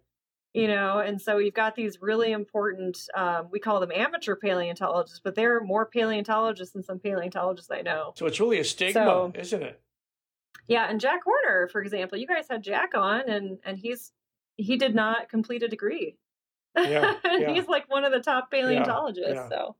You 0.54 0.66
know 0.66 0.98
and 0.98 1.20
so 1.20 1.38
you've 1.38 1.54
got 1.54 1.74
these 1.76 2.00
really 2.02 2.32
important 2.32 2.98
um, 3.14 3.48
we 3.52 3.58
call 3.60 3.78
them 3.80 3.92
amateur 3.94 4.34
paleontologists 4.36 5.20
but 5.22 5.34
they're 5.34 5.60
more 5.60 5.86
paleontologists 5.86 6.72
than 6.72 6.82
some 6.82 6.98
paleontologists 6.98 7.70
i 7.70 7.80
know 7.82 8.12
So 8.16 8.26
it's 8.26 8.40
really 8.40 8.58
a 8.58 8.64
stigma, 8.64 8.92
So- 9.04 9.32
isn't 9.38 9.62
it? 9.62 9.80
yeah 10.68 10.86
and 10.90 11.00
jack 11.00 11.20
horner 11.24 11.68
for 11.68 11.80
example 11.82 12.18
you 12.18 12.26
guys 12.26 12.46
had 12.50 12.62
jack 12.62 12.90
on 12.94 13.28
and 13.28 13.58
and 13.64 13.78
he's 13.78 14.12
he 14.56 14.76
did 14.76 14.94
not 14.94 15.28
complete 15.28 15.62
a 15.62 15.68
degree 15.68 16.16
Yeah, 16.76 17.14
yeah. 17.24 17.52
he's 17.54 17.66
like 17.66 17.90
one 17.90 18.04
of 18.04 18.12
the 18.12 18.20
top 18.20 18.50
paleontologists 18.50 19.32
yeah. 19.34 19.48
so 19.48 19.76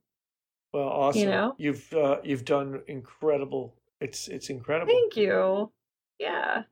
Well, 0.73 0.87
awesome. 0.89 1.21
you 1.21 1.27
know? 1.29 1.55
You've 1.57 1.93
uh, 1.93 2.17
you've 2.23 2.43
done 2.45 2.81
incredible. 2.87 3.75
It's 4.01 4.27
it's 4.27 4.49
incredible. 4.49 4.91
thank 4.91 5.15
you 5.15 5.71
yeah 6.19 6.63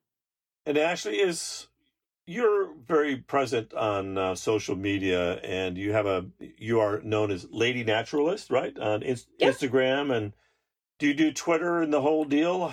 And 0.66 0.78
Ashley 0.78 1.18
is 1.18 1.69
you're 2.30 2.70
very 2.88 3.18
present 3.18 3.74
on 3.74 4.16
uh, 4.18 4.36
social 4.36 4.76
media, 4.76 5.38
and 5.38 5.78
you 5.78 5.94
have 5.94 6.06
a 6.06 6.26
you 6.40 6.80
are 6.80 7.02
known 7.02 7.32
as 7.32 7.48
Lady 7.50 7.84
Naturalist, 7.84 8.52
right? 8.52 8.78
On 8.78 9.02
in- 9.02 9.18
Yeah. 9.40 9.50
Instagram, 9.50 10.16
and 10.16 10.34
do 11.00 11.08
you 11.08 11.16
do 11.16 11.32
Twitter 11.34 11.82
and 11.82 11.92
the 11.92 12.02
whole 12.02 12.26
deal? 12.26 12.72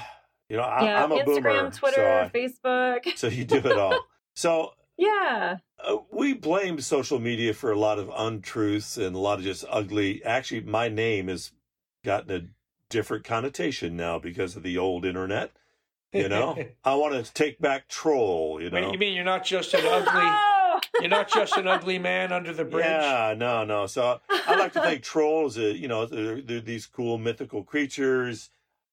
You 0.51 0.59
know, 0.59 0.63
I, 0.63 0.85
yeah 0.85 1.03
I'm 1.03 1.11
a 1.11 1.25
boomer. 1.25 1.41
instagram 1.41 1.59
boomer, 1.59 1.71
twitter 1.71 2.31
so, 2.33 2.39
facebook 2.39 3.01
so 3.17 3.27
you 3.29 3.45
do 3.45 3.57
it 3.57 3.79
all. 3.79 3.99
so 4.35 4.73
yeah 4.99 5.57
uh, 5.83 5.97
we 6.13 6.35
blame 6.35 6.81
social 6.81 7.19
media 7.19 7.53
for 7.55 7.73
a 7.73 7.79
lot 7.79 7.99
of 7.99 8.11
untruths 8.17 8.97
and 8.99 9.17
a 9.17 9.19
lot 9.19 9.39
of 9.39 9.45
just 9.45 9.65
ugly. 9.71 10.23
Actually, 10.25 10.61
my 10.61 10.89
name 10.89 11.29
has 11.29 11.53
gotten 12.05 12.31
a 12.31 12.47
different 12.91 13.25
connotation 13.25 13.97
now 13.97 14.19
because 14.19 14.55
of 14.55 14.63
the 14.63 14.77
old 14.79 15.05
internet. 15.05 15.51
You 16.17 16.29
know, 16.29 16.57
I 16.85 16.95
want 16.95 17.25
to 17.25 17.33
take 17.33 17.61
back 17.61 17.89
troll. 17.89 18.61
You 18.61 18.71
know, 18.71 18.81
Wait, 18.81 18.93
you 18.93 18.99
mean 18.99 19.15
you're 19.15 19.25
not 19.25 19.45
just 19.45 19.75
an 19.75 19.85
ugly? 19.85 20.31
You're 21.01 21.09
not 21.11 21.31
just 21.33 21.57
an 21.57 21.67
ugly 21.67 21.99
man 21.99 22.33
under 22.33 22.53
the 22.53 22.65
bridge. 22.65 22.85
Yeah, 22.85 23.35
no, 23.37 23.65
no. 23.65 23.87
So 23.87 24.21
I 24.31 24.57
like 24.57 24.73
to 24.75 24.83
think 24.83 25.03
trolls, 25.03 25.59
uh, 25.59 25.63
you 25.63 25.89
know, 25.89 26.07
they're, 26.07 26.41
they're 26.41 26.61
these 26.61 26.87
cool 26.87 27.19
mythical 27.19 27.65
creatures, 27.65 28.51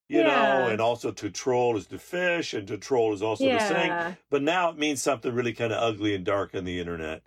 you 0.10 0.24
know, 0.24 0.68
and 0.68 0.80
also 0.82 1.12
to 1.12 1.30
troll 1.30 1.78
is 1.78 1.88
to 1.88 1.98
fish 2.00 2.54
and 2.54 2.68
to 2.68 2.78
troll 2.78 3.14
is 3.14 3.22
also 3.22 3.46
to 3.46 3.60
sing. 3.60 4.18
But 4.30 4.44
now 4.44 4.70
it 4.70 4.78
means 4.78 5.02
something 5.02 5.34
really 5.34 5.54
kind 5.54 5.72
of 5.74 5.82
ugly 5.82 6.14
and 6.16 6.26
dark 6.26 6.56
on 6.56 6.64
the 6.66 6.80
internet. 6.80 7.24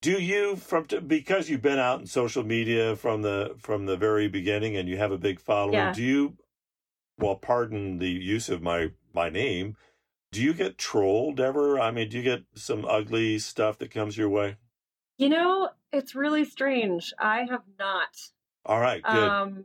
Do 0.00 0.12
you 0.12 0.54
from 0.56 0.86
because 1.06 1.48
you've 1.50 1.62
been 1.62 1.78
out 1.80 2.00
in 2.00 2.06
social 2.06 2.44
media 2.44 2.94
from 2.94 3.22
the 3.22 3.54
from 3.58 3.86
the 3.86 3.96
very 3.96 4.28
beginning 4.28 4.76
and 4.76 4.88
you 4.88 4.96
have 4.96 5.10
a 5.12 5.18
big 5.18 5.40
following? 5.40 5.74
Yeah. 5.74 5.92
Do 5.92 6.02
you, 6.02 6.36
well, 7.18 7.34
pardon 7.34 7.98
the 7.98 8.08
use 8.10 8.48
of 8.48 8.62
my 8.62 8.90
my 9.14 9.28
name, 9.28 9.76
do 10.32 10.42
you 10.42 10.54
get 10.54 10.78
trolled 10.78 11.40
ever? 11.40 11.78
I 11.80 11.90
mean, 11.90 12.08
do 12.08 12.18
you 12.18 12.22
get 12.22 12.44
some 12.54 12.84
ugly 12.84 13.38
stuff 13.38 13.78
that 13.78 13.90
comes 13.90 14.16
your 14.16 14.28
way? 14.28 14.56
you 15.18 15.28
know 15.28 15.68
it's 15.92 16.14
really 16.14 16.44
strange 16.44 17.12
i 17.18 17.38
have 17.50 17.62
not 17.78 18.08
All 18.64 18.80
right, 18.80 19.02
good. 19.02 19.28
Um, 19.28 19.64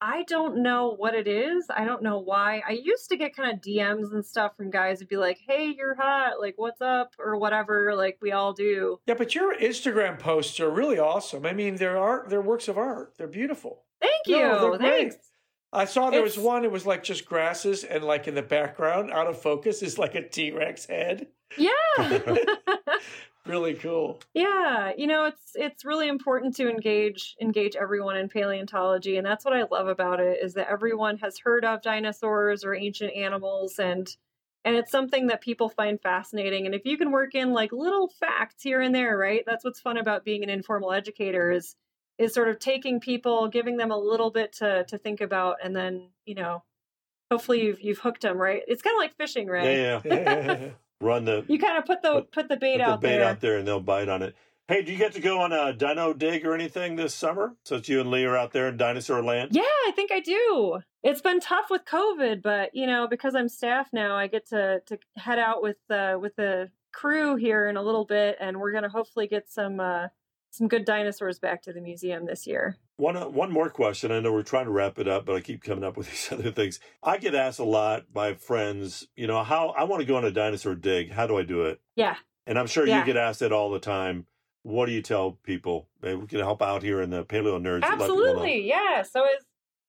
I 0.00 0.22
don't 0.28 0.62
know 0.62 0.94
what 0.96 1.14
it 1.14 1.26
is. 1.26 1.66
I 1.76 1.84
don't 1.84 2.04
know 2.04 2.20
why. 2.20 2.62
I 2.66 2.70
used 2.70 3.08
to 3.10 3.16
get 3.16 3.34
kind 3.34 3.52
of 3.52 3.60
DMs 3.60 4.12
and 4.12 4.24
stuff 4.24 4.56
from 4.56 4.70
guys 4.70 5.00
who'd 5.00 5.08
be 5.08 5.16
like, 5.16 5.38
"Hey, 5.44 5.74
you're 5.76 5.96
hot. 5.96 6.40
Like, 6.40 6.54
what's 6.56 6.80
up?" 6.80 7.14
or 7.18 7.36
whatever. 7.36 7.94
Like 7.96 8.16
we 8.22 8.30
all 8.30 8.52
do. 8.52 9.00
Yeah, 9.06 9.14
but 9.14 9.34
your 9.34 9.56
Instagram 9.56 10.18
posts 10.18 10.60
are 10.60 10.70
really 10.70 11.00
awesome. 11.00 11.44
I 11.44 11.52
mean, 11.52 11.76
they're 11.76 11.98
art. 11.98 12.28
They're 12.30 12.40
works 12.40 12.68
of 12.68 12.78
art. 12.78 13.14
They're 13.18 13.26
beautiful. 13.26 13.82
Thank 14.00 14.26
you. 14.26 14.38
No, 14.38 14.60
they're 14.60 14.78
great. 14.78 15.12
Thanks. 15.12 15.27
I 15.72 15.84
saw 15.84 16.10
there 16.10 16.22
was 16.22 16.38
one. 16.38 16.64
It 16.64 16.72
was 16.72 16.86
like 16.86 17.02
just 17.02 17.26
grasses, 17.26 17.84
and 17.84 18.04
like 18.04 18.26
in 18.26 18.34
the 18.34 18.42
background, 18.42 19.10
out 19.10 19.26
of 19.26 19.40
focus, 19.40 19.82
is 19.82 19.98
like 19.98 20.14
a 20.14 20.26
T 20.26 20.50
Rex 20.50 20.86
head. 20.86 21.28
Yeah. 21.56 21.70
Really 23.46 23.74
cool. 23.74 24.20
yeah. 24.34 24.92
You 24.94 25.06
know, 25.06 25.24
it's 25.24 25.52
it's 25.54 25.82
really 25.82 26.08
important 26.08 26.54
to 26.56 26.68
engage 26.68 27.34
engage 27.40 27.76
everyone 27.76 28.18
in 28.18 28.28
paleontology, 28.28 29.16
and 29.16 29.26
that's 29.26 29.42
what 29.42 29.54
I 29.54 29.64
love 29.70 29.88
about 29.88 30.20
it 30.20 30.38
is 30.42 30.52
that 30.54 30.68
everyone 30.68 31.16
has 31.18 31.38
heard 31.38 31.64
of 31.64 31.80
dinosaurs 31.80 32.62
or 32.62 32.74
ancient 32.74 33.14
animals 33.14 33.78
and 33.78 34.06
and 34.66 34.76
it's 34.76 34.90
something 34.90 35.28
that 35.28 35.40
people 35.40 35.70
find 35.70 35.98
fascinating 36.02 36.66
and 36.66 36.74
if 36.74 36.84
you 36.84 36.98
can 36.98 37.10
work 37.10 37.34
in 37.34 37.52
like 37.52 37.72
little 37.72 38.08
facts 38.20 38.62
here 38.62 38.82
and 38.82 38.94
there 38.94 39.16
right 39.16 39.44
that's 39.46 39.64
what's 39.64 39.80
fun 39.80 39.96
about 39.96 40.24
being 40.24 40.42
an 40.42 40.50
informal 40.50 40.92
educator 40.92 41.50
is 41.50 41.74
is 42.18 42.34
sort 42.34 42.48
of 42.48 42.58
taking 42.58 43.00
people 43.00 43.48
giving 43.48 43.76
them 43.76 43.90
a 43.90 43.96
little 43.98 44.30
bit 44.30 44.52
to 44.54 44.84
to 44.84 44.98
think 44.98 45.20
about 45.20 45.56
and 45.62 45.74
then 45.74 46.08
you 46.26 46.34
know 46.34 46.62
hopefully 47.30 47.62
you've 47.64 47.80
you've 47.80 47.98
hooked 47.98 48.22
them 48.22 48.36
right 48.38 48.62
it's 48.66 48.82
kind 48.82 48.94
of 48.94 48.98
like 48.98 49.16
fishing 49.16 49.46
right 49.46 49.64
yeah, 49.64 50.00
yeah. 50.04 50.68
Run 51.00 51.24
the 51.24 51.44
you 51.46 51.58
kind 51.60 51.78
of 51.78 51.84
put 51.84 52.02
the 52.02 52.12
Put- 52.14 52.32
put 52.32 52.48
the 52.48 52.56
bait 52.56 52.78
put 52.78 52.84
the 52.84 52.90
out 52.90 53.00
bait 53.00 53.08
there 53.18 53.24
out 53.24 53.40
there, 53.40 53.56
and 53.58 53.68
they'll 53.68 53.78
bite 53.80 54.08
on 54.08 54.22
it. 54.22 54.34
Hey, 54.66 54.82
do 54.82 54.90
you 54.92 54.98
get 54.98 55.12
to 55.12 55.20
go 55.20 55.40
on 55.40 55.52
a 55.52 55.72
dino 55.72 56.12
dig 56.12 56.44
or 56.44 56.54
anything 56.54 56.96
this 56.96 57.14
summer? 57.14 57.54
Since 57.64 57.88
you 57.88 58.00
and 58.00 58.10
Lee 58.10 58.24
are 58.24 58.36
out 58.36 58.52
there 58.52 58.68
in 58.68 58.76
dinosaur 58.76 59.22
land. 59.22 59.50
Yeah, 59.52 59.62
I 59.62 59.92
think 59.94 60.10
I 60.12 60.20
do. 60.20 60.80
It's 61.04 61.22
been 61.22 61.38
tough 61.40 61.70
with 61.70 61.84
COVID, 61.84 62.42
but 62.42 62.74
you 62.74 62.86
know, 62.86 63.06
because 63.08 63.34
I'm 63.36 63.48
staff 63.48 63.88
now, 63.92 64.16
I 64.16 64.26
get 64.26 64.48
to 64.48 64.80
to 64.86 64.98
head 65.16 65.38
out 65.38 65.62
with 65.62 65.76
uh 65.88 66.18
with 66.20 66.34
the 66.34 66.70
crew 66.92 67.36
here 67.36 67.68
in 67.68 67.76
a 67.76 67.82
little 67.82 68.04
bit, 68.04 68.36
and 68.40 68.58
we're 68.58 68.72
gonna 68.72 68.88
hopefully 68.88 69.28
get 69.28 69.48
some 69.48 69.78
uh 69.78 70.08
some 70.50 70.68
good 70.68 70.84
dinosaurs 70.84 71.38
back 71.38 71.62
to 71.62 71.72
the 71.72 71.80
museum 71.80 72.26
this 72.26 72.46
year. 72.46 72.76
One 72.96 73.16
uh, 73.16 73.28
one 73.28 73.50
more 73.52 73.70
question. 73.70 74.10
I 74.10 74.20
know 74.20 74.32
we're 74.32 74.42
trying 74.42 74.64
to 74.64 74.70
wrap 74.70 74.98
it 74.98 75.06
up, 75.08 75.24
but 75.26 75.36
I 75.36 75.40
keep 75.40 75.62
coming 75.62 75.84
up 75.84 75.96
with 75.96 76.06
these 76.10 76.28
other 76.32 76.50
things. 76.50 76.80
I 77.02 77.18
get 77.18 77.34
asked 77.34 77.58
a 77.60 77.64
lot 77.64 78.12
by 78.12 78.34
friends, 78.34 79.06
you 79.16 79.26
know, 79.26 79.42
how 79.42 79.68
I 79.70 79.84
want 79.84 80.00
to 80.00 80.06
go 80.06 80.16
on 80.16 80.24
a 80.24 80.30
dinosaur 80.30 80.74
dig. 80.74 81.10
How 81.12 81.26
do 81.26 81.38
I 81.38 81.42
do 81.42 81.62
it? 81.66 81.80
Yeah. 81.96 82.16
And 82.46 82.58
I'm 82.58 82.66
sure 82.66 82.86
Yeah. 82.86 83.00
you 83.00 83.04
get 83.04 83.16
asked 83.16 83.42
it 83.42 83.52
all 83.52 83.70
the 83.70 83.78
time. 83.80 84.26
What 84.62 84.86
do 84.86 84.92
you 84.92 85.02
tell 85.02 85.32
people? 85.44 85.88
Maybe 86.02 86.16
we 86.16 86.26
can 86.26 86.40
help 86.40 86.60
out 86.62 86.82
here 86.82 87.00
in 87.00 87.10
the 87.10 87.24
Paleo 87.24 87.60
Nerds. 87.60 87.82
let 87.82 87.92
people 87.92 87.98
know. 87.98 88.02
Absolutely, 88.04 88.68
yeah. 88.68 89.02
So 89.02 89.24
as 89.24 89.44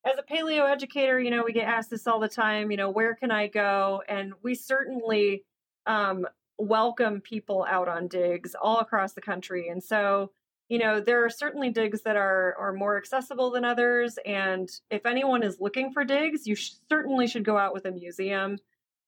as 0.05 0.17
a 0.17 0.23
paleo 0.23 0.69
educator, 0.69 1.19
you 1.19 1.29
know, 1.29 1.43
we 1.43 1.51
get 1.51 1.67
asked 1.67 1.89
this 1.89 2.07
all 2.07 2.19
the 2.19 2.29
time. 2.29 2.71
You 2.71 2.77
know, 2.77 2.89
where 2.89 3.15
can 3.15 3.31
I 3.31 3.47
go? 3.47 4.01
And 4.07 4.33
we 4.43 4.55
certainly 4.55 5.43
um, 5.87 6.25
welcome 6.57 7.19
people 7.21 7.65
out 7.69 7.87
on 7.89 8.07
digs 8.07 8.55
all 8.61 8.79
across 8.79 9.13
the 9.13 9.21
country. 9.21 9.67
And 9.67 9.83
so, 9.83 10.31
you 10.69 10.77
know, 10.77 10.99
there 11.01 11.25
are 11.25 11.29
certainly 11.29 11.69
digs 11.71 12.03
that 12.03 12.15
are 12.15 12.55
are 12.57 12.73
more 12.73 12.95
accessible 12.97 13.51
than 13.51 13.65
others. 13.65 14.17
And 14.25 14.69
if 14.89 15.05
anyone 15.05 15.43
is 15.43 15.59
looking 15.59 15.91
for 15.91 16.03
digs, 16.05 16.47
you 16.47 16.55
sh- 16.55 16.73
certainly 16.87 17.27
should 17.27 17.43
go 17.43 17.57
out 17.57 17.73
with 17.73 17.85
a 17.85 17.91
museum. 17.91 18.57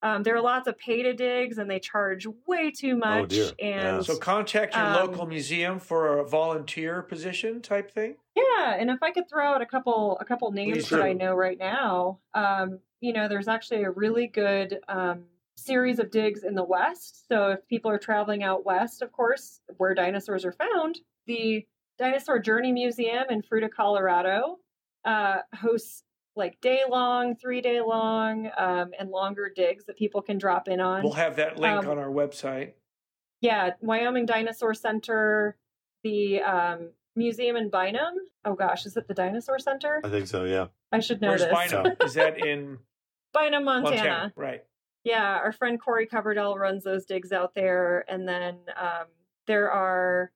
Um, 0.04 0.24
there 0.24 0.36
are 0.36 0.42
lots 0.42 0.68
of 0.68 0.80
pay 0.80 1.04
to 1.04 1.14
digs, 1.14 1.60
and 1.60 1.70
they 1.70 1.80
charge 1.80 2.26
way 2.48 2.72
too 2.72 2.96
much. 2.98 3.22
Oh, 3.22 3.26
dear. 3.28 3.52
And 3.62 3.98
Yeah. 3.98 4.02
So 4.02 4.18
contact 4.18 4.76
your 4.76 4.84
Um, 4.84 4.96
local 4.96 5.28
museum 5.28 5.78
for 5.80 6.18
a 6.18 6.26
volunteer 6.28 7.04
position 7.04 7.62
type 7.62 7.92
thing. 7.92 8.16
Yeah, 8.36 8.74
and 8.80 8.90
if 8.90 9.04
I 9.04 9.12
could 9.12 9.30
throw 9.30 9.46
out 9.54 9.62
a 9.62 9.66
couple 9.68 10.18
a 10.20 10.26
couple 10.26 10.52
names 10.52 10.90
that 10.90 11.04
I 11.04 11.14
know 11.14 11.36
right 11.36 11.60
now, 11.60 12.18
um, 12.34 12.80
you 13.00 13.14
know, 13.14 13.28
there's 13.28 13.48
actually 13.48 13.84
a 13.84 13.92
really 13.92 14.26
good 14.26 14.80
um, 14.88 15.26
series 15.56 16.00
of 16.00 16.10
digs 16.10 16.44
in 16.44 16.56
the 16.56 16.64
West. 16.64 17.28
So 17.28 17.50
if 17.52 17.68
people 17.68 17.92
are 17.92 18.00
traveling 18.00 18.42
out 18.42 18.66
west, 18.66 19.04
of 19.04 19.12
course, 19.12 19.62
where 19.78 19.94
dinosaurs 19.94 20.44
are 20.46 20.52
found, 20.54 21.00
the 21.32 21.66
Dinosaur 21.98 22.40
Journey 22.40 22.72
Museum 22.72 23.26
in 23.30 23.42
Fruita, 23.42 23.70
Colorado, 23.70 24.58
uh, 25.06 25.38
hosts 25.56 26.04
like 26.36 26.60
day 26.62 26.82
long, 26.90 27.36
three 27.36 27.62
day 27.62 27.82
long, 27.82 28.50
um, 28.58 28.92
and 29.00 29.10
longer 29.10 29.52
digs 29.54 29.86
that 29.86 29.98
people 29.98 30.22
can 30.22 30.38
drop 30.38 30.68
in 30.68 30.80
on. 30.80 31.04
We'll 31.04 31.14
have 31.14 31.36
that 31.38 31.58
link 31.58 31.84
Um, 31.86 31.90
on 31.90 31.98
our 31.98 32.10
website. 32.10 32.74
Yeah, 33.42 33.72
Wyoming 33.82 34.26
Dinosaur 34.26 34.74
Center, 34.74 35.58
the 36.04 36.42
um, 36.42 36.92
museum 37.16 37.56
in 37.56 37.70
Bynum. 37.70 38.14
Oh 38.46 38.56
gosh, 38.56 38.86
is 38.86 38.98
it 38.98 39.08
the 39.08 39.14
Dinosaur 39.14 39.60
Center? 39.60 40.02
I 40.04 40.10
think 40.10 40.28
so. 40.28 40.44
Yeah. 40.46 40.68
I 40.92 41.00
should 41.00 41.22
know 41.22 41.30
Where's 41.30 41.42
this. 41.42 41.52
Bynum? 41.72 41.94
Is 42.04 42.14
that 42.16 42.46
in 42.46 42.78
Bynum, 43.34 43.64
Montana. 43.64 43.96
Montana? 43.96 44.34
Right. 44.36 44.64
Yeah, 45.04 45.38
our 45.38 45.52
friend 45.52 45.80
Corey 45.82 46.08
Coverdell 46.08 46.58
runs 46.58 46.84
those 46.84 47.06
digs 47.06 47.32
out 47.32 47.56
there, 47.56 48.06
and 48.08 48.28
then 48.28 48.58
um, 48.80 49.08
there 49.48 49.72
are 49.72 50.32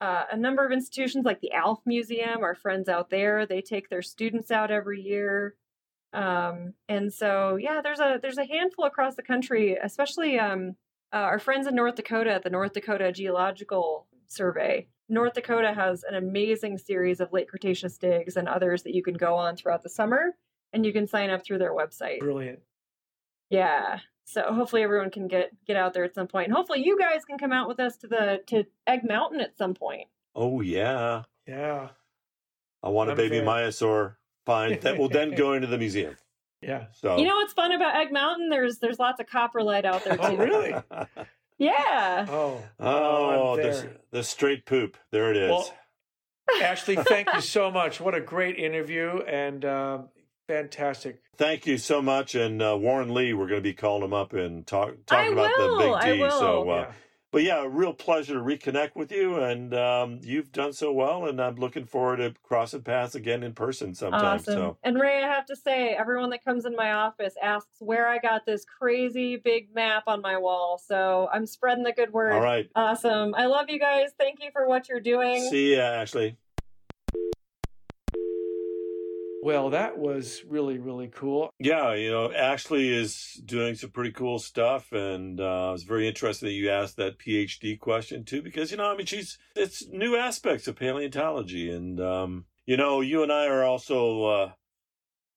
uh, 0.00 0.24
a 0.30 0.36
number 0.36 0.64
of 0.64 0.72
institutions 0.72 1.24
like 1.24 1.40
the 1.40 1.52
Alf 1.52 1.80
Museum. 1.86 2.42
Our 2.42 2.54
friends 2.54 2.88
out 2.88 3.10
there, 3.10 3.46
they 3.46 3.62
take 3.62 3.88
their 3.88 4.02
students 4.02 4.50
out 4.50 4.70
every 4.70 5.00
year, 5.00 5.54
um, 6.12 6.74
and 6.88 7.12
so 7.12 7.56
yeah, 7.56 7.80
there's 7.82 8.00
a 8.00 8.18
there's 8.20 8.38
a 8.38 8.46
handful 8.46 8.84
across 8.84 9.16
the 9.16 9.22
country, 9.22 9.76
especially 9.82 10.38
um, 10.38 10.76
uh, 11.12 11.16
our 11.16 11.38
friends 11.38 11.66
in 11.66 11.74
North 11.74 11.94
Dakota 11.94 12.32
at 12.32 12.42
the 12.42 12.50
North 12.50 12.72
Dakota 12.72 13.12
Geological 13.12 14.06
Survey. 14.26 14.86
North 15.08 15.34
Dakota 15.34 15.72
has 15.72 16.02
an 16.02 16.16
amazing 16.16 16.78
series 16.78 17.20
of 17.20 17.32
late 17.32 17.48
Cretaceous 17.48 17.96
digs 17.96 18.36
and 18.36 18.48
others 18.48 18.82
that 18.82 18.94
you 18.94 19.02
can 19.02 19.14
go 19.14 19.36
on 19.36 19.56
throughout 19.56 19.82
the 19.82 19.88
summer, 19.88 20.34
and 20.72 20.84
you 20.84 20.92
can 20.92 21.06
sign 21.06 21.30
up 21.30 21.44
through 21.44 21.58
their 21.58 21.74
website. 21.74 22.18
Brilliant. 22.18 22.60
Yeah. 23.50 24.00
So 24.28 24.42
hopefully 24.52 24.82
everyone 24.82 25.10
can 25.10 25.28
get 25.28 25.50
get 25.66 25.76
out 25.76 25.94
there 25.94 26.04
at 26.04 26.14
some 26.14 26.26
point. 26.26 26.48
And 26.48 26.54
hopefully 26.56 26.82
you 26.84 26.98
guys 26.98 27.24
can 27.24 27.38
come 27.38 27.52
out 27.52 27.68
with 27.68 27.78
us 27.80 27.96
to 27.98 28.08
the 28.08 28.40
to 28.48 28.64
Egg 28.86 29.00
Mountain 29.04 29.40
at 29.40 29.56
some 29.56 29.72
point. 29.72 30.08
Oh 30.34 30.60
yeah. 30.60 31.22
Yeah. 31.46 31.88
I 32.82 32.88
want 32.88 33.08
a 33.08 33.12
I'm 33.12 33.16
baby 33.16 33.38
very- 33.38 33.46
Maiasaur. 33.46 34.16
Fine. 34.44 34.80
That 34.80 34.98
will 34.98 35.08
then 35.08 35.34
go 35.34 35.52
into 35.54 35.66
the 35.68 35.78
museum. 35.78 36.16
Yeah. 36.60 36.86
So. 36.92 37.16
You 37.18 37.24
know 37.24 37.36
what's 37.36 37.52
fun 37.52 37.70
about 37.72 37.96
Egg 37.96 38.12
Mountain? 38.12 38.48
There's 38.48 38.78
there's 38.78 38.98
lots 38.98 39.20
of 39.20 39.26
coprolite 39.26 39.84
out 39.84 40.04
there 40.04 40.16
too. 40.16 40.22
Oh, 40.22 40.36
really? 40.36 40.74
Yeah. 41.58 42.26
Oh. 42.28 42.62
oh, 42.80 43.52
I'm 43.54 43.62
the, 43.62 43.90
the 44.10 44.22
straight 44.22 44.66
poop. 44.66 44.96
There 45.10 45.30
it 45.30 45.36
is. 45.38 45.50
Well, 45.50 45.72
Ashley, 46.62 46.96
thank 46.96 47.32
you 47.32 47.40
so 47.40 47.70
much. 47.70 48.00
What 48.00 48.14
a 48.14 48.20
great 48.20 48.56
interview 48.58 49.20
and 49.26 49.64
um, 49.64 50.08
fantastic. 50.48 51.20
Thank 51.36 51.66
you 51.66 51.78
so 51.78 52.00
much. 52.00 52.34
And 52.34 52.62
uh, 52.62 52.76
Warren 52.78 53.12
Lee, 53.12 53.34
we're 53.34 53.46
going 53.48 53.60
to 53.60 53.68
be 53.68 53.74
calling 53.74 54.02
him 54.02 54.14
up 54.14 54.32
and 54.32 54.66
talk, 54.66 54.94
talking 55.06 55.30
I 55.30 55.32
about 55.32 55.50
will, 55.58 55.78
the 55.78 55.98
Big 56.04 56.14
D. 56.14 56.20
will. 56.22 56.30
So, 56.30 56.70
uh, 56.70 56.74
Yeah. 56.76 56.92
but 57.30 57.42
yeah, 57.42 57.62
a 57.64 57.68
real 57.68 57.92
pleasure 57.92 58.34
to 58.34 58.40
reconnect 58.40 58.96
with 58.96 59.12
you. 59.12 59.36
And 59.36 59.74
um, 59.74 60.20
you've 60.22 60.52
done 60.52 60.72
so 60.72 60.92
well. 60.92 61.26
And 61.26 61.40
I'm 61.42 61.56
looking 61.56 61.84
forward 61.84 62.16
to 62.18 62.34
crossing 62.42 62.82
paths 62.82 63.14
again 63.14 63.42
in 63.42 63.52
person 63.52 63.94
sometime. 63.94 64.38
Awesome. 64.38 64.54
So, 64.54 64.78
And 64.82 64.98
Ray, 64.98 65.22
I 65.22 65.28
have 65.28 65.44
to 65.46 65.56
say, 65.56 65.88
everyone 65.90 66.30
that 66.30 66.42
comes 66.44 66.64
in 66.64 66.74
my 66.74 66.92
office 66.92 67.34
asks 67.42 67.76
where 67.80 68.08
I 68.08 68.18
got 68.18 68.46
this 68.46 68.64
crazy 68.64 69.36
big 69.36 69.74
map 69.74 70.04
on 70.06 70.22
my 70.22 70.38
wall. 70.38 70.80
So 70.82 71.28
I'm 71.32 71.44
spreading 71.46 71.84
the 71.84 71.92
good 71.92 72.12
word. 72.12 72.32
all 72.32 72.40
right. 72.40 72.70
Awesome. 72.74 73.34
I 73.34 73.46
love 73.46 73.66
you 73.68 73.78
guys. 73.78 74.10
Thank 74.18 74.42
you 74.42 74.50
for 74.52 74.66
what 74.66 74.88
you're 74.88 75.00
doing. 75.00 75.46
See 75.50 75.76
ya, 75.76 75.82
Ashley. 75.82 76.38
Well, 79.46 79.70
that 79.70 79.96
was 79.96 80.42
really, 80.48 80.78
really 80.78 81.06
cool. 81.06 81.50
Yeah, 81.60 81.94
you 81.94 82.10
know, 82.10 82.32
Ashley 82.32 82.92
is 82.92 83.40
doing 83.44 83.76
some 83.76 83.90
pretty 83.90 84.10
cool 84.10 84.40
stuff, 84.40 84.90
and 84.90 85.40
uh, 85.40 85.68
I 85.68 85.70
was 85.70 85.84
very 85.84 86.08
interested 86.08 86.46
that 86.46 86.52
you 86.54 86.68
asked 86.68 86.96
that 86.96 87.20
PhD 87.20 87.78
question 87.78 88.24
too, 88.24 88.42
because 88.42 88.72
you 88.72 88.76
know, 88.76 88.90
I 88.90 88.96
mean, 88.96 89.06
she's 89.06 89.38
it's 89.54 89.86
new 89.86 90.16
aspects 90.16 90.66
of 90.66 90.74
paleontology, 90.74 91.70
and 91.70 92.00
um, 92.00 92.46
you 92.66 92.76
know, 92.76 93.02
you 93.02 93.22
and 93.22 93.30
I 93.30 93.46
are 93.46 93.62
also 93.62 94.24
uh, 94.24 94.50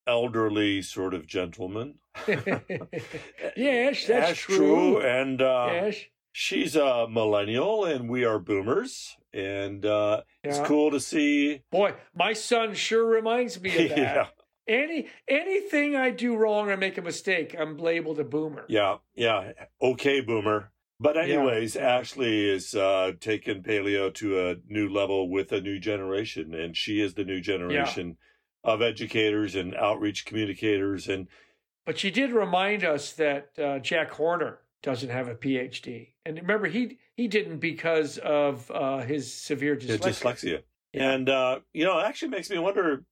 elderly 0.08 0.82
sort 0.82 1.14
of 1.14 1.28
gentlemen. 1.28 2.00
yes, 2.28 4.08
that's 4.08 4.08
That's 4.08 4.40
true. 4.40 5.02
and 5.02 5.40
uh, 5.40 5.70
yes. 5.72 5.98
She's 6.40 6.78
a 6.78 7.06
millennial, 7.10 7.84
and 7.84 8.10
we 8.10 8.24
are 8.24 8.40
boomers, 8.40 9.18
and 9.34 9.86
uh, 9.86 10.22
it's 10.42 10.60
cool 10.60 10.90
to 10.92 11.00
see. 11.00 11.62
Boy, 11.70 11.94
my 12.16 12.32
son 12.32 12.74
sure 12.74 13.06
reminds 13.06 13.60
me 13.62 13.72
of 13.84 13.90
that. 13.96 13.98
yeah, 13.98 14.28
Any 14.68 15.08
anything 15.28 15.98
I 15.98 16.12
do 16.12 16.38
wrong 16.38 16.72
or 16.72 16.78
make 16.78 16.98
a 16.98 17.02
mistake, 17.02 17.56
I'm 17.60 17.78
labeled 17.78 18.20
a 18.20 18.24
boomer. 18.24 18.64
Yeah, 18.70 18.98
yeah. 19.16 19.52
Okay, 19.82 20.22
boomer. 20.22 20.72
But 21.02 21.16
Yeah. 21.16 21.24
anyways, 21.40 21.76
Ashley 21.76 22.50
is 22.50 22.74
uh, 22.74 23.12
taking 23.20 23.62
paleo 23.62 24.14
to 24.16 24.48
a 24.50 24.56
new 24.68 24.88
level 24.90 25.30
with 25.30 25.52
a 25.52 25.60
new 25.62 25.78
generation, 25.80 26.54
and 26.54 26.76
she 26.76 27.02
is 27.02 27.14
the 27.16 27.26
new 27.26 27.42
generation 27.42 28.18
of 28.64 28.82
educators 28.82 29.56
and 29.56 29.76
outreach 29.76 30.26
communicators. 30.26 31.08
And 31.10 31.28
But 31.86 32.00
she 32.00 32.12
did 32.12 32.32
remind 32.32 32.84
us 32.86 33.12
that 33.14 33.58
uh, 33.58 33.80
Jack 33.80 34.12
Horner 34.12 34.60
doesn't 34.82 35.10
have 35.10 35.28
a 35.28 35.36
PhD, 35.36 36.14
and 36.26 36.38
remember 36.38 36.68
he 36.68 37.00
he 37.16 37.28
didn't 37.28 37.60
because 37.60 38.18
of 38.18 38.70
uh, 38.72 39.00
his 39.00 39.34
severe 39.34 39.76
dyslexia. 39.76 40.00
dyslexia. 40.00 40.64
Yeah. 40.94 41.12
And 41.12 41.30
uh, 41.30 41.60
you 41.74 41.86
know, 41.86 42.00
it 42.00 42.04
actually 42.04 42.30
makes 42.30 42.50
me 42.50 42.58
wonder: 42.60 43.04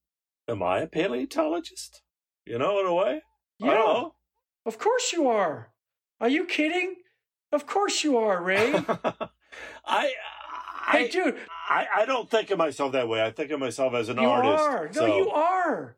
Am 0.48 0.64
I 0.64 0.80
a 0.80 0.88
paleontologist? 0.88 2.02
You 2.46 2.58
know, 2.58 2.80
in 2.80 2.86
a 2.86 2.94
way. 2.94 3.22
Yeah, 3.60 4.06
of 4.66 4.78
course 4.78 5.12
you 5.12 5.28
are. 5.28 5.72
Are 6.22 6.30
you 6.30 6.46
kidding? 6.46 6.96
Of 7.52 7.66
course 7.68 8.04
you 8.04 8.18
are, 8.18 8.42
Ray. 8.42 8.74
I, 9.86 10.12
hey, 10.92 11.06
I, 11.06 11.08
dude, 11.12 11.38
I, 11.70 11.88
I 11.98 12.06
don't 12.06 12.30
think 12.30 12.52
of 12.52 12.58
myself 12.58 12.92
that 12.94 13.08
way. 13.08 13.24
I 13.24 13.32
think 13.32 13.52
of 13.52 13.60
myself 13.60 13.94
as 13.94 14.10
an 14.10 14.18
you 14.18 14.28
artist. 14.28 14.64
are. 14.64 14.86
No, 14.88 14.92
so- 14.94 15.18
you 15.18 15.30
are. 15.32 15.97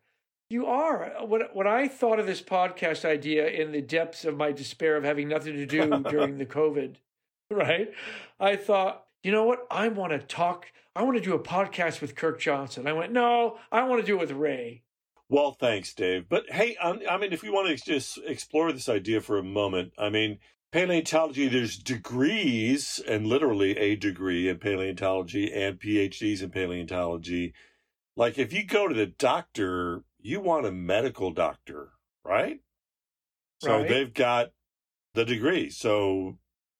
You 0.50 0.66
are. 0.66 1.14
What 1.22 1.56
what 1.56 1.68
I 1.68 1.88
thought 1.88 2.20
of 2.20 2.26
this 2.26 2.42
podcast 2.42 3.06
idea 3.06 3.48
in 3.48 3.72
the 3.72 3.82
depths 3.82 4.26
of 4.26 4.36
my 4.36 4.52
despair 4.52 4.98
of 4.98 5.04
having 5.04 5.28
nothing 5.28 5.54
to 5.54 5.66
do 5.68 6.04
during 6.10 6.40
the 6.40 6.46
COVID, 6.46 6.96
right? 7.52 7.94
I 8.40 8.56
thought, 8.56 9.06
you 9.22 9.32
know 9.32 9.44
what? 9.44 9.68
I 9.70 9.90
want 9.90 10.12
to 10.12 10.20
talk. 10.20 10.72
I 10.96 11.04
want 11.04 11.18
to 11.18 11.24
do 11.24 11.36
a 11.36 11.40
podcast 11.40 12.02
with 12.02 12.16
Kirk 12.16 12.40
Johnson. 12.40 12.88
I 12.88 12.94
went, 12.94 13.12
no, 13.12 13.60
I 13.72 13.84
want 13.84 14.02
to 14.02 14.08
do 14.08 14.16
it 14.16 14.22
with 14.22 14.32
Ray. 14.32 14.82
Well, 15.30 15.52
thanks, 15.52 15.94
Dave. 15.94 16.28
But 16.28 16.50
hey, 16.50 16.76
um, 16.78 17.02
I 17.08 17.18
mean, 17.18 17.32
if 17.32 17.44
we 17.44 17.52
want 17.52 17.68
to 17.68 17.86
just 17.86 18.18
explore 18.26 18.72
this 18.72 18.90
idea 18.90 19.22
for 19.22 19.38
a 19.38 19.44
moment, 19.44 19.94
I 20.00 20.10
mean, 20.10 20.40
paleontology, 20.72 21.48
there's 21.48 21.78
degrees 21.78 23.00
and 23.08 23.28
literally 23.28 23.78
a 23.78 23.96
degree 23.96 24.50
in 24.50 24.58
paleontology 24.58 25.54
and 25.54 25.80
PhDs 25.80 26.42
in 26.42 26.50
paleontology. 26.50 27.54
Like, 28.16 28.40
if 28.40 28.52
you 28.52 28.66
go 28.66 28.88
to 28.88 28.96
the 28.96 29.06
doctor, 29.06 30.04
you 30.22 30.40
want 30.42 30.66
a 30.66 30.72
medical 30.72 31.32
doctor, 31.32 31.90
right? 32.24 32.60
So 33.62 33.78
Right. 33.78 33.88
they've 33.88 34.14
got 34.14 34.52
the 35.14 35.26
degree. 35.26 35.70
So 35.70 36.38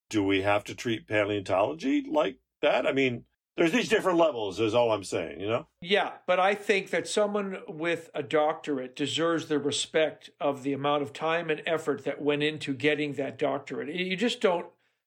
do 0.08 0.22
we 0.22 0.42
have 0.42 0.64
to 0.64 0.74
treat 0.74 1.06
paleontology 1.06 2.04
like 2.08 2.36
that? 2.62 2.86
I 2.86 2.92
mean, 2.92 3.24
there's 3.56 3.72
these 3.72 3.88
different 3.88 4.18
levels, 4.18 4.58
is 4.60 4.74
all 4.74 4.90
I'm 4.92 5.04
saying, 5.04 5.40
you 5.40 5.48
know? 5.48 5.68
Yeah, 5.82 6.12
but 6.26 6.40
I 6.40 6.54
think 6.54 6.90
that 6.90 7.06
someone 7.06 7.58
with 7.68 8.08
a 8.14 8.22
doctorate 8.22 8.96
deserves 8.96 9.46
the 9.46 9.58
respect 9.58 10.30
of 10.40 10.62
the 10.62 10.72
amount 10.72 11.02
of 11.02 11.12
time 11.12 11.50
and 11.50 11.62
effort 11.66 12.04
that 12.04 12.22
went 12.22 12.42
into 12.42 12.72
getting 12.72 13.14
that 13.14 13.38
doctorate. 13.38 13.94
You 13.94 14.16
just 14.16 14.40
don't 14.40 14.66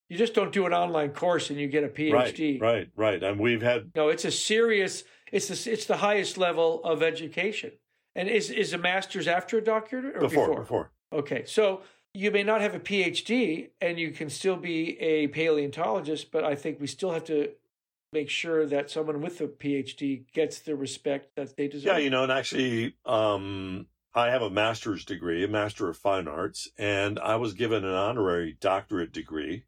You 0.10 0.18
just 0.18 0.36
don't 0.36 0.52
do 0.52 0.66
an 0.68 0.74
online 0.74 1.12
course 1.12 1.50
and 1.50 1.60
you 1.60 1.68
get 1.68 1.84
a 1.84 1.88
PhD. 1.88 2.62
Right, 2.62 2.62
right, 2.62 2.90
right. 2.96 3.24
And 3.24 3.40
we've 3.40 3.64
had 3.64 3.92
No, 3.96 4.10
it's 4.10 4.26
a 4.26 4.32
serious. 4.32 5.06
It's 5.32 5.48
the 5.48 5.72
it's 5.72 5.86
the 5.86 5.98
highest 5.98 6.38
level 6.38 6.84
of 6.84 7.02
education. 7.02 7.72
And 8.15 8.30
is 8.30 8.49
is 8.49 8.73
a 8.73 8.77
master's 8.77 9.27
after 9.27 9.57
a 9.57 9.64
doctorate 9.64 10.06
or 10.06 10.19
before, 10.19 10.48
before? 10.48 10.60
before. 10.60 10.91
Okay, 11.11 11.44
so 11.45 11.81
you 12.14 12.30
may 12.31 12.44
not 12.44 12.61
have 12.61 12.76
a 12.76 12.80
PhD 12.80 13.69
and 13.81 13.99
you 13.99 14.11
can 14.11 14.30
still 14.30 14.56
be 14.56 14.99
a 14.99 15.27
paleontologist, 15.27 16.31
but 16.31 16.44
I 16.44 16.56
think 16.56 16.80
we 16.80 16.88
still 16.88 17.11
have 17.11 17.23
to 17.26 17.49
make 18.11 18.30
sure 18.30 18.65
that 18.68 18.91
someone 18.91 19.22
with 19.22 19.41
a 19.41 19.48
PhD 19.48 20.31
gets 20.31 20.60
the 20.60 20.76
respect 20.76 21.35
that 21.35 21.57
they 21.57 21.68
deserve. 21.68 21.94
Yeah, 21.94 21.98
you 21.98 22.11
know, 22.11 22.23
and 22.23 22.31
actually, 22.31 22.95
um, 23.06 23.88
I 24.14 24.30
have 24.30 24.44
a 24.44 24.49
master's 24.52 25.03
degree, 25.03 25.44
a 25.44 25.48
master 25.48 25.90
of 25.90 25.98
fine 25.98 26.27
arts, 26.27 26.69
and 26.77 27.18
I 27.19 27.35
was 27.38 27.56
given 27.56 27.84
an 27.84 27.95
honorary 27.95 28.56
doctorate 28.60 29.11
degree 29.11 29.64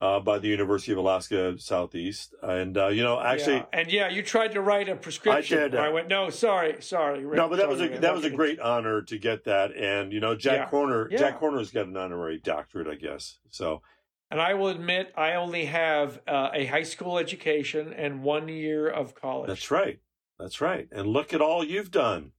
uh, 0.00 0.20
by 0.20 0.38
the 0.38 0.48
University 0.48 0.92
of 0.92 0.98
Alaska 0.98 1.58
Southeast. 1.58 2.34
And 2.42 2.76
uh, 2.78 2.88
you 2.88 3.02
know, 3.02 3.20
actually, 3.20 3.56
Yeah. 3.56 3.64
and 3.72 3.92
yeah, 3.92 4.08
you 4.08 4.22
tried 4.22 4.52
to 4.52 4.60
write 4.60 4.88
a 4.88 4.96
prescription. 4.96 5.58
I 5.58 5.62
did. 5.62 5.74
I 5.74 5.88
went, 5.88 6.08
no, 6.08 6.30
sorry, 6.30 6.80
sorry. 6.80 7.24
Rick, 7.24 7.36
no, 7.36 7.48
but 7.48 7.56
that 7.56 7.68
was 7.68 7.78
sorry, 7.78 7.92
a 7.92 7.94
I'm 7.96 8.00
that 8.02 8.14
was 8.14 8.24
a 8.24 8.30
great 8.30 8.60
honor 8.60 9.02
to 9.02 9.18
get 9.18 9.44
that. 9.44 9.76
And 9.76 10.12
you 10.12 10.20
know, 10.20 10.34
Jack 10.34 10.58
Yeah. 10.58 10.68
Corner, 10.70 11.08
Yeah. 11.10 11.18
Jack 11.18 11.38
Horner's 11.38 11.70
got 11.70 11.86
an 11.86 11.96
honorary 11.96 12.38
doctorate, 12.38 12.86
I 12.86 12.94
guess. 12.94 13.38
So 13.50 13.82
And 14.30 14.40
I 14.40 14.54
will 14.54 14.68
admit, 14.68 15.12
I 15.16 15.34
only 15.34 15.64
have 15.64 16.20
uh, 16.28 16.50
a 16.54 16.66
high 16.66 16.82
school 16.84 17.18
education 17.18 17.92
and 17.92 18.22
one 18.22 18.48
year 18.48 18.86
of 18.88 19.14
college. 19.14 19.48
that's 19.48 19.70
right, 19.70 19.98
that's 20.38 20.60
right. 20.60 20.86
And 20.92 21.06
look 21.08 21.32
at 21.34 21.40
all 21.40 21.64
you've 21.64 21.90
done. 21.90 22.32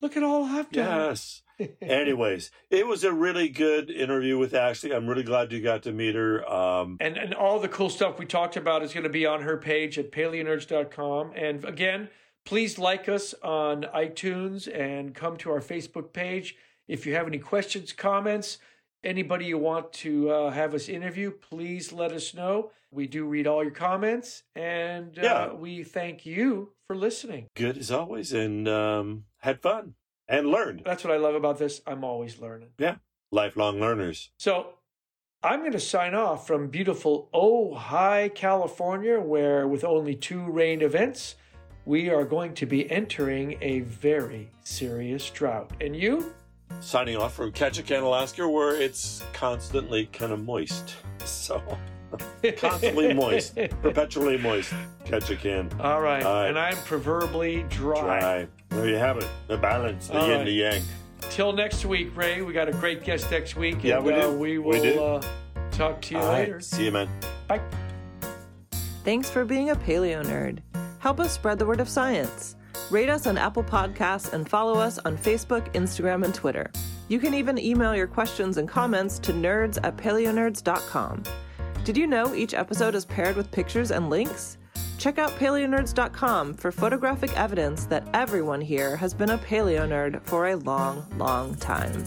Look 0.00 0.16
at 0.16 0.22
all 0.22 0.44
I've 0.44 0.70
done. 0.70 1.08
Yes. 1.10 1.42
Anyways, 1.80 2.50
it 2.70 2.86
was 2.86 3.04
a 3.04 3.12
really 3.12 3.48
good 3.48 3.90
interview 3.90 4.36
with 4.38 4.54
Ashley. 4.54 4.92
I'm 4.92 5.06
really 5.06 5.22
glad 5.22 5.52
you 5.52 5.60
got 5.62 5.82
to 5.84 5.92
meet 5.92 6.14
her. 6.14 6.46
Um, 6.50 6.96
And 7.00 7.16
and 7.16 7.34
all 7.34 7.58
the 7.60 7.68
cool 7.68 7.90
stuff 7.90 8.18
we 8.18 8.26
talked 8.26 8.56
about 8.56 8.82
is 8.82 8.92
going 8.92 9.04
to 9.04 9.10
be 9.10 9.26
on 9.26 9.42
her 9.42 9.56
page 9.56 9.98
at 9.98 10.12
paleonerds.com. 10.12 11.32
And 11.34 11.64
again, 11.64 12.08
please 12.44 12.78
like 12.78 13.08
us 13.08 13.34
on 13.42 13.82
iTunes 13.94 14.68
and 14.72 15.14
come 15.14 15.36
to 15.38 15.50
our 15.50 15.60
Facebook 15.60 16.12
page. 16.12 16.56
If 16.88 17.06
you 17.06 17.14
have 17.14 17.26
any 17.26 17.38
questions, 17.38 17.92
comments, 17.92 18.58
anybody 19.02 19.46
you 19.46 19.58
want 19.58 19.92
to 19.94 20.30
uh, 20.30 20.50
have 20.50 20.74
us 20.74 20.88
interview, 20.88 21.30
please 21.30 21.92
let 21.92 22.12
us 22.12 22.34
know. 22.34 22.70
We 22.92 23.06
do 23.08 23.24
read 23.26 23.46
all 23.48 23.62
your 23.64 23.72
comments, 23.72 24.44
and 24.54 25.18
uh, 25.18 25.22
Yeah. 25.22 25.52
we 25.52 25.82
thank 25.82 26.24
you 26.24 26.72
for 26.86 26.94
listening. 26.96 27.48
good 27.56 27.76
as 27.76 27.90
always, 27.90 28.32
and 28.32 28.68
um, 28.68 29.24
had 29.38 29.60
fun 29.60 29.94
and 30.28 30.48
learned. 30.48 30.82
That's 30.84 31.04
what 31.04 31.12
I 31.12 31.16
love 31.16 31.34
about 31.34 31.58
this. 31.58 31.80
I'm 31.86 32.04
always 32.04 32.38
learning. 32.38 32.68
Yeah, 32.78 32.96
lifelong 33.30 33.80
learners. 33.80 34.30
So 34.38 34.74
I'm 35.42 35.60
going 35.60 35.72
to 35.72 35.80
sign 35.80 36.14
off 36.14 36.46
from 36.46 36.68
beautiful 36.68 37.28
Ojai, 37.32 38.34
California, 38.34 39.20
where 39.20 39.68
with 39.68 39.84
only 39.84 40.14
two 40.14 40.42
rain 40.42 40.82
events, 40.82 41.36
we 41.84 42.10
are 42.10 42.24
going 42.24 42.52
to 42.54 42.66
be 42.66 42.90
entering 42.90 43.56
a 43.60 43.80
very 43.80 44.50
serious 44.64 45.30
drought. 45.30 45.70
And 45.80 45.94
you? 45.94 46.34
Signing 46.80 47.16
off 47.16 47.34
from 47.34 47.52
Ketchikan, 47.52 48.02
Alaska, 48.02 48.48
where 48.48 48.74
it's 48.74 49.22
constantly 49.32 50.06
kind 50.06 50.32
of 50.32 50.44
moist. 50.44 50.96
So 51.24 51.60
constantly 52.58 53.12
moist, 53.14 53.56
perpetually 53.82 54.38
moist. 54.38 54.72
Ketchikan. 55.04 55.80
All 55.80 56.00
right. 56.00 56.22
All 56.22 56.34
right. 56.34 56.48
And 56.48 56.56
I'm 56.56 56.76
proverbially 56.84 57.64
dry. 57.68 58.20
Dry. 58.20 58.48
There 58.70 58.88
you 58.88 58.96
have 58.96 59.16
it. 59.18 59.28
The 59.48 59.56
balance, 59.56 60.08
the 60.08 60.18
All 60.18 60.26
yin, 60.28 60.36
right. 60.38 60.44
the 60.44 60.52
yang. 60.52 60.82
Till 61.30 61.52
next 61.52 61.84
week, 61.84 62.14
Ray. 62.16 62.42
We 62.42 62.52
got 62.52 62.68
a 62.68 62.72
great 62.72 63.02
guest 63.04 63.30
next 63.30 63.56
week. 63.56 63.82
Yeah, 63.82 63.96
and, 63.96 64.04
we 64.06 64.12
uh, 64.12 64.20
do. 64.22 64.32
we 64.32 64.58
We 64.58 64.58
will 64.58 64.82
do. 64.82 65.00
Uh, 65.02 65.22
talk 65.70 66.00
to 66.02 66.14
you 66.14 66.20
All 66.20 66.26
right. 66.28 66.40
later. 66.40 66.60
See 66.60 66.84
you, 66.84 66.92
man. 66.92 67.08
Bye. 67.48 67.60
Thanks 69.04 69.30
for 69.30 69.44
being 69.44 69.70
a 69.70 69.76
paleo 69.76 70.24
nerd. 70.24 70.58
Help 70.98 71.20
us 71.20 71.32
spread 71.32 71.58
the 71.58 71.66
word 71.66 71.80
of 71.80 71.88
science. 71.88 72.56
Rate 72.90 73.08
us 73.08 73.26
on 73.26 73.38
Apple 73.38 73.64
Podcasts 73.64 74.32
and 74.32 74.48
follow 74.48 74.74
us 74.78 74.98
on 74.98 75.16
Facebook, 75.16 75.72
Instagram, 75.74 76.24
and 76.24 76.34
Twitter. 76.34 76.70
You 77.08 77.18
can 77.18 77.34
even 77.34 77.58
email 77.58 77.94
your 77.94 78.06
questions 78.06 78.56
and 78.56 78.68
comments 78.68 79.18
to 79.20 79.32
nerds 79.32 79.78
at 79.82 79.96
paleonerds.com. 79.96 81.22
Did 81.84 81.96
you 81.96 82.06
know 82.08 82.34
each 82.34 82.52
episode 82.54 82.94
is 82.96 83.04
paired 83.04 83.36
with 83.36 83.50
pictures 83.52 83.90
and 83.92 84.10
links? 84.10 84.55
Check 84.98 85.18
out 85.18 85.30
paleonerds.com 85.32 86.54
for 86.54 86.72
photographic 86.72 87.36
evidence 87.36 87.84
that 87.86 88.06
everyone 88.14 88.60
here 88.60 88.96
has 88.96 89.14
been 89.14 89.30
a 89.30 89.38
paleo 89.38 89.86
nerd 89.86 90.22
for 90.22 90.48
a 90.48 90.56
long, 90.56 91.06
long 91.18 91.54
time. 91.56 92.04